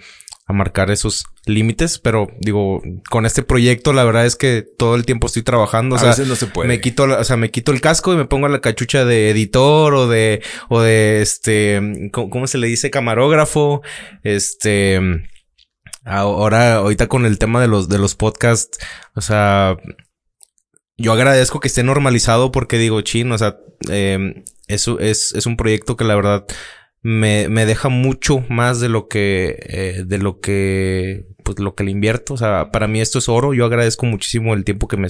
a 0.46 0.52
marcar 0.52 0.90
esos 0.90 1.24
límites, 1.46 1.98
pero 1.98 2.26
digo, 2.38 2.82
con 3.08 3.24
este 3.24 3.42
proyecto 3.42 3.94
la 3.94 4.04
verdad 4.04 4.26
es 4.26 4.36
que 4.36 4.62
todo 4.76 4.94
el 4.94 5.06
tiempo 5.06 5.26
estoy 5.26 5.42
trabajando, 5.42 5.94
o 5.94 5.98
a 5.98 6.00
sea, 6.02 6.10
veces 6.10 6.28
no 6.28 6.36
se 6.36 6.48
puede. 6.48 6.68
me 6.68 6.82
quito, 6.82 7.06
la- 7.06 7.18
o 7.18 7.24
sea, 7.24 7.38
me 7.38 7.50
quito 7.50 7.72
el 7.72 7.80
casco 7.80 8.12
y 8.12 8.16
me 8.18 8.26
pongo 8.26 8.46
la 8.48 8.60
cachucha 8.60 9.06
de 9.06 9.30
editor 9.30 9.94
o 9.94 10.06
de, 10.06 10.42
o 10.68 10.82
de 10.82 11.22
este, 11.22 11.80
¿cómo, 12.12 12.28
cómo 12.28 12.46
se 12.46 12.58
le 12.58 12.66
dice? 12.66 12.90
Camarógrafo, 12.90 13.80
este, 14.22 15.00
ahora, 16.04 16.76
ahorita 16.76 17.08
con 17.08 17.26
el 17.26 17.38
tema 17.38 17.60
de 17.60 17.68
los, 17.68 17.88
de 17.88 17.98
los 17.98 18.14
podcasts, 18.14 18.78
o 19.14 19.20
sea, 19.20 19.76
yo 20.96 21.12
agradezco 21.12 21.60
que 21.60 21.68
esté 21.68 21.82
normalizado 21.82 22.52
porque 22.52 22.78
digo, 22.78 23.00
chin, 23.00 23.32
o 23.32 23.38
sea, 23.38 23.56
eh, 23.90 24.44
eso 24.68 24.98
es, 25.00 25.32
es 25.34 25.46
un 25.46 25.56
proyecto 25.56 25.96
que 25.96 26.04
la 26.04 26.14
verdad 26.14 26.46
me, 27.02 27.48
me 27.50 27.66
deja 27.66 27.90
mucho 27.90 28.44
más 28.48 28.80
de 28.80 28.88
lo 28.88 29.08
que, 29.08 29.58
eh, 29.68 30.04
de 30.06 30.18
lo 30.18 30.40
que, 30.40 31.26
pues 31.44 31.58
lo 31.58 31.74
que 31.74 31.84
le 31.84 31.90
invierto. 31.90 32.34
O 32.34 32.36
sea, 32.38 32.70
para 32.70 32.88
mí 32.88 33.00
esto 33.00 33.18
es 33.18 33.28
oro. 33.28 33.52
Yo 33.52 33.66
agradezco 33.66 34.06
muchísimo 34.06 34.54
el 34.54 34.64
tiempo 34.64 34.88
que 34.88 34.96
me, 34.96 35.08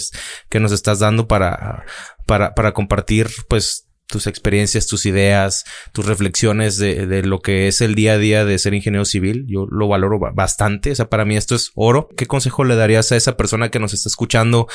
que 0.50 0.60
nos 0.60 0.72
estás 0.72 0.98
dando 0.98 1.28
para, 1.28 1.84
para, 2.26 2.54
para 2.54 2.72
compartir, 2.72 3.28
pues, 3.48 3.83
tus 4.06 4.26
experiencias, 4.26 4.86
tus 4.86 5.06
ideas, 5.06 5.64
tus 5.92 6.06
reflexiones 6.06 6.76
de, 6.78 7.06
de 7.06 7.22
lo 7.22 7.40
que 7.40 7.68
es 7.68 7.80
el 7.80 7.94
día 7.94 8.12
a 8.12 8.18
día 8.18 8.44
de 8.44 8.58
ser 8.58 8.74
ingeniero 8.74 9.04
civil. 9.04 9.46
Yo 9.48 9.66
lo 9.70 9.88
valoro 9.88 10.18
ba- 10.18 10.32
bastante. 10.34 10.92
O 10.92 10.94
sea, 10.94 11.08
para 11.08 11.24
mí 11.24 11.36
esto 11.36 11.54
es 11.54 11.72
oro. 11.74 12.08
¿Qué 12.16 12.26
consejo 12.26 12.64
le 12.64 12.76
darías 12.76 13.10
a 13.12 13.16
esa 13.16 13.36
persona 13.36 13.70
que 13.70 13.80
nos 13.80 13.94
está 13.94 14.08
escuchando? 14.08 14.68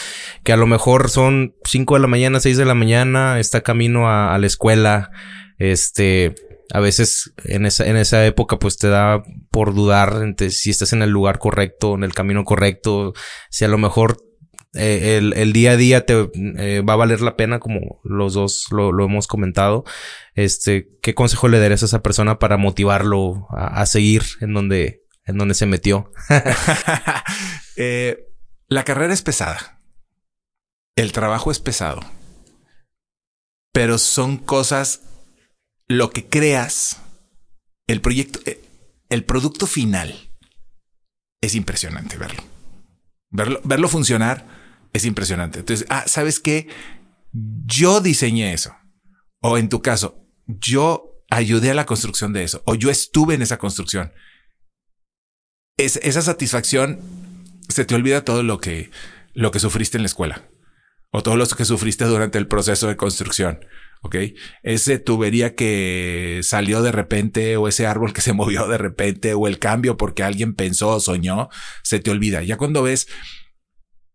Que 0.43 0.53
a 0.53 0.57
lo 0.57 0.68
mejor 0.68 1.10
son 1.10 1.56
5 1.64 1.95
de 1.95 2.01
la 2.01 2.07
mañana, 2.07 2.39
6 2.39 2.57
de 2.57 2.65
la 2.65 2.76
mañana, 2.76 3.39
está 3.39 3.61
camino 3.61 4.10
a, 4.10 4.38
la 4.38 4.47
escuela. 4.47 5.11
Este, 5.57 6.35
a 6.73 6.80
veces 6.80 7.34
en 7.43 7.65
esa, 7.65 7.85
en 7.88 7.97
esa 7.97 8.26
época 8.26 8.60
pues 8.60 8.77
te 8.77 8.88
da 8.88 9.23
por 9.51 9.73
dudar 9.73 10.35
si 10.49 10.69
estás 10.69 10.93
en 10.93 11.01
el 11.01 11.10
lugar 11.10 11.39
correcto, 11.39 11.95
en 11.95 12.03
el 12.03 12.14
camino 12.14 12.45
correcto, 12.45 13.14
si 13.49 13.65
a 13.65 13.68
lo 13.68 13.77
mejor 13.77 14.18
eh, 14.73 15.17
el, 15.17 15.33
el 15.33 15.51
día 15.51 15.71
a 15.71 15.77
día 15.77 16.05
te 16.05 16.29
eh, 16.35 16.81
va 16.81 16.93
a 16.93 16.97
valer 16.97 17.21
la 17.21 17.35
pena, 17.35 17.59
como 17.59 18.01
los 18.03 18.33
dos 18.33 18.67
lo, 18.71 18.91
lo 18.91 19.05
hemos 19.05 19.27
comentado. 19.27 19.83
Este, 20.35 20.89
¿qué 21.01 21.15
consejo 21.15 21.47
le 21.47 21.59
darías 21.59 21.81
a 21.81 21.87
esa 21.87 22.03
persona 22.03 22.37
para 22.37 22.57
motivarlo 22.57 23.47
a, 23.49 23.85
seguir 23.87 24.23
en 24.41 24.53
donde, 24.53 25.03
en 25.25 25.37
donde 25.37 25.55
se 25.55 25.65
metió? 25.65 26.11
Eh, 27.81 28.27
la 28.67 28.83
carrera 28.83 29.13
es 29.13 29.21
pesada. 29.21 29.81
El 30.97 31.13
trabajo 31.13 31.49
es 31.49 31.59
pesado. 31.59 32.01
Pero 33.71 33.97
son 33.97 34.35
cosas, 34.35 35.03
lo 35.87 36.09
que 36.09 36.27
creas, 36.27 36.99
el 37.87 38.01
proyecto, 38.01 38.41
el 39.07 39.23
producto 39.23 39.65
final 39.65 40.33
es 41.39 41.55
impresionante 41.55 42.17
verlo. 42.17 42.43
Verlo, 43.29 43.61
verlo 43.63 43.87
funcionar 43.87 44.59
es 44.93 45.05
impresionante. 45.05 45.59
Entonces, 45.59 45.85
ah, 45.89 46.03
¿sabes 46.07 46.39
qué? 46.39 46.67
Yo 47.31 48.01
diseñé 48.01 48.53
eso. 48.53 48.75
O 49.41 49.57
en 49.57 49.69
tu 49.69 49.81
caso, 49.81 50.25
yo 50.47 51.23
ayudé 51.29 51.71
a 51.71 51.75
la 51.75 51.85
construcción 51.85 52.33
de 52.33 52.43
eso. 52.43 52.61
O 52.65 52.75
yo 52.75 52.89
estuve 52.89 53.35
en 53.35 53.41
esa 53.41 53.57
construcción. 53.57 54.11
Es, 55.77 55.97
esa 55.97 56.21
satisfacción 56.21 56.99
se 57.69 57.85
te 57.85 57.95
olvida 57.95 58.25
todo 58.25 58.43
lo 58.43 58.59
que, 58.59 58.91
lo 59.33 59.51
que 59.51 59.59
sufriste 59.59 59.97
en 59.97 60.03
la 60.03 60.07
escuela 60.07 60.49
o 61.11 61.23
todo 61.23 61.37
lo 61.37 61.47
que 61.47 61.65
sufriste 61.65 62.05
durante 62.05 62.37
el 62.37 62.47
proceso 62.47 62.87
de 62.87 62.97
construcción. 62.97 63.59
Ok. 64.01 64.15
Ese 64.63 64.99
tubería 64.99 65.55
que 65.55 66.39
salió 66.43 66.81
de 66.81 66.91
repente 66.91 67.57
o 67.57 67.67
ese 67.67 67.87
árbol 67.87 68.13
que 68.13 68.21
se 68.21 68.33
movió 68.33 68.67
de 68.67 68.77
repente 68.77 69.33
o 69.33 69.47
el 69.47 69.59
cambio 69.59 69.97
porque 69.97 70.23
alguien 70.23 70.53
pensó 70.53 70.89
o 70.89 70.99
soñó, 70.99 71.49
se 71.83 71.99
te 71.99 72.11
olvida. 72.11 72.43
Ya 72.43 72.57
cuando 72.57 72.83
ves 72.83 73.07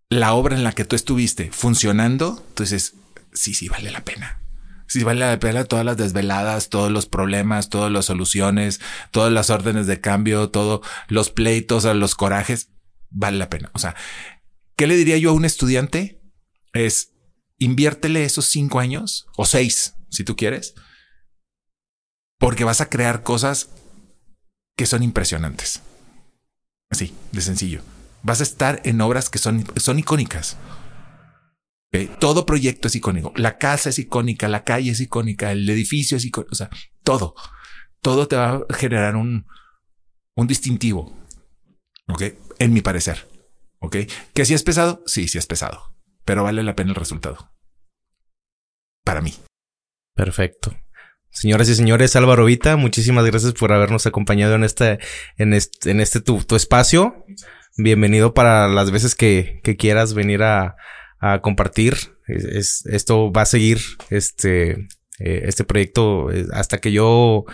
la 0.08 0.34
obra 0.34 0.56
en 0.56 0.64
la 0.64 0.72
que 0.72 0.84
tú 0.84 0.96
estuviste 0.96 1.50
funcionando, 1.50 2.44
entonces 2.48 2.94
sí, 3.32 3.54
sí 3.54 3.68
vale 3.68 3.90
la 3.90 4.04
pena. 4.04 4.40
Sí 4.86 5.02
vale 5.02 5.20
la 5.20 5.38
pena 5.40 5.64
todas 5.64 5.84
las 5.84 5.96
desveladas, 5.96 6.68
todos 6.68 6.92
los 6.92 7.06
problemas, 7.06 7.70
todas 7.70 7.90
las 7.90 8.04
soluciones, 8.04 8.80
todas 9.10 9.32
las 9.32 9.50
órdenes 9.50 9.86
de 9.86 10.00
cambio, 10.00 10.50
todos 10.50 10.86
los 11.08 11.30
pleitos, 11.30 11.84
los 11.84 12.14
corajes, 12.14 12.68
vale 13.10 13.38
la 13.38 13.50
pena. 13.50 13.70
O 13.74 13.78
sea, 13.78 13.96
¿qué 14.76 14.86
le 14.86 14.96
diría 14.96 15.16
yo 15.18 15.30
a 15.30 15.34
un 15.34 15.44
estudiante? 15.44 16.22
Es 16.72 17.12
inviértele 17.58 18.24
esos 18.24 18.46
cinco 18.46 18.78
años 18.78 19.26
o 19.36 19.46
seis, 19.46 19.94
si 20.10 20.22
tú 20.22 20.36
quieres, 20.36 20.74
porque 22.38 22.64
vas 22.64 22.80
a 22.80 22.90
crear 22.90 23.22
cosas 23.22 23.70
que 24.76 24.86
son 24.86 25.02
impresionantes. 25.02 25.80
Así, 26.90 27.14
de 27.32 27.40
sencillo. 27.40 27.82
Vas 28.24 28.40
a 28.40 28.42
estar 28.42 28.80
en 28.84 29.00
obras 29.00 29.30
que 29.30 29.38
son, 29.38 29.64
son 29.76 29.98
icónicas. 29.98 30.56
Todo 32.18 32.44
proyecto 32.44 32.88
es 32.88 32.96
icónico. 32.96 33.32
La 33.36 33.58
casa 33.58 33.90
es 33.90 33.98
icónica, 33.98 34.48
la 34.48 34.64
calle 34.64 34.90
es 34.90 35.00
icónica, 35.00 35.52
el 35.52 35.68
edificio 35.68 36.16
es 36.16 36.24
icónico. 36.24 36.52
O 36.52 36.56
sea, 36.56 36.70
todo. 37.04 37.34
Todo 38.00 38.26
te 38.26 38.36
va 38.36 38.64
a 38.68 38.74
generar 38.74 39.14
un, 39.14 39.46
un 40.34 40.46
distintivo. 40.46 41.16
¿Ok? 42.08 42.22
En 42.58 42.72
mi 42.72 42.80
parecer. 42.80 43.28
¿Ok? 43.78 43.96
¿Que 44.32 44.44
si 44.44 44.54
es 44.54 44.62
pesado? 44.62 45.02
Sí, 45.06 45.28
sí 45.28 45.38
es 45.38 45.46
pesado. 45.46 45.94
Pero 46.24 46.42
vale 46.42 46.62
la 46.62 46.74
pena 46.74 46.90
el 46.90 46.96
resultado. 46.96 47.52
Para 49.04 49.20
mí. 49.20 49.34
Perfecto. 50.14 50.74
Señoras 51.30 51.68
y 51.68 51.74
señores, 51.74 52.16
Álvaro 52.16 52.44
Vita, 52.44 52.76
muchísimas 52.76 53.26
gracias 53.26 53.52
por 53.54 53.72
habernos 53.72 54.06
acompañado 54.06 54.54
en 54.54 54.64
este, 54.64 54.98
en 55.36 55.52
este, 55.52 55.90
en 55.90 56.00
este 56.00 56.20
tu, 56.20 56.42
tu 56.44 56.56
espacio. 56.56 57.24
Bienvenido 57.76 58.34
para 58.34 58.68
las 58.68 58.90
veces 58.90 59.14
que, 59.14 59.60
que 59.64 59.76
quieras 59.76 60.14
venir 60.14 60.42
a, 60.42 60.76
a 61.18 61.40
compartir. 61.40 61.94
Es, 62.28 62.44
es- 62.44 62.86
esto 62.86 63.32
va 63.32 63.42
a 63.42 63.46
seguir 63.46 63.78
este, 64.10 64.72
eh, 65.18 65.42
este 65.44 65.64
proyecto 65.64 66.30
eh, 66.30 66.46
hasta 66.52 66.78
que 66.78 66.92
yo, 66.92 67.44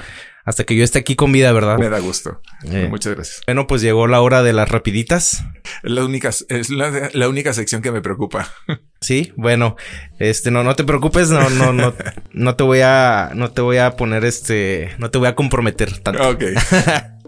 hasta 0.45 0.65
que 0.65 0.77
yo 0.77 0.85
esté 0.85 0.99
aquí 0.99 1.17
con 1.17 1.33
vida, 1.33 1.53
¿verdad? 1.53 1.79
Me 1.79 1.89
da 1.89 1.99
gusto. 2.01 2.43
Eh. 2.71 2.89
Muchas 2.91 3.15
gracias. 3.15 3.41
Bueno, 3.47 3.67
pues 3.67 3.81
llegó 3.81 4.07
la 4.07 4.21
hora 4.21 4.43
de 4.43 4.53
las 4.53 4.69
rapiditas. 4.69 5.43
Es 5.83 5.91
la 5.91 6.05
única, 6.05 6.29
es 6.29 6.69
la, 6.71 7.09
la 7.15 7.29
única 7.29 7.55
sección 7.55 7.81
que 7.81 7.91
me 7.93 8.01
preocupa. 8.03 8.49
Sí, 9.03 9.33
bueno, 9.35 9.77
este, 10.19 10.51
no, 10.51 10.63
no 10.63 10.77
te 10.77 10.85
preocupes, 10.85 11.31
no, 11.31 11.49
no, 11.49 11.73
no, 11.73 11.95
no 12.35 12.55
te 12.57 12.65
voy 12.65 12.81
a, 12.83 13.31
no 13.35 13.51
te 13.51 13.63
voy 13.63 13.79
a 13.79 13.93
poner 13.97 14.27
este, 14.27 14.91
no 14.99 15.11
te 15.11 15.17
voy 15.17 15.27
a 15.29 15.35
comprometer 15.35 15.97
tanto. 16.01 16.29
ok. 16.29 16.43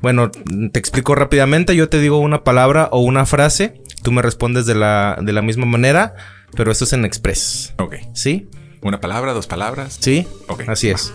Bueno, 0.00 0.30
te 0.30 0.78
explico 0.78 1.14
rápidamente. 1.14 1.76
Yo 1.76 1.88
te 1.88 1.98
digo 1.98 2.18
una 2.18 2.44
palabra 2.44 2.88
o 2.92 3.00
una 3.00 3.26
frase 3.26 3.82
Tú 4.02 4.10
me 4.10 4.20
respondes 4.20 4.66
de 4.66 4.74
la, 4.74 5.16
de 5.22 5.32
la 5.32 5.42
misma 5.42 5.64
manera, 5.64 6.14
pero 6.56 6.72
esto 6.72 6.84
es 6.84 6.92
en 6.92 7.04
Express. 7.04 7.72
Ok. 7.78 7.96
¿Sí? 8.14 8.48
Una 8.82 9.00
palabra, 9.00 9.32
dos 9.32 9.46
palabras. 9.46 9.98
¿Sí? 10.00 10.26
Ok. 10.48 10.68
Así 10.68 10.90
es. 10.90 11.12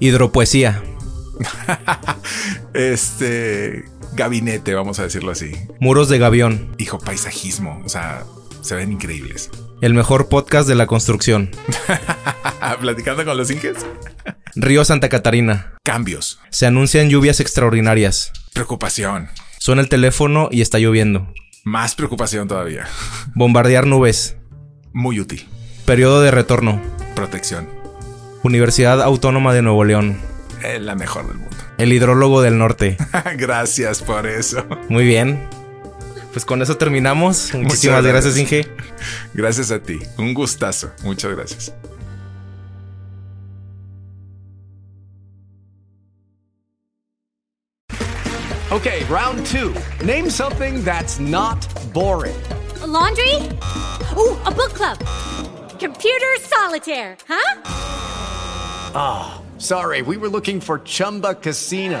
Hidropoesía. 0.00 0.82
Este 2.74 3.84
gabinete, 4.14 4.74
vamos 4.74 4.98
a 4.98 5.04
decirlo 5.04 5.30
así. 5.30 5.52
Muros 5.78 6.08
de 6.08 6.18
Gavión. 6.18 6.74
Hijo, 6.78 6.98
paisajismo. 6.98 7.80
O 7.84 7.88
sea, 7.88 8.24
se 8.62 8.74
ven 8.74 8.92
increíbles. 8.92 9.50
El 9.82 9.94
mejor 9.94 10.28
podcast 10.28 10.68
de 10.68 10.76
la 10.76 10.86
construcción. 10.86 11.50
Platicando 12.80 13.24
con 13.24 13.36
los 13.36 13.50
inges. 13.50 13.84
Río 14.54 14.84
Santa 14.84 15.08
Catarina. 15.08 15.72
Cambios. 15.82 16.38
Se 16.50 16.66
anuncian 16.66 17.10
lluvias 17.10 17.40
extraordinarias. 17.40 18.30
Preocupación. 18.52 19.28
Suena 19.58 19.82
el 19.82 19.88
teléfono 19.88 20.48
y 20.52 20.60
está 20.60 20.78
lloviendo. 20.78 21.34
Más 21.64 21.96
preocupación 21.96 22.46
todavía. 22.46 22.86
Bombardear 23.34 23.88
nubes. 23.88 24.36
Muy 24.92 25.18
útil. 25.18 25.48
Periodo 25.84 26.20
de 26.20 26.30
retorno. 26.30 26.80
Protección. 27.16 27.68
Universidad 28.44 29.02
Autónoma 29.02 29.52
de 29.52 29.62
Nuevo 29.62 29.82
León. 29.82 30.16
Es 30.62 30.80
la 30.80 30.94
mejor 30.94 31.26
del 31.26 31.38
mundo. 31.38 31.56
El 31.78 31.92
hidrólogo 31.92 32.40
del 32.40 32.56
norte. 32.56 32.98
Gracias 33.36 34.00
por 34.00 34.28
eso. 34.28 34.64
Muy 34.88 35.04
bien. 35.04 35.40
Pues 36.32 36.44
con 36.44 36.62
eso 36.62 36.76
terminamos. 36.76 37.52
Muchísimas 37.54 38.02
gracias, 38.04 38.36
gracias. 38.36 38.52
Inge. 38.52 38.68
Gracias 39.34 39.70
a 39.70 39.78
ti. 39.80 40.00
Un 40.18 40.34
gustazo. 40.34 40.90
Muchas 41.02 41.34
gracias. 41.34 41.72
Okay, 48.70 49.04
round 49.04 49.44
two. 49.44 49.74
Name 50.02 50.30
something 50.30 50.82
that's 50.82 51.20
not 51.20 51.58
boring. 51.92 52.34
A 52.82 52.86
laundry? 52.86 53.34
Ooh, 54.16 54.34
a 54.46 54.50
book 54.50 54.72
club. 54.72 54.98
Computer 55.78 56.36
solitaire, 56.40 57.18
huh? 57.28 57.60
Sorry, 59.58 60.00
we 60.02 60.16
were 60.16 60.28
looking 60.28 60.60
for 60.60 60.80
Chumba 60.80 61.34
Casino. 61.34 62.00